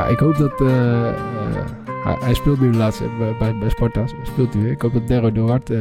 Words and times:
Ja, 0.00 0.06
ik 0.06 0.18
hoop 0.18 0.36
dat... 0.36 0.60
eh, 0.60 1.08
eh, 1.08 1.14
hij, 2.04 2.16
hij 2.20 2.34
speelt 2.34 2.60
nu 2.60 2.72
laatst 2.74 3.02
bij, 3.18 3.36
bij, 3.38 3.58
bij 3.58 3.68
Sparta. 3.68 4.04
Speelt 4.22 4.52
hij 4.52 4.62
weer. 4.62 4.70
Ik 4.72 4.82
hoop 4.82 4.92
dat 4.92 5.08
Derro 5.08 5.32
Duarte 5.32 5.74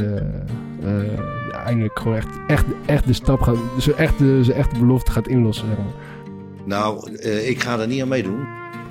eh, 0.84 1.02
eh, 1.02 1.20
eindelijk 1.66 2.00
gewoon 2.00 2.18
echt, 2.18 2.28
echt, 2.48 2.66
echt 2.86 3.08
de 3.08 3.14
stap 3.14 3.42
gaat... 3.42 3.56
Zijn 3.78 3.96
echte, 3.96 4.44
zijn 4.44 4.58
echte 4.58 4.80
belofte 4.80 5.12
gaat 5.12 5.28
inlossen, 5.28 5.68
zeg 5.68 5.78
maar. 5.78 5.94
Nou, 6.66 7.16
eh, 7.16 7.50
ik 7.50 7.62
ga 7.64 7.80
er 7.80 7.88
niet 7.88 8.02
aan 8.02 8.08
meedoen. 8.08 8.40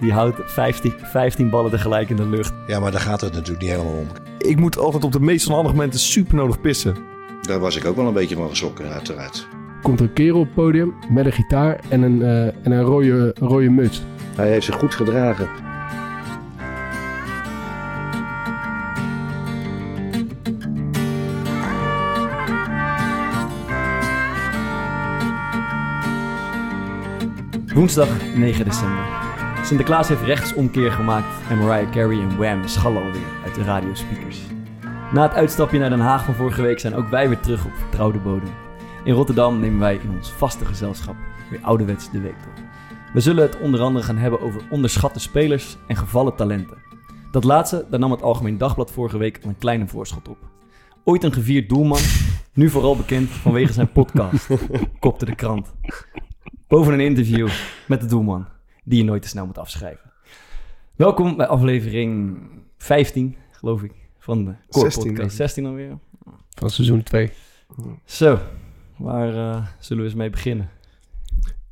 Die 0.00 0.12
houdt 0.12 0.36
15, 0.44 0.92
15 1.02 1.50
ballen 1.50 1.70
tegelijk 1.70 2.10
in 2.10 2.16
de 2.16 2.28
lucht. 2.28 2.52
Ja, 2.66 2.80
maar 2.80 2.90
daar 2.90 3.00
gaat 3.00 3.20
het 3.20 3.32
natuurlijk 3.32 3.60
niet 3.60 3.70
helemaal 3.70 3.92
om. 3.92 4.06
Ik 4.38 4.56
moet 4.56 4.78
altijd 4.78 5.04
op 5.04 5.12
de 5.12 5.20
meest 5.20 5.48
onhandige 5.48 5.74
momenten 5.74 6.00
super 6.00 6.34
nodig 6.34 6.60
pissen. 6.60 6.96
Daar 7.42 7.58
was 7.58 7.76
ik 7.76 7.84
ook 7.84 7.96
wel 7.96 8.06
een 8.06 8.12
beetje 8.12 8.36
van 8.36 8.48
geschrokken, 8.48 8.88
uiteraard. 8.92 9.46
Komt 9.82 10.00
er 10.00 10.06
een 10.06 10.12
kerel 10.12 10.38
op 10.38 10.44
het 10.46 10.54
podium 10.54 10.94
met 11.10 11.26
een 11.26 11.32
gitaar 11.32 11.80
en 11.88 12.02
een, 12.02 12.22
eh, 12.22 12.44
en 12.46 12.70
een 12.72 12.82
rode, 12.82 13.34
rode 13.40 13.70
muts. 13.70 14.02
Hij 14.38 14.48
heeft 14.48 14.64
zich 14.66 14.74
goed 14.74 14.94
gedragen. 14.94 15.48
Woensdag 27.74 28.08
9 28.34 28.64
december. 28.64 29.04
Sinterklaas 29.64 30.08
heeft 30.08 30.22
rechtsomkeer 30.22 30.92
gemaakt 30.92 31.26
en 31.50 31.58
Mariah 31.58 31.90
Carey 31.90 32.20
en 32.20 32.36
Wham 32.36 32.68
schallen 32.68 33.02
alweer 33.02 33.22
uit 33.44 33.54
de 33.54 33.62
radiospeakers. 33.62 34.38
Na 35.12 35.22
het 35.22 35.32
uitstapje 35.32 35.78
naar 35.78 35.90
Den 35.90 36.00
Haag 36.00 36.24
van 36.24 36.34
vorige 36.34 36.62
week 36.62 36.78
zijn 36.78 36.94
ook 36.94 37.08
wij 37.08 37.28
weer 37.28 37.40
terug 37.40 37.64
op 37.64 37.74
vertrouwde 37.74 38.18
bodem. 38.18 38.50
In 39.04 39.14
Rotterdam 39.14 39.60
nemen 39.60 39.80
wij 39.80 39.94
in 39.94 40.10
ons 40.16 40.32
vaste 40.32 40.64
gezelschap 40.64 41.16
weer 41.50 41.60
ouderwets 41.62 42.10
de 42.10 42.20
week 42.20 42.36
door. 42.44 42.66
We 43.12 43.20
zullen 43.20 43.42
het 43.42 43.58
onder 43.60 43.80
andere 43.80 44.04
gaan 44.04 44.16
hebben 44.16 44.40
over 44.40 44.62
onderschatte 44.70 45.20
spelers 45.20 45.76
en 45.86 45.96
gevallen 45.96 46.36
talenten. 46.36 46.76
Dat 47.30 47.44
laatste, 47.44 47.86
daar 47.90 48.00
nam 48.00 48.10
het 48.10 48.22
Algemeen 48.22 48.58
Dagblad 48.58 48.90
vorige 48.90 49.18
week 49.18 49.40
al 49.42 49.48
een 49.48 49.58
kleine 49.58 49.86
voorschot 49.86 50.28
op. 50.28 50.38
Ooit 51.04 51.24
een 51.24 51.32
gevierd 51.32 51.68
doelman, 51.68 52.00
nu 52.52 52.70
vooral 52.70 52.96
bekend 52.96 53.30
vanwege 53.30 53.72
zijn 53.72 53.92
podcast, 53.92 54.48
kopte 55.00 55.24
de 55.24 55.34
krant. 55.34 55.74
Boven 56.66 56.92
een 56.92 57.00
interview 57.00 57.48
met 57.86 58.00
de 58.00 58.06
doelman, 58.06 58.46
die 58.84 58.98
je 58.98 59.04
nooit 59.04 59.22
te 59.22 59.28
snel 59.28 59.46
moet 59.46 59.58
afschrijven. 59.58 60.12
Welkom 60.96 61.36
bij 61.36 61.46
aflevering 61.46 62.38
15, 62.76 63.36
geloof 63.50 63.82
ik, 63.82 63.92
van 64.18 64.44
de 64.44 64.54
Core 64.68 64.84
16, 64.84 65.02
denk 65.02 65.14
Podcast. 65.16 65.32
ik. 65.32 65.46
16 65.46 65.66
alweer. 65.66 65.98
Van 66.50 66.70
seizoen 66.70 67.02
2. 67.02 67.30
Zo, 68.04 68.38
waar 68.96 69.28
eh, 69.28 69.66
zullen 69.78 70.02
we 70.02 70.08
eens 70.08 70.18
mee 70.18 70.30
beginnen? 70.30 70.70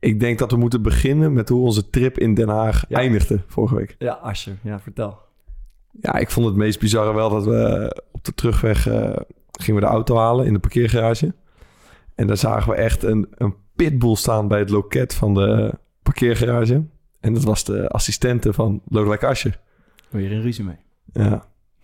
Ik 0.07 0.21
denk 0.21 0.39
dat 0.39 0.51
we 0.51 0.57
moeten 0.57 0.83
beginnen 0.83 1.33
met 1.33 1.49
hoe 1.49 1.63
onze 1.65 1.91
trip 1.91 2.19
in 2.19 2.35
Den 2.35 2.49
Haag 2.49 2.85
Ja. 2.89 2.99
eindigde 2.99 3.41
vorige 3.47 3.75
week. 3.75 3.95
Ja, 3.99 4.13
Asher, 4.13 4.57
ja, 4.63 4.81
vertel. 4.81 5.19
Ja, 6.01 6.15
ik 6.15 6.31
vond 6.31 6.47
het 6.47 6.57
meest 6.57 6.81
bizarre 6.81 7.15
wel 7.15 7.31
dat 7.31 7.45
we 7.45 8.03
op 8.13 8.25
de 8.25 8.35
terugweg 8.35 8.87
eh, 8.89 9.17
gingen 9.53 9.81
we 9.81 9.87
de 9.87 9.93
auto 9.93 10.17
halen 10.17 10.47
in 10.47 10.53
de 10.53 10.59
parkeergarage. 10.59 11.35
En 12.15 12.27
daar 12.27 12.37
zagen 12.37 12.71
we 12.73 12.77
echt 12.79 13.03
een, 13.03 13.27
een 13.31 13.55
pitbull 13.77 14.15
staan 14.15 14.49
bij 14.49 14.59
het 14.59 14.71
loket 14.71 15.15
van 15.15 15.35
de 15.35 15.73
parkeergarage. 16.03 16.85
En 17.21 17.35
dat 17.35 17.45
was 17.45 17.65
de 17.65 17.89
assistente 17.89 18.53
van 18.53 18.83
Lodewijk 18.89 19.25
Asscher. 19.25 19.61
Wil 20.09 20.21
je 20.21 20.29
er 20.29 20.35
een 20.35 20.43
ruzie 20.43 20.65
mee? 20.65 20.77
Ja, 21.13 21.29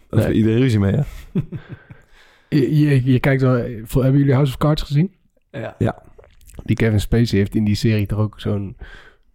dat 0.09 0.21
Nee. 0.21 0.29
is 0.29 0.35
iedereen 0.37 0.59
ruzie 0.59 0.79
mee, 0.79 0.95
hè? 0.95 1.03
Je, 2.49 2.79
je, 2.79 3.05
je 3.13 3.21
kijkt 3.21 3.43
wel... 3.43 3.53
Hebben 3.53 4.19
jullie 4.19 4.33
House 4.35 4.53
of 4.53 4.59
Cards 4.59 4.83
gezien? 4.83 5.15
Ja. 5.51 6.03
Die 6.65 6.77
Kevin 6.77 7.01
Spacey 7.01 7.39
heeft 7.39 7.55
in 7.55 7.65
die 7.65 7.75
serie 7.75 8.07
toch 8.07 8.19
ook 8.19 8.41
zo'n 8.41 8.77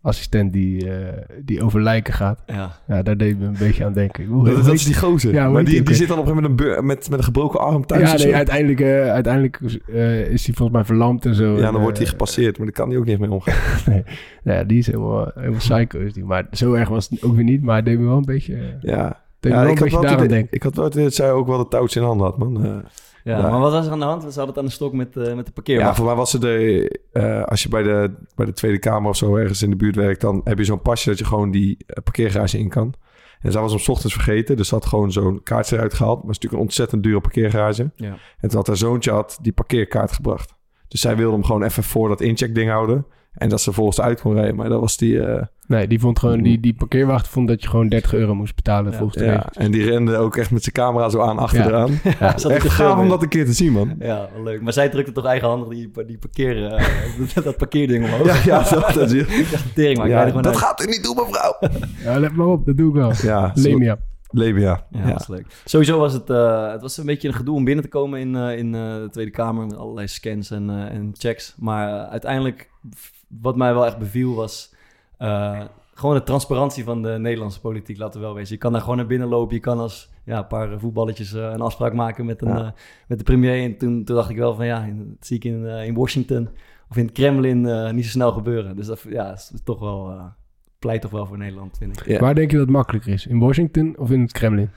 assistent 0.07 0.53
die, 0.53 0.91
eh, 0.91 1.23
die 1.43 1.63
over 1.63 1.81
lijken 1.81 2.13
gaat. 2.13 2.43
Ja, 2.45 2.79
Ja, 2.87 3.03
daar 3.03 3.17
deed 3.17 3.39
me 3.39 3.45
een 3.45 3.55
beetje 3.59 3.85
aan 3.85 3.93
denken. 3.93 4.25
Hoe, 4.25 4.43
Dat, 4.43 4.47
hoe 4.47 4.55
dat 4.55 4.65
heet 4.65 4.73
is 4.73 4.85
die 4.85 4.95
gozer. 4.95 5.33
Ja, 5.33 5.49
maar 5.49 5.63
die, 5.63 5.83
die 5.83 5.95
zit 5.95 6.07
dan 6.07 6.19
op 6.19 6.25
een 6.25 6.31
gegeven 6.31 6.51
moment 6.51 6.75
met 6.75 6.85
met, 6.85 7.09
met 7.09 7.19
een 7.19 7.25
gebroken 7.25 7.59
arm 7.59 7.85
thuis 7.85 8.11
Ja, 8.11 8.17
nee, 8.17 8.35
uiteindelijk, 8.35 8.79
eh, 8.79 9.11
uiteindelijk 9.11 9.59
eh, 9.87 10.19
is 10.19 10.45
hij 10.45 10.55
volgens 10.55 10.77
mij 10.77 10.85
verlamd 10.85 11.25
en 11.25 11.35
zo. 11.35 11.57
Ja, 11.57 11.65
En, 11.65 11.73
dan 11.73 11.81
wordt 11.81 11.97
hij 11.97 12.07
gepasseerd, 12.07 12.57
maar 12.57 12.65
daar 12.65 12.75
kan 12.75 12.89
hij 12.89 12.97
ook 12.97 13.05
niet 13.05 13.19
mee 13.19 13.31
omgaan. 13.31 13.55
nee, 13.91 14.03
ja, 14.43 14.63
die 14.63 14.77
is 14.77 14.85
helemaal, 14.85 15.31
helemaal 15.35 15.57
psycho. 15.57 15.99
Is 15.99 16.13
die. 16.13 16.23
Maar 16.23 16.47
zo 16.51 16.73
erg 16.73 16.89
was 16.89 17.09
het 17.09 17.23
ook 17.23 17.35
weer 17.35 17.43
niet. 17.43 17.61
Maar 17.61 17.75
het 17.75 17.85
deed 17.85 17.99
me 17.99 18.05
wel 18.05 18.17
een 18.17 18.25
beetje, 18.25 18.57
Ja, 18.81 19.21
ja 19.39 19.63
ik, 19.63 19.79
had 19.79 20.03
wel 20.03 20.23
idee, 20.23 20.47
ik 20.49 20.63
had 20.63 20.75
wel 20.75 20.89
het 20.91 21.15
zij 21.15 21.31
ook 21.31 21.47
wel 21.47 21.57
de 21.57 21.67
touwtje 21.67 21.99
in 21.99 22.05
handen 22.05 22.25
had, 22.25 22.37
man. 22.37 22.83
Ja, 23.27 23.37
Ja. 23.37 23.49
maar 23.49 23.59
wat 23.59 23.71
was 23.71 23.85
er 23.85 23.91
aan 23.91 23.99
de 23.99 24.05
hand? 24.05 24.21
Ze 24.21 24.27
hadden 24.27 24.47
het 24.47 24.57
aan 24.57 24.65
de 24.65 24.71
stok 24.71 24.93
met, 24.93 25.17
eh, 25.17 25.33
met 25.35 25.45
de 25.45 25.51
parkeerwagen. 25.51 25.89
Ja, 25.91 25.95
voor 25.97 26.05
mij 26.05 26.15
was 26.15 26.29
ze 26.29 26.39
de... 26.39 27.01
eh, 27.11 27.43
als 27.43 27.63
je 27.63 27.69
bij 27.69 27.83
de, 27.83 28.13
bij 28.35 28.45
de 28.45 28.53
Tweede 28.53 28.79
Kamer 28.79 29.09
of 29.09 29.15
zo 29.17 29.35
ergens 29.35 29.61
in 29.61 29.69
de 29.69 29.75
buurt 29.75 29.95
werkt... 29.95 30.21
dan 30.21 30.41
heb 30.43 30.57
je 30.57 30.63
zo'n 30.63 30.81
pasje 30.81 31.09
dat 31.09 31.17
je 31.19 31.25
gewoon 31.25 31.51
die 31.51 31.77
eh, 31.87 32.03
parkeergarage 32.03 32.57
in 32.59 32.69
kan. 32.69 32.93
En 33.41 33.51
zij 33.51 33.61
was 33.61 33.71
hem 33.71 33.79
's 33.79 33.87
ochtends 33.87 34.13
vergeten. 34.13 34.55
Dus 34.57 34.67
ze 34.67 34.75
had 34.75 34.85
gewoon 34.85 35.11
zo'n 35.11 35.43
kaartje 35.43 35.75
eruit 35.75 35.93
gehaald. 35.93 36.17
Maar 36.23 36.27
het 36.27 36.35
is 36.35 36.35
natuurlijk 36.35 36.61
een 36.61 36.67
ontzettend 36.67 37.03
dure 37.03 37.21
parkeergarage. 37.21 37.91
Ja. 37.95 38.17
En 38.39 38.49
toen 38.49 38.57
had 38.57 38.67
haar 38.67 38.77
zoontje 38.77 39.11
had 39.11 39.37
die 39.41 39.53
parkeerkaart 39.53 40.11
gebracht. 40.11 40.53
Dus 40.87 41.01
zij 41.01 41.15
wilde 41.15 41.33
hem 41.33 41.43
gewoon 41.43 41.63
even 41.63 41.83
voor 41.83 42.09
dat 42.09 42.21
incheckding 42.21 42.69
houden. 42.69 43.05
En 43.37 43.49
dat 43.49 43.61
ze 43.61 43.73
volgens 43.73 44.01
uit 44.01 44.21
kon 44.21 44.33
rijden. 44.33 44.55
Maar 44.55 44.69
dat 44.69 44.79
was 44.79 44.97
die... 44.97 45.21
eh, 45.21 45.43
Nee, 45.67 45.87
die 45.87 45.99
vond 45.99 46.19
gewoon, 46.19 46.41
die, 46.41 46.59
die 46.59 46.73
parkeerwacht 46.73 47.27
vond 47.27 47.47
dat 47.47 47.61
je 47.63 47.69
gewoon 47.69 47.87
30 47.87 48.13
euro 48.13 48.35
moest 48.35 48.55
betalen 48.55 48.91
Ja. 48.91 48.97
volgens 48.97 49.17
de 49.17 49.25
ja, 49.25 49.31
regels. 49.31 49.57
en 49.57 49.71
die 49.71 49.83
rende 49.83 50.17
ook 50.17 50.35
echt 50.37 50.51
met 50.51 50.61
zijn 50.63 50.73
camera 50.75 51.09
zo 51.09 51.19
aan 51.21 51.37
achteraan. 51.37 51.99
Ja. 52.03 52.19
Echt 52.33 52.41
te 52.41 52.69
gaaf 52.69 52.99
om 52.99 53.09
dat 53.09 53.21
een 53.21 53.27
keer 53.29 53.45
te 53.45 53.53
zien, 53.53 53.71
man. 53.71 53.95
Ja, 53.99 54.29
leuk. 54.43 54.61
Maar 54.61 54.73
zij 54.73 54.89
drukte 54.89 55.11
toch 55.11 55.25
eigenhandig 55.25 55.67
die, 55.69 55.91
die 56.05 56.17
parkeer, 56.17 56.65
eh, 56.65 56.85
dat, 57.33 57.43
dat 57.45 57.57
parkeerding 57.57 58.03
omhoog. 58.05 58.45
Ja, 58.45 58.59
ja, 58.63 58.69
dat, 58.69 58.93
dat 58.93 59.09
tering, 59.75 59.97
maar 59.97 60.05
ik 60.07 60.11
Ja, 60.13 60.25
dat 60.31 60.45
uit. 60.45 60.57
gaat 60.57 60.83
u 60.83 60.85
niet 60.85 61.03
doen, 61.03 61.15
mevrouw. 61.15 61.57
Ja, 62.03 62.19
let 62.19 62.35
maar 62.35 62.47
op, 62.47 62.65
dat 62.65 62.77
doe 62.77 62.89
ik 62.89 62.95
wel. 62.95 63.11
Ja, 63.21 63.51
Lemia. 63.55 63.97
Lemia. 64.29 64.85
Ja, 64.89 64.99
Ja. 64.99 65.11
dat 65.11 65.19
is 65.21 65.27
leuk. 65.27 65.45
Sowieso 65.65 65.99
was 65.99 66.13
het, 66.13 66.29
eh, 66.29 66.71
het 66.71 66.81
was 66.81 66.97
een 66.97 67.05
beetje 67.05 67.27
een 67.27 67.33
gedoe 67.33 67.55
om 67.55 67.63
binnen 67.63 67.83
te 67.83 67.89
komen 67.89 68.19
in, 68.19 68.35
eh, 68.35 68.57
in 68.57 68.75
eh, 68.75 68.81
de 68.95 69.07
Tweede 69.11 69.31
Kamer 69.31 69.65
met 69.65 69.77
allerlei 69.77 70.07
scans 70.07 70.51
en, 70.51 70.69
eh, 70.69 70.95
en 70.95 71.11
checks. 71.17 71.55
Maar 71.57 72.05
uiteindelijk, 72.07 72.69
wat 73.27 73.55
mij 73.55 73.73
wel 73.73 73.85
echt 73.85 73.97
beviel 73.97 74.35
was 74.35 74.75
eh, 75.17 75.61
gewoon 75.93 76.15
de 76.15 76.23
transparantie 76.23 76.83
van 76.83 77.01
de 77.01 77.09
Nederlandse 77.09 77.59
politiek, 77.59 77.97
laten 77.97 78.19
we 78.19 78.25
wel 78.25 78.35
wezen. 78.35 78.53
Je 78.53 78.59
kan 78.61 78.71
daar 78.71 78.81
gewoon 78.81 78.97
naar 78.97 79.05
binnen 79.07 79.27
lopen, 79.27 79.55
je 79.55 79.61
kan 79.61 79.79
als 79.79 80.09
ja, 80.25 80.37
een 80.37 80.47
paar 80.47 80.79
voetballetjes 80.79 81.33
eh, 81.33 81.41
een 81.43 81.61
afspraak 81.61 81.93
maken 81.93 82.25
met, 82.25 82.41
een, 82.41 82.47
Ja. 82.47 82.57
eh, 82.65 82.71
met 83.07 83.17
de 83.17 83.23
premier. 83.23 83.63
En 83.63 83.77
toen, 83.77 84.03
toen 84.03 84.15
dacht 84.15 84.29
ik 84.29 84.37
wel 84.37 84.55
van 84.55 84.65
ja, 84.65 84.83
in- 84.83 85.15
dat 85.17 85.27
zie 85.27 85.35
ik 85.37 85.43
in, 85.43 85.65
in 85.65 85.93
Washington 85.95 86.49
of 86.89 86.97
in 86.97 87.03
het 87.05 87.13
Kremlin 87.13 87.65
eh, 87.67 87.91
niet 87.91 88.03
zo 88.03 88.09
snel 88.09 88.31
gebeuren. 88.31 88.75
Dus 88.75 88.85
dat 88.87 89.05
ja, 89.09 89.33
is 89.33 89.51
toch 89.63 89.79
wel, 89.79 90.09
eh, 90.11 90.25
pleit 90.79 91.01
toch 91.01 91.11
wel 91.11 91.25
voor 91.25 91.37
Nederland, 91.37 91.77
vind 91.77 91.99
ik. 91.99 92.05
Ja. 92.07 92.19
Waar 92.19 92.35
denk 92.35 92.51
je 92.51 92.57
dat 92.57 92.65
het 92.65 92.75
makkelijker 92.75 93.11
is? 93.13 93.25
In 93.27 93.39
Washington 93.39 93.95
of 93.97 94.11
in 94.11 94.21
het 94.21 94.31
Kremlin? 94.31 94.69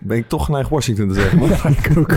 Eh, 0.00 0.06
Ben 0.08 0.16
ik 0.16 0.28
toch 0.28 0.44
geneigd 0.44 0.70
Washington 0.70 1.08
te 1.08 1.14
zeggen. 1.14 1.38
Maar 1.38 1.48
ik 1.84 1.98
ook. 1.98 2.12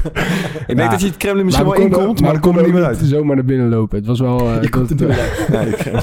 ik 0.67 0.75
denk 0.77 0.91
dat 0.91 1.01
je 1.01 1.07
het 1.07 1.17
Kremlin 1.17 1.45
misschien 1.45 1.65
Maar 1.67 1.75
wel 1.77 1.85
inkomt, 1.85 2.21
maar 2.21 2.31
dan 2.31 2.41
we 2.41 2.47
kom 2.47 2.53
je 2.53 2.59
er 2.59 2.65
niet 2.65 2.73
meer 2.75 2.85
uit. 2.85 2.97
zomaar 2.97 3.35
naar 3.35 3.45
binnen 3.45 3.69
lopen. 3.69 3.97
Het 3.97 4.07
was 4.07 4.19
wel... 4.19 4.39
eh, 4.51 4.61
Je 4.61 4.69
komt 4.69 5.01
er. 5.01 5.07
Nee, 5.49 5.67
ik- 5.67 5.91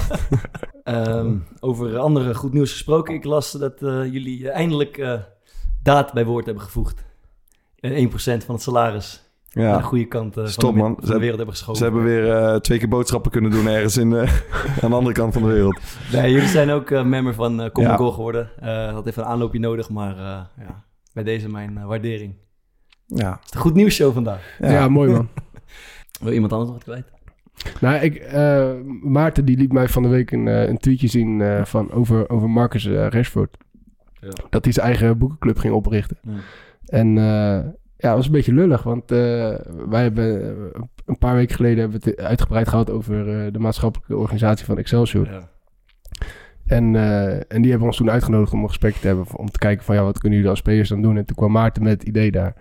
Ehm, 0.84 1.34
over 1.60 1.98
andere 1.98 2.34
goed 2.34 2.52
nieuws 2.52 2.72
gesproken. 2.72 3.14
Ik 3.14 3.24
las 3.24 3.52
dat 3.52 3.82
eh, 3.82 4.12
jullie 4.12 4.48
eh, 4.50 4.56
eindelijk 4.56 4.98
eh, 4.98 5.12
daad 5.82 6.12
bij 6.12 6.24
woord 6.24 6.44
hebben 6.44 6.64
gevoegd. 6.64 7.04
En 7.80 8.08
1% 8.10 8.12
van 8.44 8.54
het 8.54 8.62
salaris 8.62 9.22
aan 9.54 9.62
de 9.62 9.68
ja. 9.68 9.80
goede 9.80 10.04
kant 10.04 10.36
eh, 10.36 10.46
Stop, 10.46 10.64
van, 10.64 10.74
de, 10.74 10.80
man. 10.80 10.96
van 11.00 11.10
de 11.14 11.18
wereld 11.18 11.36
hebben 11.36 11.54
geschoven. 11.54 11.76
Ze 11.76 11.82
hebben 11.84 12.02
weer 12.04 12.30
eh, 12.36 12.56
twee 12.56 12.78
keer 12.78 12.88
boodschappen 12.88 13.30
kunnen 13.30 13.50
doen 13.50 13.66
ergens 13.68 13.96
in, 13.96 14.12
eh, 14.12 14.32
aan 14.82 14.90
de 14.90 14.96
andere 14.96 15.14
kant 15.14 15.32
van 15.32 15.42
de 15.42 15.48
wereld. 15.48 15.80
Nee, 16.12 16.32
jullie 16.32 16.48
zijn 16.48 16.70
ook 16.70 16.90
eh, 16.90 17.04
member 17.04 17.34
van 17.34 17.60
uh, 17.64 17.70
Common 17.72 17.92
Ja. 17.92 17.98
Goal 17.98 18.12
geworden. 18.12 18.50
Eh 18.60 18.92
had 18.92 19.06
even 19.06 19.22
een 19.22 19.28
aanloopje 19.28 19.58
nodig, 19.60 19.88
maar 19.90 20.16
eh, 20.16 20.40
ja, 20.58 20.84
bij 21.12 21.22
deze 21.22 21.48
mijn 21.48 21.78
eh, 21.78 21.86
waardering. 21.86 22.34
Ja. 23.06 23.30
Het 23.30 23.44
is 23.44 23.54
een 23.54 23.60
goed 23.60 23.74
nieuws 23.74 23.94
show 23.94 24.12
vandaag. 24.12 24.56
Ja. 24.58 24.88
mooi 24.88 25.10
man. 25.12 25.28
Wil 26.20 26.32
iemand 26.32 26.52
anders 26.52 26.70
nog 26.70 26.84
wat 26.84 26.94
kwijt? 26.94 27.18
Nou, 27.80 28.04
ik, 28.04 28.14
eh, 28.16 28.72
Maarten 29.02 29.44
die 29.44 29.56
liet 29.56 29.72
mij 29.72 29.88
van 29.88 30.02
de 30.02 30.08
week 30.08 30.30
een, 30.30 30.48
eh, 30.48 30.68
een 30.68 30.78
tweetje 30.78 31.06
zien 31.08 31.40
eh, 31.40 31.64
van 31.64 31.92
over, 31.92 32.28
over 32.30 32.50
Marcus 32.50 32.86
Rashford. 32.86 33.56
Ja. 34.20 34.30
Dat 34.50 34.64
hij 34.64 34.72
zijn 34.72 34.86
eigen 34.86 35.18
boekenclub 35.18 35.58
ging 35.58 35.74
oprichten. 35.74 36.18
Ja. 36.22 36.32
En 36.86 37.18
eh, 37.18 37.24
ja, 37.96 38.08
dat 38.08 38.16
was 38.16 38.26
een 38.26 38.32
beetje 38.32 38.54
lullig, 38.54 38.82
want 38.82 39.10
eh, 39.10 39.18
wij 39.88 40.02
hebben 40.02 40.54
een 41.06 41.18
paar 41.18 41.34
weken 41.34 41.56
geleden 41.56 41.78
hebben 41.78 42.00
we 42.00 42.10
het 42.10 42.20
uitgebreid 42.20 42.68
gehad 42.68 42.90
over 42.90 43.44
eh, 43.44 43.52
de 43.52 43.58
maatschappelijke 43.58 44.16
organisatie 44.16 44.66
van 44.66 44.78
Excelsior. 44.78 45.26
Ja. 45.30 45.48
En, 46.70 46.96
eh, 46.96 47.32
en 47.48 47.60
die 47.62 47.70
hebben 47.70 47.88
ons 47.88 47.96
toen 47.96 48.10
uitgenodigd 48.10 48.52
om 48.52 48.62
een 48.62 48.68
gesprek 48.68 48.94
te 48.94 49.06
hebben. 49.06 49.26
Om 49.36 49.50
te 49.50 49.58
kijken 49.58 49.84
van 49.84 49.94
ja, 49.94 50.02
wat 50.02 50.18
kunnen 50.18 50.32
jullie 50.38 50.50
als 50.50 50.60
spelers 50.60 50.88
dan 50.88 51.02
doen? 51.02 51.16
En 51.16 51.24
toen 51.24 51.36
kwam 51.36 51.52
Maarten 51.52 51.82
met 51.82 51.92
het 51.92 52.02
idee 52.02 52.30
daar 52.30 52.54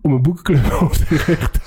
om 0.00 0.12
een 0.12 0.22
boekenclub 0.22 0.72
op 0.82 0.92
te 0.92 1.04
richten. 1.08 1.62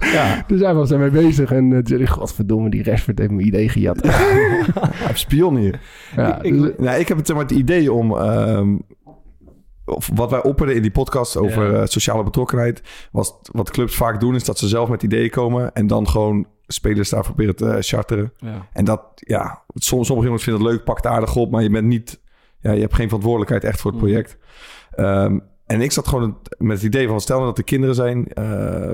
ja. 0.00 0.44
Dus 0.46 0.60
hij 0.60 0.74
was 0.74 0.88
daarmee 0.88 1.10
bezig. 1.10 1.52
En 1.52 1.64
uh, 1.64 1.76
toen 1.78 1.86
zei 1.86 2.02
hij, 2.02 2.12
godverdomme, 2.12 2.70
die 2.70 2.82
Rashford 2.84 3.18
heeft 3.18 3.30
mijn 3.30 3.46
idee 3.46 3.68
gejat. 3.68 3.98
Hij 4.02 5.14
spion 5.14 5.56
hier. 5.56 5.80
ja, 6.16 6.42
Ik- 6.42 6.52
dus, 6.60 6.70
Nou, 6.78 6.98
ik 7.00 7.08
heb 7.08 7.16
het, 7.16 7.28
maar, 7.28 7.42
het 7.42 7.50
idee 7.50 7.92
om... 7.92 8.16
ehm, 8.16 8.76
of 9.84 10.10
wat 10.14 10.30
wij 10.30 10.42
opperden 10.42 10.74
in 10.76 10.82
die 10.82 10.90
podcast 10.90 11.36
over 11.36 11.70
Ja. 11.72 11.80
eh, 11.80 11.86
sociale 11.86 12.22
betrokkenheid... 12.22 12.82
was 13.12 13.34
wat 13.52 13.70
clubs 13.70 13.96
vaak 13.96 14.20
doen, 14.20 14.34
is 14.34 14.44
dat 14.44 14.58
ze 14.58 14.68
zelf 14.68 14.88
met 14.88 15.02
ideeën 15.02 15.30
komen... 15.30 15.72
en 15.72 15.86
dan 15.86 16.08
gewoon 16.08 16.46
spelers 16.66 17.08
daar 17.10 17.22
proberen 17.22 17.56
te 17.56 17.76
charteren. 17.80 18.32
Ja. 18.36 18.68
En 18.72 18.84
dat, 18.84 19.00
ja, 19.14 19.62
soms, 19.74 20.06
sommige 20.06 20.26
jongens 20.28 20.44
vinden 20.44 20.62
het 20.62 20.72
leuk, 20.72 20.84
pakt 20.84 21.06
aardig 21.06 21.36
op, 21.36 21.50
maar 21.50 21.62
je 21.62 21.70
bent 21.70 21.86
niet, 21.86 22.20
ja, 22.60 22.72
je 22.72 22.80
hebt 22.80 22.94
geen 22.94 23.06
verantwoordelijkheid 23.06 23.64
echt 23.64 23.80
voor 23.80 23.90
het 23.90 24.00
Mm. 24.00 24.06
project. 24.06 24.38
Ehm, 24.90 25.38
en 25.66 25.80
ik 25.80 25.92
zat 25.92 26.08
gewoon 26.08 26.38
met 26.58 26.76
het 26.76 26.86
idee 26.86 27.08
van, 27.08 27.20
stel 27.20 27.36
nou 27.36 27.48
dat 27.48 27.58
er 27.58 27.64
kinderen 27.64 27.94
zijn 27.94 28.26
eh, 28.28 28.92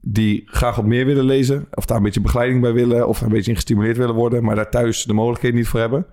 die 0.00 0.42
graag 0.46 0.76
wat 0.76 0.84
meer 0.84 1.06
willen 1.06 1.24
lezen, 1.24 1.66
of 1.74 1.86
daar 1.86 1.96
een 1.96 2.02
beetje 2.02 2.20
begeleiding 2.20 2.60
bij 2.60 2.72
willen, 2.72 3.08
of 3.08 3.20
een 3.20 3.28
beetje 3.28 3.50
in 3.50 3.56
gestimuleerd 3.56 3.96
willen 3.96 4.14
worden, 4.14 4.44
maar 4.44 4.54
daar 4.54 4.70
thuis 4.70 5.04
de 5.04 5.12
mogelijkheden 5.12 5.56
niet 5.58 5.68
voor 5.68 5.80
hebben. 5.80 6.06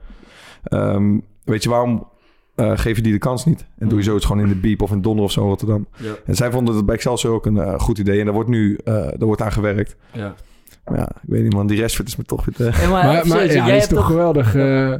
Ehm, 0.63 1.17
weet 1.43 1.63
je, 1.63 1.69
waarom 1.69 2.09
eh, 2.55 2.77
geef 2.77 2.95
je 2.95 3.01
die 3.01 3.11
de 3.11 3.17
kans 3.17 3.45
niet? 3.45 3.65
En 3.77 3.87
doe 3.87 3.97
je 3.97 4.03
zoiets 4.03 4.25
gewoon 4.25 4.41
in 4.41 4.47
de 4.49 4.55
Biep 4.59 4.81
of 4.81 4.91
in 4.91 5.01
Donner 5.01 5.23
of 5.23 5.31
zo 5.31 5.41
in 5.41 5.47
Rotterdam. 5.47 5.87
Ja. 5.97 6.13
En 6.25 6.35
zij 6.35 6.51
vonden 6.51 6.75
het 6.75 6.85
bij 6.85 6.95
Excelsior 6.95 7.33
ook 7.33 7.45
een 7.45 7.57
eh, 7.57 7.79
goed 7.79 7.97
idee. 7.97 8.19
En 8.19 8.25
daar 8.25 8.33
wordt 8.33 8.49
nu 8.49 8.75
eh 8.83 8.93
daar 8.93 9.25
wordt 9.25 9.41
aan 9.41 9.51
gewerkt. 9.51 9.95
Ja. 10.13 10.35
Maar 10.85 10.97
ja, 10.99 11.07
ik 11.23 11.29
weet 11.29 11.43
niet 11.43 11.53
man, 11.53 11.67
die 11.67 11.79
rest 11.79 11.99
is 12.05 12.15
me 12.15 12.23
toch 12.23 12.45
weer... 12.45 12.55
te- 12.55 12.77
maar, 12.79 12.89
Maar, 12.89 13.03
maar 13.13 13.25
serieus, 13.25 13.53
ja, 13.53 13.65
jij 13.65 13.65
dat 13.65 13.67
is 13.75 13.79
hebt 13.81 13.87
toch 13.89 13.97
toch, 13.99 14.07
geweldig. 14.07 14.55
eh, 14.55 14.93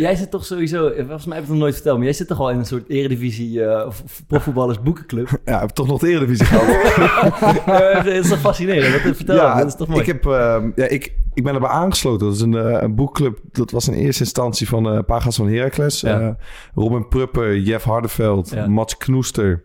jij 0.00 0.14
zit 0.16 0.30
toch 0.30 0.44
sowieso, 0.44 0.92
volgens 0.96 1.24
mij 1.26 1.34
heb 1.36 1.44
ik 1.44 1.48
het 1.48 1.48
nog 1.48 1.58
nooit 1.58 1.74
verteld, 1.74 1.96
maar 1.96 2.04
jij 2.06 2.14
zit 2.14 2.28
toch 2.28 2.38
al 2.40 2.50
in 2.50 2.58
een 2.58 2.66
soort 2.66 2.88
eredivisie 2.88 3.64
eh, 3.64 3.86
of 3.86 4.02
of 4.04 4.22
profvoetballers 4.26 4.80
boekenclub. 4.82 5.28
Ja, 5.44 5.54
ik 5.54 5.60
heb 5.60 5.70
toch 5.70 5.86
nog 5.86 6.00
de 6.00 6.08
Eredivisie 6.08 6.46
gehad. 6.46 6.66
Eh, 7.66 7.94
dat 8.04 8.06
is 8.06 8.28
toch 8.28 8.38
fascinerend? 8.40 9.02
Wat 9.04 9.16
vertel 9.16 9.36
ja, 9.36 9.58
dat 9.58 9.66
is 9.66 9.74
toch 9.76 9.88
mooi? 9.88 10.00
Ik, 10.00 10.06
heb, 10.06 10.26
ehm, 10.26 10.70
ja, 10.74 10.86
ik, 10.86 11.14
ik 11.34 11.44
ben 11.44 11.54
erbij 11.54 11.68
aangesloten. 11.70 12.26
Dat 12.26 12.34
is 12.36 12.40
een, 12.42 12.54
eh, 12.56 12.82
een 12.82 12.94
boekclub. 12.94 13.38
Dat 13.52 13.70
was 13.70 13.88
in 13.88 13.94
eerste 13.94 14.22
instantie 14.22 14.68
van 14.68 14.88
eh 14.90 14.98
Pagas 15.06 15.36
van 15.36 15.48
Heracles. 15.48 16.00
Ja. 16.00 16.20
Eh, 16.20 16.28
Robin 16.74 17.08
Prupper, 17.08 17.58
Jeff 17.58 17.84
Hardeveld, 17.84 18.50
Ja. 18.50 18.66
Mats 18.66 18.96
Knoester 18.96 19.62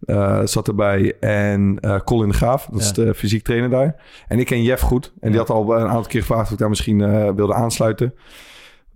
eh, 0.00 0.40
zat 0.44 0.68
erbij. 0.68 1.16
En 1.20 1.78
eh, 1.80 2.00
Colin 2.04 2.28
de 2.28 2.34
Graaf, 2.34 2.68
dat 2.70 2.80
is 2.80 2.92
de 2.92 3.14
fysiek 3.14 3.44
trainer 3.44 3.70
daar. 3.70 3.94
En 4.28 4.38
ik 4.38 4.46
ken 4.46 4.62
Jeff 4.62 4.82
goed. 4.82 5.12
En 5.20 5.30
die 5.30 5.38
had 5.38 5.50
al 5.50 5.76
een 5.76 5.86
aantal 5.86 6.06
keer 6.06 6.20
gevraagd 6.20 6.46
of 6.46 6.52
ik 6.52 6.58
daar 6.58 6.68
misschien 6.68 7.00
eh, 7.00 7.30
wilde 7.34 7.54
aansluiten. 7.54 8.14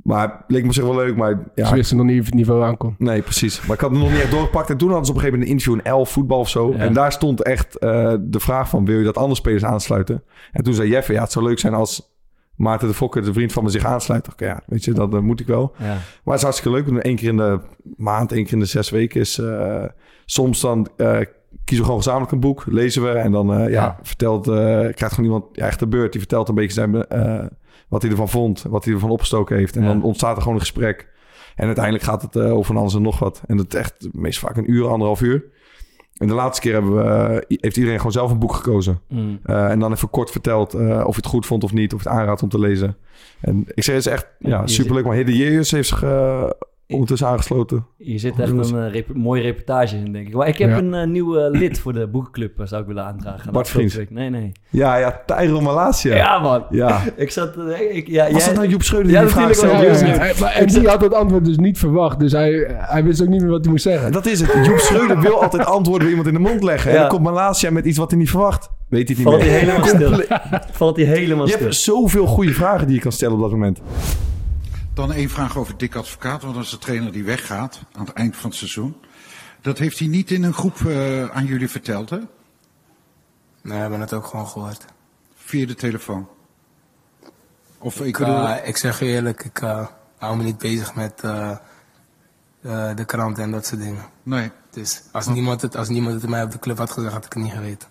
Maar 0.02 0.22
het 0.22 0.42
leek 0.48 0.64
me 0.64 0.72
zich 0.72 0.84
wel 0.84 0.94
leuk. 0.94 1.16
Maar 1.16 1.42
ja, 1.54 1.66
Ze 1.66 1.74
wisten 1.74 1.96
nog 1.96 2.06
niet 2.06 2.20
of 2.20 2.26
het 2.26 2.34
niveau 2.34 2.62
aankomt. 2.62 2.98
Nee, 2.98 3.22
precies. 3.22 3.60
Maar 3.60 3.76
ik 3.76 3.80
had 3.80 3.90
het 3.90 3.98
nog 3.98 4.10
niet 4.10 4.20
echt 4.20 4.30
doorgepakt. 4.30 4.70
En 4.70 4.76
toen 4.76 4.88
hadden 4.88 5.06
ze 5.06 5.12
op 5.12 5.16
een 5.16 5.24
gegeven 5.24 5.46
moment 5.46 5.62
een 5.62 5.72
interview 5.72 5.94
in 5.94 6.02
L 6.02 6.04
voetbal 6.04 6.38
of 6.38 6.48
zo. 6.48 6.72
Ja. 6.72 6.78
En 6.78 6.92
daar 6.92 7.12
stond 7.12 7.42
echt 7.42 7.72
de 7.80 8.40
vraag 8.40 8.68
van... 8.68 8.84
wil 8.84 8.98
je 8.98 9.04
dat 9.04 9.16
andere 9.16 9.34
spelers 9.34 9.64
aansluiten? 9.64 10.22
En 10.52 10.64
toen 10.64 10.74
zei 10.74 10.88
Jeff... 10.88 11.08
ja, 11.08 11.22
het 11.22 11.32
zou 11.32 11.44
leuk 11.44 11.58
zijn 11.58 11.74
als 11.74 12.12
Maarten 12.56 12.88
de 12.88 12.94
Fokker... 12.94 13.24
de 13.24 13.32
vriend 13.32 13.52
van 13.52 13.62
me 13.64 13.70
zich 13.70 13.84
aansluit. 13.84 14.28
Oké, 14.32 14.44
ja, 14.44 14.62
weet 14.66 14.84
je, 14.84 14.92
dat 14.92 15.20
moet 15.20 15.40
ik 15.40 15.46
wel. 15.46 15.74
Ja. 15.78 15.84
Maar 15.84 15.98
het 16.24 16.34
is 16.34 16.42
hartstikke 16.42 16.76
leuk. 16.76 17.04
Eén 17.04 17.16
keer 17.16 17.28
in 17.28 17.36
de 17.36 17.60
maand, 17.96 18.32
één 18.32 18.44
keer 18.44 18.52
in 18.52 18.58
de 18.58 18.64
zes 18.64 18.90
weken 18.90 19.20
is... 19.20 19.40
soms 20.24 20.60
dan 20.60 20.88
eh, 20.96 21.06
kiezen 21.64 21.84
we 21.84 21.84
gewoon 21.84 21.96
gezamenlijk 21.96 22.32
een 22.32 22.40
boek. 22.40 22.64
Lezen 22.66 23.02
we 23.02 23.08
en 23.08 23.32
dan 23.32 23.52
eh, 23.54 23.58
ja, 23.60 23.66
Ja. 23.68 23.98
vertelt... 24.02 24.48
eh 24.48 24.54
krijgt 24.78 25.14
gewoon 25.14 25.24
iemand 25.24 25.44
ja, 25.52 25.66
echt 25.66 25.78
de 25.78 25.86
beurt. 25.86 26.10
Die 26.12 26.20
vertelt 26.20 26.48
een 26.48 26.54
beetje 26.54 26.72
zijn... 26.72 26.90
wat 27.88 28.02
hij 28.02 28.10
ervan 28.10 28.28
vond. 28.28 28.64
Wat 28.68 28.84
hij 28.84 28.94
ervan 28.94 29.10
opgestoken 29.10 29.56
heeft. 29.56 29.76
En 29.76 29.82
Ja. 29.82 29.88
dan 29.88 30.02
ontstaat 30.02 30.34
er 30.36 30.38
gewoon 30.42 30.54
een 30.56 30.64
gesprek. 30.64 31.08
En 31.56 31.66
uiteindelijk 31.66 32.04
gaat 32.04 32.22
het 32.22 32.36
over 32.36 32.76
alles 32.76 32.94
en 32.94 33.02
nog 33.02 33.18
wat. 33.18 33.42
En 33.46 33.56
dat 33.56 33.66
is 33.74 33.80
echt 33.80 34.08
meest 34.12 34.38
vaak 34.38 34.56
een 34.56 34.70
uur, 34.70 34.88
anderhalf 34.88 35.20
uur. 35.20 35.44
En 36.14 36.26
de 36.26 36.34
laatste 36.34 36.60
keer 36.60 36.72
hebben 36.72 36.94
we, 36.94 37.44
heeft 37.48 37.76
iedereen 37.76 37.98
gewoon 37.98 38.12
zelf 38.12 38.30
een 38.30 38.38
boek 38.38 38.54
gekozen. 38.54 39.00
Mm. 39.08 39.38
En 39.44 39.78
dan 39.78 39.92
even 39.92 40.10
kort 40.10 40.30
verteld 40.30 40.74
of 40.74 40.80
je 41.14 41.16
het 41.16 41.26
goed 41.26 41.46
vond 41.46 41.64
of 41.64 41.72
niet. 41.72 41.92
Of 41.94 41.98
het 42.04 42.08
aanraadt 42.12 42.42
om 42.42 42.48
te 42.48 42.58
lezen. 42.58 42.96
En 43.40 43.64
ik 43.74 43.82
zeg, 43.84 43.94
het 43.94 44.06
is 44.06 44.12
echt 44.12 44.26
Ja, 44.38 44.66
superleuk. 44.66 45.04
Maar 45.04 45.16
Hidde 45.16 45.36
Jeers 45.36 45.70
heeft 45.70 45.88
zich 45.88 46.02
ondertussen 46.88 47.28
aangesloten. 47.28 47.86
Hier 47.98 48.18
zit 48.18 48.38
echt 48.38 48.50
een 48.50 48.78
eh, 48.84 48.92
rep- 48.92 49.14
mooie 49.14 49.42
reportage 49.42 49.96
in, 49.96 50.12
denk 50.12 50.26
ik. 50.28 50.34
Maar 50.34 50.48
ik 50.48 50.58
heb 50.58 50.70
Ja. 50.70 50.76
een 50.78 50.94
eh, 50.94 51.06
nieuwe 51.06 51.50
lid 51.50 51.78
voor 51.78 51.92
de 51.92 52.06
boekenclub, 52.06 52.60
eh, 52.60 52.66
zou 52.66 52.80
ik 52.80 52.86
willen 52.86 53.04
aandragen. 53.04 53.52
Bart 53.52 53.72
week. 53.72 54.10
Nee, 54.10 54.30
nee. 54.30 54.52
Ja, 54.70 54.96
ja, 54.96 55.22
Tyro 55.26 55.60
Malasia. 55.60 56.14
Ja, 56.16 56.38
man. 56.38 56.64
Ja. 56.70 57.02
Ik 57.16 57.30
zat... 57.30 57.56
eh, 57.56 57.96
ik, 57.96 58.06
ja, 58.08 58.22
Was 58.24 58.36
jij- 58.36 58.46
dat 58.46 58.54
nou 58.54 58.68
Joep 58.68 58.82
Schreuder 58.82 59.12
Ja, 59.12 59.20
die 59.20 59.30
vraag 59.30 59.54
stelde? 59.54 59.82
Ja, 59.84 59.90
het 59.90 60.00
ja, 60.00 60.06
hij- 60.46 60.52
en 60.60 60.66
die 60.66 60.88
had 60.88 61.00
het 61.00 61.14
antwoord 61.14 61.44
dus 61.44 61.56
niet 61.56 61.78
verwacht. 61.78 62.18
Dus 62.20 62.32
hij, 62.32 62.74
hij 62.78 63.04
wist 63.04 63.22
ook 63.22 63.28
niet 63.28 63.40
meer 63.40 63.50
wat 63.50 63.62
hij 63.62 63.70
moest 63.70 63.84
zeggen. 63.84 64.12
Dat 64.12 64.26
is 64.26 64.40
het. 64.40 64.66
Joep 64.66 64.78
Schreuder 64.78 65.20
wil 65.20 65.42
altijd 65.42 65.64
antwoorden 65.76 66.02
bij 66.08 66.08
iemand 66.16 66.28
in 66.28 66.34
de 66.34 66.48
mond 66.50 66.62
leggen. 66.62 66.90
En 66.90 66.96
dan 66.98 67.08
komt 67.08 67.22
Malasia 67.22 67.70
met 67.70 67.84
iets 67.84 67.98
wat 67.98 68.10
hij 68.10 68.18
niet 68.20 68.30
verwacht. 68.30 68.70
Weet 68.88 69.08
hij 69.08 69.16
het 69.16 69.18
niet 69.18 69.26
Valt 69.26 69.40
hij 69.40 69.50
meer. 69.50 69.58
helemaal 69.60 69.86
stil. 70.26 70.38
Valt 70.72 70.96
hij 70.96 71.04
helemaal 71.04 71.46
Je 71.46 71.50
stil. 71.52 71.62
hebt 71.64 71.74
zoveel 71.76 72.26
goede 72.26 72.52
vragen 72.52 72.86
die 72.86 72.96
je 72.96 73.02
kan 73.02 73.12
stellen 73.12 73.34
op 73.34 73.40
dat 73.40 73.50
moment. 73.50 73.80
Dan 74.94 75.12
één 75.12 75.30
vraag 75.30 75.56
over 75.56 75.76
Dick 75.76 75.94
Advocaat, 75.94 76.42
want 76.42 76.54
dat 76.54 76.64
is 76.64 76.70
de 76.70 76.78
trainer 76.78 77.12
die 77.12 77.24
weggaat 77.24 77.80
aan 77.92 78.04
het 78.04 78.14
eind 78.14 78.36
van 78.36 78.50
het 78.50 78.58
seizoen. 78.58 78.96
Dat 79.60 79.78
heeft 79.78 79.98
hij 79.98 80.08
niet 80.08 80.30
in 80.30 80.42
een 80.42 80.52
groep 80.52 80.80
eh, 80.86 81.30
aan 81.30 81.46
jullie 81.46 81.68
verteld, 81.68 82.10
hè? 82.10 82.16
Nee, 82.16 82.26
we 83.62 83.72
hebben 83.74 84.00
het 84.00 84.12
ook 84.12 84.26
gewoon 84.26 84.48
gehoord. 84.48 84.84
Via 85.36 85.66
de 85.66 85.74
telefoon. 85.74 86.28
Of 87.78 88.00
ik 88.00 88.06
Ik, 88.06 88.18
bedoel, 88.18 88.48
eh, 88.48 88.68
ik 88.68 88.76
zeg 88.76 88.98
je 88.98 89.04
eerlijk, 89.04 89.44
ik 89.44 89.60
eh, 89.60 89.86
hou 90.18 90.36
me 90.36 90.42
niet 90.42 90.58
bezig 90.58 90.94
met 90.94 91.18
de 92.96 93.04
krant 93.06 93.38
en 93.38 93.50
dat 93.50 93.66
soort 93.66 93.80
dingen. 93.80 94.04
nee, 94.22 94.50
Dus 94.70 95.02
als 95.12 95.26
niemand, 95.26 95.62
het, 95.62 95.76
als 95.76 95.88
niemand 95.88 96.20
het 96.20 96.30
mij 96.30 96.42
op 96.42 96.50
de 96.50 96.58
club 96.58 96.78
had 96.78 96.90
gezegd, 96.90 97.12
had 97.12 97.24
ik 97.24 97.32
het 97.32 97.42
niet 97.42 97.52
geweten. 97.52 97.88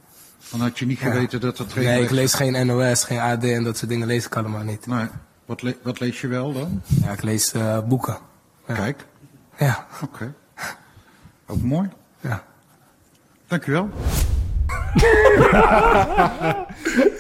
dan 0.51 0.59
had 0.59 0.79
je 0.79 0.85
niet 0.85 0.99
geweten 0.99 1.41
dat 1.41 1.57
de 1.57 1.65
trainer 1.65 1.94
Nee, 1.94 2.03
ik 2.03 2.09
lees 2.09 2.33
geen 2.33 2.65
NOS, 2.65 3.03
geen 3.03 3.19
AD 3.19 3.44
en 3.44 3.63
dat 3.63 3.77
soort 3.77 3.89
dingen 3.89 4.07
lees 4.07 4.25
ik 4.25 4.35
allemaal 4.35 4.63
niet. 4.63 4.85
Nee, 4.85 5.07
wat, 5.45 5.62
le- 5.62 5.78
wat 5.84 6.00
lees 6.00 6.22
je 6.22 6.28
wel 6.28 6.54
dan? 6.54 6.81
Ja, 7.01 7.12
ik 7.12 7.24
lees 7.24 7.54
eh, 7.54 7.80
boeken. 7.88 8.18
Ja. 8.68 8.74
Kijk, 8.74 9.06
Ja, 9.57 9.86
oké. 10.04 10.34
Ook 11.48 11.62
mooi. 11.62 11.90
ja. 12.19 12.44
Dankjewel. 13.48 13.90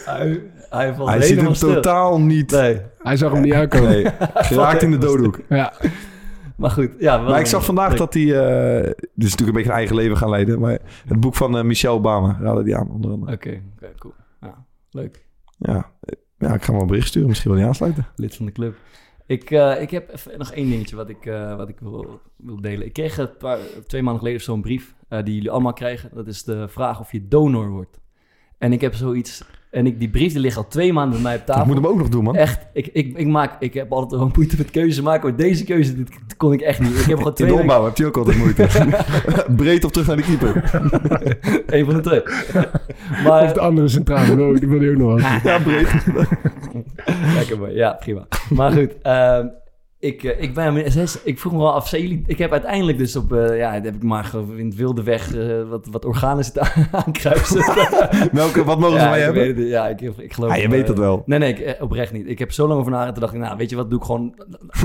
Hij, 0.05 0.41
hij 0.69 0.93
valt 0.93 1.09
Hij 1.09 1.17
zit 1.19 1.27
helemaal 1.29 1.45
hem 1.45 1.55
stil. 1.55 1.73
totaal 1.73 2.19
niet. 2.21 2.51
Nee, 2.51 2.81
Hij 2.99 3.17
zag 3.17 3.31
hem 3.31 3.41
niet 3.41 3.53
aankomen. 3.61 3.89
Nee, 3.89 4.05
geraakt 4.33 4.81
in 4.81 4.91
de 4.91 4.97
doodhoek. 4.97 5.39
Ja. 5.49 5.73
maar 6.55 6.69
goed. 6.71 6.89
Ja, 6.99 7.17
Maar 7.17 7.39
ik 7.39 7.45
zag 7.45 7.65
vandaag 7.65 7.95
dat 7.95 8.13
hij... 8.13 8.23
eh 8.23 8.83
dit 8.93 9.27
is 9.27 9.31
natuurlijk 9.31 9.39
een 9.47 9.53
beetje 9.53 9.69
een 9.69 9.75
eigen 9.75 9.95
leven 9.95 10.17
gaan 10.17 10.29
leiden. 10.29 10.59
Maar 10.59 10.77
het 11.07 11.19
boek 11.19 11.35
van 11.35 11.57
eh, 11.57 11.63
Michelle 11.63 11.93
Obama 11.95 12.37
raadde 12.41 12.63
die 12.63 12.75
aan, 12.75 12.89
onder 12.89 13.11
andere. 13.11 13.33
Oké, 13.33 13.61
oké, 13.75 13.91
cool. 13.97 14.13
Ja, 14.41 14.65
leuk. 14.91 15.25
Ja. 15.57 15.91
Ja, 16.43 16.53
ik 16.53 16.63
ga 16.63 16.71
wel 16.71 16.81
een 16.81 16.87
bericht 16.87 17.07
sturen. 17.07 17.27
Misschien 17.27 17.51
wil 17.51 17.59
hij 17.59 17.69
aansluiten. 17.69 18.07
Lid 18.15 18.35
van 18.35 18.45
de 18.45 18.51
club. 18.51 18.75
Ik, 19.25 19.51
eh, 19.51 19.81
ik 19.81 19.91
heb 19.91 20.13
even 20.13 20.37
nog 20.37 20.51
één 20.51 20.69
dingetje 20.69 20.95
wat 20.95 21.09
ik, 21.09 21.25
eh, 21.25 21.55
wat 21.55 21.69
ik 21.69 21.79
wil, 21.79 22.19
wil 22.35 22.61
delen. 22.61 22.85
Ik 22.85 22.93
kreeg 22.93 23.37
paar, 23.37 23.59
twee 23.87 24.01
maanden 24.01 24.21
geleden 24.21 24.41
zo'n 24.41 24.61
brief 24.61 24.95
eh, 25.07 25.23
die 25.23 25.33
jullie 25.33 25.51
allemaal 25.51 25.73
krijgen. 25.73 26.09
Dat 26.13 26.27
is 26.27 26.43
de 26.43 26.67
vraag 26.67 26.99
of 26.99 27.11
je 27.11 27.27
donor 27.27 27.69
wordt. 27.69 27.99
En 28.57 28.73
ik 28.73 28.81
heb 28.81 28.93
zoiets... 28.93 29.43
En 29.73 29.85
ik, 29.85 29.99
die 29.99 30.09
brief 30.09 30.31
die 30.31 30.41
ligt 30.41 30.57
al 30.57 30.67
twee 30.67 30.93
maanden 30.93 31.13
bij 31.13 31.21
mij 31.21 31.35
op 31.35 31.45
tafel. 31.45 31.61
Ik 31.61 31.67
moet 31.67 31.75
hem 31.75 31.87
ook 31.87 31.97
nog 31.97 32.09
doen, 32.09 32.23
man. 32.23 32.35
Echt, 32.35 32.67
ik, 32.73 32.89
ik, 32.93 33.17
ik, 33.17 33.27
maak, 33.27 33.55
ik 33.59 33.73
heb 33.73 33.91
altijd 33.91 34.13
gewoon 34.13 34.31
moeite 34.35 34.55
met 34.57 34.71
keuzes 34.71 35.01
maken, 35.03 35.29
maar 35.29 35.37
deze 35.37 35.63
keuze 35.63 35.95
dit 35.95 36.09
kon 36.37 36.53
ik 36.53 36.61
echt 36.61 36.79
niet. 36.79 36.89
Ik 36.99 37.05
heb 37.05 37.17
gewoon 37.17 37.25
In 37.27 37.33
twee 37.33 37.47
de 37.47 37.53
weken- 37.55 37.69
opbouw 37.69 37.85
heb 37.85 37.97
je 37.97 38.05
ook 38.05 38.17
altijd 38.17 38.37
moeite. 38.37 38.67
Breed 39.63 39.83
of 39.83 39.91
terug 39.91 40.07
naar 40.07 40.15
de 40.15 40.23
keeper. 40.23 40.71
Eén 41.77 41.85
van 41.85 41.93
de 41.95 42.01
twee. 42.01 42.21
maar, 43.23 43.43
Of 43.43 43.51
de 43.53 43.59
andere 43.59 43.87
centrale, 43.87 44.59
die 44.59 44.67
wil 44.69 44.79
hij 44.79 44.89
ook 44.89 44.97
nog 44.97 45.07
wel. 45.07 45.17
Ja, 45.43 45.59
breed. 45.59 45.87
Lekker 47.35 47.57
mooi, 47.59 47.73
ja, 47.75 47.91
prima. 47.99 48.27
Maar 48.49 48.71
goed, 48.71 48.91
ehm, 49.01 49.47
ik, 50.03 50.23
eh, 50.23 50.41
ik, 50.41 50.53
ben, 50.53 50.91
zes- 50.91 51.21
ik 51.23 51.39
vroeg 51.39 51.51
me 51.53 51.57
wel 51.57 51.73
af, 51.73 51.91
jullie, 51.91 52.23
ik 52.25 52.37
heb 52.37 52.51
uiteindelijk 52.51 52.97
dus 52.97 53.15
op, 53.15 53.33
eh, 53.33 53.57
ja, 53.57 53.71
heb 53.71 53.95
ik 53.95 54.03
maar 54.03 54.31
in 54.57 54.65
het 54.65 54.75
wilde 54.75 55.03
weg 55.03 55.35
eh, 55.35 55.69
wat, 55.69 55.87
wat 55.91 56.05
organen 56.05 56.43
zitten 56.43 56.67
aankruisen. 57.05 57.63
Welke, 58.31 58.63
wat 58.63 58.79
mogen 58.79 58.99
ze 58.99 59.03
ja, 59.05 59.09
mij 59.09 59.21
hebben? 59.21 59.47
het, 59.47 59.57
ja, 59.57 59.87
ik, 59.87 60.01
ik 60.01 60.33
geloof 60.33 60.51
Ah, 60.51 60.57
je 60.57 60.69
weet 60.69 60.87
dat 60.87 60.97
wel. 60.97 61.23
Nee, 61.25 61.39
nee, 61.39 61.53
ik, 61.53 61.81
oprecht 61.81 62.11
niet. 62.11 62.27
Ik 62.27 62.39
heb 62.39 62.51
zo 62.51 62.67
lang 62.67 62.79
over 62.79 62.91
nagedacht, 62.91 63.19
dacht 63.19 63.33
ik, 63.33 63.39
nou, 63.39 63.57
weet 63.57 63.69
je 63.69 63.75
wat, 63.75 63.89
doe 63.89 63.99
ik 63.99 64.05
gewoon, 64.05 64.33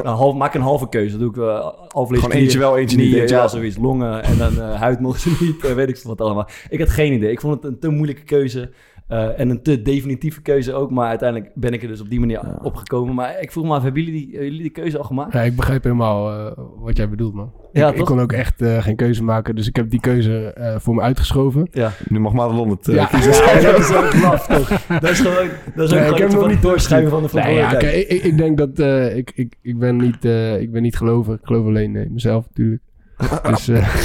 een 0.02 0.06
half, 0.10 0.34
maak 0.34 0.54
een 0.54 0.60
halve 0.60 0.88
keuze. 0.88 1.18
Doe 1.18 1.30
ik 1.30 1.36
uh, 1.36 1.68
half 1.88 2.08
Gewoon 2.08 2.30
eentje 2.30 2.58
wel, 2.58 2.78
eentje 2.78 2.96
niet, 2.96 3.14
eentje 3.14 3.34
ja, 3.34 3.40
wel. 3.40 3.48
zoiets, 3.48 3.76
longen 3.76 4.22
en 4.22 4.38
dan 4.38 4.58
huid 4.58 5.00
mocht 5.00 5.20
ze 5.22 5.36
niet, 5.40 5.74
weet 5.74 5.88
ik 5.88 5.96
veel 5.96 6.10
wat 6.10 6.20
allemaal. 6.20 6.48
Ik 6.68 6.78
had 6.78 6.90
geen 6.90 7.12
idee. 7.12 7.30
Ik 7.30 7.40
vond 7.40 7.54
het 7.54 7.72
een 7.72 7.78
te 7.78 7.88
moeilijke 7.88 8.22
keuze. 8.24 8.70
Eh, 9.08 9.40
en 9.40 9.50
een 9.50 9.62
te 9.62 9.82
definitieve 9.82 10.42
keuze 10.42 10.72
ook. 10.72 10.90
Maar 10.90 11.08
uiteindelijk 11.08 11.50
ben 11.54 11.72
ik 11.72 11.82
er 11.82 11.88
dus 11.88 12.00
op 12.00 12.10
die 12.10 12.20
manier 12.20 12.40
opgekomen. 12.62 13.14
Maar 13.14 13.40
ik 13.40 13.52
vroeg 13.52 13.64
me 13.64 13.74
af, 13.74 13.82
hebben 13.82 14.02
jullie 14.02 14.18
die, 14.20 14.28
hebben 14.30 14.44
jullie 14.46 14.62
die 14.62 14.70
keuze 14.82 14.98
al 14.98 15.04
gemaakt? 15.04 15.32
Ja, 15.32 15.40
ik 15.42 15.56
begrijp 15.56 15.82
helemaal 15.84 16.30
eh, 16.32 16.52
wat 16.78 16.96
jij 16.96 17.08
bedoelt, 17.08 17.34
man. 17.34 17.52
Ja, 17.72 17.92
ik, 17.92 18.04
kon 18.04 18.20
ook 18.20 18.32
echt 18.32 18.62
eh, 18.62 18.82
geen 18.82 18.96
keuze 18.96 19.24
maken, 19.24 19.54
dus 19.54 19.68
ik 19.68 19.76
heb 19.76 19.90
die 19.90 20.00
keuze 20.00 20.52
eh, 20.52 20.76
voor 20.78 20.94
me 20.94 21.00
uitgeschoven. 21.00 21.68
Ja. 21.72 21.92
Nu 22.08 22.20
mag 22.20 22.32
Madelon 22.32 22.70
het 22.70 22.88
eh, 22.88 22.94
Ja. 22.94 23.04
kiezen. 23.06 23.32
Ja, 23.32 23.60
dat 23.60 23.78
is 23.78 23.92
ook 23.94 24.14
laf, 24.22 24.46
toch? 24.46 24.68
Dat 25.00 25.10
is 25.10 25.20
gewoon, 25.20 25.48
dat 25.74 25.90
is 25.90 25.94
ook 25.96 26.00
Nee, 26.00 26.10
ik 26.10 26.18
heb 26.18 26.30
nog 26.32 26.48
niet 26.48 26.62
doorschuiven 26.62 27.10
van 27.10 27.22
de 27.22 27.28
Nee, 27.32 27.54
ja, 27.54 27.68
verantwoordelijkheid. 27.68 28.06
kijk, 28.08 28.22
ik, 28.24 28.32
ik 28.32 28.38
denk 28.38 28.58
dat 28.58 28.78
eh, 28.78 29.16
ik, 29.16 29.32
ik, 29.34 29.54
ik, 29.62 29.78
ben 29.78 29.96
niet, 29.96 30.24
eh, 30.24 30.60
ik 30.60 30.72
ben 30.72 30.82
niet 30.82 30.96
geloven. 30.96 31.34
Ik 31.34 31.40
geloof 31.42 31.66
alleen 31.66 31.96
in 31.96 32.12
mezelf 32.12 32.46
natuurlijk. 32.48 32.82
dus, 33.50 33.68
eh, 33.68 33.98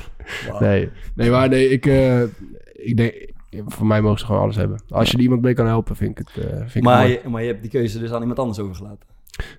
nee. 0.60 0.88
nee, 1.14 1.30
maar 1.30 1.48
nee, 1.48 1.68
ik, 1.68 1.86
eh, 1.86 2.22
ik 2.72 2.96
denk, 2.96 3.12
voor 3.66 3.86
mij 3.86 4.00
mogen 4.00 4.18
ze 4.18 4.24
gewoon 4.26 4.40
alles 4.40 4.56
hebben. 4.56 4.82
Als 4.88 5.10
je 5.10 5.16
er 5.16 5.22
iemand 5.22 5.42
mee 5.42 5.54
kan 5.54 5.66
helpen, 5.66 5.96
vind 5.96 6.18
ik 6.18 6.26
het, 6.34 6.44
eh 6.44 6.56
vind 6.58 6.74
ik 6.74 6.82
maar, 6.82 7.00
mooi. 7.00 7.18
je, 7.22 7.28
maar 7.28 7.40
je 7.42 7.48
hebt 7.48 7.60
die 7.62 7.70
keuze 7.70 7.98
dus 7.98 8.12
aan 8.12 8.20
iemand 8.20 8.38
anders 8.38 8.58
overgelaten. 8.58 9.08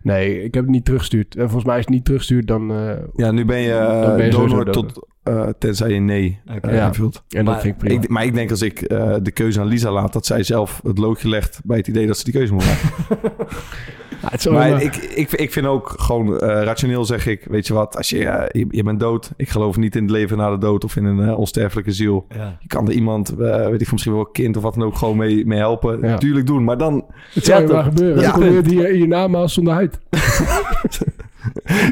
Nee, 0.02 0.44
ik 0.44 0.54
heb 0.54 0.64
het 0.64 0.72
niet 0.72 0.86
teruggestuurd. 0.86 1.36
En 1.36 1.42
volgens 1.44 1.64
mij 1.66 1.78
is 1.78 1.86
het 1.86 1.94
niet 1.94 2.06
teruggestuurd, 2.06 2.48
dan... 2.48 2.72
eh, 2.72 2.94
Ja, 3.16 3.32
nu 3.32 3.46
ben 3.46 3.60
je, 3.60 3.70
Dan 3.72 4.10
eh, 4.12 4.16
ben 4.16 4.26
je 4.26 4.32
sowieso 4.32 4.56
donor 4.58 4.72
donor. 4.74 4.92
tot, 4.92 5.08
eh, 5.24 5.48
tenzij 5.60 5.90
je 5.90 6.00
nee 6.00 6.40
eh, 6.46 6.74
Ja. 6.74 6.88
invult. 6.88 7.16
en 7.30 7.46
dat 7.46 7.54
Maar 7.54 7.62
vind 7.62 7.74
ik 7.74 7.80
prima. 7.80 8.02
Ik, 8.04 8.10
maar 8.10 8.26
ik 8.26 8.34
denk 8.34 8.50
als 8.50 8.62
ik 8.62 8.82
eh, 8.82 9.16
de 9.22 9.32
keuze 9.32 9.60
aan 9.60 9.68
Lisa 9.68 9.92
laat, 9.92 10.14
dat 10.14 10.26
zij 10.26 10.44
zelf 10.44 10.82
het 10.84 10.98
loodje 10.98 11.30
legt 11.30 11.62
bij 11.64 11.78
het 11.78 11.88
idee 11.88 12.08
dat 12.08 12.18
ze 12.18 12.24
die 12.24 12.34
keuze 12.34 12.54
moet 12.54 12.66
maken. 12.66 12.90
Het 14.42 14.48
allemaal- 14.48 14.70
maar 14.70 14.82
ik, 14.82 14.96
ik, 14.96 15.32
ik 15.32 15.52
vind 15.52 15.66
ook 15.66 15.94
gewoon 15.98 16.40
eh, 16.40 16.64
rationeel 16.64 17.06
zeg 17.06 17.28
ik, 17.28 17.46
weet 17.50 17.68
je 17.68 17.74
wat, 17.74 17.98
als 17.98 18.10
je, 18.10 18.18
je, 18.52 18.66
je 18.70 18.84
bent 18.84 19.00
dood. 19.00 19.32
Ik 19.38 19.50
geloof 19.50 19.78
niet 19.78 19.96
in 19.96 20.02
het 20.02 20.12
leven 20.12 20.38
na 20.38 20.50
de 20.50 20.58
dood 20.58 20.84
of 20.84 20.96
in 20.96 21.06
een 21.06 21.28
eh, 21.30 21.38
onsterfelijke 21.38 21.92
ziel. 21.92 22.26
Ja. 22.36 22.58
Je 22.60 22.68
kan 22.68 22.88
er 22.88 22.94
iemand, 22.94 23.30
eh, 23.30 23.38
weet 23.38 23.52
ik 23.62 23.68
veel, 23.80 23.88
misschien 23.92 24.14
wel 24.14 24.22
een 24.26 24.32
kind 24.32 24.58
of 24.58 24.64
wat 24.64 24.74
dan 24.74 24.84
ook, 24.84 24.96
gewoon 24.96 25.18
mee, 25.18 25.46
mee 25.46 25.60
helpen. 25.60 26.00
Ja. 26.02 26.18
Tuurlijk 26.18 26.48
doen, 26.48 26.64
maar 26.64 26.78
dan... 26.78 27.06
het 27.34 27.46
zou 27.46 27.62
Ja, 27.62 27.68
je 27.68 27.74
maar 27.74 27.84
toch? 27.84 27.94
gebeuren. 27.94 28.16
Dat 28.16 28.24
is 28.26 28.30
Ja, 28.30 28.46
gebeurt 28.46 28.68
hier 28.70 28.90
in 28.90 29.00
je 29.00 29.08
namaals 29.08 29.54
zonder 29.54 29.74
huid. 29.74 30.00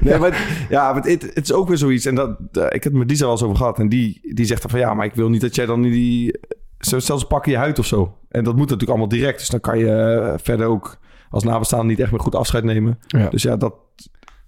Ja, 0.03 0.17
maar, 0.17 0.65
ja, 0.69 0.93
maar 0.93 1.03
het, 1.03 1.21
het 1.21 1.43
is 1.43 1.53
ook 1.53 1.67
weer 1.67 1.77
zoiets. 1.77 2.05
En 2.05 2.15
dat, 2.15 2.29
ik 2.51 2.83
heb 2.83 2.83
het 2.83 2.93
met 2.93 3.09
Lisa 3.09 3.23
wel 3.23 3.31
eens 3.31 3.43
over 3.43 3.57
gehad. 3.57 3.79
En 3.79 3.89
die, 3.89 4.19
die 4.33 4.45
zegt 4.45 4.61
dan 4.61 4.69
van 4.71 4.79
ja, 4.79 4.93
maar 4.93 5.05
ik 5.05 5.13
wil 5.13 5.29
niet 5.29 5.41
dat 5.41 5.55
jij 5.55 5.65
dan 5.65 5.81
die... 5.81 6.39
Zelfs 6.79 7.23
pakken 7.27 7.51
je 7.51 7.57
huid 7.57 7.79
of 7.79 7.85
zo. 7.85 8.15
En 8.29 8.43
dat 8.43 8.53
moet 8.53 8.61
natuurlijk 8.63 8.89
allemaal 8.89 9.07
direct. 9.07 9.39
Dus 9.39 9.49
dan 9.49 9.59
kan 9.59 9.77
je 9.79 10.33
verder 10.43 10.67
ook 10.67 10.97
als 11.29 11.43
nabestaande 11.43 11.85
niet 11.85 11.99
echt 11.99 12.11
meer 12.11 12.19
goed 12.19 12.35
afscheid 12.35 12.63
nemen. 12.63 12.99
Ja. 13.07 13.29
Dus 13.29 13.41
ja, 13.43 13.55
dat 13.57 13.73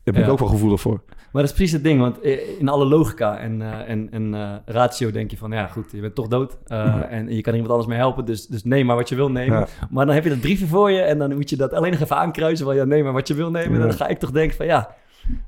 heb 0.04 0.18
ik 0.18 0.26
Ja. 0.26 0.30
ook 0.32 0.40
wel 0.40 0.48
gevoelig 0.48 0.82
voor. 0.82 1.02
Maar 1.32 1.42
dat 1.42 1.52
is 1.52 1.58
precies 1.58 1.74
het 1.74 1.84
ding, 1.84 2.00
want 2.00 2.18
i- 2.26 2.40
in 2.60 2.70
alle 2.70 2.86
logica 2.86 3.38
en, 3.38 3.62
eh, 3.62 3.90
en, 3.90 4.08
en 4.12 4.34
eh, 4.34 4.54
ratio 4.66 5.12
denk 5.12 5.32
je 5.32 5.38
van, 5.38 5.52
ja 5.52 5.68
goed, 5.68 5.92
je 5.92 6.02
bent 6.02 6.16
toch 6.16 6.28
dood 6.28 6.58
eh, 6.66 7.02
en 7.10 7.36
je 7.36 7.42
kan 7.42 7.54
er 7.54 7.60
iemand 7.60 7.70
anders 7.70 7.88
mee 7.88 7.98
helpen, 7.98 8.26
dus, 8.26 8.48
dus 8.48 8.64
neem 8.64 8.86
maar 8.86 8.96
wat 8.96 9.10
je 9.10 9.16
wil 9.16 9.32
nemen. 9.32 9.60
Ja. 9.60 9.68
Maar 9.90 10.06
dan 10.06 10.16
heb 10.16 10.24
je 10.24 10.30
dat 10.30 10.40
briefje 10.40 10.68
voor 10.68 10.92
je 10.92 11.02
en 11.02 11.18
dan 11.18 11.36
moet 11.36 11.50
je 11.50 11.56
dat 11.56 11.74
alleen 11.74 11.92
nog 11.92 12.00
even 12.00 12.18
aankruisen 12.18 12.66
van, 12.66 12.76
ja 12.76 12.84
neem 12.84 13.04
maar 13.04 13.14
wat 13.14 13.28
je 13.28 13.34
wil 13.34 13.52
nemen. 13.52 13.70
Ja. 13.78 13.82
En 13.82 13.88
dan 13.88 13.98
ga 13.98 14.08
ik 14.08 14.20
toch 14.20 14.32
denken 14.32 14.58
van, 14.58 14.66
ja, 14.66 14.96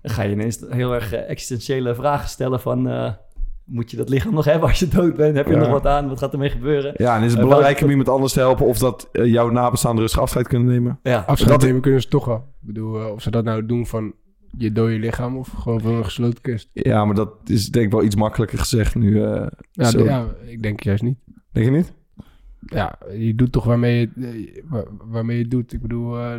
dan 0.02 0.12
ga 0.12 0.22
je 0.24 0.32
ineens 0.32 0.60
heel 0.70 0.94
erg 0.94 1.14
eh, 1.14 1.30
existentiële 1.30 1.96
vragen 1.96 2.30
stellen 2.30 2.60
van, 2.60 2.90
eh, 2.90 3.12
moet 3.66 3.92
je 3.92 3.98
dat 3.98 4.10
lichaam 4.10 4.34
nog 4.34 4.46
hebben 4.46 4.70
als 4.70 4.80
je 4.80 4.88
dood 4.88 5.16
bent? 5.16 5.36
Heb 5.36 5.46
je 5.46 5.52
er 5.54 5.58
Ja. 5.58 5.64
nog 5.64 5.72
wat 5.74 5.86
aan? 5.86 6.08
Wat 6.08 6.20
gaat 6.20 6.34
ermee 6.34 6.50
gebeuren? 6.50 6.94
Ja, 6.98 7.16
en 7.18 7.24
is 7.24 7.32
het 7.32 7.40
Eh, 7.42 7.46
belangrijk 7.48 7.82
om 7.82 7.90
iemand 7.90 8.10
anders 8.10 8.34
te 8.34 8.40
helpen... 8.40 8.66
of 8.66 8.78
dat 8.78 9.10
eh, 9.12 9.26
jouw 9.26 9.50
nabestaanden 9.50 10.02
rustig 10.02 10.22
afscheid 10.22 10.48
kunnen 10.48 10.68
nemen? 10.68 11.00
Ja, 11.04 11.24
Afscheid 11.28 11.52
Dat- 11.52 11.62
nemen 11.68 11.82
kunnen 11.82 12.02
ze 12.02 12.08
toch 12.08 12.26
wel. 12.26 12.38
Ik 12.38 12.68
bedoel, 12.68 13.00
eh, 13.02 13.12
of 13.12 13.22
ze 13.22 13.32
dat 13.32 13.44
nou 13.44 13.66
doen 13.66 13.86
van 13.86 14.14
je 14.58 14.72
dode 14.72 15.00
lichaam 15.00 15.38
of 15.38 15.48
gewoon 15.60 15.82
van 15.82 15.94
een 15.94 16.04
gesloten 16.06 16.42
kist. 16.42 16.70
Ja, 16.74 17.06
maar 17.06 17.16
dat 17.16 17.30
is 17.46 17.70
denk 17.70 17.86
ik 17.86 17.92
wel 17.92 18.04
iets 18.04 18.16
makkelijker 18.16 18.58
gezegd 18.60 18.96
nu. 18.96 19.24
eh, 19.24 19.46
Ja, 19.72 19.86
zo. 19.90 20.02
d- 20.04 20.06
ja, 20.06 20.26
ik 20.46 20.64
denk 20.64 20.84
juist 20.84 21.04
niet. 21.04 21.18
Denk 21.52 21.66
je 21.66 21.72
niet? 21.72 21.94
Ja, 22.66 22.96
je 23.18 23.36
doet 23.36 23.52
toch 23.52 23.64
waarmee 23.64 24.12
je, 24.16 24.64
waar- 24.70 24.86
waarmee 25.10 25.36
je 25.38 25.42
het 25.42 25.52
doet. 25.52 25.74
Ik 25.74 25.82
bedoel, 25.82 26.20
eh, 26.20 26.32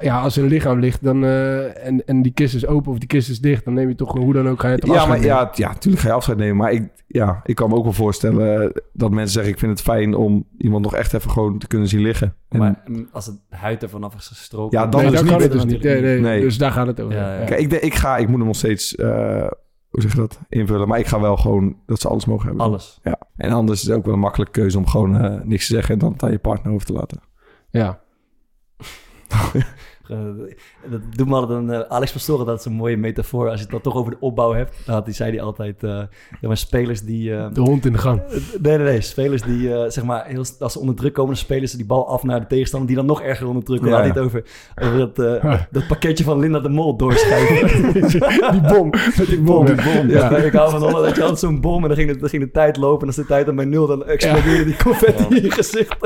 ja, 0.00 0.20
als 0.20 0.36
er 0.36 0.42
een 0.42 0.48
lichaam 0.48 0.78
ligt 0.78 1.02
dan, 1.04 1.24
eh, 1.24 1.86
en, 1.86 2.04
en 2.06 2.22
die 2.22 2.32
kist 2.32 2.54
is 2.54 2.66
open 2.66 2.92
of 2.92 2.98
die 2.98 3.08
kist 3.08 3.28
is 3.30 3.40
dicht, 3.40 3.64
dan 3.64 3.74
neem 3.74 3.88
je 3.88 3.94
toch 3.94 4.12
hoe 4.12 4.32
dan 4.32 4.48
ook 4.48 4.60
ga 4.60 4.68
je 4.68 4.74
het 4.74 4.86
Ja, 4.86 4.92
afscheid 4.92 5.08
maar 5.08 5.18
nemen. 5.18 5.36
ja, 5.36 5.50
ja, 5.54 5.68
natuurlijk 5.68 6.02
ga 6.02 6.08
je 6.08 6.14
afscheid 6.14 6.38
nemen. 6.38 6.56
Maar 6.56 6.72
ik, 6.72 6.88
ja, 7.06 7.40
ik 7.44 7.54
kan 7.54 7.68
me 7.68 7.74
ook 7.74 7.84
wel 7.84 7.92
voorstellen 7.92 8.72
dat 8.92 9.10
mensen 9.10 9.32
zeggen... 9.32 9.52
ik 9.52 9.58
vind 9.58 9.70
het 9.72 9.80
fijn 9.80 10.14
om 10.14 10.46
iemand 10.58 10.82
nog 10.84 10.94
echt 10.94 11.14
even 11.14 11.30
gewoon 11.30 11.58
te 11.58 11.66
kunnen 11.66 11.88
zien 11.88 12.00
liggen. 12.00 12.34
En, 12.48 12.58
maar 12.58 12.82
mm, 12.86 13.08
als 13.12 13.26
het 13.26 13.36
huid 13.48 13.82
ervan 13.82 14.04
af 14.04 14.14
is 14.14 14.26
gestroken... 14.26 14.78
Ja, 14.78 14.86
dan 14.86 15.00
nee, 15.02 15.10
dus 15.10 15.18
dan 15.20 15.28
niet. 15.28 15.38
kan 15.38 15.42
het 15.42 15.52
dus 15.52 15.64
niet. 15.72 15.82
Nee, 15.82 16.00
nee, 16.00 16.20
Nee. 16.20 16.40
Dus 16.40 16.58
daar 16.58 16.70
gaat 16.72 16.86
het 16.86 17.00
over. 17.00 17.16
Ja, 17.16 17.38
ja. 17.38 17.44
Kijk, 17.44 17.60
ik, 17.60 17.70
denk- 17.70 17.82
ik 17.82 17.94
ga, 17.94 18.16
ik 18.16 18.28
moet 18.28 18.36
hem 18.38 18.46
nog 18.46 18.56
steeds, 18.56 18.94
eh, 18.96 19.46
hoe 19.90 20.02
zeg 20.02 20.12
je 20.12 20.18
dat, 20.18 20.38
invullen. 20.48 20.88
Maar 20.88 20.98
ik 20.98 21.06
ga 21.06 21.20
wel 21.20 21.36
gewoon 21.36 21.76
dat 21.86 22.00
ze 22.00 22.08
alles 22.08 22.24
mogen 22.24 22.46
hebben. 22.46 22.64
Alles. 22.64 23.00
Ja. 23.02 23.18
En 23.36 23.50
anders 23.50 23.80
is 23.80 23.86
het 23.86 23.96
ook 23.96 24.04
wel 24.04 24.14
een 24.14 24.20
makkelijke 24.20 24.52
keuze 24.52 24.78
om 24.78 24.86
gewoon 24.86 25.16
eh, 25.16 25.40
niks 25.42 25.66
te 25.66 25.74
zeggen... 25.74 25.94
en 25.94 26.00
dan 26.00 26.12
het 26.12 26.22
aan 26.22 26.30
je 26.30 26.38
partner 26.38 26.72
over 26.72 26.86
te 26.86 26.92
laten. 26.92 27.20
ja. 27.70 28.00
Eh, 30.10 30.18
dat 30.90 31.00
doet 31.10 31.28
me 31.28 31.34
altijd 31.34 31.58
een... 31.58 31.70
eh, 31.70 31.80
Alex 31.88 32.12
Pastoren, 32.12 32.46
dat 32.46 32.58
is 32.58 32.64
een 32.64 32.72
mooie 32.72 32.96
metafoor. 32.96 33.44
Als 33.48 33.54
je 33.54 33.60
het 33.62 33.70
dan 33.70 33.80
toch 33.80 33.94
over 33.96 34.10
de 34.10 34.16
opbouw 34.20 34.52
hebt, 34.52 34.76
dan 34.86 34.94
had 34.94 35.04
hij, 35.04 35.14
zei 35.14 35.30
hij 35.30 35.42
altijd... 35.42 35.82
eh 35.84 35.90
ja, 36.40 36.48
maar 36.48 36.56
spelers 36.56 37.00
die... 37.02 37.34
eh, 37.36 37.46
De 37.52 37.60
hond 37.60 37.86
in 37.86 37.92
de 37.92 37.98
gang. 37.98 38.20
Nee, 38.62 38.76
nee, 38.76 38.86
nee. 38.86 39.00
Spelers 39.00 39.42
die, 39.42 39.74
eh, 39.74 39.90
zeg 39.90 40.04
maar, 40.04 40.24
heel, 40.26 40.44
als 40.58 40.72
ze 40.72 40.78
onder 40.78 40.94
druk 40.94 41.12
komen, 41.12 41.34
dan 41.34 41.40
spelen 41.42 41.68
ze 41.68 41.76
die 41.76 41.86
bal 41.86 42.08
af 42.08 42.22
naar 42.22 42.40
de 42.40 42.46
tegenstander, 42.46 42.88
die 42.88 42.96
dan 42.96 43.06
nog 43.06 43.22
erger 43.22 43.46
onder 43.46 43.64
druk 43.64 43.78
komt. 43.80 43.90
Ja, 43.92 44.04
niet 44.04 44.18
over, 44.18 44.44
over 44.82 44.98
dat, 44.98 45.18
eh, 45.18 45.54
dat 45.70 45.86
pakketje 45.86 46.24
van 46.24 46.38
Linda 46.38 46.60
de 46.60 46.68
Mol 46.68 46.96
doorschrijven. 46.96 47.92
die 48.52 48.60
bom. 48.68 48.90
Met 48.90 49.26
die 49.26 49.40
bom. 49.40 49.66
Die 49.66 49.74
bom. 49.74 50.08
Ja. 50.08 50.30
Ja. 50.30 50.36
Ik 50.36 50.52
hou 50.52 50.70
van 50.70 50.82
Holland, 50.82 51.04
dat 51.04 51.14
je 51.16 51.20
altijd 51.22 51.38
zo'n 51.40 51.60
bom 51.60 51.82
en 51.82 51.88
dan 51.88 51.96
ging, 51.96 52.10
de, 52.12 52.16
dan 52.18 52.28
ging 52.28 52.42
de 52.42 52.50
tijd 52.50 52.76
lopen. 52.76 53.00
En 53.00 53.06
als 53.06 53.16
de 53.16 53.26
tijd 53.26 53.46
dan 53.46 53.56
bij 53.56 53.64
nul, 53.64 53.86
dan 53.86 54.04
explodeerde 54.06 54.64
die 54.64 54.76
confetti 54.76 55.36
in 55.36 55.42
je 55.42 55.50
gezicht. 55.50 55.96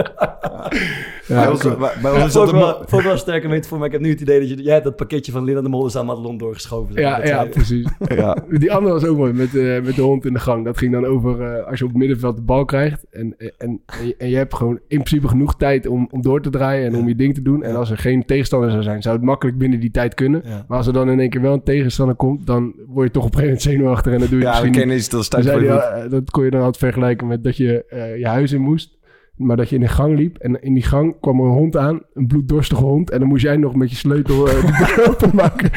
Ja, 1.27 1.41
bij, 1.41 1.49
ons, 1.49 1.63
bij, 1.63 2.23
ons 2.23 2.33
vond, 2.33 2.49
ik 2.49 2.55
een 2.93 3.03
wel, 3.03 3.17
sterke 3.17 3.49
metafoor, 3.49 3.79
maar 3.79 3.87
ik 3.87 3.93
heb 3.95 4.03
nu 4.03 4.11
het 4.11 4.21
idee 4.21 4.41
dat 4.41 4.49
je, 4.49 4.63
jij 4.63 4.73
hebt 4.73 4.85
dat 4.85 4.97
pakketje 4.97 5.33
van 5.33 5.45
Linda 5.45 5.63
de 5.63 5.69
Mol 5.69 5.87
is 5.87 5.97
aan 5.97 6.07
Madelon 6.07 6.39
doorgeschoven. 6.39 7.01
Ja, 7.01 7.17
Dat 7.17 7.29
ja, 7.29 7.45
precies. 7.45 7.89
Ja, 8.15 8.37
Die 8.49 8.73
andere 8.73 8.93
was 8.93 9.05
ook 9.05 9.17
mooi, 9.17 9.33
met, 9.33 9.57
eh, 9.57 9.83
met 9.83 9.95
de 9.95 10.03
hond 10.03 10.25
in 10.25 10.33
de 10.33 10.39
gang. 10.39 10.65
Dat 10.65 10.79
ging 10.79 10.93
dan 10.93 11.05
over 11.05 11.43
eh, 11.43 11.67
als 11.67 11.79
je 11.79 11.85
op 11.85 11.91
het 11.91 11.99
middenveld 11.99 12.37
de 12.37 12.43
bal 12.43 12.65
krijgt. 12.65 13.07
En, 13.11 13.35
en, 13.39 13.53
en, 13.59 13.81
je, 14.07 14.15
en 14.19 14.29
je 14.29 14.37
hebt 14.37 14.55
gewoon 14.55 14.75
in 14.75 15.03
principe 15.03 15.29
genoeg 15.29 15.57
tijd 15.57 15.87
om, 15.87 16.09
om 16.11 16.23
door 16.23 16.41
te 16.41 16.51
draaien 16.51 16.87
en 16.93 16.99
om 16.99 17.09
je 17.09 17.15
ding 17.15 17.35
te 17.35 17.43
doen. 17.43 17.63
En 17.63 17.77
als 17.77 17.91
er 17.91 17.99
geen 17.99 18.25
tegenstander 18.25 18.71
zou 18.71 18.83
zijn, 18.83 19.03
zou 19.03 19.17
het 19.17 19.25
makkelijk 19.25 19.59
binnen 19.59 19.81
die 19.81 19.91
tijd 19.91 20.15
kunnen. 20.15 20.43
Ja. 20.45 20.65
Maar 20.69 20.79
als 20.79 20.87
er 20.87 20.93
dan 20.93 21.11
in 21.11 21.21
één 21.21 21.31
keer 21.31 21.41
wel 21.41 21.53
een 21.53 21.63
tegenstander 21.63 22.17
komt, 22.17 22.47
dan 22.47 22.75
word 22.87 23.07
je 23.07 23.13
toch 23.13 23.25
op 23.25 23.35
een 23.35 23.41
gegeven 23.41 23.45
moment 23.45 23.63
zenuwachtig. 23.63 24.13
En 24.13 24.19
dan 24.19 24.29
doe 24.29 24.39
je 24.39 24.45
ja 24.45 24.51
misschien 24.51 24.73
kennen 24.73 24.97
niet. 24.97 25.05
iets, 25.05 25.09
dat 25.09 25.21
is 25.21 25.29
Dan 25.29 25.43
tijd 25.43 25.55
zei 25.55 25.67
voor 25.69 25.77
hij, 25.79 25.99
je 25.99 26.05
eh, 26.05 26.11
dat 26.11 26.31
kon 26.31 26.45
je 26.45 26.51
dan 26.51 26.61
altijd 26.61 26.77
vergelijken 26.77 27.27
met 27.27 27.45
dat 27.45 27.57
je 27.57 27.85
eh, 27.85 28.19
je 28.19 28.27
huis 28.27 28.53
in 28.53 28.61
moest. 28.61 28.94
Maar 29.37 29.57
dat 29.57 29.69
je 29.69 29.77
in 29.77 29.83
een 29.83 29.89
gang 29.89 30.17
liep 30.17 30.37
en 30.39 30.63
in 30.63 30.75
die 30.75 30.83
gang 30.83 31.15
kwam 31.21 31.39
er 31.41 31.47
een 31.47 31.53
hond 31.53 31.77
aan, 31.77 32.01
een 32.15 32.27
bloeddorstige 32.27 32.83
hond. 32.85 33.11
En 33.11 33.19
dan 33.19 33.29
moest 33.29 33.43
jij 33.43 33.57
nog 33.57 33.75
met 33.75 33.91
je 33.91 33.97
sleutel 33.97 34.49
eh, 34.49 34.55
de 34.61 34.95
deur 34.97 35.09
openmaken. 35.11 35.71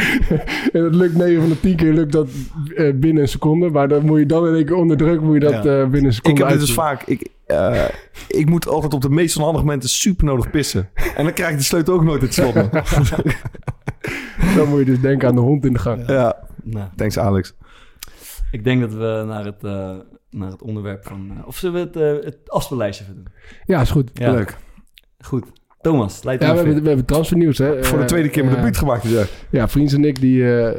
en 0.73 0.81
dat 0.83 0.95
lukt 0.95 1.15
9 1.15 1.39
van 1.41 1.49
de 1.49 1.59
10 1.59 1.75
keer 1.75 1.93
lukt 1.93 2.11
dat 2.11 2.29
eh, 2.75 2.93
binnen 2.95 3.21
een 3.23 3.29
seconde. 3.29 3.69
Maar 3.69 3.87
dan 3.87 4.05
moet 4.05 4.19
je 4.19 4.25
dan 4.25 4.47
in 4.47 4.53
één 4.55 4.65
keer 4.65 4.75
onder 4.75 4.97
druk 4.97 5.21
moet 5.21 5.33
je 5.33 5.39
dat 5.39 5.51
Ja. 5.51 5.57
eh, 5.59 5.63
binnen 5.81 6.01
een 6.03 6.07
Ik 6.07 6.13
seconde 6.13 6.41
heb 6.41 6.49
dit 6.49 6.59
dus 6.59 6.73
vaak. 6.73 7.03
Ik, 7.03 7.27
eh, 7.45 7.83
ik 8.27 8.49
moet 8.49 8.67
altijd 8.67 8.93
op 8.93 9.01
de 9.01 9.09
meest 9.09 9.37
onhandige 9.37 9.65
momenten 9.65 9.89
super 9.89 10.25
nodig 10.25 10.49
pissen. 10.49 10.89
En 11.15 11.23
dan 11.23 11.33
krijg 11.33 11.51
ik 11.51 11.57
de 11.57 11.63
sleutel 11.63 11.93
ook 11.93 12.03
nooit 12.03 12.21
het 12.21 12.33
slot. 12.33 12.53
Dan 14.55 14.67
moet 14.69 14.79
je 14.79 14.85
dus 14.85 15.01
denken 15.01 15.27
aan 15.27 15.35
de 15.35 15.41
hond 15.41 15.65
in 15.65 15.73
de 15.73 15.79
gang. 15.79 16.03
ja, 16.07 16.35
Nou, 16.63 16.87
thanks 16.95 17.19
Alex. 17.19 17.53
ik 18.51 18.63
denk 18.63 18.81
dat 18.81 18.93
we 18.93 19.23
naar 19.27 19.45
het, 19.45 19.63
eh, 19.63 19.95
naar 20.29 20.51
het 20.51 20.61
onderwerp 20.61 21.03
van... 21.05 21.31
eh, 21.37 21.47
of 21.47 21.57
zullen 21.57 21.75
we 21.75 21.99
het, 21.99 22.19
eh 22.19 22.25
het 22.25 22.49
afspeellijstje 22.49 23.03
even 23.05 23.15
doen? 23.15 23.27
Ja, 23.65 23.81
is 23.81 23.89
goed. 23.91 24.09
Ja, 24.13 24.31
Leuk. 24.31 24.57
Goed. 25.19 25.45
Thomas, 25.81 26.23
leidt 26.23 26.41
Ja, 26.43 26.47
ja, 26.47 26.53
we 26.55 26.59
hebben, 26.63 26.81
we 26.81 26.87
hebben 26.87 27.05
transfernieuws. 27.05 27.57
Hè. 27.57 27.83
Voor 27.83 27.97
de 27.97 28.03
Eh, 28.03 28.09
tweede 28.09 28.29
keer 28.29 28.43
mijn 28.43 28.55
ja. 28.55 28.61
debuut 28.61 28.77
gemaakt. 28.77 29.03
Dus 29.03 29.11
ja. 29.11 29.25
Ja, 29.49 29.67
Vriends 29.67 29.93
en 29.93 30.05
ik, 30.05 30.19
die, 30.19 30.59
eh, 30.61 30.75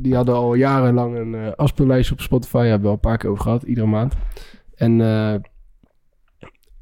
die 0.00 0.14
hadden 0.14 0.34
al 0.34 0.54
jarenlang 0.54 1.16
een 1.16 1.34
eh 1.34 1.52
afspeellijstje 1.56 2.14
op 2.14 2.20
Spotify. 2.20 2.56
Daar 2.56 2.64
hebben 2.66 2.82
we 2.82 2.88
al 2.88 2.94
een 2.94 3.00
paar 3.00 3.18
keer 3.18 3.30
over 3.30 3.42
gehad, 3.42 3.62
iedere 3.62 3.86
maand. 3.86 4.14
En 4.74 5.00
eh, 5.00 5.34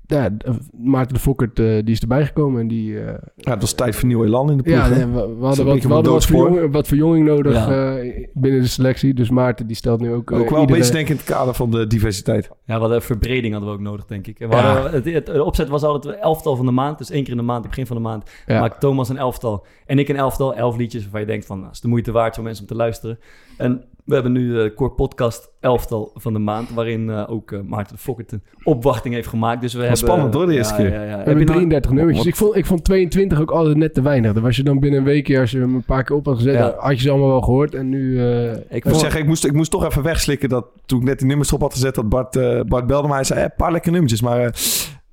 ja, 0.07 0.31
Maarten 0.79 1.15
de 1.15 1.21
Fokkert, 1.21 1.59
eh, 1.59 1.65
die 1.67 1.95
is 1.95 2.01
erbij 2.01 2.27
gekomen. 2.27 2.61
En 2.61 2.69
die, 2.69 3.01
eh, 3.01 3.15
ja, 3.37 3.51
het 3.51 3.61
was 3.61 3.73
tijd 3.73 3.97
voor 3.97 4.09
nieuw 4.09 4.25
elan 4.25 4.51
in 4.51 4.57
de 4.57 4.63
ploeg. 4.63 4.77
ja, 4.77 4.89
nee, 4.89 5.07
we, 5.07 5.13
we 5.13 5.19
een 5.21 5.43
hadden, 5.43 5.65
wat, 5.65 5.83
we 5.83 5.93
hadden 5.93 6.13
wat, 6.13 6.25
verjonging, 6.27 6.73
wat 6.73 6.87
verjonging 6.89 7.27
nodig 7.27 7.53
Ja. 7.55 7.97
eh, 7.97 8.27
binnen 8.35 8.61
de 8.61 8.67
selectie. 8.67 9.15
Dus 9.15 9.31
Maarten, 9.31 9.67
die 9.67 9.77
stelt 9.77 10.01
nu 10.01 10.13
ook... 10.13 10.31
eh, 10.31 10.39
Ook 10.39 10.45
wel 10.45 10.55
een 10.55 10.61
iedere- 10.61 10.79
beetje 10.79 10.95
denken 10.95 11.11
in 11.13 11.17
het 11.21 11.27
kader 11.31 11.55
van 11.55 11.71
de 11.71 11.87
diversiteit. 11.87 12.49
Ja, 12.65 12.75
we 12.75 12.81
hadden 12.81 13.03
verbreding 13.03 13.53
hadden 13.53 13.71
we 13.71 13.77
ook 13.77 13.83
nodig, 13.83 14.05
denk 14.07 14.27
ik. 14.27 14.39
We 14.39 14.47
Ja. 14.47 14.73
hadden, 14.73 14.93
het, 14.93 15.05
het, 15.05 15.27
de 15.27 15.45
opzet 15.45 15.69
was 15.69 15.83
altijd 15.83 16.19
elftal 16.19 16.57
van 16.57 16.67
de 16.67 16.73
maand. 16.73 16.99
Dus 16.99 17.11
één 17.11 17.23
keer 17.23 17.33
in 17.33 17.39
de 17.39 17.45
maand, 17.45 17.61
het 17.61 17.69
begin 17.69 17.87
van 17.87 17.97
de 17.97 18.03
maand, 18.03 18.31
Ja. 18.47 18.61
maakt 18.61 18.81
Thomas 18.81 19.09
een 19.09 19.19
elftal. 19.19 19.67
En 19.87 19.99
ik 19.99 20.09
een 20.09 20.17
elftal, 20.17 20.55
elf 20.55 20.77
liedjes 20.77 21.03
waarvan 21.03 21.21
je 21.21 21.27
denkt 21.27 21.47
van, 21.47 21.59
nou, 21.59 21.71
is 21.71 21.81
de 21.81 21.89
moeite 21.89 22.13
waard 22.13 22.35
voor 22.35 22.45
mensen 22.45 22.63
om 22.63 22.69
te 22.69 22.75
luisteren. 22.77 23.19
En 23.57 23.85
we 24.07 24.15
hebben 24.15 24.33
nu 24.33 24.53
de 24.53 24.73
Core 24.75 24.91
Podcast 24.91 25.51
elftal 25.61 26.11
van 26.15 26.33
de 26.33 26.39
maand, 26.39 26.71
waarin 26.71 27.11
eh, 27.11 27.25
ook 27.31 27.53
eh, 27.53 27.61
Maarten 27.61 27.97
de 27.97 28.03
Fokkert 28.03 28.33
een 28.33 28.43
opwachting 28.65 29.15
heeft 29.15 29.29
gemaakt. 29.29 29.61
Dus 29.61 29.73
we 29.73 29.79
hebben, 29.81 29.97
spannend, 29.99 30.35
hoor, 30.35 30.47
de 30.47 30.55
eerste 30.55 30.83
ja, 30.83 30.89
keer. 30.89 30.93
Ja, 30.99 31.03
ja. 31.03 31.07
We 31.11 31.17
Heb 31.17 31.27
hebben 31.27 31.39
je 31.39 31.45
nou- 31.45 31.57
33 31.59 31.91
nummertjes. 31.91 32.27
Ik 32.27 32.37
vond, 32.37 32.57
ik 32.57 32.67
vond 32.67 32.85
22 32.85 33.41
ook 33.41 33.51
altijd 33.51 33.77
net 33.77 33.95
te 33.95 34.03
weinig. 34.03 34.33
Dan 34.33 34.43
was 34.43 34.57
je 34.57 34.63
dan 34.63 34.79
binnen 34.81 34.99
een 35.01 35.07
weekje, 35.07 35.41
als 35.41 35.51
je 35.51 35.59
hem 35.59 35.75
een 35.75 35.83
paar 35.85 36.05
keer 36.05 36.17
op 36.17 36.27
had 36.27 36.37
gezet, 36.37 36.75
had 36.79 36.97
je 36.97 37.03
ze 37.03 37.11
allemaal 37.11 37.29
wel 37.29 37.41
gehoord. 37.43 37.75
En 37.75 37.89
nu... 37.89 38.21
eh, 38.21 38.51
Ik 38.53 38.59
moet 38.71 38.83
vond- 38.83 38.97
zeggen, 39.01 39.21
ik 39.21 39.27
moest, 39.27 39.45
ik 39.45 39.53
moest 39.53 39.71
toch 39.71 39.85
even 39.85 40.03
wegslikken 40.03 40.49
dat 40.49 40.67
toen 40.87 40.99
ik 41.01 41.05
net 41.05 41.19
die 41.19 41.29
nummers 41.29 41.53
op 41.53 41.61
had 41.61 41.73
gezet, 41.73 41.95
dat 41.95 42.09
Bart, 42.09 42.37
eh, 42.37 42.61
Bart 42.61 42.87
belde 42.87 43.09
mij 43.09 43.19
en 43.19 43.27
zei, 43.27 43.39
eh, 43.39 43.45
een 43.45 43.53
paar 43.57 43.73
lekkere 43.73 43.93
nummertjes, 43.93 44.23
maar 44.23 44.55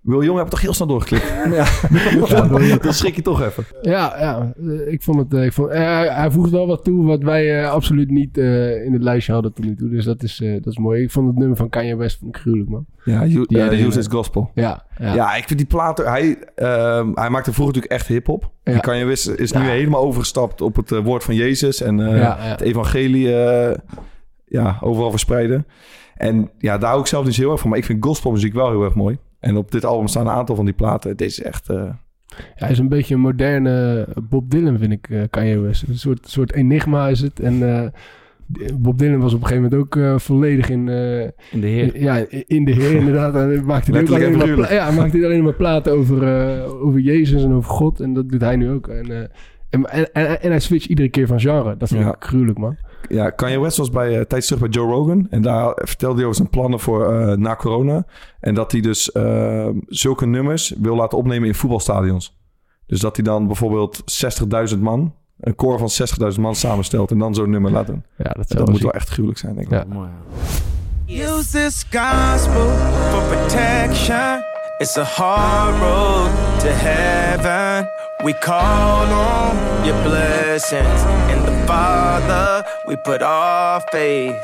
Wil 0.04 0.24
Jong 0.24 0.36
heb 0.38 0.46
ik 0.46 0.52
toch 0.52 0.62
heel 0.62 0.74
snel 0.74 0.88
doorgeklikt. 0.88 1.34
Ja. 1.54 1.66
ja, 2.30 2.78
dan 2.78 2.94
schrik 2.94 3.16
je 3.16 3.22
toch 3.22 3.42
even. 3.42 3.66
Ja, 3.82 4.16
ja 4.20 4.54
ik 4.86 5.02
vond 5.04 5.18
het. 5.20 5.34
eh, 5.34 5.46
Ik 5.46 5.54
vond, 5.54 5.70
eh, 5.70 6.16
hij, 6.16 6.32
voegt 6.32 6.50
wel 6.52 6.68
wat 6.68 6.84
toe 6.84 7.06
wat 7.06 7.22
wij 7.24 7.62
eh, 7.64 7.70
absoluut 7.72 8.10
niet 8.10 8.38
in 8.38 8.90
het 8.94 9.04
lijstje 9.04 9.34
hadden 9.34 9.54
tot 9.54 9.66
nu 9.66 9.76
toe. 9.76 9.90
Dus 9.90 10.06
dat 10.06 10.24
is, 10.24 10.38
dat 10.38 10.66
is 10.66 10.78
mooi. 10.78 11.04
Ik 11.04 11.12
vond 11.12 11.28
het 11.28 11.38
nummer 11.38 11.58
van 11.58 11.70
Kanye 11.70 11.96
West 11.96 12.18
vond 12.20 12.36
ik 12.36 12.42
gruwelijk, 12.42 12.70
man. 12.70 12.86
Ja, 13.04 13.26
you, 13.26 13.46
die- 13.48 13.86
Use 13.86 14.00
is 14.00 14.08
Gospel. 14.08 14.52
Ja, 14.54 14.86
ja. 14.98 15.14
Ja. 15.14 15.36
ik 15.36 15.44
vind 15.48 15.60
die 15.60 15.68
plaat... 15.68 15.98
Hij, 15.98 16.38
ehm, 16.56 17.12
hij 17.14 17.30
maakte 17.30 17.54
vroeger 17.54 17.74
natuurlijk 17.76 17.92
echt 18.02 18.08
hip-hop. 18.08 18.52
Ja. 18.64 18.74
En 18.74 18.80
Kanye 18.82 19.06
West 19.06 19.28
is 19.30 19.52
nu 19.52 19.62
helemaal 19.62 20.02
overgestapt 20.02 20.62
op 20.62 20.76
het 20.76 20.90
woord 20.90 21.24
van 21.24 21.36
Jezus. 21.36 21.82
En 21.82 21.98
het 21.98 22.62
evangelie 22.62 23.28
ja, 24.46 24.78
overal 24.82 25.10
verspreiden. 25.10 25.66
En 26.16 26.50
ja, 26.58 26.78
daar 26.78 26.90
hou 26.90 27.02
ik 27.02 27.08
zelf 27.08 27.26
dus 27.26 27.38
heel 27.38 27.52
erg 27.52 27.60
van. 27.60 27.70
Maar 27.70 27.80
ik 27.80 27.86
vind 27.86 28.06
gospelmuziek 28.06 28.54
wel 28.54 28.70
heel 28.70 28.84
erg 28.84 28.96
mooi. 28.96 29.18
En 29.44 29.58
op 29.58 29.72
dit 29.72 29.86
album 29.86 30.08
staan 30.08 30.28
een 30.28 30.34
aantal 30.34 30.56
van 30.56 30.66
die 30.66 30.74
platen. 30.74 31.18
Deze 31.18 31.42
is 31.42 31.48
echt... 31.48 31.70
eh, 31.70 31.76
Ja, 32.28 32.36
hij 32.56 32.72
is 32.72 32.80
een 32.80 32.90
beetje 32.90 33.14
een 33.14 33.20
moderne 33.20 34.08
Bob 34.30 34.50
Dylan, 34.50 34.78
vind 34.78 34.92
ik, 34.92 35.10
eh, 35.10 35.22
Kanye 35.30 35.60
West. 35.60 35.84
Een 35.88 35.98
soort, 35.98 36.30
soort 36.30 36.54
enigma 36.54 37.08
is 37.08 37.22
het. 37.22 37.40
En 37.40 37.76
eh, 37.76 37.88
Bob 38.80 38.98
Dylan 38.98 39.20
was 39.20 39.34
op 39.34 39.42
een 39.42 39.48
gegeven 39.48 39.64
moment 39.70 39.82
ook 39.82 39.96
eh, 39.96 40.18
volledig 40.18 40.70
in, 40.70 40.90
eh, 40.90 41.22
In 41.52 41.62
de 41.62 41.68
heer. 41.68 42.02
ja, 42.02 42.26
in 42.48 42.66
de 42.66 42.72
Heer 42.72 42.92
inderdaad. 42.96 43.36
En 43.36 43.48
hij 43.48 43.62
maakte 43.62 43.92
hij 43.92 44.02
ook 44.02 44.08
alleen 44.10 44.32
en 44.32 44.38
maar, 44.38 44.54
pla- 44.56 44.68
hij 44.68 44.92
maakte 44.96 45.26
alleen 45.26 45.44
maar 45.44 45.54
platen 45.54 45.92
over, 45.94 46.24
eh, 46.24 46.84
over 46.86 47.00
Jezus 47.00 47.44
en 47.44 47.54
over 47.54 47.70
God. 47.72 48.00
En 48.00 48.14
dat 48.14 48.30
doet 48.30 48.42
hij 48.42 48.56
nu 48.56 48.70
ook. 48.70 48.88
En, 48.88 49.12
eh, 49.12 49.20
en, 49.70 49.86
en, 49.90 50.14
en, 50.14 50.42
en 50.42 50.50
hij 50.50 50.60
switcht 50.60 50.90
iedere 50.90 51.10
keer 51.10 51.28
van 51.28 51.40
genre. 51.40 51.78
Dat 51.78 51.90
vind 51.90 52.02
Ja. 52.04 52.10
ik 52.16 52.24
gruwelijk, 52.24 52.58
man. 52.58 52.78
Ja, 53.10 53.30
Kanye 53.30 53.60
West 53.60 53.78
was 53.78 53.90
bij 53.90 54.10
uh, 54.10 54.16
tijdens 54.16 54.46
terug 54.46 54.62
bij 54.62 54.70
Joe 54.70 54.92
Rogan. 54.92 55.28
En 55.30 55.42
daar 55.42 55.72
vertelde 55.76 56.16
hij 56.16 56.24
over 56.24 56.36
zijn 56.36 56.50
plannen 56.50 56.80
voor 56.80 57.14
eh, 57.14 57.38
na 57.38 57.56
corona. 57.56 58.06
En 58.40 58.54
dat 58.54 58.72
hij 58.72 58.82
dus 58.82 59.12
eh, 59.12 59.68
zulke 59.88 60.26
nummers 60.26 60.74
wil 60.78 60.96
laten 60.96 61.18
opnemen 61.18 61.48
in 61.48 61.56
voetbalstadions. 61.56 62.38
Dus 62.86 63.00
dat 63.00 63.16
hij 63.16 63.26
dan 63.26 63.48
bijvoorbeeld 63.48 64.04
60.000 64.74 64.80
man, 64.80 65.16
een 65.40 65.56
koor 65.56 65.80
van 65.80 65.90
60.000 66.34 66.40
man 66.40 66.56
samenstelt. 66.56 67.12
En 67.12 67.18
dan 67.18 67.36
zo'n 67.36 67.50
nummer 67.50 67.72
laat 67.72 67.88
doen. 67.88 68.04
Ja, 68.18 68.36
dat, 68.48 68.70
moet 68.70 68.82
wel 68.82 68.94
echt 68.94 69.10
gruwelijk 69.10 69.40
zijn, 69.40 69.56
denk 69.56 69.68
ik. 69.68 69.74
Ja. 69.74 69.86
Mooi, 69.88 70.10
ja. 70.10 70.42
Use 71.06 71.52
this 71.52 71.86
gospel 71.92 72.68
for 73.12 73.24
protection. 73.24 74.44
It's 74.80 74.98
a 74.98 75.04
hard 75.04 75.80
road 75.80 76.60
to 76.60 76.68
heaven. 76.68 77.88
We 78.24 78.34
call 78.34 79.12
on 79.12 79.86
your 79.86 80.02
blessings. 80.04 81.04
In 81.30 81.44
the 81.46 81.64
Father, 81.68 82.64
we 82.88 82.98
put 82.98 83.22
our 83.22 83.82
faith. 83.92 84.42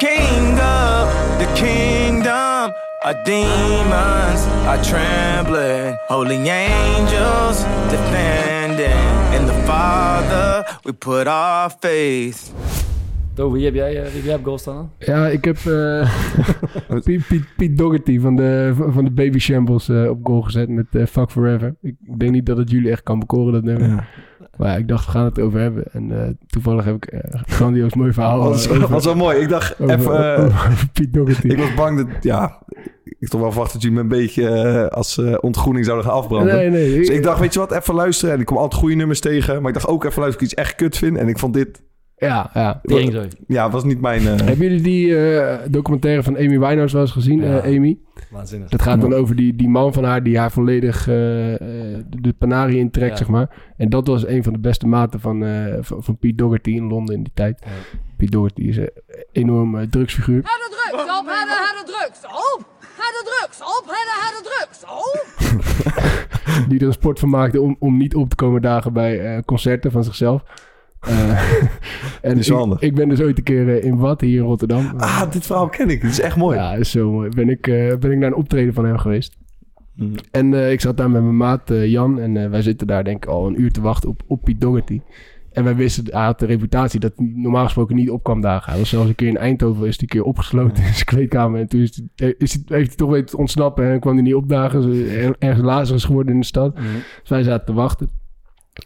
King 0.00 0.58
of 0.58 1.08
the 1.38 1.46
kingdom, 1.54 2.72
our 3.04 3.14
demons 3.24 4.40
are 4.66 4.82
trembling. 4.82 5.96
Holy 6.08 6.48
angels 6.48 7.62
defending. 7.90 9.34
In 9.34 9.46
the 9.46 9.62
Father, 9.66 10.64
we 10.84 10.92
put 10.92 11.26
our 11.26 11.70
faith. 11.70 12.52
Toby, 13.34 13.54
wie 13.54 13.64
heb 13.64 13.74
jij, 13.74 13.96
eh, 13.96 14.02
wie 14.02 14.14
heb 14.14 14.24
jij 14.24 14.34
op 14.34 14.44
goal 14.44 14.58
staan 14.58 14.74
dan? 14.74 14.90
Ja, 14.98 15.28
ik 15.28 15.44
heb 15.44 15.56
eh 15.56 16.12
Piet, 17.04 17.26
Piet, 17.56 18.04
Piet 18.04 18.20
van 18.20 18.36
de, 18.36 18.72
van 18.76 19.04
de 19.04 19.10
Baby 19.10 19.38
Shambles 19.38 19.88
eh, 19.88 20.08
op 20.08 20.18
goal 20.22 20.42
gezet 20.42 20.68
met 20.68 20.86
eh, 20.90 21.06
Fuck 21.06 21.30
Forever. 21.30 21.74
Ik, 21.80 21.94
ik 22.04 22.18
denk 22.18 22.32
niet 22.32 22.46
dat 22.46 22.56
het 22.56 22.70
jullie 22.70 22.90
echt 22.90 23.02
kan 23.02 23.18
bekoren, 23.18 23.52
dat 23.52 23.62
nummer. 23.62 23.88
Ja. 23.88 24.04
Maar 24.56 24.68
ja, 24.68 24.76
ik 24.76 24.88
dacht, 24.88 25.04
we 25.04 25.10
gaan 25.10 25.24
het 25.24 25.40
over 25.40 25.60
hebben. 25.60 25.84
En 25.92 26.22
eh, 26.22 26.28
toevallig 26.46 26.84
heb 26.84 26.94
ik 26.94 27.04
eh 27.04 27.40
grandioos 27.46 27.94
mooi 27.94 28.12
verhaal 28.12 28.40
Dat 28.42 28.48
was, 28.48 28.66
eh, 28.66 28.76
over, 28.76 28.88
was 28.88 29.04
wel 29.04 29.14
mooi. 29.14 29.38
Ik 29.40 29.48
dacht 29.48 29.80
over, 29.80 29.98
even... 29.98 30.44
over- 30.44 30.88
Piet 30.92 31.16
ik 31.42 31.58
was 31.58 31.74
bang 31.74 31.96
dat... 31.96 32.06
Ja, 32.20 32.58
ik 33.18 33.28
toch 33.28 33.40
wel 33.40 33.50
verwacht 33.50 33.72
dat 33.72 33.82
jullie 33.82 33.96
me 33.96 34.02
een 34.02 34.08
beetje 34.08 34.90
als 34.90 35.20
ontgroening 35.40 35.84
zouden 35.84 36.06
gaan 36.06 36.14
afbranden. 36.16 36.54
nee, 36.54 36.70
nee. 36.70 36.98
Dus 36.98 37.08
ik 37.08 37.22
dacht, 37.22 37.40
weet 37.40 37.52
je 37.52 37.58
wat, 37.58 37.72
even 37.72 37.94
luisteren. 37.94 38.34
En 38.34 38.40
ik 38.40 38.46
kom 38.46 38.56
altijd 38.56 38.80
goede 38.80 38.94
nummers 38.94 39.20
tegen. 39.20 39.58
Maar 39.60 39.68
ik 39.68 39.74
dacht 39.74 39.88
ook 39.88 40.04
even 40.04 40.20
luisteren 40.20 40.28
of 40.28 40.34
ik 40.34 40.40
iets 40.40 40.54
echt 40.68 40.74
kut 40.74 40.96
vind. 40.98 41.16
En 41.16 41.28
ik 41.28 41.38
vond 41.38 41.54
dit... 41.54 41.82
Ja, 42.28 42.50
ja. 42.54 42.80
Teringzooi. 42.82 43.28
Ja, 43.46 43.70
was 43.70 43.84
niet 43.84 44.00
mijn... 44.00 44.20
eh, 44.20 44.26
Hebben 44.36 44.56
jullie 44.66 44.80
die 44.82 45.16
eh, 45.30 45.58
documentaire 45.70 46.22
van 46.22 46.36
Amy 46.36 46.48
Winehouse 46.58 46.92
wel 46.94 47.02
eens 47.04 47.12
gezien, 47.12 47.40
Ja. 47.42 47.58
eh, 47.60 47.76
Amy? 47.76 47.98
Waanzinnig. 48.30 48.68
Dat 48.68 48.82
gaat 48.82 49.00
dan 49.00 49.14
over 49.14 49.36
die, 49.36 49.56
die 49.56 49.68
man 49.68 49.92
van 49.92 50.04
haar 50.04 50.22
die 50.22 50.38
haar 50.38 50.50
volledig 50.52 51.04
de, 51.04 52.04
de 52.08 52.32
Panari 52.38 52.78
intrekt, 52.78 53.10
Ja. 53.10 53.16
zeg 53.16 53.28
maar. 53.28 53.50
En 53.76 53.88
dat 53.88 54.06
was 54.06 54.26
een 54.26 54.42
van 54.42 54.52
de 54.52 54.58
beste 54.58 54.86
maten 54.86 55.20
van, 55.20 55.44
eh 55.44 55.74
van, 55.80 56.02
van 56.02 56.18
Pete 56.18 56.34
Doherty 56.34 56.70
in 56.70 56.86
Londen 56.88 57.14
in 57.14 57.22
die 57.22 57.32
tijd. 57.34 57.62
Ja. 57.64 57.70
Pete 58.16 58.30
Doherty 58.30 58.62
is 58.62 58.76
een 58.76 58.90
enorm 59.32 59.78
eh, 59.78 59.86
drugsfiguur. 59.90 60.40
Harde 60.44 60.70
drugs, 60.76 61.02
op, 61.18 61.26
harde, 61.26 61.52
harde 61.52 61.82
drugs, 61.84 62.24
op. 62.26 62.66
Harde 62.96 63.22
drugs, 63.24 63.60
op, 63.60 63.84
harde, 63.86 64.14
harde 64.20 64.48
drugs, 64.48 64.84
op. 64.84 66.68
Die 66.68 66.80
er 66.80 66.86
een 66.86 66.92
sport 66.92 67.18
van 67.18 67.28
maakte 67.28 67.60
om, 67.60 67.76
om 67.78 67.96
niet 67.96 68.14
op 68.14 68.28
te 68.30 68.36
komen 68.36 68.62
dagen 68.62 68.92
bij 68.92 69.20
eh, 69.36 69.42
concerten 69.44 69.90
van 69.90 70.04
zichzelf. 70.04 70.42
Eh, 71.08 71.52
en 72.22 72.38
is 72.38 72.48
ik, 72.48 72.54
handig. 72.54 72.80
ik 72.80 72.94
ben 72.94 73.08
dus 73.08 73.20
ooit 73.20 73.38
een 73.38 73.44
keer 73.44 73.68
eh, 73.68 73.84
in 73.84 73.96
Wat 73.96 74.20
hier 74.20 74.36
in 74.38 74.44
Rotterdam. 74.46 74.92
Ah, 74.96 75.30
dit 75.30 75.46
verhaal 75.46 75.68
ken 75.68 75.88
ik. 75.90 76.00
Dit 76.00 76.10
is 76.10 76.20
echt 76.20 76.36
mooi. 76.36 76.56
Ja, 76.56 76.72
is 76.74 76.90
zo 76.90 77.10
mooi. 77.12 77.28
Ben 77.28 77.48
ik, 77.48 77.66
eh, 77.66 77.96
ben 77.96 78.10
ik 78.10 78.18
naar 78.18 78.28
een 78.28 78.34
optreden 78.36 78.74
van 78.74 78.84
hem 78.84 78.98
geweest. 78.98 79.36
Mm. 79.96 80.12
En 80.30 80.54
eh, 80.54 80.72
ik 80.72 80.80
zat 80.80 80.96
daar 80.96 81.10
met 81.10 81.22
mijn 81.22 81.36
maat 81.36 81.70
eh, 81.70 81.86
Jan. 81.86 82.20
En 82.20 82.36
eh, 82.36 82.50
wij 82.50 82.62
zitten 82.62 82.86
daar 82.86 83.04
denk 83.04 83.24
ik 83.24 83.30
al 83.30 83.46
een 83.46 83.60
uur 83.60 83.72
te 83.72 83.80
wachten 83.80 84.08
op, 84.08 84.22
op 84.26 84.42
Piet 84.42 84.60
Doherty. 84.60 85.00
En 85.52 85.64
wij 85.64 85.76
wisten, 85.76 86.04
hij 86.10 86.24
had 86.24 86.38
de 86.38 86.46
reputatie 86.46 87.00
dat 87.00 87.12
hij 87.16 87.32
normaal 87.34 87.64
gesproken 87.64 87.96
niet 87.96 88.10
op 88.10 88.22
kwam 88.22 88.40
dagen. 88.40 88.70
Hij 88.70 88.78
was 88.80 88.88
zelfs 88.88 89.08
een 89.08 89.14
keer 89.14 89.28
in 89.28 89.36
Eindhoven, 89.36 89.86
is 89.86 89.92
hij 89.92 90.02
een 90.02 90.08
keer 90.08 90.22
opgesloten 90.22 90.82
in 90.84 90.92
zijn 90.92 91.04
kleedkamer. 91.04 91.60
En 91.60 91.68
toen 91.68 91.80
is 91.80 92.02
hij, 92.16 92.34
is 92.38 92.52
hij, 92.52 92.62
heeft 92.76 92.88
hij 92.88 92.96
toch 92.96 93.10
weten 93.10 93.26
te 93.26 93.36
ontsnappen 93.36 93.90
en 93.90 94.00
kwam 94.00 94.14
hij 94.14 94.22
niet 94.22 94.34
opdagen. 94.34 94.82
Dus 94.82 95.12
er- 95.12 95.36
ergens 95.38 95.64
Lazarus 95.66 96.04
geworden 96.04 96.34
in 96.34 96.40
de 96.40 96.46
stad. 96.46 96.76
Dus 97.20 97.28
wij 97.30 97.42
zaten 97.42 97.66
te 97.66 97.72
wachten. 97.72 98.10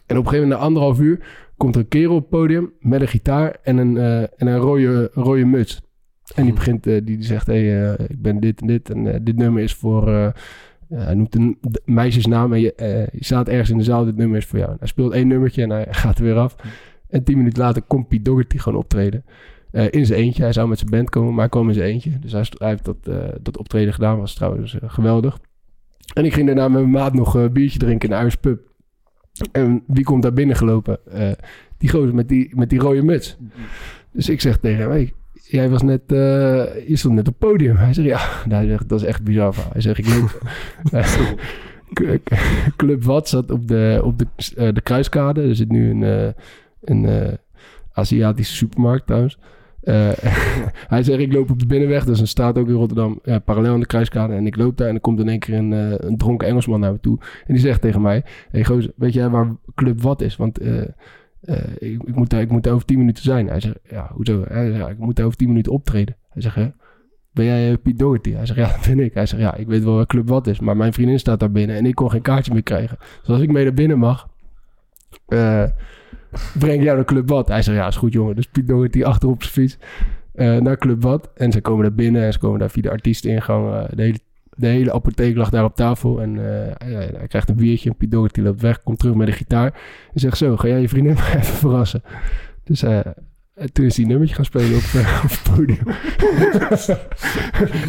En 0.05 0.17
op 0.17 0.23
een 0.23 0.29
gegeven 0.29 0.41
moment, 0.41 0.59
na 0.59 0.65
anderhalf 0.65 0.99
uur, 0.99 1.25
komt 1.57 1.75
er 1.75 1.81
een 1.81 1.87
kerel 1.87 2.15
op 2.15 2.19
het 2.19 2.29
podium 2.29 2.73
met 2.79 3.01
een 3.01 3.07
gitaar 3.07 3.57
en 3.63 3.77
een, 3.77 3.97
eh, 3.97 4.21
en 4.21 4.47
een 4.47 4.57
rode, 4.57 5.09
rode 5.13 5.45
muts. 5.45 5.81
En 6.35 6.43
die 6.43 6.53
begint, 6.53 6.87
eh, 6.87 6.93
die, 6.93 7.03
die 7.03 7.23
zegt, 7.23 7.47
hey, 7.47 7.93
eh, 7.93 8.05
ik 8.09 8.21
ben 8.21 8.39
dit 8.39 8.61
en 8.61 8.67
dit. 8.67 8.89
En 8.89 9.23
dit 9.23 9.35
nummer 9.35 9.63
is 9.63 9.73
voor, 9.73 10.07
hij 10.87 11.13
noemt 11.13 11.35
een 11.35 11.57
meisjesnaam. 11.85 12.53
En 12.53 12.59
je, 12.59 12.73
je 13.11 13.23
staat 13.23 13.47
ergens 13.47 13.69
in 13.69 13.77
de 13.77 13.83
zaal, 13.83 14.05
dit 14.05 14.15
nummer 14.15 14.37
is 14.37 14.45
voor 14.45 14.59
jou. 14.59 14.71
En 14.71 14.77
hij 14.79 14.87
speelt 14.87 15.13
één 15.13 15.27
nummertje 15.27 15.63
en 15.63 15.69
hij 15.69 15.87
gaat 16.01 16.17
er 16.17 16.23
weer 16.23 16.37
af. 16.37 16.55
En 17.09 17.23
tien 17.23 17.37
minuten 17.37 17.63
later 17.63 17.81
komt 17.81 18.07
Pete 18.07 18.21
Doherty 18.21 18.57
gewoon 18.57 18.79
optreden. 18.79 19.25
In 19.71 20.05
zijn 20.05 20.19
eentje. 20.19 20.43
Hij 20.43 20.53
zou 20.53 20.67
met 20.67 20.77
zijn 20.79 20.91
band 20.91 21.09
komen, 21.09 21.29
maar 21.29 21.39
hij 21.39 21.49
kwam 21.49 21.67
in 21.67 21.73
zijn 21.73 21.89
eentje. 21.89 22.19
Dus 22.19 22.31
hij, 22.31 22.45
heeft 22.57 22.85
dat, 22.85 22.97
dat 23.41 23.57
optreden 23.57 23.93
gedaan. 23.93 24.19
Was 24.19 24.33
trouwens 24.33 24.77
geweldig. 24.81 25.39
En 26.13 26.25
ik 26.25 26.33
ging 26.33 26.45
daarna 26.45 26.67
met 26.67 26.81
mijn 26.81 26.91
maat 26.91 27.13
nog 27.13 27.33
een 27.33 27.53
biertje 27.53 27.79
drinken 27.79 28.09
in 28.09 28.15
de 28.15 28.21
Irish 28.21 28.35
Pub. 28.35 28.67
En 29.51 29.83
wie 29.87 30.03
komt 30.03 30.23
daar 30.23 30.33
binnen 30.33 30.55
gelopen? 30.55 30.99
Eh, 31.11 31.31
die 31.77 31.89
gozer 31.89 32.15
met 32.15 32.29
die, 32.29 32.51
met 32.55 32.69
die 32.69 32.79
rode 32.79 33.03
muts. 33.03 33.37
Dus 34.11 34.29
ik 34.29 34.41
zeg 34.41 34.57
tegen 34.57 34.79
hem, 34.79 34.89
hey, 34.89 35.13
jij 35.33 35.69
was 35.69 35.81
net, 35.81 36.01
eh, 36.07 36.17
je 36.87 36.95
stond 36.95 37.15
net 37.15 37.27
op 37.27 37.35
het 37.39 37.49
podium. 37.49 37.75
Hij 37.75 37.93
zegt, 37.93 38.07
ja, 38.07 38.19
nou, 38.47 38.61
hij 38.61 38.67
zegt, 38.71 38.89
dat 38.89 39.01
is 39.01 39.07
echt 39.07 39.23
bizar. 39.23 39.53
verhaal. 39.53 39.71
Hij 39.71 39.81
zegt, 39.81 39.97
ik 39.97 40.07
loop... 40.09 40.41
K- 41.93 42.19
Club 42.75 43.03
Wat 43.03 43.29
zat 43.29 43.51
op 43.51 43.67
de, 43.67 44.01
op 44.03 44.19
de, 44.19 44.25
eh, 44.55 44.73
de 44.73 44.81
kruiskade. 44.81 45.41
Er 45.41 45.55
zit 45.55 45.69
nu 45.71 45.89
een, 45.89 46.03
eh, 46.03 46.33
een 46.83 47.05
eh, 47.05 47.33
Aziatische 47.93 48.55
supermarkt 48.55 49.05
trouwens. 49.05 49.37
Eh, 49.87 50.11
hij 50.93 51.03
zegt, 51.03 51.19
ik 51.19 51.33
loop 51.33 51.49
op 51.49 51.59
de 51.59 51.65
binnenweg. 51.65 52.05
Is 52.05 52.19
een 52.19 52.27
straat 52.27 52.57
ook 52.57 52.67
in 52.67 52.73
Rotterdam. 52.73 53.21
parallel 53.45 53.73
aan 53.73 53.79
de 53.79 53.85
kruiskade. 53.85 54.33
En 54.33 54.47
ik 54.47 54.55
loop 54.55 54.77
daar 54.77 54.87
en 54.87 54.95
er 54.95 55.01
komt 55.01 55.19
in 55.19 55.29
één 55.29 55.39
keer 55.39 55.55
een, 55.55 55.73
eh, 55.73 55.93
een 55.97 56.17
dronken 56.17 56.47
Engelsman 56.47 56.79
naar 56.79 56.91
me 56.91 56.99
toe. 56.99 57.17
En 57.19 57.53
die 57.53 57.63
zegt 57.63 57.81
tegen 57.81 58.01
mij... 58.01 58.23
Weet 58.95 59.13
jij 59.13 59.29
waar 59.29 59.55
Club 59.75 60.01
Wat 60.01 60.21
is? 60.21 60.35
Want 60.35 60.59
eh, 60.59 60.81
ik, 61.77 62.03
ik, 62.03 62.15
moet 62.15 62.29
daar, 62.29 62.41
ik 62.41 62.51
moet 62.51 62.67
over 62.67 62.85
tien 62.85 62.97
minuten 62.97 63.23
zijn. 63.23 63.47
Hij 63.47 63.59
zegt, 63.59 63.79
ja, 63.89 64.11
hoezo? 64.13 64.43
Hij 64.47 64.69
ja, 64.69 64.89
ik 64.89 64.97
moet 64.97 65.15
daar 65.15 65.25
over 65.25 65.37
tien 65.37 65.47
minuten 65.47 65.71
optreden. 65.71 66.15
Hij 66.29 66.41
zegt? 66.41 66.71
Ben 67.31 67.45
jij 67.45 67.77
Piet 67.77 67.99
Doherty? 67.99 68.33
Hij 68.33 68.45
zegt, 68.45 68.59
ja, 68.59 68.67
dat 68.67 68.87
ben 68.87 68.99
ik. 68.99 69.13
Hij 69.13 69.25
zegt, 69.25 69.41
ja, 69.41 69.55
ik 69.55 69.67
weet 69.67 69.83
wel 69.83 69.95
waar 69.95 70.05
Club 70.05 70.29
Wat 70.29 70.47
is. 70.47 70.59
Maar 70.59 70.77
mijn 70.77 70.93
vriendin 70.93 71.19
staat 71.19 71.39
daar 71.39 71.51
binnen 71.51 71.75
en 71.75 71.85
ik 71.85 71.95
kon 71.95 72.11
geen 72.11 72.21
kaartje 72.21 72.53
meer 72.53 72.63
krijgen. 72.63 72.97
Dus 73.19 73.29
als 73.29 73.41
ik 73.41 73.51
mee 73.51 73.63
naar 73.63 73.73
binnen 73.73 73.99
mag... 73.99 74.27
breng 76.59 76.83
jou 76.83 76.95
naar 76.95 77.05
Club 77.05 77.29
Wat. 77.29 77.47
Hij 77.47 77.61
zegt, 77.61 77.77
ja, 77.77 77.87
is 77.87 77.95
goed 77.95 78.13
jongen. 78.13 78.35
Dus 78.35 78.47
Piet 78.47 78.67
Doherty 78.67 79.03
achter 79.03 79.29
op 79.29 79.43
zijn 79.43 79.53
fiets 79.53 79.77
eh, 80.33 80.57
naar 80.57 80.77
Club 80.77 81.01
Wat. 81.01 81.29
En 81.35 81.51
ze 81.51 81.61
komen 81.61 81.83
daar 81.83 81.93
binnen 81.93 82.23
en 82.23 82.33
ze 82.33 82.39
komen 82.39 82.59
daar 82.59 82.69
via 82.69 82.81
de 82.81 82.89
artiesteningang. 82.89 83.73
eh, 83.73 83.83
de, 83.95 84.01
hele, 84.01 84.19
de 84.55 84.67
hele 84.67 84.93
apotheek 84.93 85.35
lag 85.35 85.49
daar 85.49 85.63
op 85.63 85.75
tafel. 85.75 86.21
En 86.21 86.37
eh, 86.37 86.73
hij, 86.77 87.27
krijgt 87.27 87.49
een 87.49 87.55
biertje. 87.55 87.89
En 87.89 87.95
Piet 87.95 88.11
Doherty 88.11 88.41
loopt 88.41 88.61
weg, 88.61 88.83
komt 88.83 88.99
terug 88.99 89.15
met 89.15 89.27
een 89.27 89.33
gitaar. 89.33 89.73
En 90.13 90.19
zegt 90.19 90.37
zo, 90.37 90.57
ga 90.57 90.67
jij 90.67 90.81
je 90.81 90.89
vriendin 90.89 91.13
maar 91.19 91.35
even 91.35 91.55
verrassen. 91.55 92.01
Dus 92.63 92.83
en 93.57 93.71
toen 93.73 93.85
is 93.85 93.95
hij 93.95 94.03
een 94.05 94.09
nummertje 94.11 94.35
gaan 94.35 94.45
spelen 94.45 94.75
op, 94.77 94.83
eh, 94.93 95.21
op 95.23 95.29
het 95.29 95.41
podium. 95.55 95.87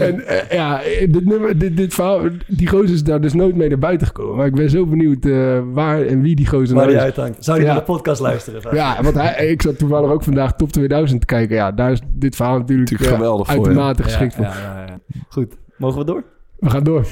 en 0.09 0.27
eh, 0.27 0.51
ja, 0.51 0.81
dit, 1.07 1.25
nummer, 1.25 1.59
dit, 1.59 1.77
dit 1.77 1.95
verhaal, 1.95 2.21
die 2.47 2.69
gozer 2.69 2.91
is 2.95 3.05
daar 3.05 3.21
dus 3.21 3.33
nooit 3.33 3.57
mee 3.57 3.69
naar 3.69 3.79
buiten 3.79 4.07
gekomen. 4.07 4.37
Maar 4.37 4.47
ik 4.47 4.55
ben 4.55 4.71
zo 4.71 4.87
benieuwd 4.87 5.25
eh, 5.25 5.61
waar 5.73 6.03
en 6.03 6.21
wie 6.23 6.35
die 6.37 6.47
gozer 6.47 6.75
Waar 6.75 6.87
nou 6.87 6.89
die 6.89 6.97
is. 6.97 7.03
uithangt. 7.03 7.45
Zou 7.45 7.59
je 7.59 7.65
Ja. 7.65 7.71
naar 7.71 7.79
de 7.81 7.87
podcast 7.93 8.21
luisteren? 8.21 8.75
Ja, 8.75 9.03
want 9.03 9.15
hij, 9.15 9.47
ik 9.47 9.63
zat 9.63 9.79
toevallig 9.79 10.11
ook 10.11 10.23
vandaag 10.23 10.57
top 10.57 10.73
2000 10.73 11.21
te 11.21 11.27
kijken. 11.27 11.57
Ja, 11.57 11.73
daar 11.73 11.93
is 11.93 12.01
dit 12.13 12.37
verhaal 12.37 12.59
natuurlijk, 12.59 12.91
Natuurlijk 12.91 13.19
geweldig 13.21 13.47
voor, 13.47 13.55
uitermate 13.57 14.03
Ja, 14.03 14.09
geschikt 14.09 14.35
voor. 14.35 14.45
ja, 14.45 14.59
ja, 14.61 14.85
ja. 14.89 14.99
Goed, 15.29 15.55
mogen 15.77 15.99
we 15.99 16.05
door? 16.05 16.25
We 16.59 16.71
gaan 16.71 16.85
door. 16.85 17.07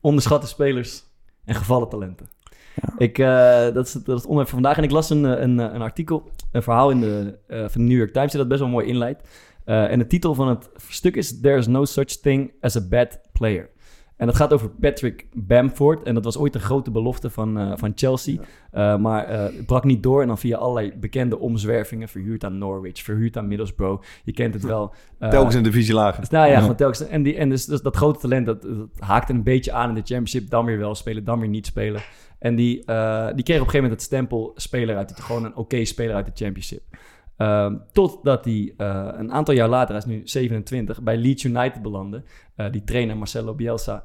Onderschatte 0.00 0.46
spelers 0.46 1.02
en 1.44 1.54
gevallen 1.54 1.88
talenten. 1.88 2.26
Ik, 2.98 3.18
eh, 3.18 3.26
dat, 3.74 3.86
is, 3.86 3.94
het- 3.94 4.04
dat 4.04 4.16
is 4.16 4.22
het 4.22 4.30
onderwerp 4.30 4.48
van 4.48 4.58
vandaag. 4.60 4.76
En 4.76 4.82
ik 4.82 4.90
las 4.90 5.10
een, 5.10 5.24
eh, 5.26 5.42
een, 5.42 5.60
eh, 5.60 5.74
een 5.74 5.82
artikel, 5.82 6.30
een 6.52 6.62
verhaal 6.62 6.90
in 6.90 7.00
de, 7.00 7.38
van 7.48 7.68
de 7.80 7.88
New 7.88 7.98
York 7.98 8.12
Times... 8.12 8.30
die 8.30 8.40
dat 8.40 8.48
best 8.48 8.60
wel 8.60 8.68
mooi 8.70 8.86
inleidt. 8.86 9.28
En 9.64 9.98
de 9.98 10.06
titel 10.06 10.34
van 10.34 10.48
het 10.48 10.70
stuk 10.88 11.16
is... 11.16 11.40
There 11.40 11.56
is 11.56 11.66
no 11.66 11.84
such 11.84 12.04
thing 12.06 12.52
as 12.60 12.76
a 12.76 12.80
bad 12.88 13.20
player. 13.32 13.70
En 14.16 14.26
dat 14.26 14.36
gaat 14.36 14.52
over 14.52 14.68
Patrick 14.68 15.26
Bamford. 15.34 16.02
En 16.02 16.14
dat 16.14 16.24
was 16.24 16.38
ooit 16.38 16.54
een 16.54 16.60
grote 16.60 16.90
belofte 16.90 17.30
van, 17.30 17.78
van 17.78 17.92
Chelsea. 17.94 18.40
Maar 18.98 19.28
het 19.28 19.66
brak 19.66 19.84
niet 19.84 20.02
door. 20.02 20.20
En 20.20 20.26
dan 20.26 20.38
via 20.38 20.56
allerlei 20.56 20.92
bekende 21.00 21.38
omzwervingen. 21.38 22.08
Verhuurd 22.08 22.44
aan 22.44 22.58
Norwich, 22.58 23.02
verhuurd 23.02 23.36
aan 23.36 23.48
Middlesbrough. 23.48 24.02
Je 24.24 24.32
kent 24.32 24.54
het 24.54 24.62
wel. 24.62 24.94
Telkens 25.30 25.54
een 25.54 25.62
divisie 25.62 25.94
lager. 25.94 26.24
nou 26.30 26.48
ja, 26.50 26.60
gewoon 26.60 26.76
telkens. 26.76 27.06
En, 27.06 27.22
die, 27.22 27.36
en 27.36 27.48
dus, 27.48 27.64
dus 27.64 27.82
dat 27.82 27.96
grote 27.96 28.20
talent, 28.20 28.46
dat, 28.46 28.62
dat 28.62 28.88
haakte 28.98 29.32
een 29.32 29.42
beetje 29.42 29.72
aan 29.72 29.88
in 29.88 29.94
de 29.94 30.00
championship. 30.04 30.50
Dan 30.50 30.64
weer 30.64 30.78
wel 30.78 30.94
spelen, 30.94 31.24
dan 31.24 31.40
weer 31.40 31.48
niet 31.48 31.66
spelen. 31.66 32.00
En 32.42 32.54
die, 32.54 32.84
eh, 32.84 33.26
die 33.34 33.44
kreeg 33.44 33.60
op 33.60 33.66
een 33.66 33.70
gegeven 33.70 33.74
moment 33.82 33.92
het 33.92 34.02
stempel 34.02 34.52
speler 34.56 34.96
uit. 34.96 35.16
de- 35.16 35.22
Gewoon 35.22 35.44
een 35.44 35.56
oké 35.56 35.84
speler 35.84 36.14
uit 36.14 36.26
de 36.26 36.32
championship. 36.44 36.82
Ehm, 37.36 37.76
totdat 37.92 38.44
hij 38.44 38.74
eh, 38.76 39.08
een 39.12 39.32
aantal 39.32 39.54
jaar 39.54 39.68
later, 39.68 39.88
hij 39.88 39.98
is 39.98 40.04
nu 40.04 40.20
27, 40.24 41.02
bij 41.02 41.16
Leeds 41.16 41.44
United 41.44 41.82
belandde. 41.82 42.22
Eh, 42.56 42.70
die 42.70 42.84
trainer 42.84 43.16
Marcelo 43.16 43.54
Bielsa 43.54 44.04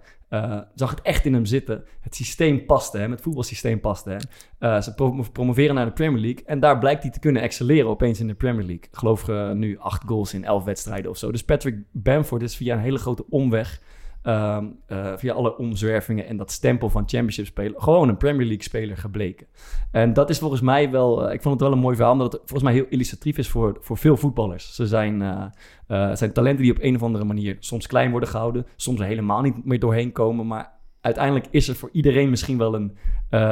zag 0.75 0.89
het 0.89 1.01
echt 1.01 1.25
in 1.25 1.33
hem 1.33 1.45
zitten. 1.45 1.83
Het 1.99 2.15
systeem 2.15 2.65
paste 2.65 2.97
hem, 2.97 3.11
het 3.11 3.21
voetbalsysteem 3.21 3.79
paste 3.79 4.09
hem. 4.09 4.81
Ze 4.81 4.93
pro- 4.95 5.23
promoveren 5.31 5.75
naar 5.75 5.85
de 5.85 5.91
Premier 5.91 6.21
League 6.21 6.43
en 6.45 6.59
daar 6.59 6.77
blijkt 6.79 7.01
hij 7.03 7.11
te 7.11 7.19
kunnen 7.19 7.41
excelleren 7.41 7.89
opeens 7.89 8.19
in 8.19 8.27
de 8.27 8.33
Premier 8.33 8.65
League. 8.65 8.83
Ik 8.91 8.97
geloof 8.97 9.27
nu 9.53 9.77
acht 9.79 10.03
goals 10.05 10.33
in 10.33 10.43
elf 10.45 10.63
wedstrijden 10.63 11.11
of 11.11 11.17
zo. 11.17 11.31
Dus 11.31 11.43
Patrick 11.43 11.75
Bamford 11.91 12.41
is 12.41 12.55
via 12.55 12.73
een 12.75 12.81
hele 12.81 12.97
grote 12.97 13.25
omweg, 13.29 13.81
ehm, 14.21 14.65
eh, 14.87 15.13
via 15.15 15.33
alle 15.33 15.57
omzwervingen 15.57 16.27
en 16.27 16.37
dat 16.37 16.51
stempel 16.51 16.89
van 16.89 17.01
Championship 17.01 17.45
spelen, 17.45 17.81
gewoon 17.81 18.09
een 18.09 18.17
Premier 18.17 18.45
League 18.45 18.63
speler 18.63 18.97
gebleken. 18.97 19.47
En 19.91 20.13
dat 20.13 20.29
is 20.29 20.39
volgens 20.39 20.61
mij 20.61 20.91
wel, 20.91 21.27
eh, 21.27 21.33
ik 21.33 21.41
vond 21.41 21.53
het 21.53 21.63
wel 21.63 21.71
een 21.71 21.83
mooi 21.83 21.95
verhaal, 21.95 22.13
omdat 22.13 22.31
het 22.31 22.41
volgens 22.41 22.63
mij 22.63 22.73
heel 22.73 22.85
illustratief 22.89 23.37
is 23.37 23.49
voor, 23.49 23.77
voor 23.81 23.97
veel 23.97 24.17
voetballers. 24.17 24.75
Ze 24.75 24.87
zijn, 24.87 25.21
eh, 25.21 26.13
zijn 26.13 26.33
talenten 26.33 26.63
die 26.63 26.71
op 26.71 26.81
een 26.81 26.95
of 26.95 27.03
andere 27.03 27.25
manier 27.25 27.57
soms 27.59 27.87
klein 27.87 28.11
worden 28.11 28.29
gehouden, 28.29 28.65
soms 28.75 28.99
helemaal 28.99 29.41
niet 29.41 29.65
meer 29.65 29.79
doorheen 29.79 30.11
komen, 30.11 30.47
maar 30.47 30.71
uiteindelijk 31.01 31.47
is 31.51 31.67
er 31.67 31.75
voor 31.75 31.89
iedereen 31.91 32.29
misschien 32.29 32.57
wel 32.57 32.75
een, 32.75 32.97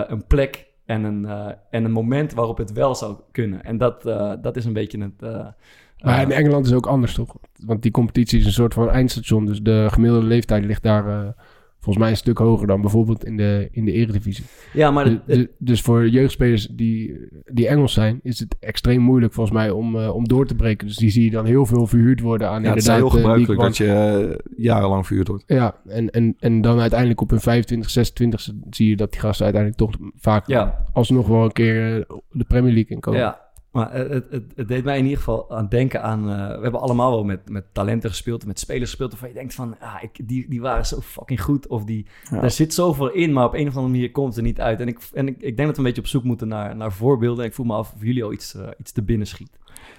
een 0.07 0.27
plek 0.27 0.73
en 0.85 1.03
een, 1.03 1.25
eh, 1.25 1.47
en 1.69 1.83
een 1.85 1.91
moment 1.91 2.33
waarop 2.33 2.57
het 2.57 2.71
wel 2.71 2.95
zou 2.95 3.15
kunnen. 3.31 3.63
En 3.63 3.77
dat, 3.77 4.05
eh, 4.05 4.33
dat 4.41 4.55
is 4.55 4.65
een 4.65 4.73
beetje 4.73 5.01
het... 5.01 5.21
eh, 5.21 5.47
Maar 6.01 6.21
in 6.21 6.31
Engeland 6.31 6.65
is 6.65 6.71
het 6.71 6.79
ook 6.79 6.91
anders, 6.91 7.13
toch? 7.13 7.35
Want 7.65 7.81
die 7.81 7.91
competitie 7.91 8.39
is 8.39 8.45
een 8.45 8.51
soort 8.51 8.73
van 8.73 8.89
eindstation. 8.89 9.45
Dus 9.45 9.61
de 9.61 9.87
gemiddelde 9.91 10.25
leeftijd 10.25 10.65
ligt 10.65 10.83
daar 10.83 11.35
volgens 11.85 11.97
mij 11.97 12.09
een 12.09 12.17
stuk 12.17 12.37
hoger 12.37 12.67
dan 12.67 12.81
bijvoorbeeld 12.81 13.25
in 13.25 13.37
de, 13.37 13.67
in 13.71 13.85
de 13.85 13.91
eredivisie. 13.91 14.45
ja, 14.73 14.91
maar 14.91 15.03
De- 15.05 15.09
het- 15.25 15.25
de- 15.25 15.49
dus 15.57 15.81
voor 15.81 16.07
jeugdspelers 16.07 16.67
die, 16.67 17.17
die 17.45 17.67
Engels 17.67 17.93
zijn, 17.93 18.19
is 18.23 18.39
het 18.39 18.55
extreem 18.59 19.01
moeilijk 19.01 19.33
volgens 19.33 19.55
mij 19.55 19.69
om, 19.69 19.95
eh, 19.99 20.15
om 20.15 20.27
door 20.27 20.45
te 20.45 20.55
breken. 20.55 20.87
Dus 20.87 20.95
die 20.97 21.09
zie 21.09 21.23
je 21.23 21.29
dan 21.31 21.45
heel 21.45 21.65
veel 21.65 21.87
verhuurd 21.87 22.19
worden 22.21 22.49
aan 22.49 22.63
Ja, 22.63 22.69
het 22.69 22.77
is 22.77 22.87
heel 22.87 23.05
eh, 23.07 23.11
gebruikelijk 23.13 23.61
dat 23.61 23.77
je 23.77 23.85
eh, 24.37 24.63
jarenlang 24.65 25.07
vuurd 25.07 25.27
wordt. 25.27 25.43
Ja, 25.47 25.75
en, 25.87 26.09
en, 26.09 26.35
en 26.39 26.61
dan 26.61 26.79
uiteindelijk 26.79 27.21
op 27.21 27.29
hun 27.29 27.39
25, 27.39 27.89
26 27.89 28.49
zie 28.69 28.89
je 28.89 28.95
dat 28.95 29.11
die 29.11 29.19
gasten 29.19 29.45
uiteindelijk 29.45 29.81
toch 29.81 30.09
vaak 30.15 30.47
ja, 30.47 30.85
alsnog 30.93 31.27
wel 31.27 31.43
een 31.43 31.51
keer 31.51 32.05
de 32.31 32.43
Premier 32.47 32.73
League 32.73 32.91
inkomen. 32.95 33.19
Ja, 33.19 33.39
maar 33.75 33.93
het, 33.93 34.25
het, 34.29 34.43
het, 34.55 34.67
deed 34.67 34.83
mij 34.83 34.97
in 34.97 35.03
ieder 35.03 35.17
geval 35.17 35.51
aan 35.51 35.67
denken 35.69 36.01
aan... 36.03 36.29
eh, 36.29 36.47
we 36.55 36.61
hebben 36.61 36.81
allemaal 36.81 37.11
wel 37.11 37.23
met, 37.23 37.49
met 37.49 37.63
talenten 37.71 38.09
gespeeld, 38.09 38.45
met 38.45 38.59
spelers 38.59 38.89
gespeeld... 38.89 39.11
waarvan 39.11 39.29
je 39.29 39.35
denkt 39.35 39.53
van, 39.53 39.75
ah, 39.79 39.95
ik, 40.01 40.27
die, 40.27 40.45
die 40.49 40.61
waren 40.61 40.85
zo 40.85 40.99
fucking 41.01 41.41
goed. 41.41 41.67
Of 41.67 41.83
die, 41.83 42.05
Ja. 42.31 42.39
daar 42.41 42.51
zit 42.51 42.73
zoveel 42.73 43.11
in, 43.11 43.33
maar 43.33 43.45
op 43.45 43.53
een 43.53 43.67
of 43.67 43.75
andere 43.75 43.93
manier 43.93 44.11
komt 44.11 44.27
het 44.27 44.37
er 44.37 44.43
niet 44.43 44.61
uit. 44.61 44.79
En 44.79 44.87
ik, 44.87 44.99
en 45.13 45.27
ik, 45.27 45.35
ik 45.41 45.55
denk 45.55 45.67
dat 45.67 45.71
we 45.71 45.77
een 45.77 45.83
beetje 45.83 46.01
op 46.01 46.07
zoek 46.07 46.23
moeten 46.23 46.47
naar, 46.47 46.75
naar 46.75 46.91
voorbeelden. 46.93 47.43
En 47.43 47.49
ik 47.49 47.55
voel 47.55 47.65
me 47.65 47.73
af 47.73 47.93
of 47.95 48.03
jullie 48.03 48.23
al 48.23 48.31
iets, 48.33 48.55
eh, 48.55 48.67
iets 48.79 48.91
te 48.91 49.01
binnen 49.03 49.27
schiet. 49.27 49.57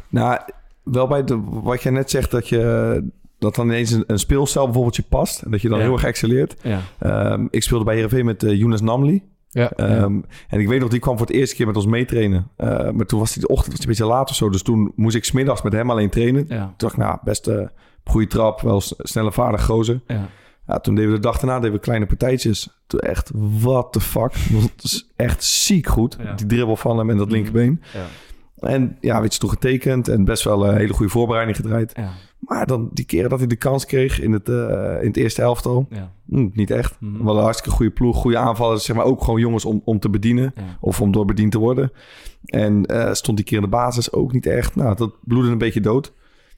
Nou, 0.08 0.40
wel 0.82 1.06
bij 1.06 1.24
de, 1.24 1.40
wat 1.40 1.82
jij 1.82 1.92
net 1.92 2.10
zegt, 2.10 2.30
dat 2.30 2.48
je 2.48 3.04
dat 3.38 3.54
dan 3.54 3.66
ineens 3.66 3.90
een, 3.90 4.04
een 4.06 4.18
speelstijl 4.18 4.64
bijvoorbeeld 4.64 4.96
je 4.96 5.02
past. 5.08 5.42
En 5.42 5.50
dat 5.50 5.62
je 5.62 5.68
dan 5.68 5.78
Ja. 5.78 5.84
heel 5.84 5.92
erg 5.92 6.04
excelleert. 6.04 6.56
Ja, 6.62 6.80
Ehm, 6.98 7.46
ik 7.50 7.62
speelde 7.62 7.84
bij 7.84 7.94
Heerenveen 7.94 8.24
met 8.24 8.42
eh 8.42 8.58
Younes 8.58 8.80
Namli. 8.80 9.22
Ja, 9.56 9.70
Ehm, 9.70 10.20
En 10.48 10.60
ik 10.60 10.68
weet 10.68 10.80
nog, 10.80 10.88
die 10.88 11.00
kwam 11.00 11.16
voor 11.18 11.26
het 11.26 11.34
eerste 11.36 11.56
keer 11.56 11.66
met 11.66 11.76
ons 11.76 11.86
meetrainen. 11.86 12.48
Eh, 12.56 12.90
maar 12.90 13.06
toen 13.06 13.18
was 13.18 13.34
hij 13.34 13.40
de 13.42 13.48
ochtend 13.48 13.66
was 13.76 13.78
hij 13.84 13.86
een 13.92 13.98
beetje 13.98 14.14
laat 14.14 14.30
of 14.30 14.36
zo. 14.36 14.50
Dus 14.50 14.62
toen 14.62 14.92
moest 14.96 15.16
ik 15.16 15.24
smiddags 15.24 15.62
met 15.62 15.72
hem 15.72 15.90
alleen 15.90 16.10
trainen. 16.10 16.46
Toen 16.46 16.72
dacht 16.76 16.92
ik, 16.92 16.98
nou, 16.98 17.18
best 17.24 17.46
eh 17.46 17.66
goede 18.04 18.26
trap. 18.26 18.60
Wel 18.60 18.80
snelle 18.98 19.32
vaardig 19.32 19.64
gozer. 19.64 20.00
ja. 20.06 20.28
Ja, 20.68 20.80
toen 20.80 20.94
deden 20.94 21.10
we 21.10 21.16
de 21.16 21.22
dag 21.22 21.38
daarna 21.38 21.56
deden 21.60 21.72
we 21.72 21.78
kleine 21.80 22.06
partijtjes. 22.06 22.78
Toen 22.86 23.00
echt, 23.00 23.30
what 23.34 23.92
the 23.92 24.00
fuck. 24.00 24.32
Dat 24.52 24.70
is 24.82 25.12
echt 25.16 25.44
ziek 25.44 25.86
goed. 25.86 26.16
Ja. 26.22 26.32
Die 26.34 26.46
dribbel 26.46 26.76
van 26.76 26.98
hem 26.98 27.10
en 27.10 27.16
dat 27.16 27.26
Mhm. 27.26 27.34
linkerbeen. 27.34 27.82
ja, 27.92 28.04
En 28.68 28.96
ja, 29.00 29.20
weet 29.20 29.32
je, 29.34 29.38
toen 29.40 29.50
getekend 29.50 30.08
en 30.08 30.24
best 30.24 30.44
wel 30.44 30.68
een 30.68 30.76
hele 30.76 30.92
goede 30.92 31.12
voorbereiding 31.12 31.56
gedraaid. 31.56 31.92
ja, 31.96 32.10
Maar 32.38 32.66
dan 32.66 32.90
die 32.92 33.04
keren 33.04 33.30
dat 33.30 33.38
hij 33.38 33.48
de 33.48 33.56
kans 33.56 33.84
kreeg 33.86 34.20
in 34.20 34.32
het, 34.32 34.48
eh, 34.48 34.96
in 35.00 35.06
het 35.06 35.16
eerste 35.16 35.42
elftal, 35.42 35.86
ja, 35.90 36.12
hm, 36.28 36.48
niet 36.52 36.70
echt. 36.70 37.00
Mhm. 37.00 37.10
We 37.12 37.16
hadden 37.16 37.36
een 37.36 37.42
hartstikke 37.42 37.76
goede 37.76 37.92
ploeg, 37.92 38.16
goede 38.16 38.38
aanvallers, 38.38 38.84
zeg 38.84 38.96
maar 38.96 39.04
ook 39.04 39.24
gewoon 39.24 39.40
jongens 39.40 39.64
om, 39.64 39.82
om 39.84 39.98
te 39.98 40.10
bedienen. 40.10 40.52
ja. 40.56 40.62
Of 40.80 41.00
om 41.00 41.12
door 41.12 41.24
bediend 41.24 41.52
te 41.52 41.58
worden. 41.58 41.92
En 42.44 42.86
eh, 42.86 43.12
stond 43.12 43.36
die 43.36 43.46
keer 43.46 43.56
in 43.56 43.62
de 43.62 43.68
basis 43.68 44.12
ook 44.12 44.32
niet 44.32 44.46
echt. 44.46 44.76
Nou, 44.76 44.96
dat 44.96 45.14
bloedde 45.24 45.50
een 45.50 45.58
beetje 45.58 45.80
dood. 45.80 46.12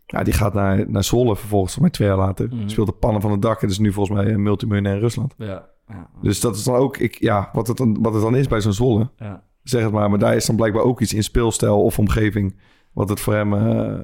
Ja, 0.06 0.22
die 0.22 0.32
gaat 0.34 0.54
naar, 0.54 0.90
naar 0.90 1.04
Zwolle 1.04 1.36
vervolgens, 1.36 1.48
volgens 1.74 1.78
mij 1.78 1.90
twee 1.90 2.08
jaar 2.08 2.16
later. 2.16 2.48
Mhm. 2.48 2.68
Speelt 2.68 2.86
de 2.86 2.92
pannen 2.92 3.20
van 3.20 3.30
het 3.30 3.42
dak 3.42 3.62
en 3.62 3.68
is 3.68 3.78
nu 3.78 3.92
volgens 3.92 4.18
mij 4.18 4.32
een 4.32 4.42
multimiljonair 4.42 4.94
in 4.94 5.00
Rusland. 5.00 5.34
ja, 5.38 5.68
ja, 5.88 6.10
Dus 6.22 6.40
dat 6.40 6.56
is 6.56 6.64
dan 6.64 6.74
ook, 6.74 6.96
ik, 6.96 7.20
ja, 7.20 7.48
wat 7.52 7.66
het 7.66 7.76
dan, 7.76 7.96
wat 8.00 8.12
het 8.12 8.22
dan 8.22 8.36
is 8.36 8.46
bij 8.48 8.60
zo'n 8.60 8.72
Zwolle. 8.72 9.10
ja. 9.16 9.46
Zeg 9.62 9.82
het 9.82 9.92
maar, 9.92 10.10
maar 10.10 10.18
daar 10.18 10.36
is 10.36 10.46
dan 10.46 10.56
blijkbaar 10.56 10.82
ook 10.82 11.00
iets 11.00 11.14
in 11.14 11.22
speelstijl 11.22 11.82
of 11.82 11.98
omgeving. 11.98 12.56
Wat 12.92 13.08
het 13.08 13.20
voor 13.20 13.34
hem, 13.34 13.54
eh, 13.54 13.98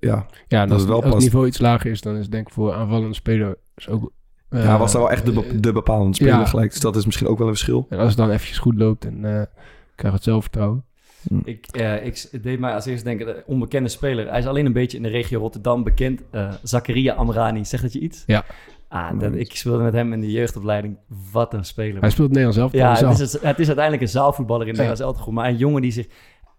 ja, 0.00 0.26
Ja, 0.48 0.62
Dat 0.62 0.70
als, 0.72 0.80
het 0.80 0.90
wel 0.90 1.02
als 1.02 1.14
het 1.14 1.22
niveau 1.22 1.46
iets 1.46 1.58
lager 1.58 1.90
is, 1.90 2.00
dan 2.00 2.14
is 2.16 2.22
het 2.22 2.32
denk 2.32 2.46
ik 2.46 2.52
voor 2.52 2.72
aanvallende 2.72 3.14
speler 3.14 3.56
is 3.76 3.88
ook... 3.88 4.12
eh, 4.48 4.64
ja, 4.64 4.78
was 4.78 4.92
daar 4.92 5.00
wel 5.00 5.10
echt 5.10 5.26
de, 5.26 5.32
be- 5.32 5.60
de 5.60 5.72
bepalende 5.72 6.14
speler 6.14 6.34
ja. 6.34 6.44
gelijk. 6.44 6.70
Dus 6.70 6.80
dat 6.80 6.96
is 6.96 7.06
misschien 7.06 7.26
ook 7.26 7.38
wel 7.38 7.46
een 7.48 7.54
verschil. 7.54 7.86
En 7.88 7.98
als 7.98 8.08
het 8.08 8.16
dan 8.16 8.30
eventjes 8.30 8.58
goed 8.58 8.74
loopt 8.78 9.04
en 9.04 9.24
eh 9.24 9.42
krijg 9.94 10.14
het 10.14 10.22
zelfvertrouwen. 10.22 10.84
Ik, 11.44 11.66
eh, 11.66 12.06
ik 12.06 12.28
het 12.30 12.42
deed 12.42 12.58
mij 12.60 12.74
als 12.74 12.86
eerst 12.86 13.04
denken, 13.04 13.26
de 13.26 13.42
onbekende 13.46 13.88
speler. 13.88 14.28
Hij 14.28 14.38
is 14.38 14.46
alleen 14.46 14.66
een 14.66 14.72
beetje 14.72 14.96
in 14.96 15.02
de 15.02 15.08
regio 15.08 15.38
Rotterdam 15.40 15.82
bekend. 15.84 16.22
eh 16.30 16.52
Zakaria 16.62 17.14
Amrani, 17.14 17.64
zegt 17.64 17.82
dat 17.82 17.92
je 17.92 18.00
iets? 18.00 18.22
Ja. 18.26 18.44
Ah, 18.88 19.20
dat, 19.20 19.34
ik 19.34 19.56
speelde 19.56 19.82
met 19.82 19.92
hem 19.92 20.12
in 20.12 20.20
de 20.20 20.30
jeugdopleiding. 20.30 20.96
Wat 21.32 21.54
een 21.54 21.64
speler. 21.64 22.00
Hij 22.00 22.10
speelt 22.10 22.28
Nederlands 22.28 22.56
zelf. 22.56 22.72
ja, 22.72 23.08
het 23.08 23.18
is, 23.20 23.32
het 23.32 23.58
is 23.58 23.66
uiteindelijk 23.66 24.02
een 24.02 24.08
zaalvoetballer 24.08 24.66
in 24.66 24.74
Ja. 24.74 24.80
Nederlands 24.80 25.00
elftal. 25.16 25.32
Maar 25.32 25.48
een 25.48 25.56
jongen 25.56 25.82
die 25.82 25.90
zich 25.92 26.06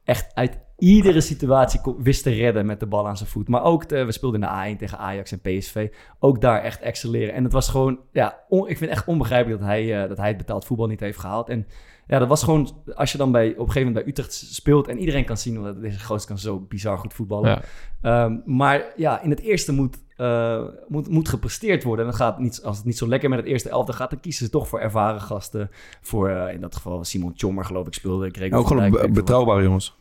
echt 0.04 0.36
uit 0.36 0.60
iedere 0.82 1.22
situatie 1.22 1.80
wist 1.98 2.24
te 2.24 2.30
redden 2.30 2.66
met 2.66 2.80
de 2.80 2.86
bal 2.86 3.08
aan 3.08 3.18
zijn 3.18 3.30
voet. 3.30 3.48
Maar 3.48 3.64
ook, 3.64 3.90
de- 3.90 4.06
we 4.06 4.12
speelden 4.12 4.42
in 4.42 4.48
de 4.48 4.74
A1 4.76 4.78
tegen 4.80 4.98
Ajax 4.98 5.32
en 5.32 5.40
PSV. 5.42 5.88
Ook 6.20 6.42
daar 6.42 6.62
echt 6.62 6.82
excelleren. 6.82 7.34
En 7.34 7.44
het 7.44 7.54
was 7.54 7.70
gewoon, 7.70 8.00
ja, 8.12 8.40
on- 8.50 8.68
ik 8.70 8.78
vind 8.78 8.90
het 8.90 9.00
echt 9.00 9.08
onbegrijpelijk 9.08 9.60
dat 9.60 9.70
hij, 9.70 10.02
eh, 10.02 10.08
dat 10.10 10.18
hij 10.18 10.28
het 10.28 10.38
betaald 10.38 10.66
voetbal 10.66 10.88
niet 10.88 11.00
heeft 11.00 11.20
gehaald. 11.20 11.50
En 11.50 11.68
ja, 12.08 12.20
dat 12.20 12.28
was 12.28 12.44
gewoon, 12.44 12.70
als 12.96 13.12
je 13.12 13.18
dan 13.18 13.32
bij, 13.32 13.48
op 13.50 13.58
een 13.58 13.58
gegeven 13.66 13.82
moment 13.88 14.04
bij 14.04 14.08
Utrecht 14.14 14.34
speelt 14.34 14.88
en 14.88 15.00
iedereen 15.00 15.26
kan 15.26 15.38
zien 15.38 15.64
dat 15.64 15.82
deze 15.82 16.00
gozer 16.00 16.28
kan 16.28 16.38
zo 16.38 16.60
bizar 16.60 16.98
goed 16.98 17.14
voetballen. 17.14 17.50
Ja. 17.50 17.62
Ehm, 18.02 18.38
maar 18.46 18.84
ja, 18.96 19.22
in 19.22 19.30
het 19.30 19.40
eerste 19.40 19.74
moet, 19.74 19.98
eh, 20.18 20.64
moet, 20.88 21.10
moet 21.10 21.30
gepresteerd 21.30 21.84
worden. 21.84 22.06
En 22.06 22.12
dan 22.12 22.20
gaat 22.20 22.40
niet, 22.40 22.62
als 22.64 22.78
het 22.78 22.86
niet 22.86 22.98
zo 22.98 23.08
lekker 23.08 23.30
met 23.30 23.40
het 23.40 23.48
eerste 23.48 23.70
elftal 23.70 23.96
gaat, 23.96 24.10
dan 24.10 24.20
kiezen 24.20 24.46
ze 24.46 24.52
toch 24.52 24.68
voor 24.68 24.80
ervaren 24.80 25.22
gasten. 25.22 25.70
Voor 26.02 26.30
eh, 26.30 26.54
in 26.54 26.62
dat 26.62 26.76
geval 26.76 27.04
Simon 27.04 27.34
Tjommer, 27.34 27.66
geloof 27.66 27.88
ik, 27.88 27.94
speelde. 27.94 28.30
Gregor 28.32 28.58
Ook 28.60 28.68
gewoon 28.68 28.84
ik 28.86 28.92
veel 28.94 29.02
wat. 29.02 29.14
betrouwbare 29.14 29.64
jongens. 29.64 30.00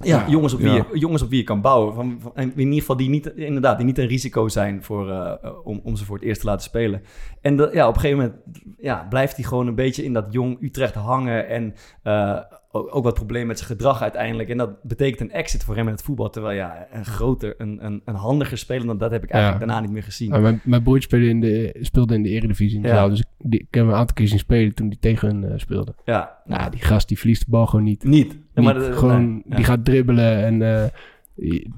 Ja, 0.00 0.24
jongens, 0.28 0.52
op 0.54 0.60
wie 0.60 0.68
Ja. 0.70 0.74
je, 0.92 0.98
jongens 0.98 1.22
op 1.22 1.28
wie 1.28 1.38
je 1.38 1.44
kan 1.44 1.60
bouwen. 1.60 1.94
Van, 1.94 2.32
in 2.34 2.52
ieder 2.58 2.74
geval 2.74 2.96
die 2.96 3.08
niet, 3.08 3.26
inderdaad, 3.26 3.76
die 3.76 3.86
niet 3.86 3.98
een 3.98 4.06
risico 4.06 4.48
zijn 4.48 4.82
voor, 4.82 5.10
eh, 5.10 5.50
om, 5.64 5.80
om 5.84 5.96
ze 5.96 6.04
voor 6.04 6.16
het 6.16 6.24
eerst 6.24 6.40
te 6.40 6.46
laten 6.46 6.62
spelen. 6.62 7.02
En 7.40 7.56
ja, 7.72 7.88
op 7.88 7.94
een 7.94 8.00
gegeven 8.00 8.16
moment 8.24 8.36
ja, 8.78 9.06
blijft 9.08 9.36
hij 9.36 9.44
gewoon 9.44 9.66
een 9.66 9.74
beetje 9.74 10.04
in 10.04 10.12
dat 10.12 10.26
jong 10.30 10.62
Utrecht 10.62 10.94
hangen. 10.94 11.48
En 11.48 11.74
eh, 12.02 12.38
ook, 12.70 12.94
ook 12.94 13.04
wat 13.04 13.14
problemen 13.14 13.46
met 13.48 13.58
zijn 13.58 13.70
gedrag 13.70 14.02
uiteindelijk. 14.02 14.48
En 14.48 14.56
dat 14.56 14.82
betekent 14.82 15.20
een 15.20 15.30
exit 15.36 15.64
voor 15.64 15.76
hem 15.76 15.86
in 15.86 15.92
het 15.92 16.02
voetbal. 16.02 16.30
Terwijl 16.30 16.56
ja, 16.56 16.86
een 16.92 17.04
groter, 17.04 17.54
een, 17.58 17.84
een, 17.84 18.02
een 18.04 18.14
handiger 18.14 18.58
speler 18.58 18.86
dan 18.86 18.98
dat 18.98 19.10
heb 19.10 19.22
ik 19.24 19.30
eigenlijk 19.30 19.60
Ja. 19.62 19.66
daarna 19.66 19.86
niet 19.86 19.94
meer 19.94 20.02
gezien. 20.02 20.30
Maar 20.30 20.40
mijn, 20.40 20.60
mijn 20.64 20.82
broertje 20.82 21.08
speelde 21.08 21.28
in 21.28 21.40
de, 21.40 21.76
speelde 21.80 22.14
in 22.14 22.22
de 22.22 22.28
Eredivisie. 22.28 22.80
Ja. 22.82 23.08
dus 23.08 23.18
ik, 23.20 23.26
die, 23.38 23.60
ik 23.60 23.66
heb 23.74 23.82
hem 23.84 23.92
een 23.92 23.98
aantal 23.98 24.14
keer 24.14 24.28
zien 24.28 24.38
spelen 24.38 24.74
toen 24.74 24.86
hij 24.86 24.96
tegen 25.00 25.28
hun 25.28 25.44
eh, 25.52 25.58
speelde. 25.58 25.94
Ja, 26.04 26.38
Nou, 26.44 26.70
die 26.70 26.80
gast 26.80 27.08
die 27.08 27.18
verliest 27.18 27.44
de 27.44 27.50
bal 27.50 27.66
gewoon 27.66 27.84
niet. 27.84 28.04
niet. 28.04 28.32
Ja, 28.32 28.38
Niet, 28.54 28.64
maar 28.64 28.74
dat- 28.74 28.96
gewoon, 28.96 29.32
nee, 29.32 29.42
ja. 29.48 29.56
die 29.56 29.64
gaat 29.64 29.84
dribbelen 29.84 30.44
en 30.44 30.62
eh, 30.62 30.84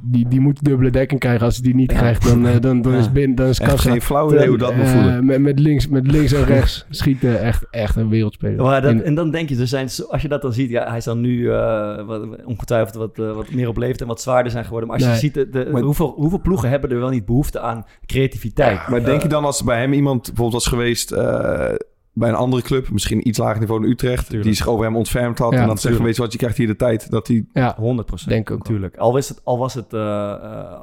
die, 0.02 0.28
die 0.28 0.40
moet 0.40 0.64
dubbele 0.64 0.90
dekking 0.90 1.20
krijgen. 1.20 1.44
Als 1.44 1.54
hij 1.54 1.64
die 1.64 1.74
niet 1.74 1.90
Ja. 1.92 1.98
krijgt, 1.98 2.24
dan, 2.24 2.46
eh, 2.46 2.60
dan, 2.60 2.82
dan 2.82 2.92
Ja. 2.92 2.98
is 2.98 3.12
binnen, 3.12 3.36
dan 3.36 3.46
is 3.48 3.58
Echt 3.60 3.70
kassa. 3.70 3.90
geen 3.90 4.02
flauw 4.02 4.32
idee 4.34 4.48
hoe 4.48 4.58
dat 4.58 4.74
moet 4.74 4.84
Eh, 4.84 4.92
voelen. 4.92 5.24
met, 5.26 5.40
met, 5.40 5.58
links, 5.58 5.88
met 5.88 6.10
links 6.10 6.32
en 6.32 6.44
rechts 6.44 6.86
schieten 6.90 7.40
echt, 7.40 7.66
echt 7.70 7.96
een 7.96 8.08
wereldspeler. 8.08 8.62
Maar 8.62 8.82
dat, 8.82 9.00
en 9.00 9.14
dan 9.14 9.30
denk 9.30 9.48
je, 9.48 9.56
er 9.58 9.66
zijn, 9.66 9.88
als 10.08 10.22
je 10.22 10.28
dat 10.28 10.42
dan 10.42 10.52
ziet, 10.52 10.70
ja, 10.70 10.88
hij 10.88 10.96
is 10.96 11.04
dan 11.04 11.20
nu 11.20 11.50
eh, 11.52 12.06
wat, 12.06 12.44
ongetwijfeld 12.44 12.94
wat, 12.94 13.18
eh, 13.18 13.34
wat 13.34 13.50
meer 13.52 13.68
op 13.68 13.76
leeftijd 13.76 14.00
en 14.00 14.06
wat 14.06 14.20
zwaarder 14.20 14.52
zijn 14.52 14.64
geworden. 14.64 14.88
Maar 14.88 14.98
als 14.98 15.06
je 15.06 15.14
ziet, 15.14 15.34
de, 15.34 15.48
de- 15.48 15.68
Maar- 15.72 15.82
hoeveel, 15.82 16.12
hoeveel 16.16 16.40
ploegen 16.40 16.68
hebben 16.68 16.90
er 16.90 16.98
wel 17.00 17.10
niet 17.10 17.24
behoefte 17.26 17.60
aan 17.60 17.84
creativiteit? 18.06 18.88
Maar 18.88 19.04
denk 19.04 19.22
je 19.22 19.28
dan 19.28 19.44
als 19.44 19.64
bij 19.64 19.80
hem 19.80 19.92
iemand 19.92 20.22
bijvoorbeeld 20.26 20.52
was 20.62 20.66
geweest 20.66 21.12
eh, 21.12 21.64
bij 22.12 22.28
een 22.28 22.34
andere 22.34 22.62
club, 22.62 22.90
misschien 22.90 23.28
iets 23.28 23.38
lager 23.38 23.60
niveau 23.60 23.84
in 23.84 23.90
Utrecht, 23.90 24.24
Tuurlijk. 24.24 24.44
die 24.44 24.54
zich 24.54 24.66
over 24.68 24.84
hem 24.84 24.96
ontfermd 24.96 25.38
had 25.38 25.52
Ja, 25.52 25.60
en 25.60 25.66
dan 25.66 25.78
zeggen, 25.78 25.80
tuurlijk. 26.00 26.04
weet 26.06 26.16
je 26.16 26.22
wat, 26.22 26.32
je 26.32 26.38
krijgt 26.38 26.56
hier 26.56 26.66
de 26.66 26.76
tijd 26.76 27.10
dat 27.10 27.26
hij... 27.26 27.44
ja, 27.52 27.76
100% 27.80 27.80
denk 28.26 28.48
ik 28.48 28.50
ook 28.50 28.58
natuurlijk. 28.58 28.96
Al 28.96 29.12
was 29.12 29.28
het, 29.28 29.40
al 29.44 29.58
was 29.58 29.74
het, 29.74 29.92
eh, 29.92 30.00
eh, 30.00 30.80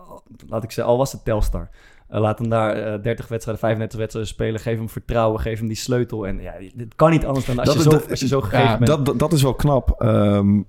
laat 0.48 0.63
ik 0.63 0.72
zeggen, 0.72 0.94
al 0.94 0.98
was 0.98 1.12
het 1.12 1.26
Telstar. 1.26 1.70
Eh, 2.08 2.20
laat 2.20 2.40
hem 2.40 2.50
daar 2.50 2.72
eh, 2.76 3.02
30 3.04 3.28
wedstrijden, 3.28 3.63
35 3.63 4.00
wedstrijden 4.00 4.34
spelen. 4.34 4.60
Geef 4.60 4.78
hem 4.78 4.90
vertrouwen, 4.90 5.40
geef 5.40 5.60
hem 5.60 5.68
die 5.68 5.78
sleutel. 5.78 6.28
En 6.28 6.42
ja, 6.42 6.54
dit 6.76 6.96
kan 6.96 7.12
niet 7.12 7.26
anders 7.26 7.46
dan 7.46 7.60
als, 7.60 7.68
Dat 7.68 7.76
je, 7.78 7.82
zo, 7.84 7.90
dat- 7.90 8.10
als 8.10 8.20
je 8.20 8.28
zo 8.28 8.42
gegeven 8.42 8.66
ja, 8.66 8.78
bent. 8.78 8.88
Dat, 8.88 9.06
dat, 9.06 9.20
dat 9.20 9.34
is 9.34 9.42
wel 9.42 9.54
knap. 9.56 9.96
Ehm, 10.02 10.62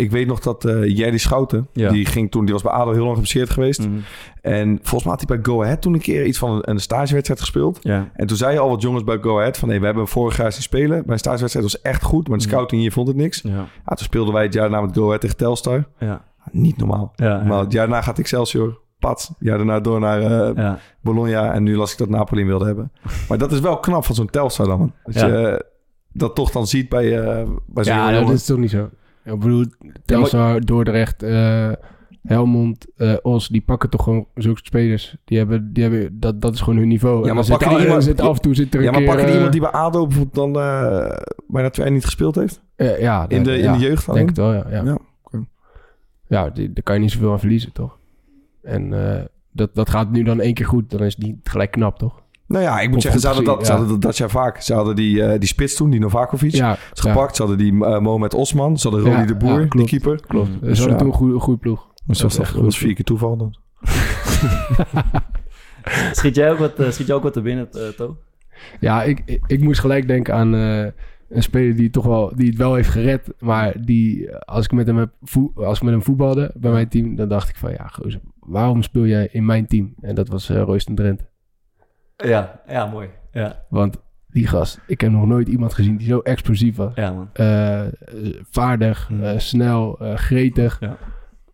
ik 0.00 0.10
weet 0.10 0.26
nog 0.26 0.40
dat 0.40 0.64
eh 0.64 0.96
Jerry 0.96 1.18
Schouten, 1.18 1.68
Ja. 1.72 1.90
die 1.90 2.06
ging 2.06 2.30
toen, 2.30 2.44
die 2.44 2.52
was 2.54 2.62
bij 2.62 2.72
ADO 2.72 2.90
heel 2.90 3.00
lang 3.02 3.12
geblesseerd 3.12 3.50
geweest. 3.50 3.80
Mhm. 3.88 3.98
En 4.42 4.68
volgens 4.82 5.02
mij 5.04 5.12
had 5.18 5.28
hij 5.28 5.36
bij 5.38 5.52
Go 5.52 5.62
Ahead 5.62 5.82
toen 5.82 5.94
een 5.94 6.00
keer 6.00 6.24
iets 6.26 6.38
van 6.38 6.50
een, 6.50 6.70
een 6.70 6.80
stagewedstrijd 6.80 7.40
gespeeld. 7.40 7.78
Ja. 7.82 8.10
En 8.14 8.26
toen 8.26 8.36
zeiden 8.36 8.62
al 8.62 8.68
wat 8.68 8.82
jongens 8.82 9.04
bij 9.04 9.18
Go 9.20 9.38
Ahead 9.38 9.58
van... 9.58 9.68
Hey, 9.68 9.80
we 9.80 9.84
hebben 9.86 10.08
vorig 10.08 10.36
jaar 10.36 10.52
zien 10.52 10.62
spelen. 10.62 11.02
Bij 11.04 11.12
een 11.12 11.18
stagewedstrijd 11.18 11.66
was 11.72 11.80
echt 11.82 12.02
goed, 12.02 12.28
maar 12.28 12.38
de 12.38 12.44
Mhm. 12.44 12.52
scouting 12.52 12.80
hier 12.80 12.92
vond 12.92 13.08
het 13.08 13.16
niks. 13.16 13.40
Ja. 13.42 13.50
Ja, 13.50 13.64
toen 13.84 13.96
speelden 14.06 14.34
wij 14.34 14.42
het 14.42 14.52
jaar 14.52 14.68
daarna 14.70 14.86
met 14.86 14.96
Go 14.96 15.04
Ahead 15.06 15.20
tegen 15.20 15.36
Telstar. 15.36 15.84
Ja. 15.98 16.24
Niet 16.52 16.76
normaal. 16.76 17.12
Ja, 17.14 17.26
ja. 17.26 17.42
Maar 17.44 17.58
het 17.60 17.72
jaar 17.72 17.86
daarna 17.86 18.02
gaat 18.02 18.18
Excelsior, 18.18 18.78
Pat. 18.98 19.26
Het 19.28 19.36
jaar 19.40 19.56
daarna 19.56 19.80
door 19.80 20.00
naar 20.00 20.20
eh, 20.22 20.56
Ja. 20.56 20.78
Bologna. 21.00 21.52
En 21.52 21.62
nu 21.62 21.76
las 21.76 21.92
ik 21.92 21.98
dat 21.98 22.08
Napoli 22.08 22.44
wilde 22.44 22.64
hebben. 22.64 22.92
Maar 23.28 23.38
dat 23.38 23.52
is 23.52 23.60
wel 23.60 23.78
knap 23.78 24.04
van 24.04 24.14
zo'n 24.14 24.30
Telstar 24.30 24.66
dan. 24.66 24.78
man. 24.78 24.92
Dat 25.04 25.14
Ja. 25.14 25.26
je 25.26 25.46
eh, 25.48 25.58
dat 26.12 26.34
toch 26.34 26.50
dan 26.50 26.66
ziet 26.66 26.88
bij, 26.88 27.18
eh 27.20 27.48
bij 27.66 27.84
zo'n 27.84 27.94
Ja, 27.94 28.10
nou, 28.10 28.24
dat 28.24 28.34
is 28.34 28.44
toch 28.44 28.58
niet 28.58 28.70
zo. 28.70 28.88
Ik 29.32 29.38
bedoel, 29.38 29.64
Telstar, 30.04 30.60
Dordrecht, 30.60 31.22
eh, 31.22 31.72
Helmond, 32.22 32.86
eh, 32.96 33.14
Os, 33.22 33.48
die 33.48 33.60
pakken 33.60 33.90
toch 33.90 34.02
gewoon 34.04 34.26
zulke 34.34 34.60
spelers. 34.62 35.16
Die 35.24 35.38
hebben, 35.38 35.72
die 35.72 35.82
hebben, 35.82 36.20
dat, 36.20 36.40
dat 36.40 36.54
is 36.54 36.60
gewoon 36.60 36.78
hun 36.78 36.88
niveau. 36.88 37.26
Ja, 37.26 37.34
maar 37.34 37.46
pakken 37.46 37.68
die 37.68 37.76
al- 37.78 37.82
iemand- 37.84 38.04
zit 38.04 38.20
af 38.20 38.36
en 38.36 38.42
toe 38.42 38.54
zit 38.54 38.74
er 38.74 38.82
Ja, 38.82 38.90
maar 38.90 39.02
pakken 39.02 39.16
die 39.24 39.26
eh, 39.28 39.34
iemand 39.34 39.52
die 39.52 39.60
bij 39.60 39.70
ADO 39.70 40.06
bijvoorbeeld 40.06 40.34
dan 40.54 40.62
eh, 40.62 41.16
bijna 41.48 41.70
twee 41.70 41.90
niet 41.90 42.04
gespeeld 42.04 42.34
heeft? 42.34 42.62
ja, 42.76 43.28
In 43.28 43.42
de, 43.42 43.58
in 43.58 43.72
de 43.72 43.78
jeugd 43.78 44.12
denk 44.12 44.28
het 44.28 44.38
wel, 44.38 44.52
ja. 44.52 44.64
Ja, 44.70 44.98
Ja, 46.28 46.50
die, 46.50 46.72
daar 46.72 46.82
kan 46.82 46.94
je 46.94 47.00
niet 47.00 47.10
zoveel 47.10 47.32
aan 47.32 47.38
verliezen, 47.38 47.72
toch? 47.72 47.98
En 48.62 48.90
dat, 49.52 49.74
dat 49.74 49.90
gaat 49.90 50.10
nu 50.10 50.22
dan 50.22 50.40
één 50.40 50.54
keer 50.54 50.66
goed. 50.66 50.90
Dan 50.90 51.02
is 51.04 51.16
niet 51.16 51.36
gelijk 51.42 51.70
knap, 51.70 51.98
toch? 51.98 52.22
Nou 52.50 52.62
ja, 52.64 52.80
ik 52.80 52.88
moet 52.88 52.96
Of 52.96 53.02
zeggen, 53.02 53.20
ze 53.20 53.26
hadden 53.26 53.44
dat, 53.44 53.66
ze 53.66 53.72
hadden 53.72 53.88
dat, 53.90 54.02
dat 54.02 54.16
jaar 54.16 54.30
vaak. 54.30 54.60
Ze 54.60 54.74
hadden 54.74 54.96
die, 54.96 55.22
eh, 55.22 55.38
die 55.38 55.48
spits 55.48 55.74
toen, 55.74 55.90
die 55.90 56.00
Novakovic. 56.00 56.54
Ja, 56.54 56.76
is 56.92 57.00
gepakt. 57.00 57.36
Ze 57.36 57.42
hadden 57.42 57.58
die 57.60 57.72
Mohamed 57.72 58.34
Osman. 58.34 58.78
Ze 58.78 58.88
hadden 58.88 59.10
Ja, 59.10 59.24
de 59.24 59.36
Boer, 59.36 59.60
ja, 59.60 59.66
die 59.68 59.84
keeper. 59.86 60.20
klopt. 60.26 60.48
Mm. 60.48 60.54
Ze 60.60 60.64
Dus 60.64 60.78
hadden 60.78 60.96
ja. 60.96 61.02
toen 61.02 61.08
een 61.12 61.18
goede, 61.18 61.38
goede 61.38 61.60
ploeg. 61.60 61.88
Dus 62.06 62.18
dat, 62.18 62.36
was, 62.36 62.52
dat 62.52 62.62
was 62.62 62.78
vier 62.78 62.94
keer 62.94 63.04
toeval 63.04 63.36
dan. 63.36 63.54
Schiet 66.12 66.34
jij 66.34 66.50
ook 66.52 66.58
wat, 66.58 66.78
eh, 66.78 66.90
schiet 66.90 67.06
jij 67.06 67.16
ook 67.16 67.22
wat 67.22 67.36
er 67.36 67.42
binnen, 67.42 67.68
To? 67.96 68.16
Ja, 68.80 69.02
ik, 69.02 69.22
ik, 69.24 69.40
ik 69.46 69.62
moest 69.62 69.80
gelijk 69.80 70.06
denken 70.06 70.34
aan 70.34 70.54
eh, 70.54 70.86
een 71.28 71.42
speler 71.42 71.76
die, 71.76 71.90
toch 71.90 72.04
wel, 72.04 72.32
die 72.36 72.46
het 72.48 72.56
wel 72.56 72.74
heeft 72.74 72.88
gered. 72.88 73.32
Maar 73.38 73.74
die, 73.84 74.36
als 74.36 74.64
ik 74.64 74.72
met 74.72 74.86
hem, 74.86 74.96
heb 74.96 75.10
als 75.54 75.76
ik 75.76 75.82
met 75.84 75.92
hem 75.92 76.02
voetbalde 76.02 76.50
bij 76.54 76.70
mijn 76.72 76.88
team, 76.88 77.16
dan 77.16 77.28
dacht 77.28 77.48
ik 77.48 77.56
van 77.56 77.70
ja, 77.70 77.86
gozer, 77.86 78.20
waarom 78.40 78.82
speel 78.82 79.06
jij 79.06 79.28
in 79.32 79.44
mijn 79.44 79.66
team? 79.66 79.94
En 80.00 80.14
dat 80.14 80.28
was 80.28 80.50
uh, 80.50 80.62
Royston 80.62 80.94
Drenthe. 80.94 81.28
Ja, 82.22 82.60
ja, 82.68 82.86
mooi. 82.86 83.08
Ja, 83.32 83.62
Want 83.68 83.96
die 84.28 84.46
gast, 84.46 84.80
ik 84.86 85.00
heb 85.00 85.10
nog 85.10 85.26
nooit 85.26 85.48
iemand 85.48 85.74
gezien 85.74 85.96
die 85.96 86.06
zo 86.06 86.18
explosief 86.18 86.76
was. 86.76 86.92
ja 86.94 87.12
man. 87.12 87.28
Eh, 87.32 87.82
vaardig, 88.50 89.06
Hmm. 89.06 89.22
eh, 89.24 89.38
snel, 89.38 89.98
eh, 90.00 90.14
gretig. 90.16 90.76
Ja. 90.80 90.96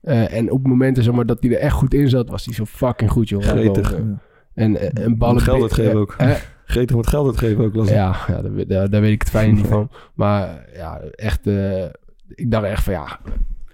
Eh, 0.03 0.35
en 0.35 0.51
op 0.51 0.67
momenten 0.67 1.03
zeg 1.03 1.15
maar, 1.15 1.27
dat 1.27 1.43
hij 1.43 1.51
er 1.51 1.59
echt 1.59 1.75
goed 1.75 1.95
in 1.95 2.09
zat, 2.09 2.29
was 2.29 2.45
hij 2.45 2.55
zo 2.55 2.65
fucking 2.65 3.11
goed, 3.11 3.29
joh. 3.29 3.43
Gretig. 3.43 3.95
En, 3.95 4.21
en, 4.55 4.93
en 4.93 5.19
ballen... 5.19 5.41
Geld 5.43 5.63
uitgeven 5.63 5.97
ook. 5.99 6.15
Eh, 6.19 6.31
Gretig 6.65 6.97
moet 6.97 7.07
geld 7.07 7.27
uitgeven 7.27 7.65
ook. 7.65 7.87
Ja, 7.89 8.17
ja 8.27 8.43
daar, 8.43 8.53
weet- 8.53 8.69
daar, 8.69 8.91
daar 8.91 9.01
weet 9.01 9.13
ik 9.13 9.21
het 9.21 9.31
fijne 9.31 9.53
niet 9.53 9.67
van. 9.67 9.91
Maar 10.15 10.65
ja, 10.75 11.01
echt... 11.01 11.47
eh, 11.47 11.85
ik 12.29 12.51
dacht 12.51 12.65
echt 12.65 12.83
van 12.85 12.93
ja... 12.93 13.19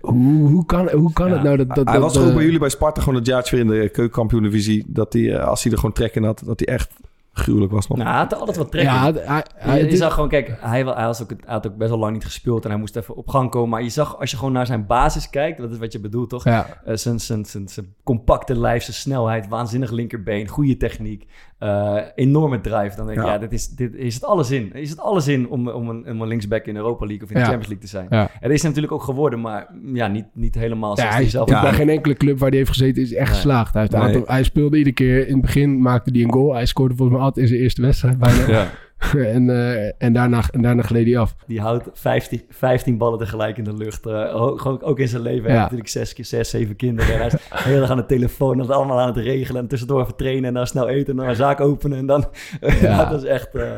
Hoe, 0.03 0.49
hoe 0.51 0.67
kan, 0.67 0.91
hoe 0.91 1.12
kan 1.12 1.29
Ja. 1.29 1.33
het 1.35 1.43
nou 1.43 1.57
dat... 1.57 1.69
dat 1.69 1.85
hij 1.85 1.93
dat, 1.95 2.03
was 2.03 2.12
toch 2.12 2.27
ook 2.27 2.35
bij 2.35 2.45
jullie 2.45 2.59
bij 2.59 2.69
Sparta 2.69 3.01
gewoon 3.01 3.15
het 3.19 3.27
jaartje 3.27 3.57
weer 3.57 3.65
in 3.65 3.71
de 3.81 3.88
keukenkampioen-divisie. 3.88 4.85
Dat 4.87 5.12
hij, 5.12 5.35
eh, 5.37 5.47
als 5.49 5.62
hij 5.62 5.73
er 5.73 5.79
gewoon 5.79 5.95
trek 5.95 6.15
in 6.15 6.25
had, 6.25 6.43
dat 6.45 6.61
hij 6.65 6.75
echt 6.75 6.91
gruwelijk 7.33 7.73
was 7.73 7.88
nog. 7.88 7.99
Nou, 7.99 8.11
hij 8.11 8.19
had 8.19 8.35
altijd 8.35 8.57
wat 8.57 8.71
trek 8.71 8.83
in. 8.85 8.88
Ja, 8.93 9.12
hij, 9.12 9.45
hij, 9.55 9.79
je, 9.79 9.85
je 9.85 9.91
dit- 9.91 9.99
zag 9.99 10.15
gewoon, 10.15 10.29
kijk, 10.29 10.57
hij, 10.61 10.85
was 10.85 11.23
ook, 11.23 11.29
hij 11.31 11.38
had 11.55 11.67
ook 11.67 11.77
best 11.77 11.91
wel 11.91 11.99
lang 11.99 12.12
niet 12.12 12.25
gespeeld 12.25 12.65
en 12.65 12.71
hij 12.71 12.79
moest 12.79 12.97
even 12.97 13.17
op 13.17 13.29
gang 13.29 13.51
komen. 13.51 13.69
Maar 13.69 13.83
je 13.83 13.88
zag, 13.88 14.19
als 14.21 14.31
je 14.31 14.37
gewoon 14.37 14.53
naar 14.53 14.67
zijn 14.67 14.87
basis 14.87 15.31
kijkt, 15.31 15.59
dat 15.59 15.71
is 15.71 15.79
wat 15.79 15.93
je 15.93 16.01
bedoelt, 16.01 16.29
toch? 16.31 16.45
ja, 16.45 16.81
Eh, 16.85 16.97
zijn, 16.97 17.21
zijn, 17.21 17.45
zijn, 17.45 17.69
zijn 17.69 17.95
compacte 18.03 18.59
lijf, 18.59 18.83
zijn 18.83 18.97
snelheid, 18.97 19.49
waanzinnig 19.49 19.91
linkerbeen, 19.91 20.49
goede 20.49 20.77
techniek, 20.77 21.27
eh, 21.62 21.96
enorme 22.14 22.61
drive. 22.61 22.96
Dan 22.96 23.07
denk 23.07 23.18
ik, 23.18 23.25
Ja. 23.25 23.33
ja, 23.33 23.38
dit 23.38 23.53
is, 23.53 23.68
dit 23.68 23.94
is 23.94 24.14
het 24.14 24.25
alles 24.25 24.51
in. 24.51 24.70
Is 24.75 24.90
het 24.90 24.98
alles 24.98 25.29
in 25.29 25.48
om, 25.48 25.68
om, 25.68 25.88
een, 25.88 26.07
om 26.11 26.20
een 26.22 26.29
linksback 26.29 26.64
in 26.66 26.77
Europa 26.77 27.07
League 27.07 27.25
of 27.25 27.29
in 27.31 27.35
de 27.35 27.40
Ja. 27.40 27.46
Champions 27.48 27.68
League 27.68 27.85
te 27.85 27.90
zijn? 27.90 28.07
ja. 28.11 28.31
Dat 28.40 28.51
is 28.51 28.62
natuurlijk 28.62 28.92
ook 28.92 29.03
geworden, 29.03 29.40
maar 29.40 29.66
mm, 29.83 29.96
ja, 29.96 30.07
niet, 30.07 30.25
niet 30.35 30.55
helemaal 30.55 30.90
Ja, 30.90 30.96
zoals 30.96 31.14
hij 31.14 31.29
zelf 31.29 31.48
bij 31.48 31.72
geen 31.72 31.88
enkele 31.88 32.14
club 32.14 32.38
waar 32.38 32.48
hij 32.48 32.59
heeft 32.59 32.70
gezeten 32.70 33.03
is 33.03 33.12
echt 33.14 33.27
Nee. 33.29 33.35
geslaagd. 33.37 33.72
Hij, 33.72 33.83
heeft 33.83 33.94
een 33.94 34.01
Nee. 34.01 34.09
aantal- 34.14 34.35
hij 34.35 34.42
speelde 34.44 34.77
iedere 34.77 34.94
keer... 34.94 35.27
In 35.27 35.33
het 35.33 35.42
begin 35.42 35.83
maakte 35.83 36.11
hij 36.12 36.22
een 36.22 36.33
goal. 36.33 36.53
Hij 36.55 36.66
scoorde 36.66 36.94
volgens 36.94 37.16
mij 37.16 37.27
altijd 37.27 37.44
in 37.44 37.51
zijn 37.53 37.62
eerste 37.62 37.83
wedstrijd 37.83 38.18
bijna. 38.18 38.68
En, 39.12 39.51
eh, 39.51 39.93
en, 39.99 40.12
daarna, 40.12 40.43
en 40.51 40.62
daarna 40.62 40.83
gleed 40.83 41.07
hij 41.07 41.19
af. 41.19 41.35
Die 41.47 41.61
houdt 41.61 41.88
15, 41.93 42.43
15 42.49 42.99
ballen 42.99 43.19
tegelijk 43.19 43.57
in 43.59 43.65
de 43.65 43.75
lucht. 43.77 44.07
Eh, 44.07 44.43
ook, 44.43 44.61
gewoon 44.61 44.83
ook 44.83 44.99
in 44.99 45.09
zijn 45.09 45.23
leven. 45.23 45.43
Hij 45.45 45.51
Ja. 45.53 45.59
heeft 45.59 45.62
natuurlijk 45.71 45.88
zes, 45.88 46.12
keer 46.12 46.25
zes, 46.25 46.51
zeven 46.51 46.77
kinderen. 46.77 47.12
En 47.15 47.19
hij 47.19 47.27
is 47.27 47.35
heel 47.71 47.81
erg 47.81 47.91
aan 47.91 47.97
de 47.97 48.07
telefoon. 48.07 48.59
Dat 48.59 48.71
allemaal 48.71 49.01
aan 49.01 49.07
het 49.07 49.17
regelen. 49.17 49.61
En 49.62 49.69
tussendoor 49.69 50.01
even 50.01 50.17
trainen. 50.17 50.45
En 50.45 50.55
dan 50.55 50.67
snel 50.67 50.88
eten. 50.88 51.11
En 51.11 51.17
dan 51.17 51.29
een 51.29 51.37
zaak 51.37 51.61
openen. 51.61 51.99
En 51.99 52.07
dan... 52.07 52.25
Ja. 52.81 53.05
dat 53.11 53.23
is 53.23 53.29
echt... 53.29 53.55
eh, 53.55 53.71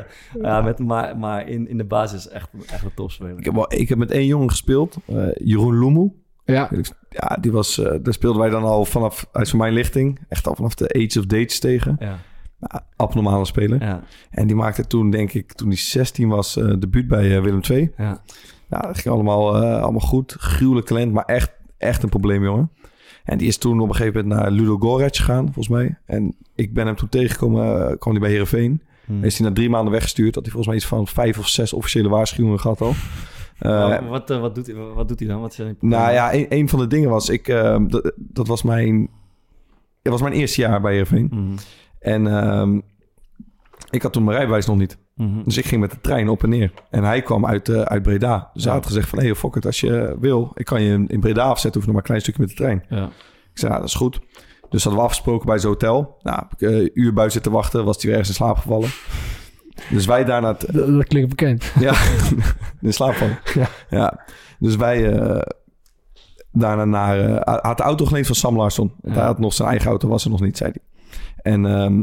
ja, 0.43 0.61
met, 0.63 0.79
maar 0.79 1.17
maar 1.19 1.49
in, 1.49 1.69
in 1.69 1.77
de 1.79 1.85
basis 1.85 2.29
echt, 2.29 2.49
echt 2.73 2.85
een 2.85 2.95
topspeler. 2.95 3.39
Ik 3.39 3.45
heb, 3.45 3.55
wel, 3.55 3.73
ik 3.75 3.89
heb 3.89 3.99
met 3.99 4.11
één 4.11 4.27
jongen 4.27 4.51
gespeeld, 4.51 4.97
eh, 5.07 5.17
Jeroen 5.35 5.75
Loemel. 5.79 6.23
Ja, 6.45 6.71
Ja, 7.09 7.37
die 7.41 7.53
was, 7.53 7.79
eh, 7.79 7.93
daar 8.03 8.13
speelden 8.13 8.41
wij 8.41 8.51
dan 8.51 8.63
al 8.65 8.85
vanaf, 8.85 9.27
uit 9.33 9.49
van 9.49 9.59
mijn 9.59 9.73
lichting, 9.73 10.19
echt 10.29 10.47
al 10.47 10.55
vanaf 10.55 10.75
de 10.75 10.89
Age 11.05 11.19
of 11.19 11.27
Dates 11.27 11.59
tegen. 11.61 11.97
Ja, 12.01 12.19
abnormale 12.97 13.45
speler. 13.45 13.83
ja, 13.83 14.03
En 14.31 14.47
die 14.47 14.57
maakte 14.57 14.87
toen, 14.87 15.11
denk 15.11 15.33
ik, 15.33 15.53
toen 15.53 15.69
hij 15.69 15.77
16 15.77 16.29
was, 16.29 16.57
eh 16.57 16.73
debuut 16.79 17.09
bij 17.09 17.37
eh, 17.37 17.43
Willem 17.43 17.61
II. 17.71 17.93
ja. 17.97 18.23
Ja, 18.71 18.81
dat 18.81 18.99
ging 18.99 19.15
allemaal, 19.15 19.63
eh, 19.63 19.83
allemaal 19.83 20.01
goed. 20.01 20.33
Gruwelijk 20.39 20.87
talent, 20.87 21.13
maar 21.13 21.25
echt, 21.25 21.53
echt 21.79 22.03
een 22.03 22.09
probleem, 22.09 22.43
jongen. 22.45 22.71
En 23.25 23.39
die 23.39 23.49
is 23.49 23.59
toen 23.59 23.81
op 23.81 23.89
een 23.89 23.95
gegeven 23.95 24.23
moment 24.23 24.41
naar 24.41 24.51
Ludo 24.51 24.79
Goretz 24.79 25.19
gegaan, 25.19 25.45
volgens 25.45 25.69
mij. 25.69 25.99
En 26.07 26.37
ik 26.55 26.75
ben 26.75 26.87
hem 26.87 26.97
toen 26.97 27.09
tegengekomen, 27.09 27.99
kwam 27.99 28.13
hij 28.13 28.23
bij 28.23 28.31
Heerenveen. 28.31 28.83
Hm. 29.07 29.25
Is 29.25 29.39
hij 29.39 29.49
na 29.49 29.55
drie 29.55 29.71
maanden 29.71 29.93
weggestuurd. 29.93 30.35
Had 30.35 30.45
hij 30.45 30.53
volgens 30.53 30.67
mij 30.67 30.77
iets 30.77 30.87
van 30.87 31.07
vijf 31.07 31.39
of 31.39 31.49
zes 31.49 31.73
officiële 31.73 32.09
waarschuwingen 32.09 32.61
gehad 32.61 32.81
al. 32.81 32.93
Wat, 34.09 34.29
wat, 34.29 34.55
doet, 34.55 34.67
hij- 34.67 34.75
wat 34.77 35.09
doet 35.09 35.19
hij 35.19 35.29
dan? 35.29 35.41
Wat 35.41 35.55
zijn 35.55 35.77
nou 35.81 36.13
ja, 36.13 36.35
een, 36.35 36.47
een 36.49 36.69
van 36.69 36.79
de 36.79 36.87
dingen 36.87 37.11
was, 37.11 37.29
ik, 37.29 37.49
eh, 37.49 37.79
dat, 37.89 38.13
dat 38.17 38.47
was 38.47 38.63
mijn, 38.63 39.09
het 40.03 40.13
was 40.13 40.21
mijn 40.23 40.33
eerste 40.35 40.61
jaar 40.61 40.81
bij 40.81 40.91
Heerenveen. 40.93 41.29
Mhm, 41.33 41.57
En 42.05 42.27
ehm, 42.27 42.81
ik 43.91 44.03
had 44.03 44.13
toen 44.13 44.25
mijn 44.25 44.37
rijbewijs 44.37 44.67
nog 44.67 44.77
niet. 44.77 44.99
mhm. 45.15 45.43
Dus 45.45 45.57
ik 45.57 45.65
ging 45.65 45.81
met 45.81 45.91
de 45.91 46.01
trein 46.01 46.29
op 46.29 46.43
en 46.43 46.49
neer. 46.49 46.73
En 46.91 47.05
hij 47.05 47.23
kwam 47.23 47.47
uit, 47.47 47.69
eh, 47.69 47.81
uit 47.81 48.03
Breda. 48.03 48.51
Dus 48.55 48.65
hij 48.65 48.73
had 48.73 48.87
gezegd 48.87 49.09
van... 49.09 49.19
hé, 49.19 49.25
hey, 49.25 49.35
fuck 49.35 49.55
it, 49.55 49.67
als 49.67 49.81
je 49.81 50.17
wil... 50.21 50.51
ik 50.55 50.65
kan 50.65 50.83
je 50.83 51.05
in 51.07 51.21
Breda 51.21 51.43
afzetten. 51.43 51.81
Hoef 51.81 51.85
nog 51.85 51.93
maar 51.93 51.97
een 51.97 52.03
klein 52.03 52.21
stukje 52.21 52.41
met 52.41 52.51
de 52.51 52.57
trein. 52.57 52.85
Ja. 52.89 53.05
Ik 53.53 53.59
zei, 53.61 53.73
ja, 53.73 53.79
dat 53.79 53.89
is 53.89 53.95
goed. 53.95 54.21
Dus 54.69 54.83
hadden 54.83 55.03
we 55.03 55.09
afgesproken 55.09 55.47
bij 55.47 55.59
zijn 55.59 55.73
hotel. 55.73 56.17
Nou, 56.23 56.39
heb 56.39 56.53
ik 56.61 56.69
eh, 56.69 56.79
een 56.79 56.91
uur 56.95 57.13
buiten 57.13 57.33
zitten 57.33 57.53
wachten. 57.53 57.85
Was 57.85 57.95
hij 57.97 58.05
weer 58.05 58.19
ergens 58.19 58.29
in 58.29 58.45
slaap 58.45 58.57
gevallen. 58.57 58.89
Dus 59.91 60.07
wij 60.07 60.25
daarna... 60.25 60.53
dat, 60.53 60.73
dat 60.73 61.07
klinkt 61.07 61.29
bekend. 61.29 61.73
ja, 61.79 61.95
in 62.81 62.93
slaap 62.93 63.15
vallen. 63.15 63.39
Ja. 63.55 63.69
ja. 63.91 64.25
Dus 64.59 64.77
wij 64.77 65.13
eh, 65.13 65.43
daarna 66.53 66.85
naar... 66.85 67.21
eh, 67.21 67.59
had 67.63 67.77
de 67.77 67.83
auto 67.83 68.05
geleend 68.05 68.27
van 68.27 68.35
Sam 68.35 68.57
Larsson. 68.57 68.93
Ja. 69.03 69.13
Hij 69.13 69.25
had 69.25 69.39
nog 69.39 69.53
zijn 69.53 69.69
eigen 69.69 69.89
auto, 69.89 70.09
was 70.09 70.25
er 70.25 70.31
nog 70.31 70.41
niet, 70.41 70.57
zei 70.57 70.71
hij. 70.71 70.83
En 71.45 71.67
ehm, 71.67 72.03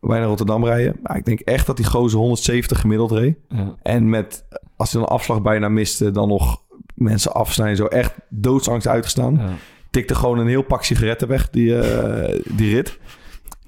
wij 0.00 0.18
naar 0.18 0.28
Rotterdam 0.28 0.64
rijden. 0.64 0.96
Nou, 1.02 1.18
ik 1.18 1.24
denk 1.24 1.40
echt 1.40 1.66
dat 1.66 1.76
die 1.76 1.86
gozer 1.86 2.18
170 2.18 2.80
gemiddeld 2.80 3.10
reed. 3.10 3.38
Ja. 3.48 3.74
En 3.82 4.08
met, 4.08 4.44
als 4.76 4.92
hij 4.92 5.00
dan 5.00 5.10
een 5.10 5.16
afslag 5.16 5.42
bijna 5.42 5.68
miste, 5.68 6.10
dan 6.10 6.28
nog 6.28 6.62
mensen 6.94 7.32
afsnijden. 7.32 7.76
Zo 7.76 7.86
echt 7.86 8.14
doodsangst 8.28 8.86
uitgestaan. 8.86 9.34
Ja. 9.34 9.50
Tikte 9.90 10.14
gewoon 10.14 10.38
een 10.38 10.46
heel 10.46 10.62
pak 10.62 10.84
sigaretten 10.84 11.28
weg, 11.28 11.50
die, 11.50 11.78
eh, 11.78 12.40
die 12.48 12.74
rit. 12.74 12.98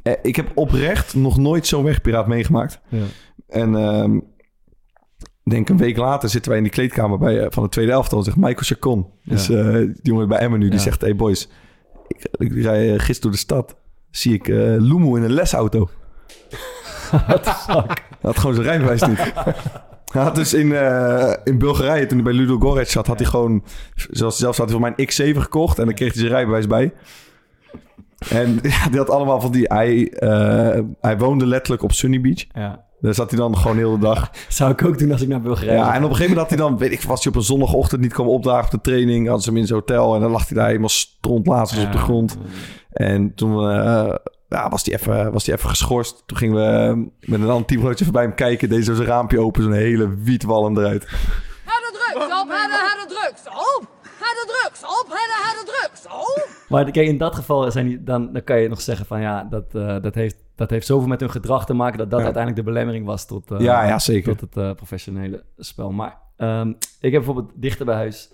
Eh, 0.03 0.13
ik 0.23 0.37
heb 0.37 0.51
oprecht 0.55 1.15
nog 1.15 1.39
nooit 1.39 1.67
zo'n 1.67 1.85
wegpiraat 1.85 2.27
meegemaakt. 2.27 2.81
Ja. 2.89 3.05
En 3.49 3.75
ik 5.45 5.51
denk 5.51 5.69
een 5.69 5.77
week 5.77 5.97
later 5.97 6.29
zitten 6.29 6.51
wij 6.51 6.59
in 6.59 6.65
die 6.65 6.75
kleedkamer 6.75 7.19
bij, 7.19 7.41
eh, 7.41 7.47
van 7.51 7.63
de 7.63 7.69
tweede 7.69 7.93
elftal. 7.93 8.23
Zegt 8.23 8.37
Michael 8.37 8.57
Chacon, 8.57 9.07
dus 9.25 9.47
die 9.47 9.93
jongen 10.03 10.29
bij 10.29 10.39
Emmen 10.39 10.59
nu, 10.59 10.69
die 10.69 10.79
zegt... 10.79 11.01
Hey 11.01 11.17
boys, 11.17 11.49
ik, 12.07 12.29
ik 12.39 12.53
rij 12.53 12.99
gisteren 12.99 13.21
door 13.21 13.31
de 13.31 13.37
stad. 13.37 13.77
Zie 14.17 14.35
ik 14.35 14.49
eh 14.49 14.57
Loemo 14.79 15.15
in 15.15 15.23
een 15.23 15.33
lesauto. 15.33 15.89
Hij 17.11 18.21
had 18.21 18.39
gewoon 18.39 18.55
zijn 18.55 18.67
rijbewijs 18.67 19.03
niet. 19.03 19.33
Hij 20.13 20.23
had 20.23 20.35
dus 20.35 20.55
in, 20.55 20.75
eh, 20.75 21.33
in 21.45 21.59
Bulgarije, 21.59 22.07
toen 22.07 22.17
hij 22.17 22.25
bij 22.25 22.33
Ludo 22.35 22.59
Goretz 22.59 22.93
zat, 22.93 23.07
had 23.07 23.19
hij 23.19 23.29
gewoon... 23.29 23.65
Zelfs, 23.95 24.39
zelfs 24.39 24.59
had 24.59 24.71
hij 24.71 24.79
voor 24.79 24.93
mijn 24.97 25.09
X7 25.09 25.39
gekocht 25.41 25.79
en 25.79 25.85
dan 25.85 25.95
kreeg 25.95 26.13
hij 26.13 26.19
zijn 26.21 26.33
rijbewijs 26.33 26.67
bij. 26.67 26.93
En 28.29 28.59
ja, 28.63 28.89
die 28.89 28.99
had 28.99 29.11
allemaal 29.11 29.41
van 29.41 29.53
die... 29.53 29.65
Hij, 29.67 30.11
eh, 30.11 30.81
hij 31.01 31.19
woonde 31.19 31.47
letterlijk 31.47 31.83
op 31.83 31.93
Sunny 31.93 32.21
Beach. 32.21 32.45
Ja. 32.53 32.85
Daar 33.01 33.15
zat 33.15 33.31
hij 33.31 33.39
dan 33.39 33.57
gewoon 33.57 33.77
heel 33.77 33.93
de 33.93 33.99
dag. 33.99 34.31
Zou 34.49 34.73
ik 34.73 34.85
ook 34.85 34.99
doen 34.99 35.13
als 35.13 35.23
ik 35.23 35.29
naar 35.29 35.41
Bulgarije 35.41 35.79
Ja, 35.79 35.95
en 35.95 36.05
op 36.05 36.11
een 36.11 36.17
gegeven 36.17 36.21
moment 36.37 36.39
had 36.39 36.49
hij 36.49 36.69
dan... 36.69 36.79
Weet 36.79 36.93
ik, 36.93 37.03
was 37.03 37.25
hij 37.25 37.33
op 37.33 37.39
een 37.39 37.45
zondagochtend 37.45 38.01
niet 38.01 38.13
komen 38.13 38.33
opdagen 38.33 38.65
op 38.65 38.71
de 38.71 38.81
training. 38.91 39.25
Hadden 39.25 39.43
ze 39.45 39.51
hem 39.51 39.59
in 39.59 39.67
zijn 39.67 39.79
hotel 39.79 40.15
en 40.15 40.21
dan 40.21 40.31
lag 40.31 40.49
hij 40.49 40.57
daar 40.57 40.67
helemaal 40.67 40.89
strontlaatst 40.89 41.77
Ja. 41.77 41.87
op 41.87 41.93
de 41.93 41.99
grond. 41.99 42.37
En 42.95 43.35
toen 43.35 43.71
eh, 43.71 44.15
ja, 44.49 44.69
was 44.69 44.85
hij 44.85 44.95
even, 44.95 45.33
was 45.33 45.45
die 45.45 45.55
even 45.55 45.69
geschorst. 45.69 46.23
Toen 46.27 46.37
gingen 46.37 46.57
we 46.57 46.63
eh, 46.91 47.29
met 47.31 47.41
een 47.41 47.49
ander 47.51 47.67
teamgenootje 47.67 48.05
voorbij 48.05 48.23
hem 48.23 48.35
kijken. 48.35 48.69
Deed 48.69 48.85
zo 48.85 48.95
zijn 48.95 49.09
raampje 49.09 49.41
open, 49.41 49.63
zo'n 49.63 49.73
hele 49.73 50.15
wietwalm 50.19 50.79
eruit. 50.79 51.05
Ga 51.05 51.79
de 51.81 51.91
drugs 51.93 52.25
op, 52.41 52.49
ga 52.51 52.67
de, 52.67 52.73
ga 52.73 53.07
de 53.07 53.15
drugs 53.15 53.47
op. 53.49 53.89
Ga 54.03 54.31
de 54.31 54.47
drugs 54.61 54.83
op, 54.83 55.07
ga 55.09 55.27
de, 55.27 55.43
ga 55.43 55.51
de 55.65 55.71
drugs 55.73 56.07
op. 56.07 56.49
Maar 56.69 56.91
kijk, 56.91 57.07
in 57.09 57.19
dat 57.19 57.35
geval 57.35 57.71
zijn 57.71 57.87
die, 57.87 58.03
dan, 58.03 58.33
dan 58.33 58.45
kan 58.45 58.61
je 58.61 58.69
nog 58.69 58.81
zeggen 58.81 59.07
van 59.07 59.21
ja, 59.21 59.47
dat, 59.51 59.65
eh, 59.75 59.97
dat, 60.03 60.15
heeft, 60.15 60.37
dat 60.57 60.71
heeft 60.71 60.87
zoveel 60.87 61.09
met 61.09 61.21
hun 61.21 61.31
gedrag 61.31 61.67
te 61.67 61.75
maken 61.75 61.99
dat 61.99 62.11
dat 62.11 62.19
Ja. 62.19 62.25
uiteindelijk 62.25 62.65
de 62.65 62.71
belemmering 62.73 63.07
was 63.07 63.27
tot, 63.27 63.51
eh, 63.51 63.61
Ja, 63.61 63.85
ja, 63.87 63.99
zeker. 63.99 64.37
tot 64.37 64.41
het 64.41 64.57
eh, 64.65 64.75
professionele 64.75 65.45
spel. 65.59 65.91
Maar 65.93 66.19
ehm, 66.37 66.69
ik 67.01 67.13
heb 67.13 67.25
bijvoorbeeld 67.25 67.51
dichter 67.55 67.87
bij 67.87 67.95
huis. 67.95 68.31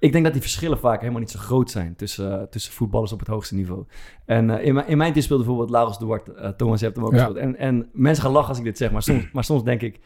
Ik 0.00 0.12
denk 0.12 0.24
dat 0.24 0.32
die 0.32 0.42
verschillen 0.42 0.78
vaak 0.78 1.00
helemaal 1.00 1.20
niet 1.20 1.30
zo 1.30 1.38
groot 1.38 1.70
zijn 1.70 1.96
tussen, 1.96 2.40
eh, 2.40 2.46
tussen 2.46 2.72
voetballers 2.72 3.12
op 3.12 3.18
het 3.18 3.28
hoogste 3.28 3.54
niveau. 3.54 3.84
En 4.26 4.50
eh, 4.50 4.66
in, 4.66 4.74
mijn, 4.74 4.86
in 4.86 4.96
mijn 4.96 5.12
team 5.12 5.24
speelde 5.24 5.42
bijvoorbeeld 5.44 5.72
Laurens 5.74 5.98
Duarte. 5.98 6.32
eh, 6.34 6.48
Thomas, 6.50 6.78
je 6.80 6.84
hebt 6.84 6.96
hem 6.96 7.06
ook 7.06 7.12
Ja. 7.12 7.18
gespeeld. 7.18 7.38
En, 7.44 7.56
en 7.56 7.88
mensen 7.92 8.22
gaan 8.24 8.32
lachen 8.32 8.48
als 8.48 8.58
ik 8.58 8.64
dit 8.64 8.76
zeg, 8.78 8.90
maar 8.92 9.02
soms, 9.02 9.30
maar 9.32 9.44
soms 9.44 9.64
denk 9.64 9.82
ik... 9.82 10.00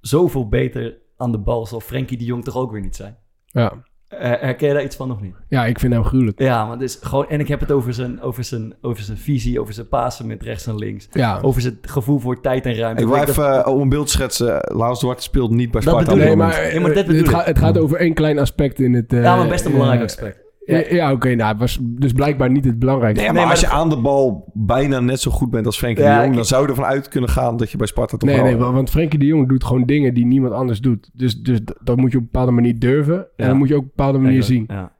zoveel 0.00 0.48
beter 0.48 0.98
aan 1.16 1.32
de 1.32 1.38
bal 1.38 1.66
zal 1.66 1.80
Frenkie 1.80 2.18
de 2.18 2.24
Jong 2.24 2.44
toch 2.44 2.56
ook 2.56 2.72
weer 2.72 2.80
niet 2.80 2.96
zijn. 2.96 3.16
Ja. 3.46 3.72
Eh, 4.08 4.18
herken 4.40 4.68
je 4.68 4.74
daar 4.74 4.82
iets 4.84 4.96
van 4.96 5.10
of 5.12 5.20
niet? 5.20 5.34
ja, 5.48 5.66
ik 5.66 5.78
vind 5.78 5.92
hem 5.92 6.04
gruwelijk. 6.04 6.38
Ja, 6.38 6.66
maar 6.66 6.78
dus 6.78 6.98
gewoon, 7.02 7.28
en 7.28 7.40
ik 7.40 7.48
heb 7.48 7.60
het 7.60 7.72
over 7.72 7.94
zijn, 7.94 8.20
over, 8.22 8.44
zijn, 8.44 8.74
over 8.82 9.02
zijn 9.02 9.18
visie, 9.18 9.60
over 9.60 9.74
zijn 9.74 9.88
pasen 9.88 10.26
met 10.26 10.42
rechts 10.42 10.66
en 10.66 10.74
links. 10.76 11.08
Ja. 11.10 11.38
Over 11.42 11.60
zijn 11.60 11.78
gevoel 11.82 12.18
voor 12.18 12.40
tijd 12.40 12.66
en 12.66 12.74
ruimte. 12.74 13.02
Ik 13.02 13.08
wil 13.08 13.16
even 13.16 13.64
eh, 13.64 13.72
om 13.74 13.80
een 13.80 13.88
beeld 13.88 14.10
schetsen. 14.10 14.46
Laurens 14.76 15.00
Duarte 15.00 15.22
speelt 15.22 15.50
niet 15.50 15.70
bij 15.70 15.80
Dat 15.80 15.90
Sparta. 15.92 16.04
bedoel 16.12 16.16
dit 16.18 16.26
Nee, 16.26 16.36
maar, 16.36 16.74
Ja, 16.74 16.80
maar 16.80 16.90
dit 16.92 16.98
eh, 16.98 17.06
bedoel 17.06 17.20
het, 17.20 17.30
ik. 17.30 17.36
gaat, 17.36 17.46
het 17.46 17.58
gaat 17.58 17.78
over 17.78 17.98
één 17.98 18.14
klein 18.14 18.38
aspect 18.38 18.80
in 18.80 18.94
het... 18.94 19.12
eh, 19.12 19.22
Ja, 19.22 19.36
maar 19.36 19.48
best 19.48 19.64
een 19.64 19.72
belangrijk 19.72 20.02
aspect. 20.02 20.38
Ja, 20.76 20.84
ja 20.90 21.12
oké. 21.12 21.34
nou, 21.34 21.50
het 21.50 21.58
was 21.58 21.78
dus 21.82 22.12
blijkbaar 22.12 22.50
niet 22.50 22.64
het 22.64 22.78
belangrijkste. 22.78 23.24
Nee, 23.24 23.32
maar, 23.32 23.40
Nee, 23.40 23.50
maar 23.50 23.60
als 23.60 23.70
je 23.72 23.76
aan 23.76 23.88
de 23.88 23.96
bal 23.96 24.50
bijna 24.54 25.00
net 25.00 25.20
zo 25.20 25.30
goed 25.30 25.50
bent 25.50 25.66
als 25.66 25.78
Frenkie 25.78 26.04
Ja, 26.04 26.16
de 26.18 26.22
Jong... 26.24 26.34
dan 26.34 26.44
zou 26.44 26.62
je 26.62 26.68
ervan 26.68 26.84
uit 26.84 27.08
kunnen 27.08 27.30
gaan 27.30 27.56
dat 27.56 27.70
je 27.70 27.76
bij 27.76 27.86
Sparta 27.86 28.16
toch 28.16 28.28
Nee, 28.28 28.38
wel... 28.38 28.46
nee, 28.46 28.56
wa- 28.56 28.72
want 28.72 28.90
Frenkie 28.90 29.18
de 29.18 29.26
Jong 29.26 29.48
doet 29.48 29.64
gewoon 29.64 29.84
dingen 29.84 30.14
die 30.14 30.26
niemand 30.26 30.52
anders 30.52 30.80
doet. 30.80 31.10
Dus, 31.12 31.40
dus 31.40 31.60
dat 31.82 31.96
moet 31.96 32.10
je 32.12 32.16
op 32.16 32.22
een 32.22 32.28
bepaalde 32.32 32.52
manier 32.52 32.78
durven. 32.78 33.26
En 33.36 33.46
dat 33.48 33.56
moet 33.56 33.68
je 33.68 33.74
ook 33.74 33.80
op 33.80 33.86
een 33.86 33.92
bepaalde 33.96 34.18
manier 34.18 34.42
zien. 34.42 34.64
Ja. 34.68 34.92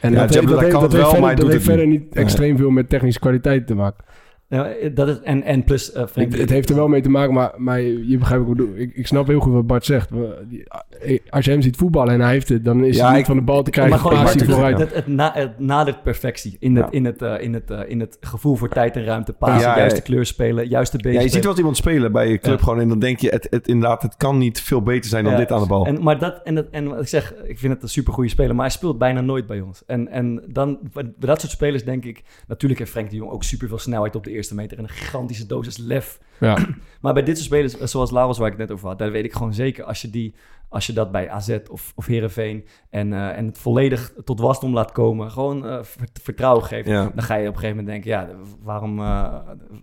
En 0.00 0.12
Ja, 0.12 0.18
dat, 0.20 0.34
heeft, 0.34 0.48
dat, 0.48 0.60
heeft, 0.60 0.72
wel, 0.72 0.90
verder, 0.90 1.20
maar 1.20 1.30
dat 1.30 1.40
doet 1.40 1.52
heeft 1.52 1.52
het 1.52 1.62
verder 1.62 1.86
niet. 1.86 2.00
niet 2.00 2.16
extreem 2.16 2.56
veel 2.56 2.70
met 2.70 2.88
technische 2.88 3.20
kwaliteit 3.20 3.66
te 3.66 3.74
maken. 3.74 4.04
Ja, 4.48 4.72
dat 4.94 5.08
is, 5.08 5.20
en, 5.20 5.42
en 5.42 5.64
plus 5.64 5.92
eh 5.92 6.04
Het, 6.14 6.50
heeft 6.50 6.68
er 6.68 6.74
wel 6.76 6.88
mee 6.88 7.00
te 7.00 7.08
maken, 7.08 7.34
maar, 7.34 7.52
maar 7.56 7.80
je 7.80 8.16
begrijpt 8.18 8.44
wat 8.46 8.52
ik 8.52 8.58
bedoel. 8.58 8.76
Ik, 8.76 8.94
ik 8.94 9.06
snap 9.06 9.26
heel 9.26 9.40
goed 9.40 9.52
wat 9.52 9.66
Bart 9.66 9.84
zegt. 9.84 10.10
Maar 10.10 10.20
die- 10.48 11.22
Als 11.30 11.44
je 11.44 11.50
hem 11.50 11.62
ziet 11.62 11.76
voetballen 11.76 12.14
en 12.14 12.20
hij 12.20 12.32
heeft 12.32 12.48
het, 12.48 12.64
dan 12.64 12.84
is 12.84 12.96
Ja, 12.96 13.02
hij 13.02 13.10
niet 13.10 13.20
ik- 13.20 13.26
van 13.26 13.36
de 13.36 13.42
bal 13.42 13.62
te 13.62 13.70
maar 13.80 13.88
krijgen. 13.88 13.98
gewoon, 14.08 14.26
het, 14.26 14.44
vooruit. 14.44 14.78
het, 14.78 14.94
het, 14.94 15.06
na, 15.06 15.30
het 15.34 15.58
nadert 15.58 16.02
perfectie 16.02 16.56
in 16.60 16.76
het, 16.76 16.84
Ja. 16.84 16.90
in, 16.90 17.04
het, 17.04 17.22
eh, 17.22 17.34
in, 17.40 17.54
het, 17.54 17.70
eh, 17.70 17.80
in 17.86 18.00
het 18.00 18.16
gevoel 18.20 18.54
voor 18.56 18.68
tijd 18.68 18.96
en 18.96 19.04
ruimte. 19.04 19.32
Pasen, 19.32 19.60
Ja, 19.60 19.72
ja, 19.72 19.78
juiste 19.78 19.98
ja. 19.98 20.04
kleur 20.04 20.26
spelen, 20.26 20.68
juiste 20.68 20.96
been 20.98 21.12
Ja, 21.12 21.20
je 21.20 21.28
ziet 21.28 21.44
wat 21.44 21.58
iemand 21.58 21.76
spelen 21.76 22.12
bij 22.12 22.28
je 22.30 22.38
club 22.38 22.58
Ja. 22.58 22.64
gewoon... 22.64 22.80
en 22.80 22.88
dan 22.88 22.98
denk 22.98 23.18
je, 23.18 23.28
het, 23.28 23.46
het, 23.50 23.68
inderdaad, 23.68 24.02
het 24.02 24.16
kan 24.16 24.38
niet 24.38 24.60
veel 24.60 24.82
beter 24.82 25.10
zijn 25.10 25.24
dan 25.24 25.32
Ja, 25.32 25.38
dit 25.38 25.52
aan 25.52 25.60
de 25.60 25.66
bal. 25.68 25.86
En, 25.86 26.02
maar 26.02 26.18
dat, 26.18 26.40
en, 26.44 26.54
dat, 26.54 26.66
en 26.70 26.88
wat 26.88 27.00
ik 27.00 27.08
zeg, 27.08 27.34
ik 27.44 27.58
vind 27.58 27.72
het 27.72 27.82
een 27.82 27.88
supergoeie 27.88 28.30
speler, 28.30 28.54
maar 28.54 28.64
hij 28.64 28.74
speelt 28.74 28.98
bijna 28.98 29.20
nooit 29.20 29.46
bij 29.46 29.60
ons. 29.60 29.82
En, 29.86 30.08
en 30.08 30.42
dan, 30.48 30.78
bij 30.92 31.12
dat 31.18 31.40
soort 31.40 31.52
spelers 31.52 31.84
denk 31.84 32.04
ik, 32.04 32.22
natuurlijk 32.48 32.80
heeft 32.80 32.90
Frenk 32.92 33.10
de 33.10 33.16
Jong 33.16 33.30
ook 33.30 33.42
superveel 33.44 33.78
snelheid 33.78 34.16
op 34.16 34.24
de 34.24 34.34
eerste 34.36 34.54
meter 34.54 34.78
en 34.78 34.82
een 34.84 34.90
gigantische 34.90 35.46
dosis 35.46 35.76
lef. 35.76 36.18
Ja. 36.40 36.56
Maar 37.00 37.14
bij 37.14 37.22
dit 37.22 37.34
soort 37.38 37.46
spelers, 37.48 37.90
zoals 37.92 38.10
Laurens 38.10 38.38
waar 38.38 38.46
ik 38.52 38.58
het 38.58 38.68
net 38.68 38.76
over 38.76 38.88
had, 38.88 38.98
daar 38.98 39.10
weet 39.10 39.24
ik 39.24 39.32
gewoon 39.32 39.54
zeker, 39.54 39.84
als 39.84 40.02
je, 40.02 40.10
die, 40.10 40.34
als 40.68 40.86
je 40.86 40.92
dat 40.92 41.12
bij 41.12 41.30
AZ 41.30 41.58
of, 41.70 41.92
of 41.94 42.06
Heerenveen 42.06 42.66
en, 42.90 43.12
eh, 43.12 43.36
en 43.36 43.46
het 43.46 43.58
volledig 43.58 44.12
tot 44.24 44.40
wasdom 44.40 44.72
laat 44.72 44.92
komen, 44.92 45.30
gewoon 45.30 45.66
eh, 45.66 45.78
vert- 45.82 46.20
vertrouwen 46.22 46.64
geeft, 46.64 46.88
Ja. 46.88 47.10
dan 47.14 47.24
ga 47.24 47.34
je 47.34 47.48
op 47.48 47.54
een 47.54 47.60
gegeven 47.60 47.76
moment 47.84 48.04
denken, 48.04 48.10
ja, 48.10 48.28
waarom, 48.62 48.98
eh, 48.98 49.34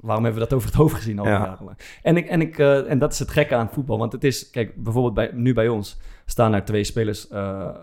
waarom 0.01 0.23
hebben 0.23 0.33
we 0.41 0.47
dat 0.49 0.53
over 0.53 0.67
het 0.67 0.77
hoofd 0.77 0.95
gezien 0.95 1.19
al 1.19 1.25
Ja. 1.27 1.59
En, 2.01 2.17
ik, 2.17 2.27
en, 2.27 2.41
ik, 2.41 2.57
en 2.59 2.99
dat 2.99 3.11
is 3.13 3.19
het 3.19 3.31
gekke 3.31 3.55
aan 3.55 3.69
voetbal. 3.69 3.97
Want 3.97 4.11
het 4.11 4.23
is, 4.23 4.49
kijk, 4.49 4.83
bijvoorbeeld 4.83 5.13
bij, 5.13 5.29
nu 5.33 5.53
bij 5.53 5.67
ons 5.67 5.99
staan 6.25 6.53
er 6.53 6.63
twee 6.63 6.83
spelers, 6.83 7.31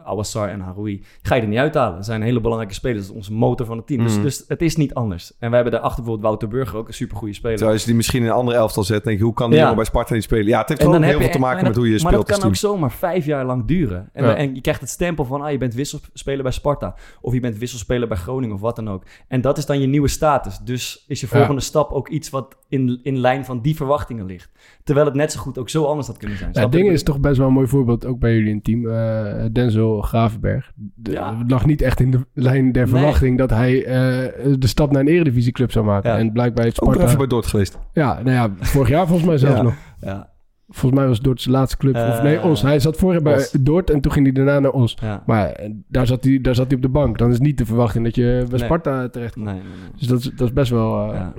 Awassar 0.05 0.49
en 0.49 0.61
Haroui. 0.61 1.03
Ga 1.23 1.35
je 1.35 1.43
er 1.43 1.49
niet 1.49 1.59
uithalen. 1.59 1.97
Dat 1.97 2.05
zijn 2.05 2.23
hele 2.23 2.41
belangrijke 2.41 2.75
spelers. 2.75 3.01
Dat 3.01 3.11
is 3.11 3.17
onze 3.17 3.33
motor 3.33 3.67
van 3.67 3.77
het 3.77 3.87
team. 3.87 4.03
Dus, 4.03 4.13
Mhm. 4.15 4.23
dus 4.23 4.45
het 4.49 4.63
is 4.63 4.77
niet 4.77 4.95
anders. 4.95 5.33
En 5.39 5.47
wij 5.51 5.55
hebben 5.61 5.73
daarachter 5.73 6.03
bijvoorbeeld 6.03 6.29
Wouter 6.31 6.49
Burger, 6.59 6.77
ook 6.79 6.89
een 6.89 6.95
supergoeie 6.95 7.35
speler. 7.35 7.69
Als 7.69 7.81
je 7.81 7.87
die 7.87 7.95
misschien 7.97 8.21
in 8.23 8.29
een 8.29 8.35
andere 8.35 8.57
elftal 8.57 8.83
zet... 8.85 9.05
denk 9.05 9.19
je, 9.19 9.25
hoe 9.25 9.35
kan 9.35 9.47
die 9.49 9.55
Ja. 9.55 9.61
jongen 9.63 9.77
bij 9.79 9.87
Sparta 9.87 10.15
niet 10.15 10.23
spelen? 10.23 10.47
Ja, 10.47 10.59
het 10.59 10.69
heeft 10.69 10.81
dan 10.81 11.03
heel 11.03 11.21
veel 11.21 11.31
te 11.31 11.39
maken 11.39 11.59
en 11.59 11.65
met 11.67 11.77
hoe 11.77 11.85
je 11.89 11.99
speelt 11.99 12.15
Maar 12.15 12.25
dat 12.27 12.39
kan 12.39 12.49
ook 12.49 12.57
zomaar 12.57 12.93
vijf 12.93 13.25
jaar 13.27 13.45
lang 13.45 13.65
duren. 13.67 14.09
En, 14.13 14.25
Ja. 14.25 14.35
en 14.37 14.55
je 14.55 14.61
krijgt 14.61 14.81
het 14.81 14.91
stempel 14.91 15.25
van, 15.25 15.41
ah, 15.43 15.51
je 15.51 15.59
bent 15.59 15.75
wisselspeler 15.75 16.43
bij 16.43 16.53
Sparta. 16.53 16.95
Of 17.21 17.33
je 17.33 17.41
bent 17.41 17.59
wisselspeler 17.59 18.09
bij 18.09 18.17
Groningen 18.17 18.55
of 18.55 18.61
wat 18.61 18.77
dan 18.77 18.91
ook. 18.91 19.03
En 19.29 19.41
dat 19.41 19.59
is 19.59 19.67
dan 19.67 19.81
je 19.81 19.87
nieuwe 19.87 20.09
status. 20.09 20.59
Dus 20.59 21.05
is 21.09 21.21
je 21.21 21.27
Ja. 21.31 21.37
volgende 21.37 21.61
stap 21.61 21.91
ook 21.93 22.09
iets 22.09 22.31
wat 22.31 22.57
in, 22.71 23.01
in 23.03 23.19
lijn 23.19 23.45
van 23.45 23.61
die 23.63 23.77
verwachtingen 23.77 24.27
ligt. 24.27 24.51
Terwijl 24.85 25.07
het 25.07 25.15
net 25.15 25.33
zo 25.33 25.41
goed 25.41 25.59
ook 25.59 25.69
zo 25.69 25.85
anders 25.85 26.07
had 26.07 26.17
kunnen 26.17 26.37
zijn. 26.39 26.51
Ja, 26.53 26.61
je? 26.61 26.69
Dingen 26.69 26.93
is 26.93 27.03
toch 27.03 27.21
best 27.21 27.39
wel 27.39 27.47
een 27.47 27.53
mooi 27.53 27.67
voorbeeld, 27.67 28.07
ook 28.07 28.19
bij 28.19 28.33
jullie 28.35 28.49
in 28.49 28.55
het 28.55 28.65
team. 28.65 28.87
Eh, 28.91 29.45
Denzel 29.53 30.01
Gravenberg. 30.01 30.73
De- 30.95 31.11
Ja. 31.11 31.39
Het 31.39 31.51
lag 31.51 31.67
niet 31.67 31.83
echt 31.83 32.01
in 32.01 32.11
de 32.11 32.27
lijn 32.35 32.73
der 32.73 32.83
Nee. 32.83 32.93
verwachting 32.95 33.39
dat 33.39 33.51
hij 33.51 33.85
eh, 33.85 34.55
de 34.59 34.67
stap 34.67 34.93
naar 34.93 35.01
een 35.01 35.09
eredivisieclub 35.09 35.73
zou 35.73 35.85
maken. 35.85 36.11
Ja. 36.11 36.19
En 36.19 36.33
blijkbaar 36.33 36.65
heeft 36.65 36.81
Ook 36.81 36.89
Sparta... 36.89 37.07
even 37.07 37.19
bij 37.19 37.27
Dort 37.27 37.47
geweest. 37.47 37.79
Ja, 37.93 38.15
nou 38.23 38.31
ja, 38.31 38.51
vorig 38.65 38.89
jaar 38.89 39.07
volgens 39.07 39.29
mij 39.29 39.39
zelfs 39.39 39.57
Ja. 39.57 39.63
nog. 39.63 39.75
Ja, 40.01 40.31
Volgens 40.73 41.01
mij 41.01 41.09
was 41.09 41.21
Dort 41.21 41.41
zijn 41.41 41.55
laatste 41.55 41.77
club. 41.77 41.95
of 41.95 42.01
Eh, 42.01 42.23
nee, 42.23 42.43
Os. 42.43 42.63
Hij 42.63 42.81
zat 42.81 42.97
vorig 42.97 43.23
bij. 43.23 43.47
Dort 43.61 43.91
en 43.91 44.01
toen 44.01 44.13
ging 44.13 44.25
hij 44.25 44.35
daarna 44.35 44.59
naar 44.61 44.71
Os. 44.71 44.97
ja. 45.03 45.23
Maar 45.27 45.49
eh, 45.51 45.71
daar 45.89 46.07
zat, 46.07 46.25
hij, 46.25 46.41
daar 46.41 46.55
zat 46.55 46.67
hij 46.67 46.77
op 46.77 46.83
de 46.83 46.89
bank. 46.89 47.19
Dan 47.19 47.31
is 47.31 47.39
niet 47.41 47.59
de 47.59 47.67
verwachting 47.67 48.05
dat 48.05 48.15
je 48.15 48.45
bij 48.49 48.59
Nee. 48.59 48.67
Sparta 48.69 49.09
terecht 49.09 49.35
komt. 49.35 49.45
Nee, 49.45 49.55
nee, 49.55 49.63
nee. 49.63 49.91
Dus 49.99 50.07
dat 50.07 50.19
is, 50.19 50.31
dat 50.37 50.47
is 50.49 50.53
best 50.53 50.71
wel... 50.71 51.13
eh, 51.13 51.15
Ja. 51.15 51.33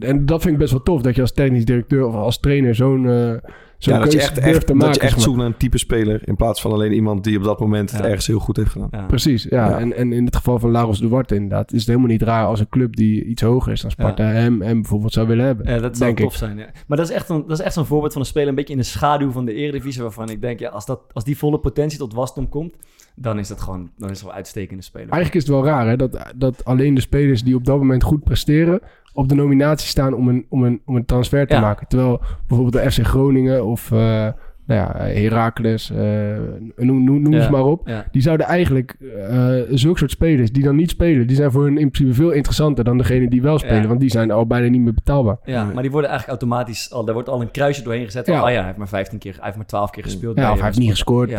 En 0.00 0.26
dat 0.26 0.40
vind 0.42 0.52
ik 0.54 0.58
best 0.60 0.72
wel 0.72 0.82
tof. 0.82 1.02
Dat 1.02 1.14
je 1.14 1.20
als 1.20 1.32
technisch 1.32 1.64
directeur 1.64 2.06
of 2.06 2.14
als 2.14 2.40
trainer 2.40 2.74
zo'n 2.74 3.06
eh 3.08 3.12
zo'n 3.30 3.40
Ja, 3.84 3.98
dat 3.98 4.12
je 4.12 4.20
echt, 4.20 4.38
echt, 4.38 4.66
te 4.66 4.76
dat 4.76 4.94
je 4.94 5.00
echt 5.00 5.20
zoekt 5.20 5.36
naar 5.36 5.46
een 5.46 5.56
type 5.56 5.78
speler... 5.78 6.28
in 6.28 6.36
plaats 6.36 6.60
van 6.60 6.72
alleen 6.72 6.92
iemand 6.92 7.24
die 7.24 7.36
op 7.38 7.44
dat 7.44 7.60
moment 7.60 7.90
het 7.90 8.00
ergens 8.00 8.26
heel 8.26 8.38
goed 8.38 8.56
heeft 8.56 8.70
gedaan. 8.70 8.88
Ja. 8.90 9.06
Precies, 9.06 9.42
ja. 9.42 9.68
Ja. 9.68 9.78
En, 9.78 9.96
en 9.96 10.12
in 10.12 10.24
het 10.24 10.36
geval 10.36 10.58
van 10.58 10.70
Laros 10.70 10.98
Duarte 10.98 11.34
inderdaad... 11.34 11.72
is 11.72 11.78
het 11.78 11.88
helemaal 11.88 12.08
niet 12.08 12.22
raar 12.22 12.46
als 12.46 12.60
een 12.60 12.68
club 12.68 12.96
die 12.96 13.24
iets 13.24 13.42
hoger 13.42 13.72
is 13.72 13.80
dan 13.80 13.90
Sparta... 13.90 14.24
hem, 14.24 14.62
hem 14.62 14.80
bijvoorbeeld 14.80 15.12
zou 15.12 15.26
willen 15.26 15.44
hebben. 15.44 15.66
Ja, 15.66 15.78
dat 15.78 15.96
zou 15.96 16.14
denk 16.14 16.18
tof 16.18 16.32
ik. 16.32 16.38
zijn. 16.38 16.58
Ja. 16.58 16.66
Maar 16.86 16.96
dat 16.98 17.08
is, 17.08 17.14
echt 17.14 17.28
een, 17.28 17.44
dat 17.46 17.58
is 17.58 17.64
echt 17.64 17.74
zo'n 17.74 17.86
voorbeeld 17.86 18.12
van 18.12 18.20
een 18.20 18.26
speler 18.26 18.48
een 18.48 18.54
beetje 18.54 18.72
in 18.72 18.78
de 18.78 18.84
schaduw 18.84 19.30
van 19.30 19.44
de 19.44 19.54
Eredivisie, 19.54 20.02
waarvan 20.02 20.30
ik 20.30 20.40
denk, 20.40 20.58
ja, 20.58 20.68
als, 20.68 20.86
dat, 20.86 21.00
als 21.12 21.24
die 21.24 21.38
volle 21.38 21.58
potentie 21.58 21.98
tot 21.98 22.14
wasdom 22.14 22.48
komt, 22.48 22.74
dan 23.14 23.38
is 23.38 23.48
dat 23.48 23.60
gewoon 23.60 23.90
dan 23.96 24.08
is 24.08 24.14
het 24.14 24.22
wel 24.22 24.30
een 24.30 24.36
uitstekende 24.36 24.82
speler. 24.82 25.08
Eigenlijk 25.08 25.34
is 25.34 25.50
het 25.50 25.52
wel 25.52 25.64
raar 25.64 25.88
hè, 25.88 25.96
dat, 25.96 26.32
dat 26.36 26.64
alleen 26.64 26.94
de 26.94 27.00
spelers 27.00 27.42
die 27.42 27.54
op 27.54 27.64
dat 27.64 27.78
moment 27.78 28.02
goed 28.02 28.24
presteren... 28.24 28.80
op 29.12 29.28
de 29.28 29.34
nominatie 29.34 29.88
staan 29.88 30.14
om 30.14 30.28
een, 30.28 30.46
om 30.48 30.64
een, 30.64 30.80
om 30.84 30.96
een 30.96 31.04
transfer 31.04 31.46
te 31.46 31.54
Ja. 31.54 31.60
maken. 31.60 31.86
Terwijl 31.88 32.20
bijvoorbeeld 32.46 32.84
de 32.84 32.90
FC 32.90 33.06
Groningen 33.06 33.64
of 33.64 33.90
uh, 33.90 34.28
nou 34.66 34.80
ja, 34.80 35.04
Heracles, 35.20 35.90
uh, 35.90 35.98
noem, 36.76 37.04
noem, 37.04 37.22
noem 37.22 37.32
Ja. 37.32 37.42
ze 37.42 37.50
maar 37.50 37.64
op... 37.64 37.88
Ja. 37.88 38.06
die 38.10 38.22
zouden 38.22 38.46
eigenlijk 38.46 38.96
uh, 39.00 39.54
zulke 39.70 39.98
soort 39.98 40.10
spelers 40.10 40.52
die 40.52 40.62
dan 40.62 40.76
niet 40.76 40.90
spelen... 40.90 41.26
die 41.26 41.36
zijn 41.36 41.50
voor 41.50 41.62
hun 41.64 41.78
in 41.78 41.90
principe 41.90 42.14
veel 42.14 42.30
interessanter 42.30 42.84
dan 42.84 42.98
degene 42.98 43.28
die 43.28 43.42
wel 43.42 43.58
spelen... 43.58 43.82
Ja. 43.82 43.88
want 43.88 44.00
die 44.00 44.10
zijn 44.10 44.30
al 44.30 44.46
bijna 44.46 44.68
niet 44.68 44.80
meer 44.80 44.94
betaalbaar. 44.94 45.36
Ja, 45.44 45.64
maar 45.64 45.82
die 45.82 45.90
worden 45.90 46.10
eigenlijk 46.10 46.40
automatisch 46.40 46.92
al, 46.92 47.04
daar 47.04 47.14
wordt 47.14 47.28
al 47.28 47.40
een 47.40 47.50
kruisje 47.50 47.82
doorheen 47.82 48.04
gezet. 48.04 48.26
Ja. 48.26 48.34
Ja. 48.34 48.42
Oh 48.42 48.48
ja, 48.50 48.56
hij 48.56 48.64
heeft 48.64 48.76
maar 48.78 48.88
15 48.88 49.18
keer, 49.18 49.32
hij 49.34 49.44
heeft 49.44 49.56
maar 49.56 49.66
12 49.66 49.90
keer 49.90 50.02
gespeeld. 50.02 50.36
Ja, 50.36 50.42
of 50.42 50.48
hij 50.48 50.58
eh, 50.58 50.64
heeft 50.64 50.78
niet 50.78 50.90
gescoord. 50.90 51.30
Ja. 51.30 51.38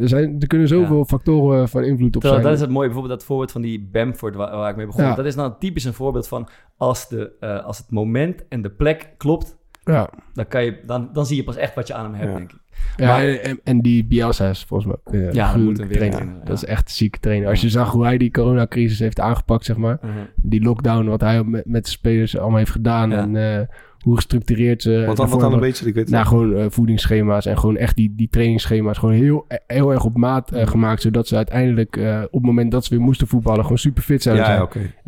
Er, 0.00 0.08
zijn, 0.08 0.36
er 0.40 0.46
kunnen 0.46 0.68
zoveel 0.68 0.96
Ja. 0.98 1.04
factoren 1.04 1.68
van 1.68 1.82
invloed 1.84 2.16
op 2.16 2.20
Terwijl, 2.20 2.32
zijn. 2.32 2.42
dat 2.42 2.52
is 2.54 2.60
het 2.60 2.70
mooie, 2.70 2.86
bijvoorbeeld 2.86 3.18
dat 3.18 3.26
voorbeeld 3.28 3.52
van 3.52 3.62
die 3.62 3.88
Bamford 3.92 4.34
waar, 4.34 4.56
waar 4.56 4.70
ik 4.70 4.76
mee 4.76 4.86
begon. 4.86 5.04
Ja. 5.04 5.14
Dat 5.14 5.24
is 5.26 5.34
nou 5.34 5.52
typisch 5.58 5.84
een 5.84 5.92
voorbeeld 5.94 6.28
van 6.28 6.48
als, 6.76 7.08
de, 7.08 7.32
uh, 7.40 7.64
als 7.64 7.78
het 7.78 7.90
moment 7.90 8.48
en 8.48 8.62
de 8.62 8.70
plek 8.70 9.10
klopt, 9.16 9.56
ja. 9.84 10.10
dan, 10.34 10.48
kan 10.48 10.64
je, 10.64 10.78
dan, 10.86 11.08
dan 11.12 11.26
zie 11.26 11.36
je 11.36 11.44
pas 11.44 11.56
echt 11.56 11.74
wat 11.74 11.86
je 11.86 11.94
aan 11.94 12.04
hem 12.04 12.14
hebt, 12.14 12.30
Ja. 12.30 12.36
denk 12.36 12.52
ik. 12.52 12.60
Ja, 12.96 13.06
Maar- 13.06 13.26
en, 13.28 13.60
en 13.64 13.80
die 13.80 14.04
Bielsa 14.04 14.48
is 14.48 14.64
volgens 14.64 14.94
mij 15.04 15.20
uh, 15.20 15.32
Ja, 15.32 15.56
dat 15.56 15.74
trainer. 15.92 16.24
ja. 16.24 16.40
Dat 16.44 16.56
is 16.56 16.64
echt 16.64 16.84
een 16.88 16.94
zieke 16.94 17.18
trainer. 17.18 17.48
Als 17.48 17.60
je 17.60 17.68
zag 17.68 17.90
hoe 17.90 18.04
hij 18.04 18.18
die 18.18 18.30
coronacrisis 18.30 18.98
heeft 18.98 19.20
aangepakt, 19.20 19.64
zeg 19.64 19.76
maar. 19.76 19.98
Uh-huh. 20.04 20.20
Die 20.36 20.62
lockdown, 20.62 21.04
wat 21.06 21.20
hij 21.20 21.44
met, 21.44 21.66
met 21.66 21.84
de 21.84 21.90
spelers 21.90 22.38
allemaal 22.38 22.58
heeft 22.58 22.70
gedaan. 22.70 23.10
Ja. 23.10 23.16
En 23.18 23.34
uh, 23.34 23.58
hoe 23.98 24.14
gestructureerd 24.16 24.82
ze... 24.82 25.04
Wat 25.06 25.16
dan, 25.16 25.28
wat 25.28 25.40
dan 25.40 25.52
een 25.52 25.60
beetje, 25.60 25.86
ik 25.86 25.94
weet 25.94 26.04
het 26.04 26.12
Nou, 26.12 26.26
gewoon 26.26 26.52
uh, 26.56 26.64
voedingsschema's 26.68 27.46
en 27.46 27.58
gewoon 27.58 27.76
echt 27.76 27.96
die, 27.96 28.14
die 28.16 28.28
trainingsschema's 28.28 28.98
gewoon 28.98 29.14
heel, 29.14 29.46
heel 29.66 29.92
erg 29.92 30.04
op 30.04 30.16
maat 30.16 30.52
uh, 30.54 30.66
gemaakt. 30.66 31.02
Zodat 31.02 31.28
ze 31.28 31.36
uiteindelijk 31.36 31.96
uh, 31.96 32.22
op 32.24 32.32
het 32.32 32.42
moment 32.42 32.70
dat 32.70 32.84
ze 32.84 32.90
weer 32.94 33.04
moesten 33.04 33.26
voetballen 33.26 33.62
gewoon 33.62 33.78
super 33.78 34.02
fit 34.02 34.22
zouden 34.22 34.44
Ja, 34.44 34.50
zijn. 34.50 34.60
ja, 34.60 34.64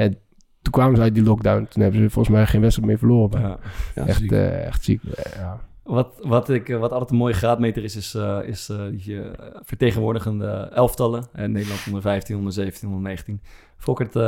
oké. 0.07 0.17
Toen 0.63 0.73
kwamen 0.73 0.97
ze 0.97 1.03
uit 1.03 1.15
die 1.15 1.23
lockdown. 1.25 1.67
Toen 1.71 1.83
hebben 1.83 2.01
ze 2.01 2.11
volgens 2.11 2.35
mij 2.37 2.47
geen 2.47 2.61
wedstrijd 2.61 2.89
meer 2.89 2.99
verloren. 2.99 3.41
Ja. 3.41 3.59
Ja, 3.95 4.07
echt, 4.07 4.19
ziek. 4.21 4.31
uh, 4.33 4.67
echt 4.67 4.85
ziek. 4.85 5.01
Ja. 5.37 5.61
Wat, 5.85 6.19
wat, 6.23 6.49
ik, 6.49 6.69
wat 6.69 6.93
altijd 6.93 7.11
een 7.11 7.17
mooie 7.17 7.35
graadmeter 7.35 7.85
is, 7.85 7.97
is, 7.97 8.15
uh, 8.15 8.39
is 8.45 8.69
uh, 8.69 9.05
je 9.05 9.31
vertegenwoordigende 9.63 10.47
elftallen. 10.75 11.27
Uh, 11.37 11.45
Nederland 11.45 11.87
onder 11.87 12.03
15, 12.03 12.37
onder 12.37 12.53
17, 12.53 12.89
onder 12.89 13.03
19. 13.03 13.41
Fokkert, 13.79 14.17
eh, 14.17 14.23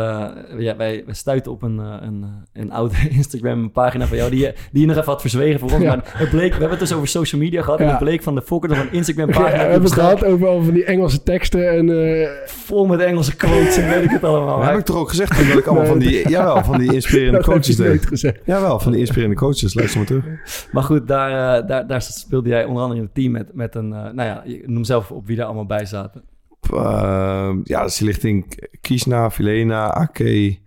ja, 0.58 0.76
wij, 0.76 1.02
wij 1.04 1.14
stuiten 1.14 1.52
op 1.52 1.62
een, 1.62 1.78
eh, 1.80 1.96
een, 2.00 2.22
eh, 2.52 2.62
een 2.62 2.72
oude 2.72 2.94
Instagram-pagina 3.18 4.06
van 4.06 4.16
jou... 4.16 4.30
Die, 4.30 4.40
je- 4.40 4.54
die 4.72 4.80
je 4.80 4.86
nog 4.86 4.96
even 4.96 5.08
had 5.12 5.20
verzwegen 5.20 5.60
voor 5.60 5.70
ons. 5.72 5.82
Ja. 5.82 5.88
Maar 5.96 6.12
het 6.16 6.30
bleek, 6.30 6.46
we 6.52 6.58
hebben 6.60 6.70
het 6.70 6.78
dus 6.78 6.92
over 6.94 7.08
social 7.08 7.40
media 7.40 7.62
gehad... 7.62 7.80
en 7.80 7.88
het 7.88 7.98
bleek 7.98 8.22
van 8.22 8.34
de 8.34 8.42
Fokkert 8.42 8.72
nog 8.72 8.80
een 8.82 8.88
Ja, 8.90 8.96
Instagram-pagina... 8.96 9.50
we 9.50 9.56
hebben 9.58 9.82
het 9.82 9.92
gehad 9.92 10.24
over 10.24 10.64
van 10.64 10.74
die 10.74 10.84
Engelse 10.84 11.22
teksten 11.22 11.70
en... 11.70 12.20
eh, 12.22 12.28
vol 12.46 12.86
met 12.86 13.00
Engelse 13.00 13.36
quotes 13.36 13.76
en 13.82 13.88
weet 13.88 14.04
ik 14.04 14.10
het 14.10 14.24
allemaal. 14.24 14.58
Maar 14.58 14.68
heb 14.70 14.78
ik 14.78 14.84
toch 14.84 14.96
ook 14.96 15.08
gezegd 15.08 15.36
toen 15.38 15.48
dat 15.48 15.58
ik 15.58 15.66
allemaal 15.66 15.86
van 15.86 15.98
die, 15.98 16.28
jawel, 16.28 16.64
van 16.64 16.78
die 16.78 16.94
inspirerende 16.94 17.36
dat 17.38 17.46
heb 17.46 17.54
coaches 17.54 17.76
deed. 17.76 18.06
gezegd. 18.06 18.40
Jawel, 18.44 18.78
van 18.80 18.90
die 18.92 19.00
inspirerende 19.00 19.36
coaches. 19.36 19.74
Luister 19.74 19.98
maar 19.98 20.06
terug. 20.06 20.24
Maar 20.72 20.82
goed, 20.82 21.08
daar, 21.08 21.66
daar, 21.66 21.86
daar 21.86 22.02
speelde 22.02 22.48
jij 22.48 22.64
onder 22.64 22.82
andere 22.82 23.00
in 23.00 23.06
het 23.06 23.14
team 23.14 23.32
met, 23.32 23.54
met 23.54 23.74
een... 23.74 23.88
nou 23.88 24.22
ja, 24.22 24.42
je 24.44 24.62
noem 24.66 24.84
zelf 24.84 25.10
op 25.10 25.26
wie 25.26 25.36
daar 25.36 25.46
allemaal 25.46 25.66
bij 25.66 25.84
zaten. 25.86 26.22
Ehm, 26.72 27.60
ja, 27.64 27.80
dat 27.80 27.90
is 27.90 27.96
die 27.96 28.06
lichting 28.06 28.68
Kiesna, 28.80 29.30
Filena, 29.30 29.92
Ake, 29.94 30.58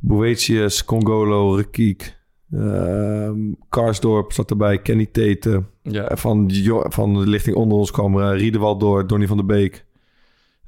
Boetius, 0.00 0.84
Congolo, 0.84 1.54
Rekiek. 1.54 2.18
ehm 2.52 3.38
Karsdorp 3.68 4.32
zat 4.32 4.50
erbij, 4.50 4.78
Kenny 4.82 5.06
Tete. 5.06 5.62
Ja. 5.82 6.16
Van, 6.16 6.44
jo- 6.48 6.84
van 6.88 7.14
de 7.14 7.26
lichting 7.26 7.56
onder 7.56 7.78
ons 7.78 7.90
kwam 7.90 8.20
eh, 8.20 8.36
Riedewald 8.38 8.80
door, 8.80 9.06
Donny 9.06 9.26
van 9.26 9.36
der 9.36 9.46
Beek. 9.46 9.84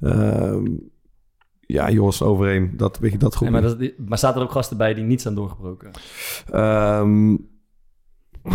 Ehm, 0.01 0.65
ja, 1.61 1.89
Joris 1.91 2.17
van 2.17 2.27
Overeem, 2.27 2.73
dat, 2.77 2.99
weet 2.99 3.11
je, 3.11 3.17
dat 3.17 3.35
goed. 3.35 3.49
Nee, 3.49 3.61
maar, 3.61 3.77
dat, 3.77 3.91
maar 4.07 4.17
zaten 4.17 4.41
er 4.41 4.47
ook 4.47 4.51
gasten 4.53 4.77
bij 4.77 4.93
die 4.93 5.03
niet 5.03 5.21
zijn 5.21 5.35
doorgebroken? 5.35 5.91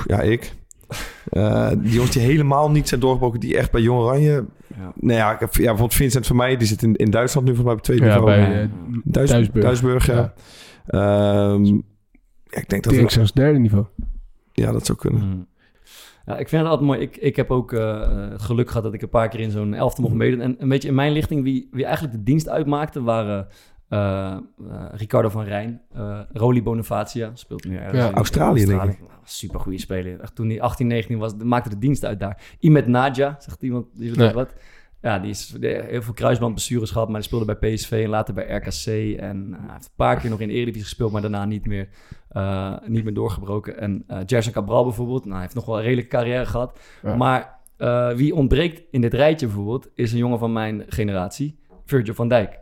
Ja, 0.06 0.20
ik. 0.20 0.54
Eh, 1.28 1.70
die 1.78 1.92
jongens 1.92 2.12
die 2.12 2.22
helemaal 2.22 2.70
niet 2.70 2.88
zijn 2.88 3.00
doorgebroken, 3.00 3.40
die 3.40 3.56
echt 3.56 3.70
bij 3.70 3.80
Jong 3.80 4.00
Oranje... 4.00 4.44
Ja. 4.78 4.92
Nou 4.94 5.18
ja, 5.18 5.32
ik 5.32 5.40
heb- 5.40 5.52
ja, 5.54 5.58
bijvoorbeeld 5.60 5.94
Vincent 5.94 6.26
van 6.26 6.36
mij, 6.36 6.56
die 6.56 6.66
zit 6.66 6.82
in, 6.82 6.96
in 6.96 7.10
Duitsland 7.10 7.46
nu 7.46 7.54
volgens 7.54 7.74
mij 7.74 7.78
op 7.78 7.84
tweede 7.84 8.04
Ja, 8.04 8.14
niveau. 8.14 8.34
bij 8.34 8.62
eh, 8.62 8.68
Duis- 9.04 9.30
Duisburg. 9.30 9.64
Duisburg, 9.64 10.06
ja. 10.06 10.32
Ehm, 10.86 11.64
ja, 11.64 12.58
ik 12.60 12.68
denk 12.68 12.84
dat 12.84 12.92
ik 12.92 13.10
zelfs 13.10 13.32
derde 13.32 13.58
niveau. 13.58 13.84
ja, 14.52 14.72
dat 14.72 14.86
zou 14.86 14.98
kunnen. 14.98 15.28
Mhm. 15.28 15.38
Ja, 16.26 16.36
ik 16.38 16.48
vind 16.48 16.62
het 16.62 16.70
altijd 16.70 16.88
mooi. 16.88 17.00
Ik, 17.00 17.16
ik 17.16 17.36
heb 17.36 17.50
ook 17.50 17.72
eh, 17.72 18.28
het 18.30 18.42
geluk 18.42 18.68
gehad 18.68 18.82
dat 18.82 18.94
ik 18.94 19.02
een 19.02 19.08
paar 19.08 19.28
keer 19.28 19.40
in 19.40 19.50
zo'n 19.50 19.74
elfte 19.74 20.00
mocht 20.00 20.14
meedoen. 20.14 20.40
En 20.40 20.56
een 20.58 20.68
beetje 20.68 20.88
in 20.88 20.94
mijn 20.94 21.12
lichting, 21.12 21.42
wie, 21.42 21.68
wie 21.72 21.84
eigenlijk 21.84 22.14
de 22.16 22.22
dienst 22.22 22.48
uitmaakte, 22.48 23.02
waren 23.02 23.46
Ricardo 24.92 25.28
van 25.28 25.44
Rijn, 25.44 25.80
eh 25.92 26.20
Roli 26.32 26.62
Bonifacia, 26.62 27.30
speelt 27.34 27.64
nu 27.64 27.76
ergens 27.76 27.98
Ja, 27.98 28.08
in 28.08 28.14
Australië, 28.14 28.64
denk 28.64 28.82
ik. 28.82 28.98
Super 29.24 29.60
goede 29.60 29.78
speler. 29.78 30.20
Echt, 30.20 30.34
toen 30.34 30.48
hij 30.48 30.60
18, 30.60 30.86
19 30.86 31.18
was, 31.18 31.34
maakte 31.34 31.68
de 31.68 31.78
dienst 31.78 32.04
uit 32.04 32.20
daar. 32.20 32.42
Imet 32.58 32.86
Nadja, 32.86 33.36
zegt 33.38 33.62
iemand, 33.62 33.86
die 33.92 34.16
Nee. 34.16 34.32
wat? 34.32 34.54
Ja, 35.02 35.18
die 35.18 35.30
is 35.30 35.56
heel 35.60 36.02
veel 36.02 36.12
kruisbandblessures 36.14 36.90
gehad, 36.90 37.08
maar 37.08 37.16
die 37.16 37.26
speelde 37.26 37.56
bij 37.56 37.74
PSV 37.74 37.90
en 38.04 38.08
later 38.08 38.34
bij 38.34 38.56
RKC. 38.56 38.86
En 39.20 39.48
eh, 39.52 39.60
hij 39.60 39.72
heeft 39.72 39.84
een 39.84 39.90
paar 39.96 40.20
keer 40.20 40.30
nog 40.30 40.40
in 40.40 40.48
de 40.48 40.54
Eredivisie 40.54 40.82
gespeeld, 40.88 41.12
maar 41.12 41.20
daarna 41.20 41.44
niet 41.44 41.66
meer, 41.66 41.88
eh, 42.28 42.74
niet 42.86 43.04
meer 43.04 43.14
doorgebroken. 43.14 43.78
En 43.78 44.04
eh 44.06 44.18
Gerson 44.26 44.52
Cabral 44.52 44.84
bijvoorbeeld, 44.84 45.20
nou, 45.20 45.32
hij 45.32 45.42
heeft 45.42 45.54
nog 45.54 45.64
wel 45.66 45.76
een 45.76 45.82
redelijke 45.82 46.10
carrière 46.10 46.46
gehad. 46.46 46.80
Ja. 47.02 47.16
Maar 47.16 47.58
eh, 47.76 48.12
wie 48.12 48.34
ontbreekt 48.34 48.82
in 48.90 49.00
dit 49.00 49.14
rijtje 49.14 49.46
bijvoorbeeld, 49.46 49.88
is 49.94 50.12
een 50.12 50.18
jongen 50.18 50.38
van 50.38 50.52
mijn 50.52 50.84
generatie, 50.88 51.58
Virgil 51.84 52.14
van 52.14 52.28
Dijk. 52.28 52.60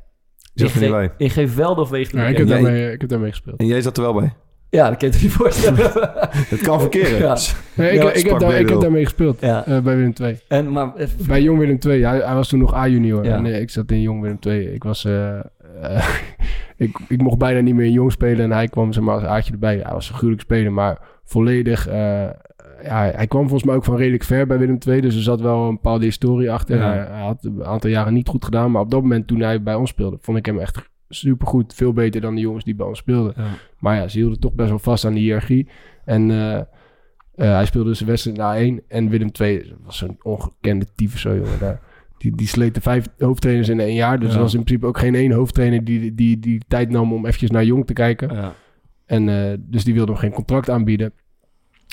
Zat 0.56 0.72
er 0.74 0.80
niet 0.80 0.90
bij. 0.90 1.10
In 1.16 1.30
geen 1.30 1.48
veld 1.48 1.78
of 1.78 1.90
wegen. 1.90 2.18
Ja, 2.18 2.26
ik, 2.26 2.36
heb 2.36 2.48
daarmee, 2.48 2.92
ik 2.92 3.00
heb 3.00 3.10
daarmee 3.10 3.30
gespeeld. 3.30 3.60
En 3.60 3.66
jij 3.66 3.80
zat 3.80 3.96
er 3.96 4.02
wel 4.02 4.14
bij. 4.14 4.32
Ja, 4.70 4.88
dat 4.88 4.98
kan 4.98 5.08
je 5.08 5.16
je 5.18 5.22
niet 5.22 5.32
voorstellen. 5.32 5.90
Het 6.54 6.60
kan 6.60 6.80
verkeren. 6.80 7.18
Ja. 7.18 7.36
Nee, 7.74 7.90
ik, 7.90 8.02
Ja, 8.02 8.12
ik, 8.12 8.26
heb 8.26 8.38
daar, 8.38 8.60
ik 8.60 8.68
heb 8.68 8.80
daarmee 8.80 9.04
gespeeld. 9.04 9.40
Ja. 9.40 9.66
eh, 9.66 9.78
bij 9.80 9.96
Willem 9.96 10.12
II. 10.20 10.38
En, 10.48 10.72
maar, 10.72 10.92
Bij 11.26 11.42
Jong 11.42 11.58
Willem 11.58 11.78
II. 11.86 12.02
Hij, 12.04 12.18
hij 12.18 12.34
was 12.34 12.48
toen 12.48 12.58
nog 12.58 12.74
A-junior. 12.74 13.24
Eh, 13.24 13.60
ik 13.60 13.70
zat 13.70 13.90
in 13.90 14.00
Jong 14.00 14.20
Willem 14.20 14.38
II. 14.40 14.66
Ik 14.66 14.82
was... 14.82 15.04
eh, 15.04 15.38
eh, 15.82 16.08
ik, 16.76 16.98
ik 17.08 17.22
mocht 17.22 17.38
bijna 17.38 17.60
niet 17.60 17.74
meer 17.74 17.86
in 17.86 17.92
Jong 17.92 18.12
spelen. 18.12 18.44
En 18.44 18.52
hij 18.52 18.68
kwam 18.68 18.92
zeg 18.92 19.02
maar, 19.02 19.14
als 19.14 19.24
aardje 19.24 19.52
erbij. 19.52 19.80
Hij 19.82 19.92
was 19.92 20.08
een 20.08 20.14
gruwelijk 20.14 20.42
speler, 20.42 20.72
maar 20.72 20.98
volledig... 21.24 21.88
ja, 22.82 23.10
hij 23.14 23.26
kwam 23.26 23.42
volgens 23.42 23.64
mij 23.64 23.74
ook 23.74 23.84
van 23.84 23.96
redelijk 23.96 24.24
ver 24.24 24.46
bij 24.46 24.58
Willem 24.58 24.78
II. 24.88 25.00
Dus 25.00 25.16
er 25.16 25.22
zat 25.22 25.40
wel 25.40 25.68
een 25.68 25.74
bepaalde 25.74 26.04
historie 26.04 26.50
achter. 26.50 26.76
Ja. 26.76 26.92
Hij, 26.92 27.20
had 27.20 27.44
een 27.44 27.64
aantal 27.64 27.90
jaren 27.90 28.12
niet 28.14 28.28
goed 28.28 28.44
gedaan. 28.44 28.70
Maar 28.70 28.82
op 28.82 28.90
dat 28.90 29.02
moment 29.02 29.26
toen 29.26 29.40
hij 29.40 29.62
bij 29.62 29.74
ons 29.74 29.90
speelde... 29.90 30.16
vond 30.20 30.38
ik 30.38 30.46
hem 30.46 30.58
echt 30.58 30.90
supergoed. 31.08 31.74
Veel 31.74 31.92
beter 31.92 32.20
dan 32.20 32.34
de 32.34 32.40
jongens 32.40 32.64
die 32.64 32.74
bij 32.74 32.86
ons 32.86 32.98
speelden. 32.98 33.32
Ja. 33.36 33.44
Maar 33.78 33.96
ja, 33.96 34.08
ze 34.08 34.18
hielden 34.18 34.40
toch 34.40 34.52
best 34.52 34.68
wel 34.68 34.78
vast 34.78 35.04
aan 35.04 35.12
die 35.12 35.22
hiërarchie. 35.22 35.68
En 36.04 36.30
eh, 36.30 36.56
eh, 36.56 36.64
hij 37.34 37.66
speelde 37.66 37.88
dus 37.88 38.00
wedstrijd 38.00 38.36
na 38.36 38.56
één. 38.56 38.82
En 38.88 39.08
Willem 39.08 39.30
II 39.40 39.58
dat 39.68 39.78
was 39.84 39.96
zo'n 39.98 40.18
ongekende 40.22 40.86
tyfus 40.94 41.20
zo, 41.20 41.34
jongen. 41.34 41.58
Daar. 41.60 41.80
Die, 42.18 42.36
die 42.36 42.46
sleet 42.46 42.74
de 42.74 42.80
vijf 42.80 43.06
hoofdtrainers 43.18 43.68
in 43.68 43.80
één 43.80 43.94
jaar. 43.94 44.18
Dus 44.20 44.28
Ja. 44.28 44.34
er 44.34 44.42
was 44.42 44.54
in 44.54 44.62
principe 44.62 44.86
ook 44.86 44.98
geen 44.98 45.14
één 45.14 45.32
hoofdtrainer 45.32 45.84
die, 45.84 46.14
die, 46.14 46.38
die 46.38 46.60
tijd 46.68 46.90
nam 46.90 47.12
om 47.12 47.26
eventjes 47.26 47.50
naar 47.50 47.64
Jong 47.64 47.86
te 47.86 47.92
kijken. 47.92 48.52
En 49.06 49.28
eh, 49.28 49.56
dus 49.60 49.84
die 49.84 49.94
wilde 49.94 50.12
hem 50.12 50.20
geen 50.20 50.32
contract 50.32 50.70
aanbieden. 50.70 51.12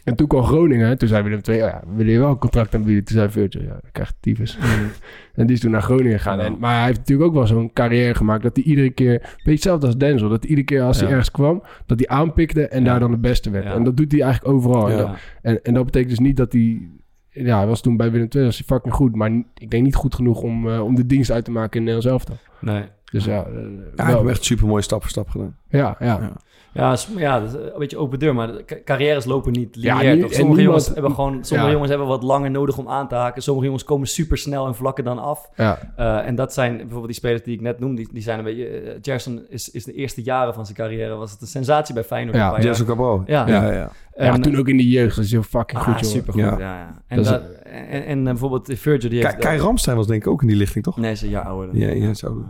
En 0.04 0.16
toen 0.16 0.28
kwam 0.28 0.43
Groningen. 0.43 0.97
Toen 0.97 1.08
zei 1.08 1.24
Willem 1.24 1.39
II, 1.49 1.62
oh 1.62 1.68
ja, 1.68 1.82
we 1.88 1.95
willen 1.95 2.12
je 2.14 2.20
wel 2.20 2.30
een 2.30 2.38
contract 2.38 2.76
aanbieden. 2.76 3.04
Toen 3.04 3.16
zei 3.18 3.30
Virgil, 3.30 3.62
ja, 3.62 3.68
dan 3.68 3.91
krijg 3.91 4.08
je 4.10 4.16
tyfus. 4.20 4.58
en 5.34 5.45
die 5.47 5.56
is 5.56 5.62
toen 5.62 5.72
naar 5.72 5.82
Groningen 5.82 6.18
gegaan. 6.20 6.38
Ja. 6.38 6.43
En, 6.43 6.58
maar 6.60 6.76
hij 6.76 6.86
heeft 6.86 6.97
natuurlijk 6.97 7.28
ook 7.30 7.36
wel 7.36 7.47
zo'n 7.47 7.74
carrière 7.74 8.16
gemaakt... 8.16 8.43
dat 8.43 8.56
hij 8.56 8.66
iedere 8.66 8.89
keer, 8.89 9.20
beetje 9.20 9.51
hetzelfde 9.51 9.86
als 9.86 9.97
Denzel... 9.97 10.30
dat 10.30 10.39
hij 10.41 10.49
iedere 10.49 10.68
keer 10.68 10.82
als 10.82 10.95
Ja. 10.97 11.01
hij 11.04 11.12
ergens 11.12 11.32
kwam... 11.32 11.64
dat 11.86 11.99
hij 11.99 12.08
aanpikte 12.08 12.68
en 12.68 12.80
Ja. 12.84 12.89
daar 12.89 12.99
dan 12.99 13.12
de 13.12 13.18
beste 13.18 13.49
werd. 13.49 13.66
Ja. 13.66 13.74
En 13.74 13.84
dat 13.84 13.97
doet 13.97 14.12
hij 14.12 14.22
eigenlijk 14.22 14.54
overal. 14.54 14.89
En, 14.89 14.95
Ja. 14.97 15.01
dat, 15.01 15.16
en, 15.41 15.62
en 15.64 15.74
dat 15.74 15.86
betekent 15.86 16.10
dus 16.10 16.20
niet 16.20 16.38
dat 16.38 16.51
hij... 16.54 16.88
Ja, 17.30 17.58
hij 17.58 17.68
was 17.68 17.82
toen 17.82 17.97
bij 17.97 18.12
Willem 18.12 18.28
II 18.36 18.43
was 18.45 18.58
hij 18.58 18.66
fucking 18.68 18.93
goed. 18.93 19.16
Maar 19.16 19.32
ik 19.54 19.70
denk 19.70 19.84
niet 19.84 19.95
goed 19.95 20.16
genoeg 20.16 20.41
om, 20.41 20.70
eh, 20.70 20.84
om 20.84 20.95
de 20.95 21.06
dienst 21.06 21.32
uit 21.32 21.45
te 21.45 21.51
maken 21.51 21.78
in 21.80 21.86
Nederland 21.86 22.04
zelf 22.08 22.26
dan. 22.26 22.38
Nee. 22.74 22.84
Dus 23.12 23.26
ja, 23.26 23.43
eh, 23.45 23.54
Ja, 23.95 24.06
wel- 24.06 24.10
ik 24.16 24.18
heb 24.22 24.28
echt 24.28 24.43
super 24.43 24.68
mooi 24.68 24.82
stap 24.82 25.01
voor 25.01 25.10
stap 25.10 25.30
gedaan. 25.30 25.56
ja, 25.70 25.95
ja. 25.99 26.06
Ja. 26.06 26.32
Ja, 26.74 26.96
ja, 27.18 27.40
dat 27.40 27.48
is 27.50 27.54
een 27.54 27.80
beetje 27.80 27.98
open 27.98 28.20
deur, 28.20 28.36
maar 28.36 28.50
carrières 28.86 29.26
lopen 29.26 29.52
niet 29.52 29.70
Ja, 29.80 29.96
lineair. 29.98 30.20
toch? 30.22 30.34
Sommige 30.34 30.40
niemand- 30.60 30.66
jongens 30.66 30.88
hebben 30.88 31.12
gewoon, 31.12 31.34
sommige 31.46 31.66
Ja. 31.68 31.74
jongens 31.74 31.90
hebben 31.90 32.08
wat 32.08 32.24
langer 32.24 32.52
nodig 32.52 32.78
om 32.78 32.88
aan 32.90 33.08
te 33.08 33.16
haken. 33.16 33.42
Sommige 33.42 33.66
jongens 33.66 33.84
komen 33.84 34.08
super 34.08 34.38
snel 34.38 34.68
en 34.68 34.76
vlakken 34.76 35.04
dan 35.04 35.20
af. 35.20 35.50
ja. 35.56 35.80
Eh, 35.96 36.28
en 36.28 36.36
dat 36.36 36.54
zijn 36.54 36.76
bijvoorbeeld 36.78 37.06
die 37.06 37.16
spelers 37.16 37.44
die 37.44 37.54
ik 37.54 37.62
net 37.62 37.80
noemde, 37.80 37.96
die, 37.96 38.10
die 38.14 38.22
zijn 38.22 38.38
een 38.38 38.44
beetje. 38.44 38.98
Gerson 39.02 39.42
is, 39.50 39.70
is 39.72 39.84
de 39.84 39.94
eerste 39.94 40.22
jaren 40.24 40.54
van 40.54 40.66
zijn 40.66 40.78
carrière 40.78 41.16
was 41.16 41.32
het 41.32 41.42
een 41.42 41.48
sensatie 41.48 41.94
bij 41.94 42.04
Feyenoord. 42.04 42.38
Ja. 42.38 42.60
Jason 42.62 42.86
Cabral. 42.86 43.24
Ja. 43.26 43.48
ja, 43.48 43.72
ja. 43.72 43.90
En- 44.14 44.26
ja, 44.26 44.38
toen 44.40 44.58
ook 44.58 44.68
in 44.68 44.78
de 44.78 44.90
jeugd. 44.90 45.16
Dat 45.16 45.26
is 45.26 45.32
heel 45.32 45.44
fucking 45.44 45.80
ah, 45.80 45.86
goed, 45.86 45.94
jongen. 46.00 46.06
supergoed. 46.16 46.42
Ja. 46.42 46.50
Ja. 46.60 46.78
Ja, 46.78 47.02
En, 47.08 47.16
Dat 47.18 47.26
is- 47.26 47.32
dat- 47.32 47.42
en, 47.64 48.06
en, 48.06 48.18
eh, 48.20 48.24
bijvoorbeeld 48.24 48.68
Virgil, 48.80 49.10
die 49.10 49.20
Kai, 49.22 49.34
heeft... 49.34 49.46
Kai 49.46 49.60
Ramstein 49.60 49.98
was 49.98 50.08
denk 50.08 50.22
ik 50.26 50.28
ook 50.32 50.42
in 50.42 50.48
die 50.48 50.58
lichting, 50.58 50.84
toch? 50.84 50.98
Nee, 50.98 51.12
is 51.12 51.22
een 51.22 51.30
jaar 51.30 51.46
ouder. 51.46 51.68
dan 51.72 51.80
Ja, 51.82 51.90
ja, 52.08 52.14
zo. 52.14 52.44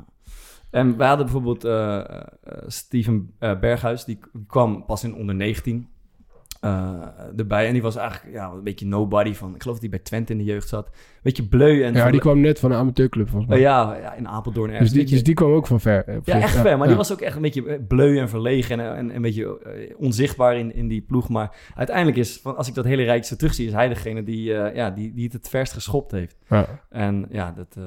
En 0.74 0.98
we 0.98 1.04
hadden 1.04 1.26
bijvoorbeeld 1.26 1.64
eh, 1.66 1.98
eh, 2.00 2.24
Steven 2.68 3.30
eh, 3.40 3.60
Berghuis, 3.60 4.06
die 4.06 4.20
kwam 4.48 4.86
pas 4.86 5.04
in 5.04 5.16
onder 5.16 5.36
19 5.36 5.88
eh, 6.62 7.02
erbij. 7.38 7.68
En 7.68 7.74
die 7.74 7.82
was 7.82 7.96
eigenlijk 7.96 8.36
ja, 8.36 8.52
een 8.52 8.64
beetje 8.64 8.86
nobody 8.86 9.34
van, 9.34 9.56
ik 9.56 9.62
geloof 9.62 9.80
dat 9.80 9.90
hij 9.90 9.90
bij 9.98 10.00
Twente 10.04 10.32
in 10.32 10.38
de 10.38 10.44
jeugd 10.44 10.68
zat. 10.68 10.90
Beetje 11.22 11.48
bleu 11.48 11.84
en... 11.84 11.94
Ja, 11.94 12.12
die 12.12 12.20
kwam 12.20 12.40
net 12.40 12.60
van 12.60 12.72
een 12.72 12.78
amateurclub 12.78 13.30
volgens 13.30 13.50
mij. 13.52 13.60
Ja, 13.60 13.96
ja, 13.96 14.14
in 14.14 14.28
Apeldoorn 14.28 14.70
ergens. 14.72 14.90
dus, 14.90 14.92
die, 14.92 15.00
Beetje- 15.02 15.16
dus 15.16 15.24
die 15.24 15.34
kwam 15.34 15.52
ook 15.52 15.68
van 15.68 15.80
ver. 15.80 16.08
eh, 16.08 16.18
ja, 16.24 16.40
echt 16.42 16.56
ver. 16.56 16.78
Maar 16.78 16.88
die 16.88 16.98
was 16.98 17.12
ook 17.12 17.22
echt 17.22 17.36
een 17.36 17.42
beetje 17.42 17.80
bleu 17.88 18.18
en 18.20 18.30
verlegen 18.30 18.80
en, 18.80 18.96
en 18.96 19.16
een 19.16 19.22
beetje 19.22 19.60
onzichtbaar 19.98 20.58
in, 20.58 20.74
in 20.76 20.88
die 20.88 21.02
ploeg. 21.02 21.30
Maar 21.30 21.56
uiteindelijk 21.76 22.18
is, 22.18 22.40
van, 22.42 22.58
als 22.58 22.68
ik 22.68 22.74
dat 22.74 22.86
hele 22.86 23.04
rijtje 23.04 23.36
terugzie, 23.36 23.68
is 23.68 23.74
hij 23.74 23.88
degene 23.88 24.24
die, 24.24 24.44
ja, 24.54 24.90
die, 24.90 25.14
die 25.14 25.24
het 25.24 25.34
het 25.34 25.50
verst 25.50 25.74
geschopt 25.74 26.12
heeft. 26.12 26.38
Ja. 26.50 26.66
En 26.90 27.26
ja, 27.30 27.52
dat, 27.52 27.78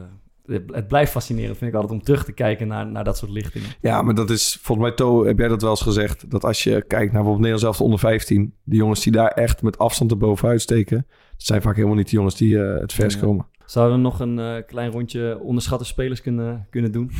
het, 0.46 0.88
blijft 0.88 1.10
fascinerend, 1.12 1.56
vind 1.58 1.70
ik 1.70 1.76
altijd, 1.80 1.98
om 2.00 2.04
terug 2.04 2.24
te 2.24 2.32
kijken 2.32 2.68
naar, 2.68 2.86
naar 2.86 3.04
dat 3.04 3.16
soort 3.16 3.30
lichtingen. 3.30 3.68
Ja, 3.80 4.02
maar 4.02 4.14
dat 4.14 4.30
is, 4.30 4.58
volgens 4.62 4.86
mij, 4.88 4.96
To, 4.96 5.24
heb 5.24 5.38
jij 5.38 5.48
dat 5.48 5.60
wel 5.62 5.70
eens 5.70 5.82
gezegd, 5.82 6.30
dat 6.30 6.44
als 6.44 6.62
je 6.64 6.70
kijkt 6.70 6.88
naar 7.12 7.22
bijvoorbeeld 7.22 7.38
Nederland 7.38 7.60
zelf 7.60 7.80
onder 7.80 7.98
15, 7.98 8.54
die 8.64 8.78
jongens 8.78 9.02
die 9.02 9.12
daar 9.12 9.28
echt 9.30 9.62
met 9.62 9.78
afstand 9.78 10.10
erbovenuit 10.10 10.60
steken, 10.60 11.06
dat 11.08 11.46
zijn 11.46 11.62
vaak 11.62 11.74
helemaal 11.76 11.96
niet 11.96 12.10
de 12.10 12.16
jongens 12.16 12.36
die 12.36 12.62
eh, 12.62 12.80
het 12.80 12.92
vers 12.92 13.14
Ja. 13.14 13.20
komen. 13.20 13.46
Zouden 13.64 13.96
we 13.96 14.02
nog 14.02 14.20
een 14.20 14.38
eh, 14.38 14.66
klein 14.66 14.90
rondje 14.90 15.38
onderschatte 15.42 15.84
spelers 15.84 16.20
kunnen, 16.22 16.66
kunnen 16.70 16.92
doen? 16.92 17.10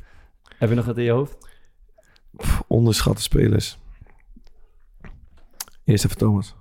Heb 0.58 0.68
je 0.68 0.74
nog 0.74 0.84
wat 0.84 0.98
in 0.98 1.04
je 1.04 1.10
hoofd? 1.10 1.36
Pff, 2.36 2.62
onderschatte 2.66 3.22
spelers. 3.22 3.78
Eerst 5.84 6.04
even 6.04 6.16
Thomas. 6.16 6.54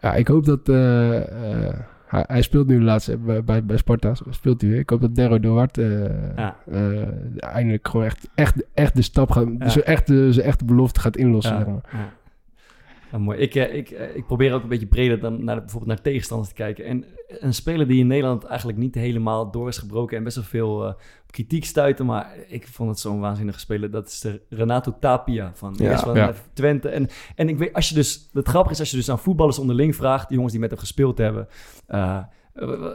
Ja, 0.00 0.14
ik 0.14 0.28
hoop 0.28 0.44
dat... 0.44 0.68
eh, 0.68 1.68
eh, 1.68 1.74
hij, 2.16 2.24
hij 2.26 2.42
speelt 2.42 2.66
nu 2.66 2.82
laatst 2.82 3.08
eh, 3.08 3.16
bij, 3.16 3.44
bij, 3.44 3.64
bij 3.64 3.76
Sparta. 3.76 4.14
Speelt 4.30 4.60
hij 4.60 4.70
weer. 4.70 4.78
Ik 4.78 4.90
hoop 4.90 5.00
dat 5.00 5.14
Derro 5.14 5.40
Duarte 5.40 6.10
Ja. 6.36 6.56
eh, 6.72 7.52
eindelijk 7.54 7.88
gewoon 7.88 8.06
echt, 8.06 8.28
echt, 8.34 8.54
echt 8.74 8.96
de 8.96 9.02
stap 9.02 9.30
gaat... 9.30 9.48
Zijn 9.58 9.84
echte, 9.84 10.32
zijn 10.32 10.46
echte 10.46 10.64
belofte 10.64 11.00
gaat 11.00 11.16
inlossen. 11.16 11.56
zeg 11.56 11.66
maar. 11.66 11.80
Ja. 13.16 13.22
Mooi. 13.22 13.38
Ik, 13.38 13.54
eh, 13.54 13.74
ik, 13.74 13.90
eh, 13.90 14.16
ik 14.16 14.26
probeer 14.26 14.52
ook 14.52 14.62
een 14.62 14.68
beetje 14.68 14.86
breder 14.86 15.20
dan 15.20 15.44
naar, 15.44 15.58
bijvoorbeeld 15.58 15.92
naar 15.92 16.02
tegenstanders 16.02 16.48
te 16.48 16.54
kijken. 16.54 16.84
En 16.84 17.04
een 17.26 17.54
speler 17.54 17.86
die 17.88 17.98
in 18.00 18.06
Nederland 18.06 18.44
eigenlijk 18.44 18.78
niet 18.78 18.94
helemaal 18.94 19.50
door 19.50 19.68
is 19.68 19.78
gebroken 19.78 20.16
en 20.16 20.24
best 20.24 20.36
wel 20.36 20.44
veel 20.44 20.86
eh, 20.86 20.94
kritiek 21.30 21.64
stuiten, 21.64 22.06
maar 22.06 22.34
ik 22.48 22.68
vond 22.68 22.88
het 22.90 22.98
zo'n 22.98 23.20
waanzinnige 23.20 23.58
speler. 23.58 23.90
Dat 23.90 24.06
is 24.06 24.20
de 24.20 24.40
Renato 24.48 24.96
Tapia 25.00 25.50
van, 25.54 25.74
Ja. 25.78 25.92
is 25.92 26.00
van 26.00 26.14
Ja. 26.14 26.32
Twente. 26.52 26.88
En, 26.88 27.08
en 27.34 27.48
ik 27.48 27.58
weet, 27.58 27.72
als 27.72 27.88
je 27.88 27.94
dus, 27.94 28.28
het 28.32 28.48
grappige 28.48 28.74
is 28.74 28.80
als 28.80 28.90
je 28.90 28.96
dus 28.96 29.10
aan 29.10 29.18
voetballers 29.18 29.58
onderling 29.58 29.96
vraagt, 29.96 30.26
die 30.26 30.34
jongens 30.34 30.52
die 30.52 30.60
met 30.62 30.70
hem 30.70 30.80
gespeeld 30.80 31.18
hebben, 31.18 31.48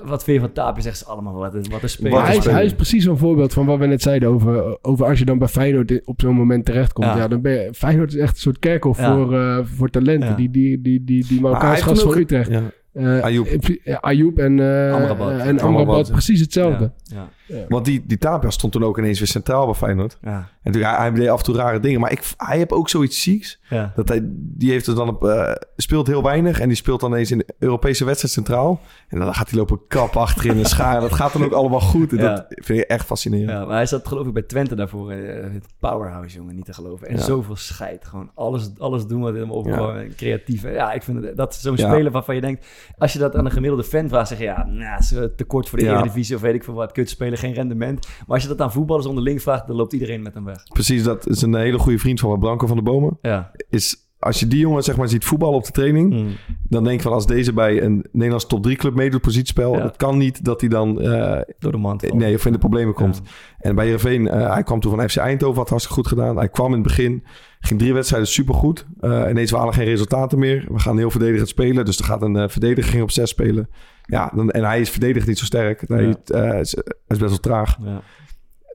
Wat 0.04 0.24
vind 0.24 0.38
je 0.38 0.40
van 0.40 0.52
Tapia? 0.52 0.82
Zegt 0.82 0.98
ze 0.98 1.06
allemaal 1.06 1.34
wat, 1.34 1.54
een- 1.54 1.66
wat 1.72 1.84
een 1.84 1.90
speler. 1.90 2.22
Hij, 2.22 2.30
is, 2.30 2.36
speler. 2.36 2.54
hij 2.56 2.66
is 2.66 2.74
precies 2.74 3.04
zo'n 3.04 3.18
voorbeeld 3.18 3.54
van 3.54 3.66
wat 3.66 3.80
we 3.80 3.86
net 3.86 4.02
zeiden 4.02 4.30
over, 4.30 4.78
over 4.82 5.06
als 5.06 5.20
je 5.20 5.26
dan 5.26 5.38
bij 5.38 5.48
Feyenoord 5.48 6.06
op 6.06 6.22
zo'n 6.22 6.36
moment 6.36 6.66
terechtkomt. 6.66 7.08
Ja. 7.08 7.18
Ja. 7.18 7.28
dan 7.28 7.42
ben 7.42 7.52
je, 7.52 7.70
Feyenoord 7.74 8.14
is 8.14 8.20
echt 8.20 8.34
een 8.34 8.40
soort 8.42 8.60
kerkhof 8.60 8.98
Ja. 9.00 9.16
voor, 9.16 9.34
eh, 9.40 9.60
voor 9.64 9.90
talenten. 9.90 10.30
Ja. 10.30 10.36
Die, 10.36 10.50
die, 10.50 10.82
die, 10.82 11.04
die, 11.04 11.26
die 11.28 11.42
Marokkaanse 11.42 11.84
gast 11.84 12.02
van 12.02 12.18
Utrecht. 12.18 12.50
Ja. 12.50 12.62
Eh, 12.94 13.20
Ayoub. 13.24 13.48
ja, 13.84 13.98
Ayoub 14.02 14.38
en, 14.38 14.60
eh, 14.60 14.94
Amrabat. 14.94 15.30
en 15.32 15.40
Amrabat, 15.40 15.62
Amrabat, 15.62 16.08
ja. 16.08 16.14
precies 16.14 16.40
hetzelfde. 16.40 16.92
Ja, 17.04 17.30
Want 17.70 17.86
die, 17.86 18.04
die 18.06 18.18
Tapia 18.18 18.50
stond 18.50 18.74
toen 18.74 18.84
ook 18.84 18.98
ineens 18.98 19.20
weer 19.20 19.28
centraal 19.28 19.66
bij 19.66 19.74
Feyenoord. 19.76 20.18
ja, 20.22 20.50
En 20.64 20.72
toen, 20.72 20.82
hij, 20.82 20.96
hij 20.96 21.12
deed 21.12 21.28
af 21.30 21.38
en 21.38 21.44
toe 21.46 21.56
rare 21.56 21.80
dingen. 21.80 22.00
Maar 22.00 22.12
ik, 22.12 22.24
hij 22.38 22.58
heeft 22.58 22.72
ook 22.72 22.90
zoiets 22.90 23.22
zieks. 23.22 23.60
ja. 23.70 23.92
Dat 23.96 24.08
hij, 24.10 24.20
die 24.34 24.72
heeft 24.72 24.88
er 24.88 24.96
dan 24.96 25.08
op, 25.10 25.26
eh, 25.26 25.52
speelt 25.76 26.08
heel 26.08 26.24
weinig. 26.24 26.60
En 26.60 26.68
die 26.68 26.78
speelt 26.78 27.00
dan 27.00 27.16
eens 27.16 27.32
in 27.32 27.38
de 27.38 27.46
Europese 27.60 28.06
wedstrijd 28.06 28.34
centraal. 28.34 28.80
En 29.10 29.20
dan 29.20 29.34
gaat 29.34 29.50
hij 29.50 29.60
lopen 29.60 29.80
kap 29.88 30.16
achterin 30.18 30.58
en 30.58 30.66
scharen. 30.76 31.02
Dat 31.02 31.14
gaat 31.14 31.34
dan 31.34 31.44
ook 31.44 31.52
allemaal 31.52 31.80
goed. 31.82 32.12
En. 32.12 32.18
Dat 32.18 32.46
vind 32.48 32.80
ik 32.80 32.86
echt 32.86 33.06
fascinerend. 33.06 33.50
Ja, 33.50 33.66
maar 33.66 33.76
hij 33.76 33.86
zat 33.86 34.08
geloof 34.08 34.28
ik 34.28 34.34
bij 34.34 34.42
Twente 34.44 34.76
daarvoor. 34.76 35.12
eh, 35.12 35.44
het 35.54 35.66
powerhouse, 35.80 36.36
jongen, 36.38 36.56
niet 36.56 36.66
te 36.66 36.74
geloven. 36.74 37.08
En 37.08 37.20
zoveel 37.20 37.56
scheid. 37.56 38.06
Gewoon 38.06 38.32
alles, 38.36 38.70
alles 38.78 39.06
doen 39.08 39.22
wat 39.22 39.34
hem 39.34 39.52
opkomt. 39.52 40.16
Creatief. 40.16 40.62
Ja, 40.64 40.92
ik 40.94 41.04
vind 41.04 41.24
het, 41.24 41.38
dat 41.38 41.56
zo'n 41.56 41.78
speler 41.78 42.12
waarvan 42.12 42.36
je 42.36 42.42
denkt... 42.42 42.66
Als 42.98 43.14
je 43.14 43.20
dat 43.20 43.36
aan 43.36 43.46
een 43.46 43.52
gemiddelde 43.52 43.84
fan 43.84 44.10
vraagt, 44.10 44.28
zeg 44.28 44.38
je... 44.38 44.44
Ja, 44.44 44.66
nou, 44.66 45.00
is 45.00 45.12
eh, 45.12 45.24
te 45.36 45.44
kort 45.44 45.70
voor 45.70 45.80
de. 45.80 45.86
Eredivisie 45.86 46.36
of 46.36 46.42
weet 46.42 46.54
ik 46.54 46.64
veel 46.64 46.74
wat. 46.74 46.92
Kut 46.92 47.10
spelen, 47.10 47.38
geen 47.42 47.54
rendement. 47.54 48.08
Maar 48.08 48.26
als 48.28 48.42
je 48.44 48.48
dat 48.50 48.62
aan 48.62 48.72
voetballers 48.72 49.06
onderling 49.06 49.42
vraagt, 49.42 49.68
dan 49.68 49.76
loopt 49.76 49.94
iedereen 49.94 50.22
met 50.22 50.34
hem 50.34 50.46
weg. 50.46 50.64
Precies, 50.74 51.04
dat 51.04 51.28
is 51.28 51.42
een 51.42 51.56
hele 51.56 51.80
goede 51.80 52.00
vriend 52.00 52.20
van 52.20 52.30
me, 52.32 52.38
Branko 52.38 52.68
van 52.68 52.76
de 52.76 52.84
Bomen. 52.84 53.18
Ja. 53.22 53.52
Is, 53.70 53.96
als 54.20 54.40
je 54.40 54.48
die 54.48 54.60
jongen 54.60 54.84
zeg 54.84 54.98
maar 54.98 55.10
ziet 55.10 55.26
voetballen 55.26 55.56
op 55.56 55.66
de 55.66 55.72
training... 55.72 56.14
Mm. 56.14 56.28
dan 56.70 56.84
denk 56.84 56.96
je 56.98 57.04
van 57.04 57.14
als 57.14 57.26
deze 57.26 57.54
bij 57.54 57.82
een 57.82 58.06
Nederlands 58.12 58.46
top 58.48 58.64
3 58.64 58.76
club 58.76 58.96
meedoet 58.96 59.22
positiespel... 59.22 59.76
Ja. 59.76 59.84
het 59.84 59.98
kan 59.98 60.18
niet 60.18 60.46
dat 60.46 60.62
hij 60.62 60.70
dan 60.70 61.02
eh, 61.02 61.42
Door 61.60 61.72
de 61.72 61.78
mand. 61.78 62.02
valt. 62.02 62.14
nee, 62.14 62.36
of 62.36 62.46
in 62.46 62.52
de 62.52 62.58
problemen 62.58 62.94
komt. 62.94 63.22
Ja. 63.24 63.30
En 63.58 63.76
bij 63.76 63.84
Heerenveen, 63.86 64.28
eh 64.28 64.54
hij 64.54 64.64
kwam 64.64 64.80
toen 64.80 64.96
van 64.96 65.10
FC 65.10 65.18
Eindhoven, 65.18 65.58
had 65.58 65.70
hartstikke 65.70 66.00
goed 66.02 66.08
gedaan. 66.08 66.38
Hij 66.38 66.50
kwam 66.50 66.68
in 66.68 66.74
het 66.74 66.84
begin, 66.84 67.24
ging 67.60 67.80
drie 67.80 67.94
wedstrijden 67.94 68.28
supergoed. 68.30 68.86
Eh 69.00 69.26
ineens 69.30 69.52
waren 69.52 69.68
er 69.68 69.74
geen 69.74 69.86
resultaten 69.86 70.40
meer. 70.40 70.66
We 70.68 70.80
gaan 70.80 70.98
heel 70.98 71.12
verdedigend 71.12 71.50
spelen, 71.50 71.86
dus 71.86 71.98
er 71.98 72.06
gaat 72.06 72.22
een 72.22 72.36
eh, 72.36 72.50
verdediger 72.50 72.92
ging 72.92 73.04
op 73.04 73.12
zes 73.12 73.30
spelen. 73.30 73.70
Ja, 74.12 74.32
dan, 74.36 74.50
en 74.52 74.64
hij 74.64 74.80
is 74.82 74.90
verdedigend 74.90 75.28
niet 75.28 75.38
zo 75.40 75.46
sterk. 75.46 75.84
Hij, 75.88 76.04
Ja. 76.04 76.16
eh, 76.26 76.60
is, 76.60 76.72
hij 76.72 76.84
is 77.08 77.18
best 77.18 77.30
wel 77.30 77.38
traag. 77.40 77.78
Ja. 77.82 78.02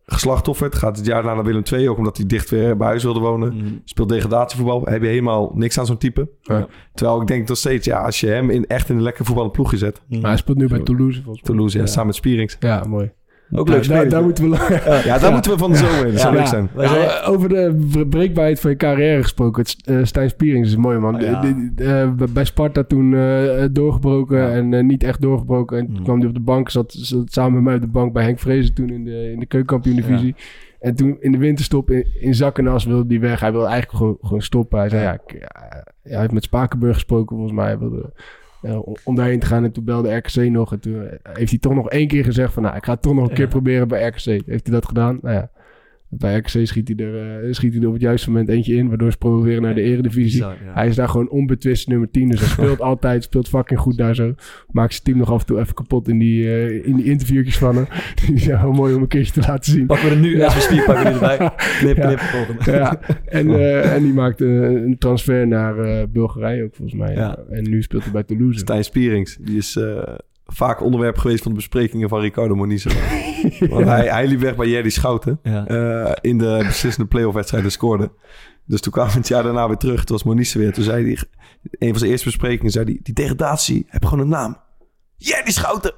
Geslachtofferd, 0.09 0.75
gaat 0.75 0.97
het 0.97 1.07
jaar 1.07 1.17
daarna 1.23 1.35
naar 1.35 1.45
Willem 1.45 1.63
II, 1.73 1.89
ook 1.89 1.99
omdat 1.99 2.17
hij 2.17 2.27
dicht 2.27 2.51
weer 2.51 2.77
bij 2.77 2.87
huis 2.87 3.03
wilde 3.03 3.21
wonen. 3.21 3.55
Mm. 3.55 3.81
Speelt 3.85 4.09
degradatievoetbal, 4.09 4.83
heb 4.85 5.03
je 5.03 5.09
helemaal 5.09 5.53
niks 5.55 5.79
aan 5.79 5.87
zo'n 5.87 5.99
type. 5.99 6.29
Ja. 6.43 6.67
Terwijl 6.95 7.21
ik 7.21 7.27
denk 7.27 7.49
nog 7.49 7.57
steeds, 7.57 7.87
ja, 7.87 7.99
als 8.05 8.21
je 8.21 8.27
hem 8.27 8.51
in, 8.51 8.67
echt 8.67 8.89
in 8.89 8.97
een 8.97 9.03
lekker 9.03 9.25
voetballend 9.25 9.53
ploegje 9.55 9.77
zet. 9.77 10.03
Mm. 10.09 10.21
Maar 10.21 10.31
hij 10.31 10.39
speelt 10.39 10.57
nu 10.57 10.69
bij 10.69 10.79
Toulouse 10.81 11.23
volgens 11.23 11.43
mij. 11.43 11.51
Toulouse, 11.51 11.77
ja, 11.77 11.83
Ja. 11.85 11.89
samen 11.91 12.07
met 12.07 12.15
Spierings. 12.17 12.57
Ja, 12.61 12.85
mooi. 12.89 13.13
Ook 13.53 13.69
Ja, 13.69 13.75
leuk 13.75 13.89
daar, 13.89 14.09
daar 14.09 14.23
moeten 14.23 14.51
we... 14.51 14.81
Ja, 15.05 15.19
daar 15.19 15.33
moeten 15.33 15.51
we 15.53 15.59
van 15.59 15.71
de 15.71 15.77
zomer 15.77 16.07
in. 16.07 16.13
Dat 16.13 16.21
zou 16.21 16.35
Ja. 16.35 16.39
leuk 16.41 16.49
zijn. 16.49 16.69
Wij 16.75 16.89
zijn- 16.89 17.01
Ja, 17.01 17.23
over 17.25 17.49
de 17.49 17.87
bre- 17.91 18.07
breekbaarheid 18.07 18.61
van 18.61 18.71
je 18.71 18.77
carrière 18.77 19.23
gesproken. 19.23 19.63
Het, 19.63 19.77
eh, 19.85 19.99
Stijn 20.03 20.29
Spierings 20.31 20.69
is 20.69 20.75
een 20.75 20.81
mooie 20.81 20.99
man. 20.99 21.21
Ja. 21.21 21.41
De- 21.41 21.71
de- 21.75 21.85
eh, 21.85 22.13
bij- 22.13 22.27
bij 22.33 22.45
Sparta 22.45 22.83
toen 22.85 23.15
eh, 23.15 23.65
doorgebroken 23.73 24.39
Ja. 24.39 24.51
en 24.51 24.87
niet 24.87 25.03
echt 25.03 25.21
doorgebroken. 25.21 25.79
En 25.79 25.87
toen 25.87 25.97
Mm. 25.97 26.03
kwam 26.05 26.19
hij 26.19 26.29
op 26.29 26.35
de 26.35 26.41
bank, 26.41 26.71
zat, 26.71 26.93
zat 26.93 27.33
samen 27.33 27.53
met 27.55 27.63
mij 27.63 27.75
op 27.75 27.81
de 27.81 27.87
bank 27.87 28.13
bij 28.13 28.23
Henk 28.25 28.39
Vrezen 28.39 28.75
toen 28.75 28.91
in 28.91 29.05
de, 29.05 29.31
in 29.33 29.39
de 29.39 29.47
keukenkampioen-divisie. 29.47 30.35
En 30.81 30.95
toen 30.95 31.17
in 31.21 31.33
de 31.33 31.39
winterstop 31.39 31.91
in, 31.91 32.07
in 32.21 32.35
zak 32.35 32.59
en 32.59 32.67
as 32.67 32.85
wilde 32.85 33.05
hij 33.15 33.21
weg. 33.21 33.41
Hij 33.41 33.53
wilde 33.53 33.67
eigenlijk 33.67 33.97
gewoon, 33.99 34.17
gewoon 34.21 34.43
stoppen. 34.43 34.79
Hij 34.79 34.89
zei, 34.89 35.03
ja, 35.03 35.13
ik- 35.13 35.33
ja, 35.41 35.83
hij 36.03 36.21
heeft 36.21 36.33
met 36.33 36.43
Spakenburg 36.45 36.95
gesproken 36.95 37.37
volgens 37.37 37.57
mij. 37.57 37.67
Hij 37.67 37.79
wilde, 37.79 38.13
om 39.05 39.15
daarheen 39.15 39.41
te 39.41 39.47
gaan. 39.47 39.65
En 39.65 39.73
toen 39.73 39.85
belde 39.85 40.17
RKC 40.17 40.35
nog. 40.35 40.73
En 40.73 40.81
toen 40.81 41.07
eh, 41.07 41.19
heeft 41.33 41.51
hij 41.51 41.59
toch 41.59 41.75
nog 41.75 41.91
één 41.91 42.09
keer 42.09 42.25
gezegd 42.25 42.53
van... 42.53 42.63
Nou, 42.63 42.77
ik 42.77 42.85
ga 42.85 42.93
het 42.93 43.03
toch 43.03 43.15
nog 43.15 43.29
een 43.29 43.35
keer 43.35 43.49
proberen 43.49 43.89
bij 43.89 44.07
RKC. 44.07 44.25
Heeft 44.25 44.67
hij 44.67 44.75
dat 44.75 44.87
gedaan? 44.87 45.19
Nou 45.23 45.35
ja. 45.35 45.51
Bij 46.09 46.37
RKC 46.37 46.49
schiet 46.67 46.93
hij, 46.97 47.07
er, 47.07 47.43
eh, 47.45 47.53
schiet 47.53 47.73
hij 47.73 47.81
er 47.83 47.87
op 47.87 47.93
het 47.93 48.03
juiste 48.03 48.31
moment 48.31 48.49
eentje 48.49 48.75
in. 48.75 48.89
Waardoor 48.89 49.11
ze 49.11 49.19
proberen 49.19 49.63
naar 49.63 49.75
de 49.75 49.81
eredivisie. 49.83 50.41
Bizar, 50.41 50.57
ja. 50.65 50.73
Hij 50.75 50.87
is 50.87 50.95
daar 50.97 51.09
gewoon 51.09 51.29
onbetwist 51.29 51.89
nummer 51.89 52.11
10. 52.11 52.29
Dus 52.29 52.41
hij 52.41 52.49
speelt 52.57 52.81
altijd, 52.81 53.25
speelt 53.25 53.49
fucking 53.49 53.81
goed 53.81 53.97
daar 53.97 54.15
zo. 54.15 54.35
Maakt 54.71 54.93
zijn 54.93 55.05
team 55.05 55.19
nog 55.19 55.31
af 55.33 55.41
en 55.41 55.47
toe 55.47 55.59
even 55.61 55.75
kapot 55.75 56.09
in 56.09 56.19
die, 56.19 56.45
eh, 56.45 56.87
in 56.87 56.97
die 56.97 57.05
interviewtjes 57.05 57.59
van 57.59 57.77
hem. 57.77 57.87
Die 58.27 58.39
zijn 58.39 58.63
wel 58.63 58.73
mooi 58.73 58.95
om 58.95 59.03
een 59.03 59.09
keertje 59.09 59.33
te 59.33 59.41
laten 59.49 59.73
zien. 59.73 59.87
Pakken 59.87 60.09
we 60.09 60.15
er 60.15 60.21
nu, 60.21 60.43
als 60.43 60.69
we 60.69 60.83
pakken 60.87 61.05
we 61.05 61.11
er 61.11 61.31
erbij. 61.31 61.51
Knip, 61.81 61.97
Ja. 61.97 62.07
knip, 62.07 62.19
volgende. 62.19 62.71
Ja, 62.73 63.01
en, 63.25 63.51
eh, 63.51 63.95
en 63.95 64.03
die 64.03 64.13
maakte 64.13 64.45
een 64.47 64.99
transfer 64.99 65.47
naar 65.47 65.79
eh, 65.79 66.03
Bulgarije 66.13 66.65
ook 66.65 66.75
volgens 66.75 66.99
mij. 66.99 67.15
Ja. 67.15 67.39
En 67.51 67.71
nu 67.71 67.83
speelt 67.83 68.03
hij 68.03 68.13
bij 68.13 68.23
Toulouse. 68.23 68.59
Stijn 68.59 68.85
Spierings, 68.85 69.37
die 69.41 69.57
is 69.57 69.77
eh, 69.77 70.03
vaak 70.47 70.81
onderwerp 70.83 71.19
geweest 71.19 71.43
van 71.43 71.51
de 71.53 71.57
besprekingen 71.57 72.09
van 72.09 72.21
Ricardo 72.21 72.55
Moniz. 72.55 72.85
Want 73.71 73.87
hij, 73.87 74.07
hij 74.09 74.27
liep 74.27 74.41
weg 74.41 74.57
bij 74.57 74.69
Jerry 74.69 74.91
Schouten 74.91 75.39
Ja. 75.43 75.67
eh, 75.67 76.13
in 76.21 76.39
de 76.39 76.63
beslissende 76.67 77.09
playoff 77.09 77.35
wedstrijden 77.35 77.71
scoorde. 77.71 78.13
Dus 78.65 78.81
toen 78.81 78.93
kwam 78.93 79.09
het 79.09 79.29
jaar 79.29 79.43
daarna 79.43 79.67
weer 79.69 79.77
terug. 79.77 80.05
Toen 80.05 80.17
was 80.17 80.25
Moniz 80.25 80.55
er 80.55 80.61
weer. 80.61 80.73
Toen 80.73 80.85
zei 80.85 81.05
hij, 81.05 81.23
een 81.79 81.89
van 81.89 81.99
zijn 81.99 82.11
eerste 82.11 82.27
besprekingen, 82.27 82.73
zei 82.73 82.85
hij, 82.85 82.99
die 83.03 83.15
degradatie 83.15 83.85
heb 83.89 84.05
gewoon 84.05 84.21
een 84.25 84.29
naam. 84.31 84.57
Jerry 85.17 85.51
Schouten 85.51 85.93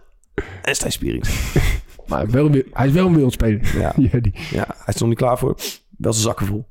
en 0.63 0.75
Stijn 0.75 0.93
Spierings. 0.93 1.31
Maar 2.07 2.31
wel, 2.31 2.47
een 2.47 2.53
wi- 2.53 2.67
hij 2.73 2.87
is 2.87 2.93
wel 2.93 3.07
een 3.07 3.15
wereldspeler. 3.15 3.79
Ja, 3.79 3.93
Ja, 4.13 4.19
die. 4.21 4.33
ja, 4.51 4.67
hij 4.85 4.95
nog 4.99 5.09
niet 5.09 5.19
klaar 5.19 5.39
voor. 5.39 5.55
Wel 5.99 6.13
zijn 6.13 6.25
zakken 6.25 6.47
vol. 6.47 6.67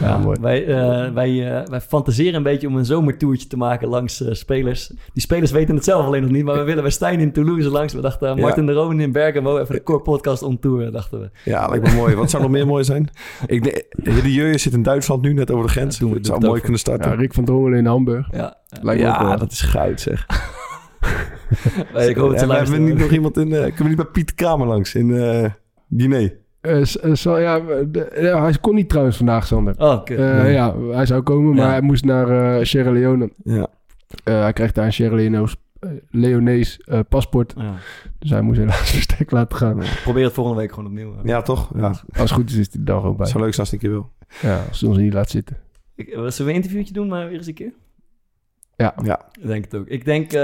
Ja, 0.00 0.18
mooi. 0.18 0.38
Wij, 0.40 0.66
eh, 0.66 1.12
wij, 1.12 1.58
eh, 1.60 1.66
wij 1.68 1.80
fantaseren 1.80 2.34
een 2.34 2.42
beetje 2.42 2.66
om 2.66 2.76
een 2.76 2.84
zomertoertje 2.84 3.48
te 3.48 3.56
maken 3.56 3.88
langs 3.88 4.22
eh, 4.24 4.32
spelers. 4.34 4.86
Die 5.12 5.22
spelers 5.22 5.50
weten 5.50 5.74
het 5.74 5.84
zelf 5.84 6.04
alleen 6.06 6.22
nog 6.22 6.30
niet, 6.30 6.44
maar 6.44 6.56
we 6.58 6.62
willen 6.62 6.82
bij 6.82 6.92
Stijn 6.92 7.20
in 7.20 7.32
Toulouse 7.32 7.68
langs. 7.70 7.92
We 7.92 8.00
dachten, 8.00 8.28
Ja. 8.28 8.34
Martin 8.42 8.66
de 8.66 8.72
Roon 8.72 9.00
in 9.00 9.12
Bergamo, 9.12 9.58
even 9.58 9.74
de 9.74 9.82
core 9.82 10.00
podcast 10.00 10.42
on 10.42 10.58
tour, 10.58 10.92
dachten 10.92 11.20
we. 11.20 11.30
Ja, 11.44 11.68
lijkt 11.68 11.86
me 11.88 11.94
mooi. 11.94 12.14
Wat 12.14 12.30
zou 12.30 12.42
nog 12.42 12.52
meer 12.52 12.66
mooi 12.66 12.84
zijn? 12.84 13.10
Ik 13.46 13.62
denk, 13.62 13.84
de 14.22 14.32
Jurje 14.32 14.58
zit 14.58 14.72
in 14.72 14.82
Duitsland 14.82 15.22
nu, 15.22 15.32
net 15.32 15.50
over 15.50 15.64
de 15.66 15.70
grens. 15.72 15.94
Ja, 15.94 16.00
doen 16.00 16.10
we- 16.10 16.16
het 16.16 16.26
zou 16.26 16.46
mooi 16.46 16.60
kunnen 16.60 16.80
starten. 16.80 17.10
Ja, 17.10 17.16
Rick 17.16 17.34
van 17.34 17.44
Drongelen 17.44 17.78
in 17.78 17.86
Hamburg. 17.86 18.28
Ja, 18.30 18.56
ja. 18.66 18.78
Lijkt 18.82 19.38
dat 19.40 19.50
is 19.52 19.60
goud 19.60 20.00
zeg. 20.00 20.26
Wij- 21.92 22.08
ik 22.08 22.16
hoop 22.16 22.28
het 22.30 22.40
en 22.40 22.46
te 22.48 22.52
we 22.52 22.58
hebben 22.58 22.84
niet 22.84 22.98
nog 22.98 23.10
iemand 23.10 23.36
in... 23.36 23.48
kunnen 23.48 23.76
we 23.76 23.84
niet 23.84 23.96
bij 23.96 24.04
Pieter 24.04 24.34
Kramer 24.34 24.66
langs 24.66 24.94
in 24.94 25.14
eh 25.14 25.50
Guinea? 25.96 26.28
Eh, 26.60 26.80
eh, 26.80 27.14
ja, 27.42 27.58
de- 27.86 28.16
ja, 28.20 28.42
hij 28.42 28.54
kon 28.60 28.74
niet 28.74 28.88
trouwens 28.88 29.16
vandaag, 29.16 29.46
Sander. 29.46 29.74
Oh. 29.78 30.00
Eh, 30.04 30.52
Ja, 30.52 30.76
hij 30.78 31.06
zou 31.06 31.22
komen, 31.22 31.54
maar 31.54 31.64
Ja. 31.64 31.70
hij 31.70 31.80
moest 31.80 32.04
naar 32.04 32.56
eh, 32.58 32.64
Sierra 32.64 32.90
Leone. 32.90 33.32
Ja. 33.44 33.66
Eh, 34.24 34.40
hij 34.40 34.52
krijgt 34.52 34.74
daar 34.74 34.84
een 34.86 34.92
Sierra 34.92 35.14
Leone's, 35.16 35.56
Leonees 36.10 36.80
eh, 36.80 37.00
paspoort. 37.08 37.54
Ja. 37.56 37.74
Dus 38.18 38.30
hij 38.30 38.40
moest 38.40 38.58
helaas 38.58 38.92
een 38.94 39.00
stek 39.00 39.30
laten 39.30 39.56
gaan. 39.58 39.82
Probeer 40.02 40.24
het 40.24 40.32
volgende 40.32 40.60
week 40.60 40.70
gewoon 40.72 40.86
opnieuw. 40.86 41.14
ja, 41.24 41.42
toch? 41.42 41.70
Ja, 41.76 41.86
Als 41.88 42.00
het 42.12 42.30
goed 42.30 42.50
is, 42.50 42.56
is 42.56 42.68
hij 42.70 42.80
er 42.80 42.84
dan 42.84 43.02
ook 43.02 43.16
bij. 43.16 43.26
zou 43.26 43.44
leuk 43.44 43.58
als 43.58 43.70
het 43.70 43.72
een 43.72 43.78
keer 43.78 43.90
wil. 43.90 44.10
Ja, 44.42 44.64
als 44.68 44.80
hij 44.80 44.88
ons 44.88 44.98
niet 44.98 45.12
laat 45.12 45.30
zitten. 45.30 45.56
Ik, 45.94 46.08
zullen 46.08 46.28
we 46.36 46.42
een 46.42 46.54
interviewtje 46.54 46.92
doen, 46.94 47.08
maar 47.08 47.28
weer 47.28 47.36
eens 47.36 47.46
een 47.46 47.54
keer? 47.54 47.72
Ja, 48.76 48.94
Ik 49.40 49.46
denk 49.46 49.64
het 49.64 49.74
ook. 49.74 49.86
Ik 49.86 50.04
denk, 50.04 50.32
eh, 50.32 50.40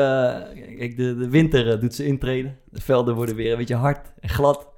kijk, 0.78 0.96
de, 0.96 1.16
de 1.16 1.28
winter 1.28 1.80
doet 1.80 1.94
ze 1.94 2.04
intreden. 2.06 2.56
De 2.70 2.80
velden 2.80 3.14
worden 3.14 3.34
weer 3.34 3.52
een 3.52 3.58
beetje 3.58 3.74
hard 3.74 4.12
en 4.20 4.28
glad. 4.28 4.68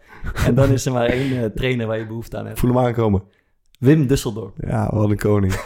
En 0.46 0.54
dan 0.54 0.70
is 0.70 0.86
er 0.86 0.92
maar 0.92 1.06
één 1.06 1.42
eh, 1.42 1.44
trainer 1.44 1.86
waar 1.86 1.98
je 1.98 2.06
behoefte 2.06 2.36
aan 2.36 2.46
hebt. 2.46 2.58
Voel 2.58 2.74
hem 2.74 2.84
aankomen. 2.84 3.22
Wim 3.78 4.06
Dusseldorp. 4.06 4.54
Ja, 4.66 4.90
wat 4.92 5.10
een 5.10 5.18
koning. 5.18 5.54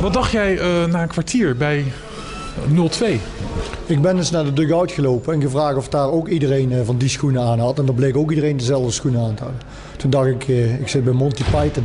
Wat 0.00 0.12
dacht 0.12 0.30
jij 0.30 0.58
eh, 0.58 0.86
na 0.86 1.02
een 1.02 1.08
kwartier 1.08 1.56
bij 1.56 1.84
0-2? 2.68 3.20
Ik 3.86 4.02
ben 4.02 4.16
eens 4.16 4.30
naar 4.30 4.44
de 4.44 4.52
dugout 4.52 4.92
gelopen 4.92 5.34
en 5.34 5.40
gevraagd 5.40 5.76
of 5.76 5.88
daar 5.88 6.10
ook 6.10 6.28
iedereen 6.28 6.72
eh, 6.72 6.80
van 6.84 6.98
die 6.98 7.08
schoenen 7.08 7.42
aan 7.42 7.58
had. 7.58 7.78
En 7.78 7.86
dan 7.86 7.94
bleek 7.94 8.16
ook 8.16 8.30
iedereen 8.30 8.56
dezelfde 8.56 8.90
schoenen 8.90 9.20
aan 9.20 9.34
te 9.34 9.42
hebben. 9.42 9.60
Toen 9.96 10.10
dacht 10.10 10.26
ik, 10.26 10.48
eh, 10.48 10.80
ik 10.80 10.88
zit 10.88 11.04
bij 11.04 11.12
Monty 11.12 11.42
Python. 11.42 11.84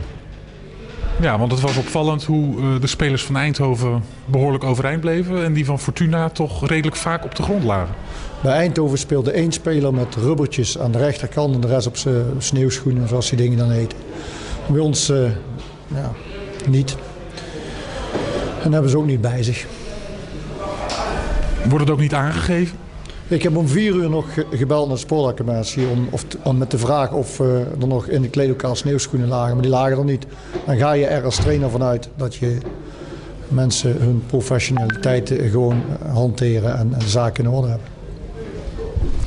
Ja, 1.22 1.38
want 1.38 1.52
het 1.52 1.62
was 1.62 1.78
opvallend 1.78 2.24
hoe 2.24 2.62
eh, 2.62 2.82
de 2.82 2.88
spelers 2.88 3.24
van 3.24 3.38
Eindhoven 3.38 4.04
behoorlijk 4.26 4.64
overeind 4.64 5.02
bleven. 5.02 5.44
En 5.44 5.54
die 5.54 5.66
van 5.66 5.80
Fortuna 5.80 6.30
toch 6.30 6.68
redelijk 6.68 6.96
vaak 6.96 7.26
op 7.26 7.36
de 7.36 7.44
grond 7.44 7.64
lagen. 7.64 7.96
Bij 8.42 8.54
Eindhoven 8.54 8.98
speelde 8.98 9.32
één 9.32 9.52
speler 9.52 9.94
met 9.94 10.16
rubbertjes 10.16 10.80
aan 10.80 10.92
de 10.92 10.98
rechterkant 10.98 11.56
en 11.56 11.62
de 11.62 11.68
rest 11.68 11.88
op 11.88 11.98
zijn 11.98 12.26
sneeuwschoenen, 12.38 13.08
zoals 13.08 13.30
die 13.30 13.38
dingen 13.38 13.58
dan 13.58 13.70
heten. 13.70 13.98
Bij 14.68 14.80
ons 14.80 15.10
eh, 15.10 15.32
ja, 15.88 16.12
niet. 16.68 16.96
En 18.64 18.72
hebben 18.72 18.92
ze 18.92 18.98
ook 18.98 19.06
niet 19.06 19.22
bij 19.22 19.44
zich. 19.44 19.66
Wordt 21.64 21.84
het 21.84 21.94
ook 21.94 22.00
niet 22.00 22.14
aangegeven? 22.14 22.78
Ik 23.28 23.44
heb 23.44 23.56
om 23.58 23.68
vier 23.68 23.94
uur 23.96 24.10
nog 24.10 24.34
ge- 24.34 24.46
gebeld 24.52 24.86
naar 24.88 24.96
de 24.96 25.02
sportacclimatie 25.02 25.88
om, 25.88 26.08
of 26.12 26.26
om 26.44 26.58
met 26.58 26.72
de 26.72 26.78
vraag 26.78 27.12
of 27.12 27.40
eh, 27.40 27.60
er 27.60 27.88
nog 27.88 28.08
in 28.08 28.22
de 28.22 28.30
kleedlokaal 28.30 28.76
sneeuwschoenen 28.76 29.28
lagen. 29.28 29.54
Maar 29.54 29.62
die 29.62 29.72
lagen 29.72 29.98
er 29.98 30.04
niet. 30.04 30.26
Dan 30.66 30.78
ga 30.78 30.92
je 30.92 31.06
er 31.06 31.24
als 31.24 31.36
trainer 31.36 31.70
vanuit 31.70 32.10
dat 32.16 32.36
je 32.36 32.58
mensen 33.48 33.96
hun 34.02 34.24
professionaliteit 34.28 35.32
eh, 35.32 35.52
gewoon 35.52 35.82
eh, 36.04 36.14
hanteren 36.14 36.78
en, 36.78 36.94
en 36.94 37.08
zaken 37.10 37.44
in 37.44 37.50
orde 37.50 37.68
hebben. 37.68 37.88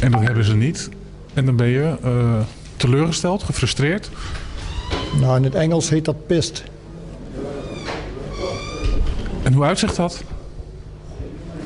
En 0.01 0.11
dat 0.11 0.21
hebben 0.21 0.45
ze 0.45 0.55
niet. 0.57 0.89
En 1.35 1.45
dan 1.45 1.57
ben 1.57 1.67
je 1.69 1.95
teleurgesteld, 2.77 3.43
gefrustreerd. 3.43 4.11
Nou, 5.21 5.37
in 5.37 5.45
het 5.45 5.55
Engels 5.55 5.89
heet 5.91 6.05
dat 6.05 6.27
pist. 6.27 6.65
En 9.43 9.53
hoe 9.53 9.65
uitzicht 9.65 9.97
dat? 9.97 10.23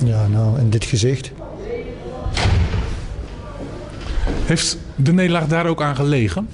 Ja, 0.05 0.27
nou, 0.27 0.59
in 0.59 0.71
dit 0.71 0.85
gezicht. 0.85 1.33
Heeft 4.45 4.79
de 4.97 5.13
nederlaag 5.13 5.47
daar 5.47 5.67
ook 5.67 5.83
aan 5.83 5.97
gelegen? 5.97 6.49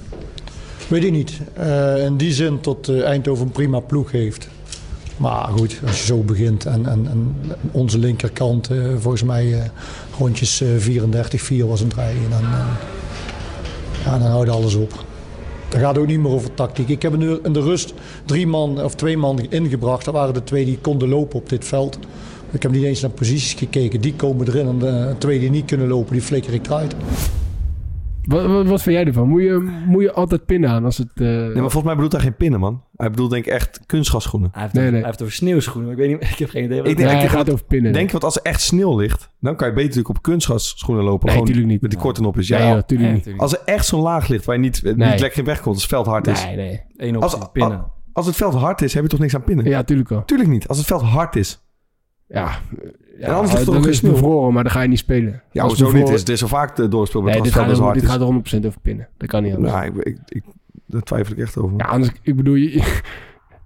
Weet 0.87 1.03
ik 1.03 1.11
niet. 1.11 1.39
Eh, 1.53 2.05
in 2.05 2.17
die 2.17 2.33
zin 2.33 2.59
tot 2.59 2.87
eh, 2.87 3.03
Eindhoven 3.03 3.45
een 3.45 3.51
prima 3.51 3.79
ploeg 3.79 4.11
heeft. 4.11 4.47
Maar 5.19 5.47
goed, 5.47 5.79
als 5.87 5.99
je 5.99 6.05
zo 6.05 6.17
begint 6.17 6.65
en, 6.65 6.85
en, 6.85 7.07
en 7.09 7.35
onze 7.71 7.97
linkerkant, 7.97 8.69
eh, 8.69 8.77
volgens 8.97 9.23
mij 9.23 9.71
rondjes 10.17 10.61
eh, 10.61 10.67
34-4 11.63 11.67
was 11.67 11.81
een 11.81 11.91
rijden. 11.95 12.21
En 12.23 12.29
dan, 12.29 12.41
ja, 14.05 14.17
dan 14.17 14.27
houdt 14.27 14.49
alles 14.49 14.75
op. 14.75 15.05
Dan 15.69 15.79
gaat 15.79 15.97
ook 15.97 16.07
niet 16.07 16.19
meer 16.19 16.31
over 16.31 16.53
tactiek. 16.53 16.89
Ik 16.89 17.01
heb 17.01 17.13
in 17.43 17.53
de 17.53 17.61
rust 17.61 17.93
drie 18.25 18.47
man 18.47 18.83
of 18.83 18.95
twee 18.95 19.17
man 19.17 19.39
ingebracht. 19.49 20.05
Dat 20.05 20.13
waren 20.13 20.33
de 20.33 20.43
twee 20.43 20.65
die 20.65 20.77
konden 20.81 21.09
lopen 21.09 21.39
op 21.39 21.49
dit 21.49 21.65
veld. 21.65 21.99
Ik 22.51 22.61
heb 22.61 22.71
niet 22.71 22.83
eens 22.83 23.01
naar 23.01 23.11
posities 23.11 23.53
gekeken. 23.53 24.01
Die 24.01 24.13
komen 24.13 24.47
erin 24.47 24.67
en 24.67 24.79
de 24.79 25.15
twee 25.17 25.39
die 25.39 25.49
niet 25.49 25.65
kunnen 25.65 25.87
lopen, 25.87 26.13
die 26.13 26.21
flikker 26.21 26.53
ik 26.53 26.65
eruit. 26.65 26.95
Wat, 28.29 28.45
wat, 28.45 28.65
wat 28.65 28.81
vind 28.81 28.95
jij 28.95 29.05
ervan? 29.05 29.27
Moet 29.27 29.41
je, 29.41 29.81
moet 29.85 30.01
je 30.01 30.11
altijd 30.13 30.45
pinnen 30.45 30.69
aan 30.69 30.85
als 30.85 30.97
het... 30.97 31.09
eh, 31.15 31.25
Nee, 31.27 31.45
maar 31.47 31.55
volgens 31.55 31.83
mij 31.83 31.93
bedoelt 31.93 32.11
hij 32.11 32.21
geen 32.21 32.35
pinnen, 32.35 32.59
man. 32.59 32.83
Hij 32.95 33.09
bedoelt 33.09 33.29
denk 33.31 33.45
ik 33.45 33.53
echt 33.53 33.79
kunstgasschoenen. 33.85 34.49
Hij 34.51 34.61
heeft, 34.61 34.73
Nee, 34.73 34.81
over, 34.83 34.93
nee. 34.93 35.01
hij 35.01 35.09
heeft 35.11 35.21
over 35.23 35.33
sneeuwschoenen. 35.35 35.83
maar 35.91 35.99
Ik 35.99 36.09
weet 36.09 36.19
niet, 36.19 36.29
ik 36.33 36.37
heb 36.37 36.49
geen 36.49 36.63
idee. 36.63 36.77
Wat 36.81 36.87
Ik 36.87 36.97
denk, 36.97 37.09
Nee, 37.09 37.17
hij 37.19 37.29
gaat 37.29 37.51
over 37.51 37.65
pinnen. 37.65 37.93
Denk, 37.93 38.11
want 38.11 38.23
als 38.23 38.35
er 38.35 38.41
echt 38.41 38.61
sneeuw 38.61 38.97
ligt, 38.99 39.29
dan 39.39 39.55
kan 39.55 39.67
je 39.67 39.73
beter 39.73 39.87
natuurlijk 39.89 40.17
op 40.17 40.21
kunstgrasschoenen 40.23 41.03
lopen. 41.03 41.25
Nee, 41.25 41.31
gewoon 41.33 41.47
tuurlijk 41.47 41.67
niet. 41.67 41.81
Met 41.81 41.91
die 41.91 41.99
korte 41.99 42.21
nopjes. 42.21 42.47
Ja, 42.47 42.57
nee, 42.59 42.73
natuurlijk 42.73 43.11
Nee, 43.11 43.21
niet. 43.25 43.39
als 43.41 43.53
er 43.53 43.61
echt 43.65 43.85
zo'n 43.85 44.01
laag 44.01 44.27
ligt 44.27 44.45
waar 44.45 44.55
je 44.55 44.61
niet, 44.61 44.81
niet 44.83 44.97
lekker 45.19 45.37
in 45.39 45.45
weg 45.45 45.55
komt, 45.61 45.73
als 45.73 45.81
het 45.83 45.91
veld 45.91 46.05
hard 46.05 46.27
is. 46.27 46.45
Nee, 46.45 46.55
nee. 46.55 46.81
Eén 46.97 47.15
Als, 47.15 47.33
optie, 47.33 47.49
pinnen. 47.51 47.85
als 48.13 48.25
het 48.25 48.35
veld 48.35 48.53
hard 48.53 48.81
is, 48.81 48.93
heb 48.93 49.03
je 49.03 49.09
toch 49.09 49.19
niks 49.19 49.35
aan 49.35 49.43
pinnen? 49.43 49.65
Ja, 49.65 49.83
tuurlijk 49.83 50.09
wel. 50.09 50.25
Tuurlijk 50.25 50.49
niet. 50.49 50.67
Als 50.67 50.77
het 50.77 50.87
veld 50.87 51.01
hard 51.01 51.35
is. 51.35 51.63
Ja, 52.27 52.59
ja 53.19 53.33
anders 53.33 53.51
ligt 53.53 53.65
er 53.67 53.73
dan 53.73 53.81
ook 53.83 53.87
is 53.89 54.01
bevroren, 54.01 54.53
maar 54.53 54.63
dan 54.63 54.71
ga 54.71 54.81
je 54.81 54.87
niet 54.87 54.97
spelen. 54.97 55.41
Ja, 55.51 55.61
Als 55.63 55.71
hoezo 55.71 55.83
niet? 55.85 55.93
bevroren- 55.93 56.13
is, 56.15 56.19
het 56.19 56.29
is 56.29 56.39
zo 56.39 56.47
vaak 56.47 56.75
de 56.75 56.87
doorspeel, 56.87 57.21
Nee, 57.21 57.41
dit 57.41 57.51
gaat, 57.51 57.69
is 57.71 57.77
er- 57.79 57.93
dit 57.93 58.03
is. 58.03 58.09
gaat 58.09 58.19
er 58.19 58.25
100% 58.25 58.65
over 58.65 58.79
pinnen. 58.81 59.07
Dat 59.17 59.29
kan 59.29 59.43
niet 59.43 59.55
anders. 59.55 59.73
Nou, 59.73 59.85
ik, 59.85 59.95
ik, 59.95 60.17
ik, 60.25 60.43
daar 60.85 61.01
twijfel 61.01 61.33
ik 61.33 61.39
echt 61.39 61.57
over. 61.57 61.77
Ja, 61.77 61.85
anders, 61.85 62.11
ik 62.21 62.35
bedoel, 62.35 62.55
je, 62.55 62.83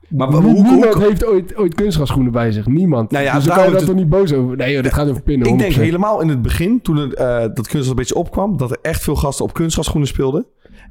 maar 0.10 0.28
hoe, 0.28 0.41
hoe, 0.41 0.51
niemand 0.54 0.93
hoe- 0.93 1.04
heeft 1.04 1.26
ooit, 1.26 1.56
ooit 1.58 1.74
kunstgrasschoenen 1.76 2.32
bij 2.32 2.51
zich. 2.51 2.66
Niemand. 2.68 3.12
Nou 3.12 3.24
ja, 3.24 3.36
dus 3.36 3.43
daar 3.43 3.56
kan 3.56 3.64
je 3.66 3.70
dat 3.72 3.80
moet 3.80 3.89
toch 3.89 3.97
niet 3.99 4.10
boos 4.10 4.34
over? 4.34 4.58
Nee, 4.58 4.74
joh, 4.74 4.84
dit 4.84 4.93
gaat 4.93 5.10
over 5.10 5.22
pinnen. 5.24 5.47
ik 5.47 5.58
denk 5.58 5.72
100%. 5.74 5.76
helemaal 5.76 6.22
in 6.22 6.28
het 6.30 6.41
begin, 6.41 6.82
toen 6.82 6.95
het, 6.97 7.14
eh, 7.14 7.26
dat 7.39 7.54
kunstgras 7.54 7.88
een 7.88 7.95
beetje 7.95 8.16
opkwam, 8.16 8.58
dat 8.58 8.72
er 8.72 8.78
echt 8.82 9.04
veel 9.04 9.16
gasten 9.16 9.45
op 9.45 9.54
kunstgrasschoenen 9.54 10.08
speelden. 10.08 10.45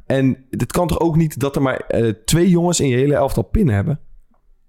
En 0.07 0.37
het 0.51 0.73
kan 0.73 0.87
toch 0.87 1.01
ook 1.01 1.17
niet 1.17 1.39
dat 1.41 1.57
er 1.57 1.63
maar 1.63 1.77
eh, 1.77 2.13
twee 2.25 2.49
jongens 2.49 2.81
in 2.81 2.89
je 2.89 2.97
hele 2.97 3.15
elftal 3.15 3.43
pinnen 3.43 3.75
hebben? 3.75 4.01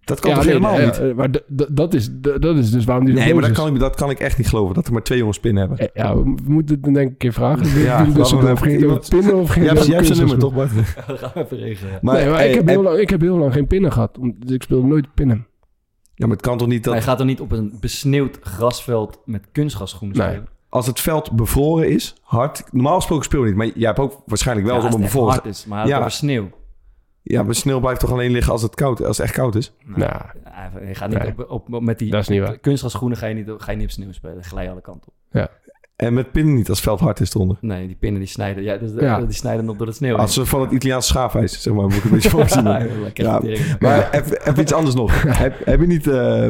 Dat 0.04 0.20
kan 0.20 0.30
Ja, 0.30 0.36
toch 0.36 0.46
nee, 0.46 0.54
helemaal 0.54 0.78
nee, 0.78 0.86
niet? 0.86 1.00
eh, 1.00 1.14
maar 1.14 1.30
dat 1.72 1.94
is, 1.94 2.10
dat 2.40 2.58
is 2.58 2.72
dus 2.72 2.86
waarom 2.86 3.06
die 3.06 3.14
Nee, 3.14 3.34
maar 3.34 3.44
dat 3.44 3.52
kan, 3.52 3.74
ik, 3.74 3.80
dat 3.80 3.96
kan 3.96 4.10
ik 4.10 4.20
echt 4.20 4.38
niet 4.38 4.48
geloven, 4.48 4.76
dat 4.76 4.88
er 4.88 4.94
maar 4.94 5.04
twee 5.04 5.18
jongens 5.18 5.40
pinnen 5.40 5.62
hebben. 5.68 5.80
Eh, 5.80 5.88
Ja, 6.04 6.16
we 6.18 6.34
moeten 6.46 6.76
het 6.76 6.84
dan 6.84 6.94
denk 6.94 7.06
ik 7.06 7.12
een 7.12 7.18
keer 7.18 7.34
vragen. 7.34 7.80
Ja, 7.80 7.84
Ja, 7.84 8.04
dus 8.04 8.32
we 8.32 8.38
of 8.38 8.44
even 8.44 8.58
ging 8.58 8.80
iemand- 8.82 9.10
pinnen 9.10 9.36
of 9.36 9.56
Ja, 9.56 9.62
over 9.72 9.86
jij 9.86 9.96
hebt 9.96 10.06
zijn 10.08 10.18
nummer 10.20 10.38
toch, 10.38 10.54
Bart? 10.58 10.70
gaan 10.72 11.32
we 11.34 11.44
even 11.44 11.58
regelen. 11.58 12.00
Maar, 12.02 12.16
nee, 12.16 12.26
maar 12.30 12.36
hey, 12.38 12.50
ik, 12.50 12.56
heb 12.56 12.68
heel 12.68 12.82
lang, 12.84 12.98
ik 12.98 13.10
heb 13.10 13.22
heel 13.22 13.38
lang 13.38 13.54
geen 13.54 13.68
pinnen 13.68 13.92
gehad. 13.92 14.18
Dus 14.38 14.52
ik 14.52 14.64
speelde 14.64 14.88
nooit 14.88 15.14
pinnen. 15.14 15.48
Ja, 16.16 16.26
maar 16.28 16.36
het 16.36 16.46
kan 16.46 16.58
toch 16.58 16.68
niet 16.68 16.84
dat 16.84 16.94
Hij 16.94 17.02
gaat 17.04 17.20
er 17.20 17.26
niet 17.26 17.42
op 17.42 17.52
een 17.52 17.78
besneeuwd 17.80 18.38
grasveld 18.42 19.20
met 19.26 19.48
kunstgrasschoenen 19.52 20.18
Nee. 20.18 20.28
spelen. 20.28 20.48
als 20.70 20.88
het 20.88 21.00
veld 21.00 21.32
bevroren 21.32 21.90
is, 21.90 22.16
hard... 22.22 22.64
Normaal 22.72 22.96
gesproken 22.96 23.26
speel 23.26 23.40
je 23.42 23.46
niet, 23.48 23.56
maar 23.56 23.66
jij 23.76 23.88
hebt 23.88 24.00
ook 24.00 24.22
waarschijnlijk 24.26 24.68
wel 24.68 24.76
Ja, 24.78 24.84
eens 24.84 24.94
op 24.94 25.00
een 25.00 25.06
bevroren... 25.06 25.32
hard 25.34 25.46
is, 25.46 25.66
maar 25.66 25.88
Ja. 25.88 25.98
over 26.00 26.12
sneeuw. 26.12 26.50
Ja, 27.24 27.44
maar 27.44 27.56
sneeuw 27.56 27.80
blijft 27.80 28.00
toch 28.00 28.12
alleen 28.12 28.32
liggen 28.32 28.52
als 28.52 28.62
het, 28.62 28.76
koud, 28.76 29.04
als 29.04 29.18
het 29.18 29.26
echt 29.26 29.36
koud 29.36 29.56
is? 29.56 29.74
Nou, 29.86 30.12
Hij 30.44 30.88
je 30.88 30.96
gaat 30.96 31.10
niet 31.10 31.20
Nee. 31.20 31.32
op, 31.32 31.50
op, 31.50 31.74
op- 31.74 31.82
met 31.82 32.00
die 32.00 32.12
Dat 32.12 32.22
is 32.22 32.28
niet 32.28 32.42
waar. 32.42 32.58
kunstgrasschoenen 32.58 33.18
ga 33.18 33.26
je 33.28 33.34
niet, 33.36 33.52
ga 33.58 33.72
je 33.72 33.78
niet 33.78 33.86
op 33.86 33.92
sneeuw 33.92 34.12
spelen. 34.12 34.44
Glij 34.44 34.64
je 34.64 34.70
alle 34.70 34.82
kanten 34.82 35.12
op. 35.32 35.52
En 35.96 36.14
met 36.14 36.32
pinnen 36.32 36.54
niet 36.56 36.70
als 36.70 36.78
het 36.78 36.88
veld 36.88 37.00
hard 37.00 37.20
is 37.20 37.34
eronder. 37.34 37.58
Nee, 37.62 37.88
die 37.88 37.96
pinnen 37.96 38.20
die 38.20 38.30
snijden. 38.30 38.64
Ja, 38.64 38.78
dus, 38.78 38.92
Ja. 39.00 39.20
die 39.22 39.32
snijden 39.36 39.70
op 39.70 39.78
door 39.78 39.88
het 39.88 39.96
sneeuw. 39.96 40.16
Als 40.16 40.34
ze 40.34 40.46
van 40.46 40.62
het 40.62 40.72
Italiaanse 40.72 41.08
schaafijs, 41.08 41.62
zeg 41.62 41.74
maar, 41.74 41.84
moet 41.84 41.94
ik 41.94 42.04
een 42.04 42.10
beetje 42.10 42.30
voorzien. 42.38 42.64
Ja, 42.64 42.86
lekker 43.02 43.24
Ja. 43.24 43.42
Maar 43.80 44.12
even, 44.12 44.42
even 44.48 44.62
iets 44.62 44.74
anders 44.74 44.96
nog. 44.96 45.22
heb, 45.38 45.66
heb 45.66 45.80
je 45.80 45.88
niet... 45.88 46.08
eh, 46.08 46.50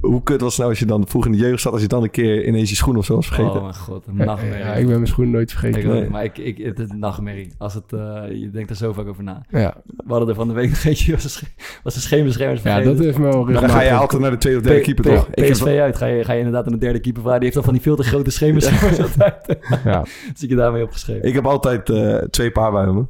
hoe 0.00 0.22
kut 0.22 0.40
was 0.40 0.48
het 0.50 0.58
nou 0.58 0.70
als 0.70 0.78
je 0.78 0.86
dan 0.86 1.06
vroeger 1.08 1.30
in 1.32 1.36
de 1.38 1.42
jeugd 1.44 1.62
zat... 1.62 1.72
als 1.72 1.82
je 1.82 1.88
dan 1.88 2.02
een 2.02 2.10
keer 2.10 2.46
ineens 2.46 2.70
je 2.70 2.76
schoen 2.76 2.96
of 2.96 3.04
zo 3.04 3.14
was 3.14 3.26
vergeten? 3.26 3.52
Oh 3.54 3.62
mijn 3.62 3.74
god, 3.74 4.06
een 4.06 4.16
ja, 4.16 4.24
nachtmerrie. 4.24 4.64
ja, 4.64 4.72
ik 4.74 4.86
ben 4.86 4.94
mijn 4.94 5.06
schoenen 5.06 5.34
nooit 5.34 5.50
vergeten. 5.50 5.80
Ik 5.80 5.86
Nee. 5.86 6.10
maar 6.10 6.24
ik, 6.24 6.38
ik, 6.38 6.58
het 6.58 6.78
is 6.78 6.88
een 6.90 6.98
nachtmerrie. 6.98 7.54
Als 7.58 7.74
het, 7.74 7.92
eh, 7.92 8.22
je 8.32 8.50
denkt 8.50 8.70
er 8.70 8.76
zo 8.76 8.92
vaak 8.92 9.06
over 9.06 9.22
na. 9.24 9.42
Ja, 9.50 9.74
We 9.86 10.04
hadden 10.08 10.28
er 10.28 10.34
van 10.34 10.48
de 10.48 10.54
week 10.54 10.68
nog 10.68 10.84
eentje, 10.84 11.12
was 11.12 11.40
een, 11.42 11.48
was 11.82 11.94
een 11.94 12.00
scheenbeschermers 12.00 12.62
ja 12.62 12.70
vergeten. 12.70 12.96
dat 12.96 13.04
heeft 13.04 13.18
me 13.18 13.24
wel 13.24 13.44
dan 13.44 13.70
ga 13.70 13.80
je 13.82 13.92
altijd 13.92 14.22
naar 14.22 14.30
de 14.30 14.36
tweede 14.36 14.58
of 14.58 14.64
derde 14.64 14.80
P- 14.80 14.84
keeper, 14.84 15.04
P- 15.04 15.14
toch? 15.14 15.28
Heb- 15.30 15.50
PSV 15.50 15.62
uit, 15.80 15.96
ga 15.96 16.06
je, 16.06 16.24
ga 16.24 16.32
je 16.32 16.38
inderdaad 16.38 16.66
aan 16.66 16.72
de 16.72 16.78
derde 16.78 17.00
keeper 17.00 17.22
vragen. 17.22 17.40
Die 17.40 17.50
heeft 17.52 17.54
dan 17.54 17.64
van 17.64 17.74
die 17.74 17.82
veel 17.82 17.96
te 17.96 18.02
grote 18.02 18.30
scheenbeschermers 18.30 19.00
altijd. 19.08 19.58
Ja. 19.84 20.04
Zie 20.34 20.44
ik 20.44 20.48
je 20.50 20.56
daarmee 20.56 20.82
opgeschreven. 20.82 21.28
Ik 21.28 21.34
heb 21.34 21.46
altijd 21.46 21.90
eh, 21.90 22.16
twee 22.16 22.50
paar 22.50 22.72
bij 22.72 22.86
me. 22.86 23.06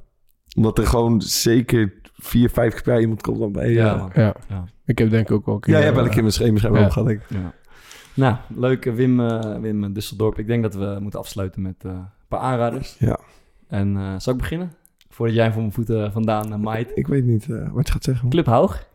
Omdat 0.56 0.78
er 0.78 0.86
gewoon 0.86 1.20
zeker 1.22 1.92
vier, 2.16 2.50
vijf 2.50 2.72
keer 2.72 2.82
per 2.82 3.00
iemand 3.00 3.22
komt 3.22 3.38
dan 3.38 3.52
bij. 3.52 3.70
ja, 3.70 3.84
Ja, 3.84 3.96
man. 3.96 4.10
Ja. 4.14 4.34
Ja. 4.48 4.64
ik 4.84 4.98
heb 4.98 5.10
denk 5.10 5.28
ik 5.28 5.34
ook 5.34 5.46
wel 5.46 5.54
een 5.54 5.60
keer... 5.60 5.72
ja, 5.72 5.76
jij 5.78 5.84
hebt 5.86 5.96
wel 5.96 6.04
een 6.04 6.10
eh, 6.10 6.14
keer 6.14 6.22
mijn 6.24 6.34
scheenbeschermer 6.34 6.80
Ja. 6.80 6.86
op 6.86 6.92
gehad, 6.92 7.08
denk 7.08 7.20
ik. 7.20 7.28
Ja. 7.30 7.52
Nou, 8.14 8.36
leuk 8.54 8.86
eh, 8.86 8.94
Wim, 8.94 9.20
eh, 9.20 9.58
Wim 9.60 9.92
Dusseldorp. 9.92 10.38
Ik 10.38 10.46
denk 10.46 10.62
dat 10.62 10.74
we 10.74 10.96
moeten 11.00 11.20
afsluiten 11.20 11.62
met 11.62 11.74
eh, 11.84 11.90
een 11.90 12.06
paar 12.28 12.40
aanraders. 12.40 12.96
Ja. 12.98 13.18
En 13.68 13.96
eh, 13.96 14.14
zal 14.18 14.32
ik 14.32 14.38
beginnen? 14.38 14.72
Voordat 15.08 15.36
jij 15.36 15.52
voor 15.52 15.60
mijn 15.60 15.72
voeten 15.72 16.12
vandaan 16.12 16.52
uh, 16.52 16.58
maait. 16.58 16.92
Ik 16.94 17.06
weet 17.06 17.24
niet 17.24 17.50
eh, 17.50 17.72
wat 17.72 17.86
je 17.86 17.92
gaat 17.92 18.04
zeggen. 18.04 18.28
Club 18.28 18.46
Haug. 18.46 18.86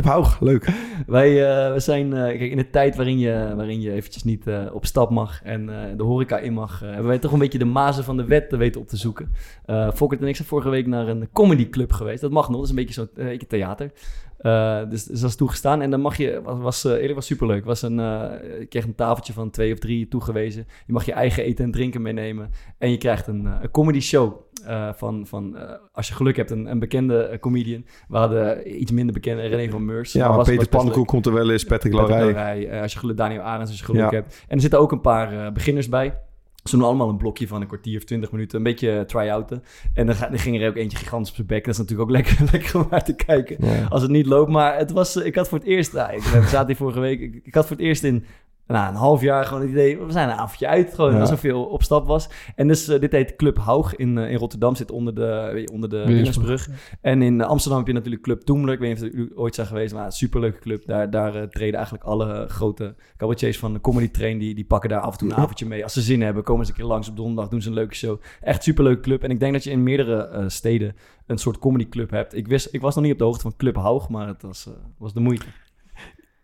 Club 0.00 0.36
leuk. 0.40 0.68
Wij 1.06 1.28
eh, 1.28 1.72
we 1.72 1.80
zijn, 1.80 2.12
eh, 2.12 2.22
kijk, 2.22 2.50
in 2.50 2.56
de 2.56 2.70
tijd 2.70 2.96
waarin 2.96 3.18
je, 3.18 3.52
waarin 3.56 3.80
je 3.80 3.92
eventjes 3.92 4.22
niet 4.24 4.46
eh, 4.46 4.64
op 4.72 4.86
stap 4.86 5.10
mag 5.10 5.42
en 5.42 5.66
de 5.96 6.02
horeca 6.02 6.38
in 6.38 6.52
mag, 6.52 6.80
hebben 6.80 7.06
wij 7.06 7.18
toch 7.18 7.32
een 7.32 7.38
beetje 7.38 7.58
de 7.58 7.64
mazen 7.64 8.04
van 8.04 8.16
de 8.16 8.24
wet 8.24 8.56
weten 8.56 8.80
op 8.80 8.88
te 8.88 8.96
zoeken. 8.96 9.32
Fokkert 9.94 10.20
en 10.20 10.28
ik 10.28 10.36
zijn 10.36 10.48
vorige 10.48 10.68
week 10.68 10.86
naar 10.86 11.08
een 11.08 11.28
comedyclub 11.32 11.92
geweest. 11.92 12.20
Dat 12.20 12.30
mag 12.30 12.48
nog, 12.48 12.56
dat 12.56 12.64
is 12.64 12.70
een 12.70 12.76
beetje 12.76 13.08
zo'n 13.14 13.38
theater. 13.48 13.90
Eh, 14.42 14.80
dus, 14.88 15.04
dus 15.04 15.20
dat 15.20 15.30
is 15.30 15.36
toegestaan. 15.36 15.80
En 15.82 15.90
dan 15.90 16.00
mag 16.00 16.16
je, 16.16 16.40
was, 16.42 16.58
was, 16.58 16.84
eh, 16.84 16.92
eerlijk 16.92 17.14
was 17.14 17.26
superleuk. 17.26 17.64
Was 17.64 17.82
een, 17.82 18.00
eh, 18.00 18.30
je 18.58 18.66
kreeg 18.68 18.84
een 18.84 18.94
tafeltje 18.94 19.32
van 19.32 19.50
twee 19.50 19.72
of 19.72 19.78
drie 19.78 20.08
toegewezen. 20.08 20.66
Je 20.86 20.92
mag 20.92 21.04
je 21.04 21.12
eigen 21.12 21.44
eten 21.44 21.64
en 21.64 21.70
drinken 21.70 22.02
meenemen. 22.02 22.50
En 22.78 22.90
je 22.90 22.96
krijgt 22.96 23.26
een, 23.26 23.46
eh, 23.46 23.52
een 23.62 23.70
comedy 23.70 24.00
show 24.00 24.32
van, 24.94 25.26
van 25.26 25.56
als 25.92 26.08
je 26.08 26.14
geluk 26.14 26.36
hebt, 26.36 26.50
een, 26.50 26.66
een 26.66 26.78
bekende 26.78 27.36
comedian. 27.40 27.84
We 28.08 28.16
hadden 28.16 28.80
iets 28.82 28.92
minder 28.92 29.14
bekende 29.14 29.42
René 29.46 29.70
van 29.70 29.84
Meurs. 29.84 30.12
Ja, 30.12 30.28
maar 30.28 30.36
was- 30.36 30.48
Peter 30.48 30.68
Pannenkoek 30.68 31.06
komt 31.06 31.26
er 31.26 31.32
wel 31.32 31.50
eens, 31.50 31.64
Patrick 31.64 31.92
eh, 31.92 32.82
als 32.82 32.92
je 32.92 32.98
geluk, 32.98 33.16
Daniel 33.16 33.40
Arends 33.40 33.70
als 33.70 33.78
je 33.78 33.84
geluk 33.84 34.00
Ja. 34.00 34.08
hebt. 34.10 34.44
En 34.48 34.54
er 34.54 34.60
zitten 34.60 34.78
ook 34.80 34.92
een 34.92 35.00
paar 35.00 35.52
beginners 35.52 35.88
bij. 35.88 36.18
Ze 36.64 36.76
doen 36.76 36.86
allemaal 36.86 37.08
een 37.08 37.16
blokje 37.16 37.46
van 37.48 37.60
een 37.60 37.66
kwartier 37.66 37.96
of 37.96 38.04
twintig 38.04 38.32
minuten. 38.32 38.58
Een 38.58 38.64
beetje 38.64 38.90
eh, 38.90 39.00
try-outen. 39.00 39.62
En 39.94 40.06
dan, 40.06 40.16
ging 40.16 40.60
er 40.60 40.68
ook 40.68 40.76
eentje 40.76 40.98
gigantisch 40.98 41.28
op 41.28 41.34
zijn 41.34 41.46
bek. 41.46 41.64
Dat 41.64 41.74
is 41.74 41.80
natuurlijk 41.80 42.08
ook 42.08 42.16
lekker, 42.16 42.36
lekker 42.52 42.80
om 42.80 42.86
naar 42.90 43.04
te 43.04 43.14
kijken. 43.14 43.56
Ja. 43.60 43.86
Als 43.88 44.02
het 44.02 44.10
niet 44.10 44.26
loopt. 44.26 44.50
Maar 44.50 44.76
het 44.78 44.90
was, 44.90 45.16
eh, 45.16 45.26
ik 45.26 45.34
had 45.34 45.48
voor 45.48 45.58
het 45.58 45.66
eerst... 45.66 45.92
Nou, 45.92 46.14
ik, 46.14 46.22
zaten 46.22 46.66
hier 46.66 46.76
vorige 46.76 47.00
week. 47.00 47.20
Ik, 47.20 47.40
ik 47.44 47.54
had 47.54 47.66
voor 47.66 47.76
het 47.76 47.84
eerst 47.84 48.04
in 48.04 48.24
nou, 48.72 48.88
een 48.88 48.94
half 48.94 49.20
jaar 49.20 49.44
gewoon 49.44 49.60
het 49.60 49.70
idee... 49.70 49.98
We 49.98 50.12
zijn 50.12 50.28
een 50.28 50.34
avondje 50.34 50.66
uit. 50.66 50.94
Gewoon 50.94 51.26
Ja. 51.42 51.54
op 51.56 51.82
stap 51.82 52.06
was. 52.06 52.28
En 52.54 52.68
dus 52.68 52.88
eh, 52.88 53.00
dit 53.00 53.12
heet 53.12 53.36
Club 53.36 53.58
Haug 53.58 53.96
in, 53.96 54.18
eh, 54.18 54.30
in 54.30 54.36
Rotterdam. 54.36 54.74
Zit 54.74 54.90
onder 54.90 55.14
de, 55.14 55.52
je, 55.54 55.72
onder 55.72 55.88
de. 55.88 56.04
Willemsbrug. 56.06 56.68
En 57.00 57.22
in 57.22 57.42
Amsterdam 57.42 57.78
heb 57.78 57.88
je 57.88 57.94
natuurlijk 57.94 58.22
Club 58.22 58.40
Toemler. 58.40 58.74
Ik 58.74 58.80
weet 58.80 58.88
niet 58.94 59.02
of 59.10 59.16
jullie 59.16 59.36
ooit 59.36 59.54
zijn 59.54 59.66
geweest, 59.66 59.94
maar 59.94 60.04
een 60.04 60.12
superleuke 60.12 60.58
club. 60.58 60.86
Daar, 60.86 61.10
daar 61.10 61.34
eh, 61.34 61.42
treden 61.42 61.74
eigenlijk 61.74 62.04
alle 62.04 62.48
grote 62.48 62.94
cabaretiers 63.16 63.58
van 63.58 63.72
de 63.72 63.80
Comedy 63.80 64.10
Train. 64.10 64.38
Die, 64.38 64.54
die 64.54 64.64
pakken 64.64 64.90
daar 64.90 65.00
af 65.00 65.12
en 65.12 65.18
toe 65.18 65.30
een 65.30 65.36
avondje 65.36 65.66
mee. 65.66 65.82
Als 65.82 65.92
ze 65.92 66.00
zin 66.00 66.22
hebben, 66.22 66.42
komen 66.42 66.66
ze 66.66 66.70
een 66.72 66.78
keer 66.78 66.86
langs 66.86 67.08
op 67.08 67.16
donderdag, 67.16 67.48
doen 67.48 67.62
ze 67.62 67.68
een 67.68 67.74
leuke 67.74 67.94
show. 67.94 68.20
Echt 68.40 68.62
superleuke 68.62 69.00
club. 69.00 69.22
En 69.22 69.30
ik 69.30 69.40
denk 69.40 69.52
dat 69.52 69.64
je 69.64 69.70
in 69.70 69.82
meerdere 69.82 70.26
eh, 70.26 70.44
steden 70.46 70.96
een 71.26 71.38
soort 71.38 71.58
comedy 71.58 71.88
club 71.88 72.10
hebt. 72.10 72.36
Ik, 72.36 72.46
wist, 72.48 72.68
ik 72.70 72.80
was 72.80 72.94
nog 72.94 73.04
niet 73.04 73.12
op 73.12 73.18
de 73.18 73.24
hoogte 73.24 73.42
van 73.42 73.56
Club 73.56 73.76
Haug, 73.76 74.08
maar 74.08 74.26
het 74.26 74.42
was, 74.42 74.66
eh, 74.66 74.72
was 74.98 75.12
de 75.12 75.20
moeite. 75.20 75.44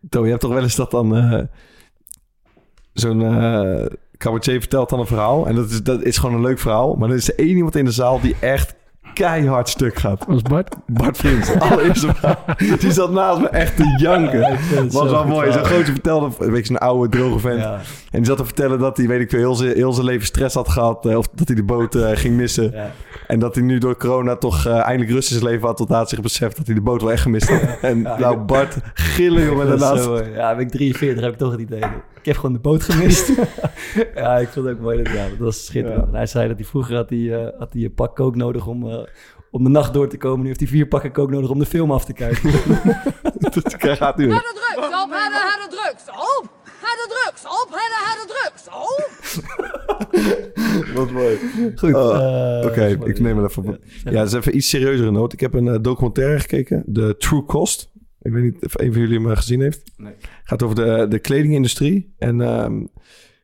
To, 0.09 0.23
je 0.25 0.29
hebt 0.29 0.41
toch 0.41 0.53
wel 0.53 0.63
eens 0.63 0.77
dat 0.77 0.91
dan 0.91 1.17
eh, 1.17 1.43
zo'n 3.01 3.23
eh 3.23 3.87
cabaretier 4.19 4.59
vertelt 4.61 4.89
dan 4.89 5.01
een 5.01 5.07
verhaal. 5.07 5.47
En 5.47 5.55
dat 5.55 5.71
is, 5.71 5.83
dat 5.83 6.03
is 6.03 6.19
gewoon 6.19 6.35
een 6.35 6.41
leuk 6.43 6.59
verhaal. 6.59 6.95
Maar 6.95 7.09
er 7.09 7.15
is 7.17 7.35
één 7.35 7.57
iemand 7.57 7.77
in 7.77 7.85
de 7.85 7.91
zaal 7.91 8.21
die 8.21 8.37
echt 8.41 8.75
keihard 9.15 9.69
stuk 9.69 9.99
gaat. 9.99 10.25
Was 10.29 10.43
Bart? 10.43 10.75
Bart 10.87 11.17
Vriends, 11.17 11.51
allereerste. 11.59 12.15
Die 12.79 12.93
zat 12.93 13.11
naast 13.11 13.41
me 13.41 13.49
echt 13.49 13.77
te 13.77 13.95
janken. 13.99 14.59
Was 14.91 15.11
wel 15.11 15.25
mooi. 15.27 15.53
Zo'n 15.53 15.65
grote 15.65 15.91
vertelde, 15.93 16.31
een 16.39 16.51
beetje 16.53 16.73
een 16.75 16.81
oude, 16.81 17.09
droge 17.19 17.39
vent. 17.39 17.61
Ja, 17.61 17.75
En 18.11 18.19
die 18.19 18.25
zat 18.25 18.37
te 18.37 18.45
vertellen 18.45 18.79
dat 18.79 18.97
hij, 18.97 19.07
weet 19.07 19.21
ik 19.21 19.31
veel, 19.31 19.39
heel 19.39 19.55
zijn, 19.55 19.75
heel 19.75 19.93
zijn 19.93 20.07
leven 20.07 20.27
stress 20.27 20.55
had 20.55 20.69
gehad. 20.69 21.07
eh, 21.07 21.17
Of 21.17 21.29
dat 21.35 21.47
hij 21.47 21.57
de 21.57 21.63
boot 21.65 21.95
eh, 21.95 22.11
ging 22.15 22.37
missen. 22.37 22.71
ja. 22.73 22.91
En 23.27 23.39
dat 23.39 23.55
hij 23.55 23.65
nu 23.65 23.79
door 23.79 23.97
corona 23.97 24.37
toch 24.37 24.67
eindelijk 24.67 25.11
rust 25.11 25.31
in 25.31 25.39
zijn 25.39 25.51
leven 25.51 25.67
had. 25.67 25.77
Tot 25.77 25.89
hij 25.89 26.07
zich 26.07 26.21
beseft 26.21 26.57
dat 26.57 26.67
hij 26.67 26.75
de 26.75 26.81
boot 26.81 27.01
wel 27.03 27.13
echt 27.13 27.23
gemist 27.23 27.49
had. 27.49 27.61
En 27.91 28.03
nou, 28.03 28.37
Bart, 28.37 28.77
gillen 28.95 29.45
jongen 29.45 29.67
daarnaast. 29.67 30.09
ja, 30.35 30.55
ben 30.57 30.65
ik 30.65 30.71
43, 30.71 31.23
heb 31.25 31.33
ik 31.33 31.39
toch 31.39 31.51
het 31.51 31.61
idee. 31.61 31.83
Ik 32.29 32.35
heb 32.35 32.43
gewoon 32.43 32.57
de 32.57 32.63
boot 32.63 32.83
gemist. 32.83 33.29
ja, 34.15 34.37
ik 34.39 34.49
vond 34.49 34.67
het 34.67 34.75
ook 34.77 34.81
mooi. 34.83 35.03
Dat, 35.03 35.13
ja, 35.13 35.29
dat 35.29 35.39
was 35.39 35.65
schitterend. 35.65 36.03
Ja. 36.03 36.09
En 36.09 36.15
hij 36.15 36.27
zei 36.27 36.49
dat 36.49 36.57
hij 36.57 36.67
vroeger 36.67 36.97
had 36.97 37.11
hij, 37.11 37.35
eh, 37.35 37.59
had 37.59 37.73
hij 37.73 37.83
een 37.83 37.95
pak 37.95 38.17
kook 38.17 38.37
nodig 38.37 38.67
om, 38.67 38.91
eh, 38.91 38.99
om 39.51 39.65
de 39.65 39.71
nacht 39.71 39.93
door 39.93 40.09
te 40.09 40.17
komen. 40.17 40.41
Nu 40.41 40.47
heeft 40.47 40.61
hij 40.61 40.69
vier 40.69 40.87
pakken 40.87 41.13
kook 41.13 41.31
nodig 41.31 41.51
om 41.51 41.59
de 41.59 41.67
film 41.67 41.91
af 41.91 42.05
te 42.05 42.13
kijken. 42.13 42.51
Dat 43.55 43.75
gaat 43.79 44.17
nu. 44.17 44.27
Drugs 44.27 44.87
op, 44.87 45.11
harde, 45.11 45.37
harde 45.37 45.67
drugs 45.71 46.09
op. 46.09 46.49
Harde 46.81 47.07
drugs 47.09 47.29
drugs 47.41 47.45
op 47.63 47.71
de 47.71 48.27
drugs 48.27 48.69
op. 48.69 49.07
Wat 50.95 51.11
mooi. 51.19 51.39
Goed. 51.75 51.95
eh, 51.95 52.67
Oké, 52.67 52.87
ik 53.05 53.21
neem 53.21 53.39
het 53.43 53.51
even 53.51 53.69
op. 53.69 53.79
Ja, 54.05 54.11
dat 54.11 54.27
is 54.27 54.33
even 54.33 54.57
iets 54.57 54.69
serieuzere 54.69 55.11
noot. 55.11 55.33
Ik 55.33 55.41
heb 55.41 55.55
een 55.55 55.69
eh, 55.69 55.79
documentaire 55.81 56.41
gekeken, 56.41 56.85
The 56.93 57.15
True 57.19 57.45
Cost. 57.45 57.91
Ik 58.23 58.33
weet 58.33 58.43
niet 58.43 58.65
of 58.65 58.79
een 58.79 58.93
van 58.93 59.01
jullie 59.01 59.19
hem 59.19 59.31
eh, 59.31 59.37
gezien 59.37 59.61
heeft. 59.61 59.93
Nee. 59.97 60.15
gaat 60.45 60.63
over 60.63 60.77
de, 60.77 61.07
de 61.09 61.19
kledingindustrie. 61.19 62.15
En 62.19 62.41
ehm, 62.41 62.81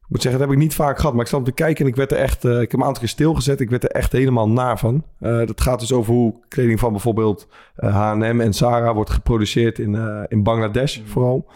ik 0.05 0.11
moet 0.11 0.22
zeggen, 0.22 0.41
dat 0.41 0.49
heb 0.49 0.59
ik 0.59 0.64
niet 0.64 0.75
vaak 0.75 0.97
gehad. 0.99 1.12
Maar 1.12 1.22
ik 1.22 1.29
zat 1.31 1.39
om 1.39 1.45
te 1.45 1.53
kijken 1.53 1.85
en 1.85 1.91
ik 1.91 1.97
werd 1.97 2.12
er 2.12 2.18
echt... 2.18 2.45
eh, 2.45 2.61
ik 2.61 2.70
heb 2.70 2.81
een 2.81 2.87
aantal 2.87 3.01
keer 3.01 3.09
stilgezet. 3.09 3.61
Ik 3.61 3.70
werd 3.70 3.85
er 3.85 3.91
echt 3.91 4.12
helemaal 4.12 4.49
naar 4.49 4.79
van. 4.79 5.05
Eh, 5.18 5.47
dat 5.47 5.61
gaat 5.61 5.81
dus 5.81 5.93
over 5.93 6.12
hoe 6.14 6.35
kleding 6.49 6.81
van 6.81 6.93
bijvoorbeeld 6.93 7.49
eh, 7.77 7.95
H&M 7.95 8.41
en 8.41 8.55
Zara 8.55 8.95
wordt 8.95 9.11
geproduceerd 9.11 9.79
in, 9.79 9.95
eh, 9.95 10.22
in 10.29 10.43
Bangladesh 10.43 11.01
vooral. 11.05 11.47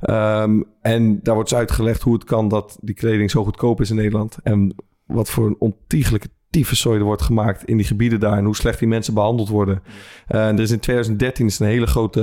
Ehm, 0.00 0.62
en 0.80 1.20
daar 1.22 1.34
wordt 1.34 1.50
dus 1.50 1.58
uitgelegd 1.58 2.02
hoe 2.02 2.14
het 2.14 2.24
kan 2.24 2.48
dat 2.48 2.78
die 2.80 2.94
kleding 2.94 3.30
zo 3.30 3.44
goedkoop 3.44 3.80
is 3.80 3.90
in 3.90 3.96
Nederland. 3.96 4.38
En 4.42 4.74
wat 5.06 5.30
voor 5.30 5.46
een 5.46 5.56
ontiegelijke 5.58 6.28
tyfuszooi 6.50 6.98
er 6.98 7.04
wordt 7.04 7.22
gemaakt 7.22 7.64
in 7.64 7.76
die 7.76 7.86
gebieden 7.86 8.20
daar. 8.20 8.36
En 8.38 8.44
hoe 8.44 8.56
slecht 8.56 8.78
die 8.78 8.88
mensen 8.88 9.14
behandeld 9.14 9.48
worden. 9.48 9.82
En 10.26 10.56
er 10.56 10.60
is 10.60 10.70
in 10.70 10.80
2013 10.80 11.46
is 11.46 11.58
een 11.58 11.66
hele 11.66 11.86
grote 11.86 12.20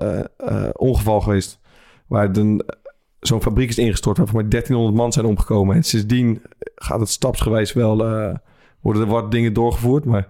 eh, 0.00 0.64
eh, 0.64 0.70
ongeval 0.72 1.20
geweest. 1.20 1.60
Waar 2.06 2.36
een- 2.36 2.62
zo'n 3.20 3.42
fabriek 3.42 3.68
is 3.68 3.78
ingestort. 3.78 4.16
Waar 4.18 4.26
voor 4.26 4.40
mij 4.40 4.48
1300 4.48 4.96
man 4.96 5.12
zijn 5.12 5.26
omgekomen. 5.26 5.76
En 5.76 5.82
sindsdien 5.82 6.42
gaat 6.74 7.00
het 7.00 7.08
stapsgewijs 7.08 7.72
wel... 7.72 7.96
worden 8.80 9.02
er 9.02 9.08
wat 9.08 9.30
dingen 9.30 9.52
doorgevoerd. 9.52 10.04
Maar 10.04 10.28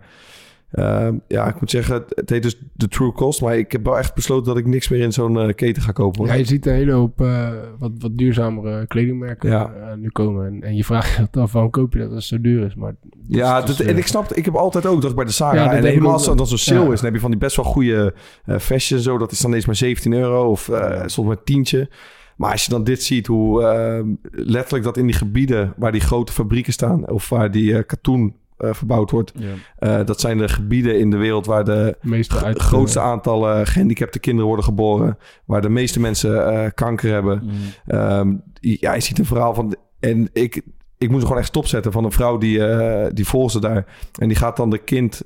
eh, 0.71 1.09
ja, 1.29 1.49
ik 1.49 1.61
moet 1.61 1.71
zeggen, 1.71 2.05
het, 2.09 2.31
heet 2.31 2.43
dus 2.43 2.61
de 2.73 2.89
True 2.89 3.13
Cost. 3.13 3.41
Maar 3.43 3.59
ik 3.59 3.73
heb 3.73 3.85
wel 3.85 3.99
echt 3.99 4.15
besloten 4.15 4.47
dat 4.47 4.57
ik 4.57 4.67
niks 4.67 4.89
meer 4.89 5.01
in 5.01 5.13
zo'n 5.13 5.39
eh, 5.41 5.55
keten 5.55 5.83
ga 5.83 5.93
kopen. 5.93 6.19
hoor. 6.21 6.29
Ja, 6.29 6.35
je 6.35 6.45
ziet 6.45 6.67
een 6.67 6.73
hele 6.75 6.93
hoop 6.93 7.21
eh, 7.21 7.49
wat, 7.79 7.91
wat 7.99 8.17
duurzamere 8.19 8.87
kledingmerken 8.87 9.51
Ja. 9.51 9.73
eh, 9.73 9.95
nu 9.97 10.09
komen. 10.09 10.47
En, 10.47 10.63
en 10.63 10.77
je 10.77 10.85
vraagt 10.85 11.17
je 11.33 11.41
af, 11.41 11.53
waarom 11.53 11.71
koop 11.71 11.93
je 11.93 11.99
dat 11.99 12.09
als 12.13 12.31
het 12.31 12.41
zo 12.41 12.41
duur 12.51 12.67
is? 12.67 12.75
Maar 12.75 12.95
Ja, 13.29 13.59
is 13.59 13.65
dus, 13.65 13.77
dat- 13.77 13.87
en 13.87 13.97
ik 13.97 14.07
snap, 14.07 14.33
ik 14.33 14.45
heb 14.45 14.55
altijd 14.55 14.87
ook 14.87 15.01
dat 15.01 15.11
ik 15.11 15.17
bij 15.17 15.25
de 15.25 15.31
Zara, 15.31 15.65
Ja, 15.65 15.73
en 15.73 15.85
helemaal 15.85 16.13
als 16.13 16.25
dat 16.35 16.49
zo'n 16.49 16.59
sale 16.59 16.85
Ja. 16.87 16.93
is, 16.93 16.97
dan 16.97 17.05
heb 17.05 17.15
je 17.15 17.21
van 17.21 17.31
die 17.31 17.41
best 17.41 17.57
wel 17.57 17.65
goede 17.65 18.15
fashion 18.59 19.01
zo. 19.01 19.19
Dat 19.19 19.33
is 19.33 19.41
dan 19.41 19.55
eens 19.55 19.67
maar 19.67 19.77
17 19.77 20.13
euro 20.13 20.51
of 20.51 20.71
soms 21.07 21.29
maar 21.29 21.43
tientje. 21.43 21.89
Maar 22.37 22.51
als 22.53 22.65
je 22.65 22.71
dan 22.71 22.85
dit 22.85 23.03
ziet, 23.03 23.27
hoe 23.27 23.63
eh, 23.65 24.05
letterlijk 24.31 24.85
dat 24.85 24.97
in 24.97 25.07
die 25.07 25.15
gebieden 25.15 25.73
waar 25.77 25.93
die 25.93 26.01
grote 26.01 26.33
fabrieken 26.33 26.73
staan, 26.73 27.09
of 27.11 27.29
waar 27.29 27.51
die 27.51 27.77
eh, 27.77 27.83
katoen 27.87 28.35
eh, 28.61 28.75
verbouwd 28.75 29.11
wordt, 29.11 29.33
Ja. 29.37 29.47
eh, 29.77 30.07
dat 30.07 30.21
zijn 30.21 30.39
de 30.39 30.49
gebieden 30.49 30.99
in 30.99 31.11
de 31.11 31.17
wereld 31.17 31.47
waar 31.47 31.65
de 31.65 31.97
meeste 32.03 32.35
grootste 32.55 33.01
aantallen 33.01 33.67
gehandicapte 33.67 34.19
kinderen 34.19 34.47
worden 34.47 34.65
geboren, 34.65 35.19
waar 35.45 35.63
de 35.63 35.69
meeste 35.69 36.01
mensen 36.01 36.53
eh, 36.53 36.71
kanker 36.75 37.13
hebben. 37.13 37.41
Mm. 37.45 37.51
Ehm, 37.87 38.35
ja, 38.61 38.95
je 38.95 39.01
ziet 39.01 39.19
een 39.19 39.25
verhaal 39.25 39.55
van. 39.55 39.77
En 40.01 40.29
ik, 40.33 40.63
ik 40.99 41.09
moest 41.09 41.21
er 41.21 41.27
gewoon 41.27 41.39
echt 41.39 41.49
stopzetten 41.49 41.93
van 41.93 42.05
een 42.05 42.13
vrouw 42.13 42.39
die, 42.39 42.67
eh 42.67 43.11
die 43.15 43.27
volgt 43.27 43.53
ze 43.53 43.61
daar. 43.61 43.87
En 44.19 44.29
die 44.29 44.37
gaat 44.37 44.57
dan 44.57 44.71
de 44.71 44.79
kind, 44.79 45.21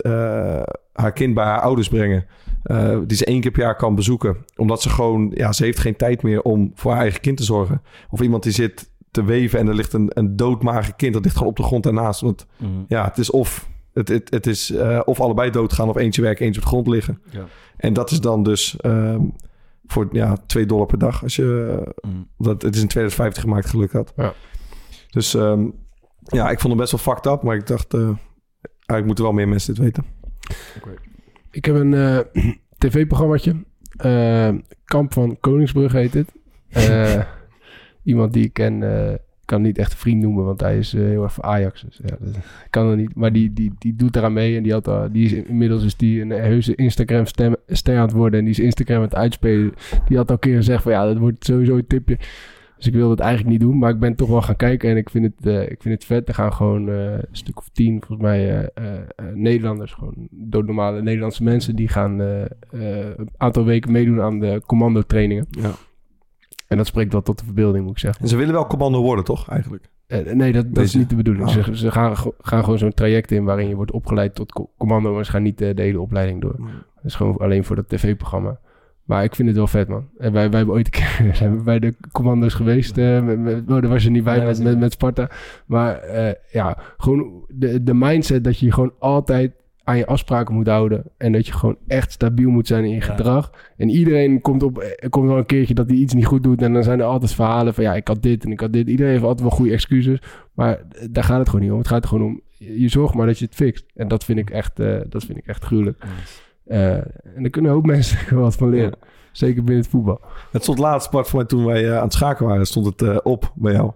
haar 0.93 1.13
kind 1.15 1.35
bij 1.35 1.45
haar 1.45 1.61
ouders 1.61 1.89
brengen. 1.89 2.27
die 3.07 3.17
ze 3.17 3.25
één 3.25 3.41
keer 3.41 3.51
per 3.51 3.63
jaar 3.63 3.77
kan 3.77 3.95
bezoeken. 3.95 4.37
Omdat 4.57 4.83
ze 4.83 4.89
gewoon, 4.91 5.31
ja, 5.35 5.53
ze 5.53 5.65
heeft 5.65 5.79
geen 5.79 5.97
tijd 5.97 6.23
meer 6.23 6.43
om 6.43 6.73
voor 6.75 6.93
haar 6.93 7.01
eigen 7.01 7.21
kind 7.21 7.37
te 7.37 7.45
zorgen. 7.45 7.83
Of 8.11 8.21
iemand 8.21 8.43
die 8.43 8.53
zit 8.53 8.91
te 9.15 9.25
weven 9.25 9.59
en 9.59 9.69
er 9.69 9.75
ligt 9.75 9.93
een, 9.93 10.11
een 10.15 10.37
doodmager 10.37 10.95
kind. 10.95 11.13
Dat 11.15 11.23
ligt 11.25 11.35
gewoon 11.37 11.51
op 11.51 11.57
de 11.57 11.63
grond 11.63 11.83
daarnaast. 11.83 12.21
Want 12.21 12.47
Mm. 12.59 12.85
ja, 12.89 13.05
het 13.05 13.19
is 13.19 13.31
of, 13.31 13.69
het, 13.93 14.09
het, 14.09 14.31
het 14.31 14.47
is, 14.47 14.71
eh, 14.71 15.01
of 15.05 15.21
allebei 15.21 15.51
doodgaan 15.51 15.89
of 15.89 15.97
eentje 15.97 16.23
werken, 16.23 16.45
eentje 16.45 16.61
op 16.61 16.67
de 16.67 16.73
grond 16.73 16.87
liggen. 16.89 17.21
Ja. 17.31 17.45
En 17.77 17.93
dat 17.93 18.11
is 18.11 18.21
dan 18.21 18.43
dus 18.43 18.77
ehm, 18.77 19.21
voor 19.87 20.09
ja, 20.13 20.37
2 20.47 20.67
dollar 20.67 20.87
per 20.87 20.99
dag. 20.99 21.23
Als 21.23 21.37
je, 21.37 21.79
Mm. 22.07 22.29
dat, 22.39 22.63
het 22.63 22.75
is 22.75 22.81
in 22.83 22.89
2015 22.89 23.43
gemaakt, 23.43 23.67
geluk 23.67 23.93
had. 23.93 24.13
Ja. 24.17 24.33
Dus 25.11 25.35
ehm, 25.35 25.67
ja, 26.23 26.51
ik 26.51 26.61
vond 26.61 26.73
hem 26.73 26.77
best 26.77 26.91
wel 26.91 27.01
fucked 27.15 27.33
up. 27.33 27.43
Maar 27.43 27.57
ik 27.57 27.67
dacht, 27.67 27.95
eh 27.95 28.01
eigenlijk 28.87 29.07
moeten 29.07 29.25
wel 29.25 29.33
meer 29.33 29.49
mensen 29.49 29.75
dit 29.75 29.85
weten. 29.85 30.05
Ik 31.51 31.65
heb 31.65 31.75
een 31.75 31.95
eh, 31.95 32.19
tv-programmaatje. 32.79 33.55
Kamp 34.85 35.13
van 35.13 35.37
Koningsbrug 35.41 35.93
heet 35.93 36.15
het. 36.15 36.33
Iemand 38.05 38.33
die 38.33 38.45
ik 38.45 38.53
ken, 38.53 38.83
eh, 38.83 39.15
kan 39.45 39.63
niet 39.63 39.79
echt 39.79 39.93
een 39.93 39.99
vriend 39.99 40.23
noemen, 40.23 40.45
want 40.45 40.61
hij 40.61 40.79
is 40.79 40.95
eh, 40.95 41.01
heel 41.01 41.23
erg 41.23 41.41
Ajax. 41.41 41.83
Dus, 41.83 42.01
ja, 42.05 42.17
dat 42.21 42.37
kan 42.71 42.91
er 42.91 42.97
niet. 42.97 43.15
Maar 43.15 43.33
die, 43.33 43.53
die, 43.53 43.73
die 43.79 43.97
doet 43.97 44.17
eraan 44.17 44.33
mee 44.33 44.57
en 44.57 44.63
die, 44.63 44.73
had, 44.73 45.13
die 45.13 45.25
is 45.25 45.33
inmiddels 45.33 45.85
is 45.85 45.97
die 45.97 46.21
een 46.21 46.31
heuse 46.31 46.75
Instagram 46.75 47.27
stem, 47.27 47.57
ster 47.67 47.97
aan 47.97 48.03
het 48.03 48.13
worden 48.13 48.39
en 48.39 48.45
die 48.45 48.55
is 48.55 48.61
Instagram 48.61 48.97
aan 48.97 49.03
het 49.03 49.15
uitspelen. 49.15 49.73
Die 50.09 50.17
had 50.17 50.29
al 50.29 50.35
een 50.35 50.41
keer 50.41 50.57
gezegd 50.57 50.83
van 50.83 50.93
ja, 50.93 51.07
dat 51.07 51.19
wordt 51.19 51.45
sowieso 51.45 51.77
een 51.77 51.87
tipje. 51.87 52.19
Dus 52.77 52.87
ik 52.87 52.93
wil 52.93 53.09
dat 53.09 53.21
eigenlijk 53.21 53.51
niet 53.51 53.61
doen, 53.61 53.79
maar 53.79 53.91
ik 53.91 53.99
ben 53.99 54.15
toch 54.15 54.29
wel 54.29 54.43
gaan 54.43 54.57
kijken 54.57 54.91
en 54.91 54.97
ik 54.97 55.11
vind 55.11 55.25
het, 55.25 55.47
eh, 55.47 55.63
ik 55.63 55.83
vind 55.83 55.95
het 55.95 56.05
vet. 56.05 56.29
Er 56.29 56.35
gaan 56.35 56.53
gewoon 56.53 56.89
een 56.89 57.23
stuk 57.31 57.59
of 57.59 57.69
tien, 57.69 58.03
volgens 58.07 58.29
mij, 58.29 58.71
Nederlanders, 59.35 59.93
gewoon 59.93 60.29
doodnormale 60.31 61.03
Nederlandse 61.03 61.43
mensen, 61.43 61.77
die 61.77 61.89
gaan 61.89 62.19
een 62.19 63.29
aantal 63.37 63.65
weken 63.65 63.93
meedoen 63.93 64.21
aan 64.21 64.39
de 64.39 64.63
commando-trainingen. 64.67 65.47
Ja. 65.51 65.71
En 66.75 66.81
dat 66.81 66.89
spreekt 66.89 67.13
wel 67.13 67.23
tot 67.23 67.39
de 67.39 67.45
verbeelding, 67.45 67.85
moet 67.85 67.93
ik 67.93 67.99
zeggen. 67.99 68.23
En 68.23 68.29
ze 68.29 68.37
willen 68.37 68.53
wel 68.55 68.67
commando 68.67 69.01
worden, 69.01 69.25
toch? 69.25 69.49
Eigenlijk. 69.49 69.89
Eh, 70.07 70.33
nee, 70.33 70.53
dat, 70.53 70.75
dat 70.75 70.85
is 70.85 70.95
niet 70.95 71.09
de 71.11 71.17
bedoeling. 71.17 71.47
Ah. 71.47 71.53
Ze, 71.53 71.77
ze 71.77 71.91
gaan, 71.91 72.17
gaan 72.41 72.65
gewoon 72.65 72.79
zo'n 72.79 72.95
traject 72.95 73.31
in 73.31 73.45
waarin 73.45 73.69
je 73.69 73.75
wordt 73.75 73.91
opgeleid 73.93 74.35
tot 74.35 74.53
co- 74.53 74.71
commando, 74.79 75.15
maar 75.15 75.25
ze 75.25 75.31
gaan 75.31 75.43
niet 75.43 75.61
eh, 75.61 75.75
de 75.75 75.83
hele 75.83 76.01
opleiding 76.01 76.41
door. 76.41 76.57
Dat 76.95 77.05
is 77.05 77.15
gewoon 77.15 77.37
alleen 77.37 77.65
voor 77.65 77.77
dat 77.77 77.89
tv-programma. 77.89 78.59
Maar 79.05 79.25
ik 79.25 79.35
vind 79.35 79.49
het 79.49 79.57
wel 79.57 79.67
vet, 79.67 79.89
man. 79.89 80.09
En 80.19 80.33
wij, 80.33 80.49
wij 80.49 80.57
hebben 80.59 80.75
ooit 80.75 80.87
een 80.87 80.93
keer 80.93 81.35
zijn 81.37 81.57
we 81.57 81.63
bij 81.63 81.79
de 81.79 81.95
commando's 82.13 82.55
geweest. 82.55 82.99
eh, 82.99 83.23
met, 83.23 83.39
met, 83.39 83.61
oh, 83.61 83.67
daar 83.81 83.89
was 83.89 84.03
je 84.03 84.11
niet 84.11 84.25
bij 84.25 84.45
met, 84.45 84.79
met, 84.79 84.93
Sparta. 84.93 85.31
Maar 85.67 85.99
eh, 85.99 86.33
ja, 86.53 86.79
gewoon 86.97 87.45
de, 87.49 87.83
de 87.83 87.95
mindset 87.95 88.45
dat 88.45 88.59
je 88.59 88.73
gewoon 88.73 88.93
altijd 88.99 89.53
aan 89.85 89.97
je 89.97 90.07
afspraken 90.07 90.55
moet 90.55 90.67
houden. 90.67 91.03
En 91.17 91.33
dat 91.33 91.47
je 91.47 91.53
gewoon 91.53 91.77
echt 91.87 92.13
stabiel 92.13 92.51
moet 92.51 92.67
zijn 92.67 92.85
in 92.85 92.91
je 92.91 92.97
Ja. 92.97 93.03
gedrag. 93.03 93.51
En 93.77 93.89
iedereen 93.89 94.41
komt 94.41 94.63
op, 94.63 94.85
er 94.99 95.09
komt 95.11 95.29
wel 95.29 95.37
een 95.39 95.47
keertje 95.47 95.75
dat 95.75 95.89
hij 95.89 95.97
iets 95.99 96.15
niet 96.15 96.27
goed 96.27 96.43
doet. 96.43 96.63
En 96.63 96.73
dan 96.73 96.83
zijn 96.83 96.99
er 97.01 97.07
altijd 97.07 97.35
verhalen 97.35 97.75
van 97.75 97.85
ja, 97.85 97.95
ik 97.95 98.09
had 98.09 98.23
dit 98.23 98.45
en 98.45 98.51
ik 98.53 98.61
had 98.61 98.73
dit. 98.73 98.89
Iedereen 98.89 99.13
heeft 99.13 99.25
altijd 99.25 99.41
wel 99.49 99.57
goede 99.59 99.73
excuses. 99.73 100.19
Maar 100.53 100.73
eh, 100.79 101.07
daar 101.11 101.25
gaat 101.25 101.39
het 101.39 101.49
gewoon 101.49 101.65
niet 101.65 101.73
om. 101.73 101.79
Het 101.79 101.89
gaat 101.89 102.03
er 102.03 102.09
gewoon 102.09 102.27
om, 102.27 102.41
je 102.59 102.89
zorgt 102.89 103.15
maar 103.15 103.27
dat 103.27 103.39
je 103.39 103.45
het 103.45 103.55
fixt. 103.55 103.85
En 103.95 104.09
dat 104.09 104.25
vind 104.25 104.39
ik 104.39 104.51
echt, 104.51 104.81
eh, 104.81 105.01
dat 105.09 105.25
vind 105.25 105.39
ik 105.39 105.47
echt 105.47 105.65
gruwelijk. 105.65 106.05
Eh, 106.65 106.95
en 106.97 107.41
daar 107.41 107.51
kunnen 107.51 107.73
ook 107.73 107.87
mensen 107.95 108.37
wat 108.37 108.57
van 108.57 108.71
leren. 108.71 108.95
Zeker 109.33 109.63
binnen 109.65 109.83
het 109.83 109.91
voetbal. 109.91 110.21
Het 110.53 110.63
stond 110.63 110.79
laatst, 110.79 111.11
Bart, 111.11 111.29
voor 111.29 111.39
mij 111.39 111.49
toen 111.49 111.65
wij 111.65 111.89
eh, 111.89 111.97
aan 111.97 112.03
het 112.03 112.13
schaken 112.13 112.47
waren, 112.47 112.67
stond 112.67 112.87
het 112.87 113.03
eh, 113.03 113.17
op 113.23 113.53
bij 113.55 113.73
jou. 113.73 113.93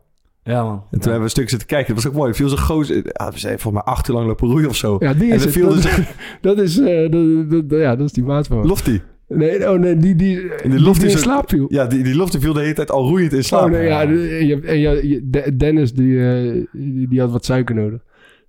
Ja, 0.49 0.63
man. 0.65 0.73
En 0.73 0.83
toen 0.91 1.01
hebben 1.01 1.19
we 1.19 1.25
een 1.25 1.31
stuk 1.31 1.49
zitten 1.49 1.69
kijken. 1.69 1.95
Dat 1.95 2.03
was 2.03 2.13
ook 2.13 2.19
mooi. 2.19 2.31
Er 2.31 2.37
viel 2.37 2.49
zo'n 2.49 2.59
gozer... 2.59 2.97
Ja, 2.97 3.31
we 3.33 3.39
zijn 3.39 3.59
volgens 3.59 3.85
mij 3.85 3.95
acht 3.95 4.09
uur 4.09 4.15
lang 4.15 4.27
lopen 4.27 4.49
roeien 4.49 4.69
of 4.69 4.77
zo. 4.77 4.97
Ja, 4.99 5.15
die 5.15 5.31
en 5.31 5.35
is 5.37 5.41
er 5.41 5.47
het. 5.47 5.57
viel 5.57 5.69
Dat, 5.69 5.83
dus... 5.83 5.99
dat 6.41 6.59
is, 6.59 6.79
eh, 6.79 7.11
dat, 7.11 7.51
dat- 7.51 7.69
dat- 7.71 7.81
ja, 7.81 7.97
dat 7.97 8.07
is 8.07 8.13
die 8.13 8.25
maat 8.25 8.47
van. 8.47 8.67
Lofty. 8.67 9.01
Nee, 9.29 9.71
oh 9.73 9.79
nee, 9.79 9.97
die, 9.97 10.15
die, 10.17 10.51
die, 10.63 10.81
Lofty 10.81 11.01
die 11.01 11.11
in 11.11 11.15
is- 11.17 11.23
slaap 11.23 11.49
viel. 11.49 11.67
Ja, 11.69 11.87
die, 11.87 12.03
die 12.03 12.15
Lofty 12.17 12.39
viel 12.39 12.53
de 12.53 12.61
hele 12.61 12.73
tijd 12.75 12.91
al 12.91 13.09
roeiend 13.09 13.33
in 13.33 13.45
slaap. 13.45 13.65
Oh, 13.65 13.71
nee, 13.71 13.87
ja, 13.87 14.01
en 14.03 14.65
en 14.65 15.31
De- 15.31 15.57
Dennis, 15.57 15.93
die, 15.93 16.19
eh, 16.29 16.65
die, 16.73 17.09
die 17.09 17.21
had 17.21 17.31
wat 17.31 17.45
suiker 17.45 17.75
nodig. 17.75 18.01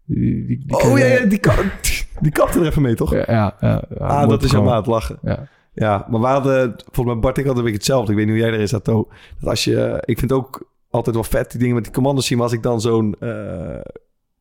Die, 0.05 0.45
die, 0.45 0.63
die 0.65 0.75
Oh 0.77 0.97
ja, 0.97 1.03
eh, 1.05 1.19
ja 1.19 1.25
die, 1.25 1.39
die 2.21 2.31
kapte 2.31 2.59
er 2.59 2.65
even 2.65 2.81
mee, 2.81 2.95
toch? 2.95 3.13
ja, 3.13 3.23
ja, 3.27 3.55
ja, 3.59 3.83
ja, 3.89 4.05
ah, 4.05 4.29
dat 4.29 4.43
is 4.43 4.51
jouw 4.51 4.61
programma. 4.61 4.69
maat 4.71 4.85
lachen. 4.87 5.19
Ja. 5.23 5.47
Ja, 5.73 6.05
maar 6.09 6.19
we 6.21 6.27
hadden, 6.27 6.75
volgens 6.91 7.05
mij 7.15 7.19
Bart, 7.23 7.37
ik 7.37 7.45
had 7.45 7.55
een 7.55 7.61
beetje 7.61 7.77
hetzelfde. 7.77 8.11
Ik 8.11 8.17
weet 8.17 8.25
niet 8.27 8.35
hoe 8.35 8.45
jij 8.45 8.53
erin 8.53 8.67
zat, 8.67 8.83
To. 8.83 9.07
Dat 9.39 9.49
als 9.49 9.63
je, 9.63 10.03
ik 10.05 10.19
vind 10.19 10.31
ook 10.31 10.67
altijd 10.89 11.15
wel 11.15 11.23
vet 11.23 11.51
die 11.51 11.59
dingen 11.59 11.75
met 11.75 11.83
die 11.83 11.93
commando's 11.93 12.25
zien. 12.27 12.37
Maar 12.37 12.45
als 12.47 12.55
ik 12.55 12.63
dan 12.63 12.81
zo'n, 12.81 13.15
eh, 13.19 13.79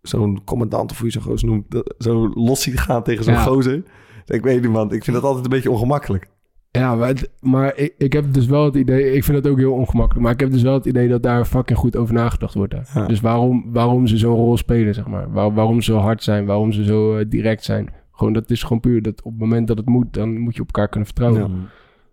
zo'n 0.03 0.45
commandant 0.45 0.91
of 0.91 0.97
hoe 0.99 1.07
je 1.07 1.13
zo'n 1.13 1.23
gozer 1.23 1.49
noemt, 1.49 1.71
dat- 1.71 1.95
zo 1.99 2.29
los 2.35 2.63
zie 2.63 2.77
gaan 2.77 3.03
tegen 3.03 3.25
zo'n 3.25 3.35
Ja. 3.35 3.43
gozer. 3.43 3.83
Ik 4.27 4.43
weet 4.43 4.63
niet, 4.63 4.71
man. 4.71 4.93
Ik 4.93 5.05
vind 5.05 5.17
dat 5.17 5.25
altijd 5.25 5.45
een 5.45 5.51
beetje 5.51 5.71
ongemakkelijk. 5.71 6.27
Ja, 6.71 6.95
maar, 6.95 7.09
het- 7.09 7.31
maar 7.41 7.77
ik, 7.77 7.95
ik 7.99 8.13
heb 8.13 8.33
dus 8.33 8.47
wel 8.47 8.65
het 8.65 8.75
idee... 8.75 9.13
Ik 9.13 9.25
vind 9.25 9.37
het 9.37 9.47
ook 9.49 9.59
heel 9.59 9.73
ongemakkelijk. 9.73 10.25
Maar 10.25 10.33
ik 10.35 10.41
heb 10.41 10.51
dus 10.51 10.63
wel 10.63 10.75
het 10.75 10.87
idee 10.87 11.09
dat 11.09 11.23
daar 11.23 11.45
fucking 11.45 11.79
goed 11.79 11.97
over 11.97 12.15
nagedacht 12.15 12.55
wordt. 12.55 12.73
Daar. 12.73 12.91
Ja. 12.95 13.07
Dus 13.07 13.21
waarom, 13.21 13.65
waarom 13.73 14.07
ze 14.07 14.17
zo'n 14.17 14.35
rol 14.35 14.57
spelen, 14.57 14.95
zeg 14.95 15.07
maar. 15.07 15.33
Waar, 15.33 15.55
waarom 15.55 15.81
ze 15.81 15.93
zo 15.93 15.99
hard 15.99 16.23
zijn. 16.23 16.47
Waarom 16.47 16.73
ze 16.73 16.85
zo 16.85 17.17
eh, 17.17 17.25
direct 17.29 17.65
zijn. 17.65 17.93
Gewoon, 18.13 18.33
dat 18.33 18.51
is 18.51 18.63
gewoon 18.63 18.81
puur 18.81 19.03
dat 19.03 19.23
op 19.23 19.31
het 19.31 19.41
moment 19.41 19.67
dat 19.69 19.77
het 19.79 19.87
moet... 19.89 20.13
dan 20.13 20.39
moet 20.39 20.55
je 20.55 20.61
op 20.61 20.67
elkaar 20.67 20.89
kunnen 20.89 21.07
vertrouwen. 21.09 21.41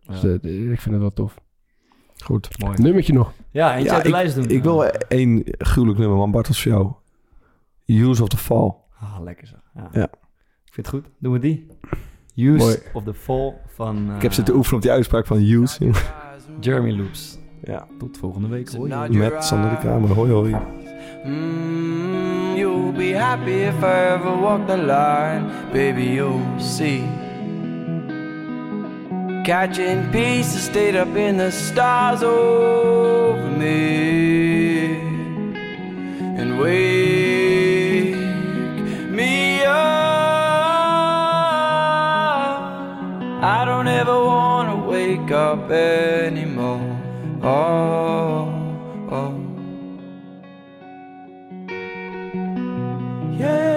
Ja. 0.08 0.12
Dus 0.14 0.24
eh, 0.24 0.72
ik 0.72 0.80
vind 0.82 0.94
het 0.96 1.00
wel 1.04 1.14
tof. 1.14 1.36
Goed. 2.26 2.60
Mooi. 2.60 2.82
Nummertje 2.82 3.14
nog. 3.14 3.34
Ja, 3.52 3.76
eentje 3.76 3.92
uit 3.94 4.02
de 4.02 4.08
ik, 4.08 4.14
lijst 4.16 4.36
doen. 4.36 4.50
ik 4.50 4.64
wil 4.64 4.86
één 5.08 5.44
gruwelijk 5.46 6.00
nummer, 6.00 6.18
man. 6.18 6.32
Bart, 6.32 6.48
als 6.48 6.62
voor 6.62 6.72
jou. 6.72 6.92
Use 7.86 8.22
of 8.24 8.30
the 8.30 8.38
Fall. 8.38 8.74
Ah, 9.00 9.18
lekker 9.24 9.48
zeg. 9.48 9.60
Ja. 9.76 9.90
Ja. 9.92 10.04
Ik 10.66 10.74
vind 10.74 10.88
het 10.88 10.96
goed. 10.96 11.06
Doen 11.20 11.34
we 11.34 11.40
die. 11.40 11.68
Use 12.36 12.58
Mooi. 12.66 12.78
of 12.94 13.04
the 13.04 13.14
Fall 13.14 13.54
van 13.68 14.10
eh, 14.10 14.16
Ik 14.16 14.22
heb 14.22 14.34
zitten 14.34 14.56
oefenen 14.56 14.76
op 14.76 14.82
die 14.82 14.92
uitspraak 14.92 15.26
van 15.26 15.38
Use. 15.38 15.92
Jeremy 16.60 16.92
Loops. 16.98 17.38
ja. 17.64 17.88
Tot 18.00 18.18
volgende 18.18 18.48
week. 18.48 18.70
Hoi. 18.72 19.18
Met 19.18 19.44
Sander 19.44 19.70
de 19.70 19.78
Kamer. 19.78 20.10
Hoi, 20.14 20.32
hoi. 20.32 20.56
Mm, 21.26 22.56
you'll 22.56 22.92
be 22.92 23.18
happy 23.18 23.50
if 23.52 23.82
I 23.82 24.14
ever 24.14 24.40
walk 24.40 24.68
the 24.68 24.78
line, 24.78 25.46
baby. 25.72 26.02
You'll 26.02 26.42
see. 26.60 27.04
Catching 29.46 30.12
pieces 30.12 30.64
stayed 30.64 30.96
up 30.96 31.16
in 31.16 31.38
the 31.38 31.52
stars 31.52 32.24
over 32.24 33.48
me 33.48 34.96
and 36.40 36.60
wake 36.60 38.16
me 39.12 39.64
up. 39.64 39.76
I 43.44 43.66
don't 43.66 43.88
ever 43.88 44.26
want 44.26 44.70
to 44.72 44.78
wake 44.90 45.30
up 45.30 45.70
anymore. 45.70 46.98
Oh, 47.44 48.50
oh. 49.12 49.36
Yeah. 53.38 53.75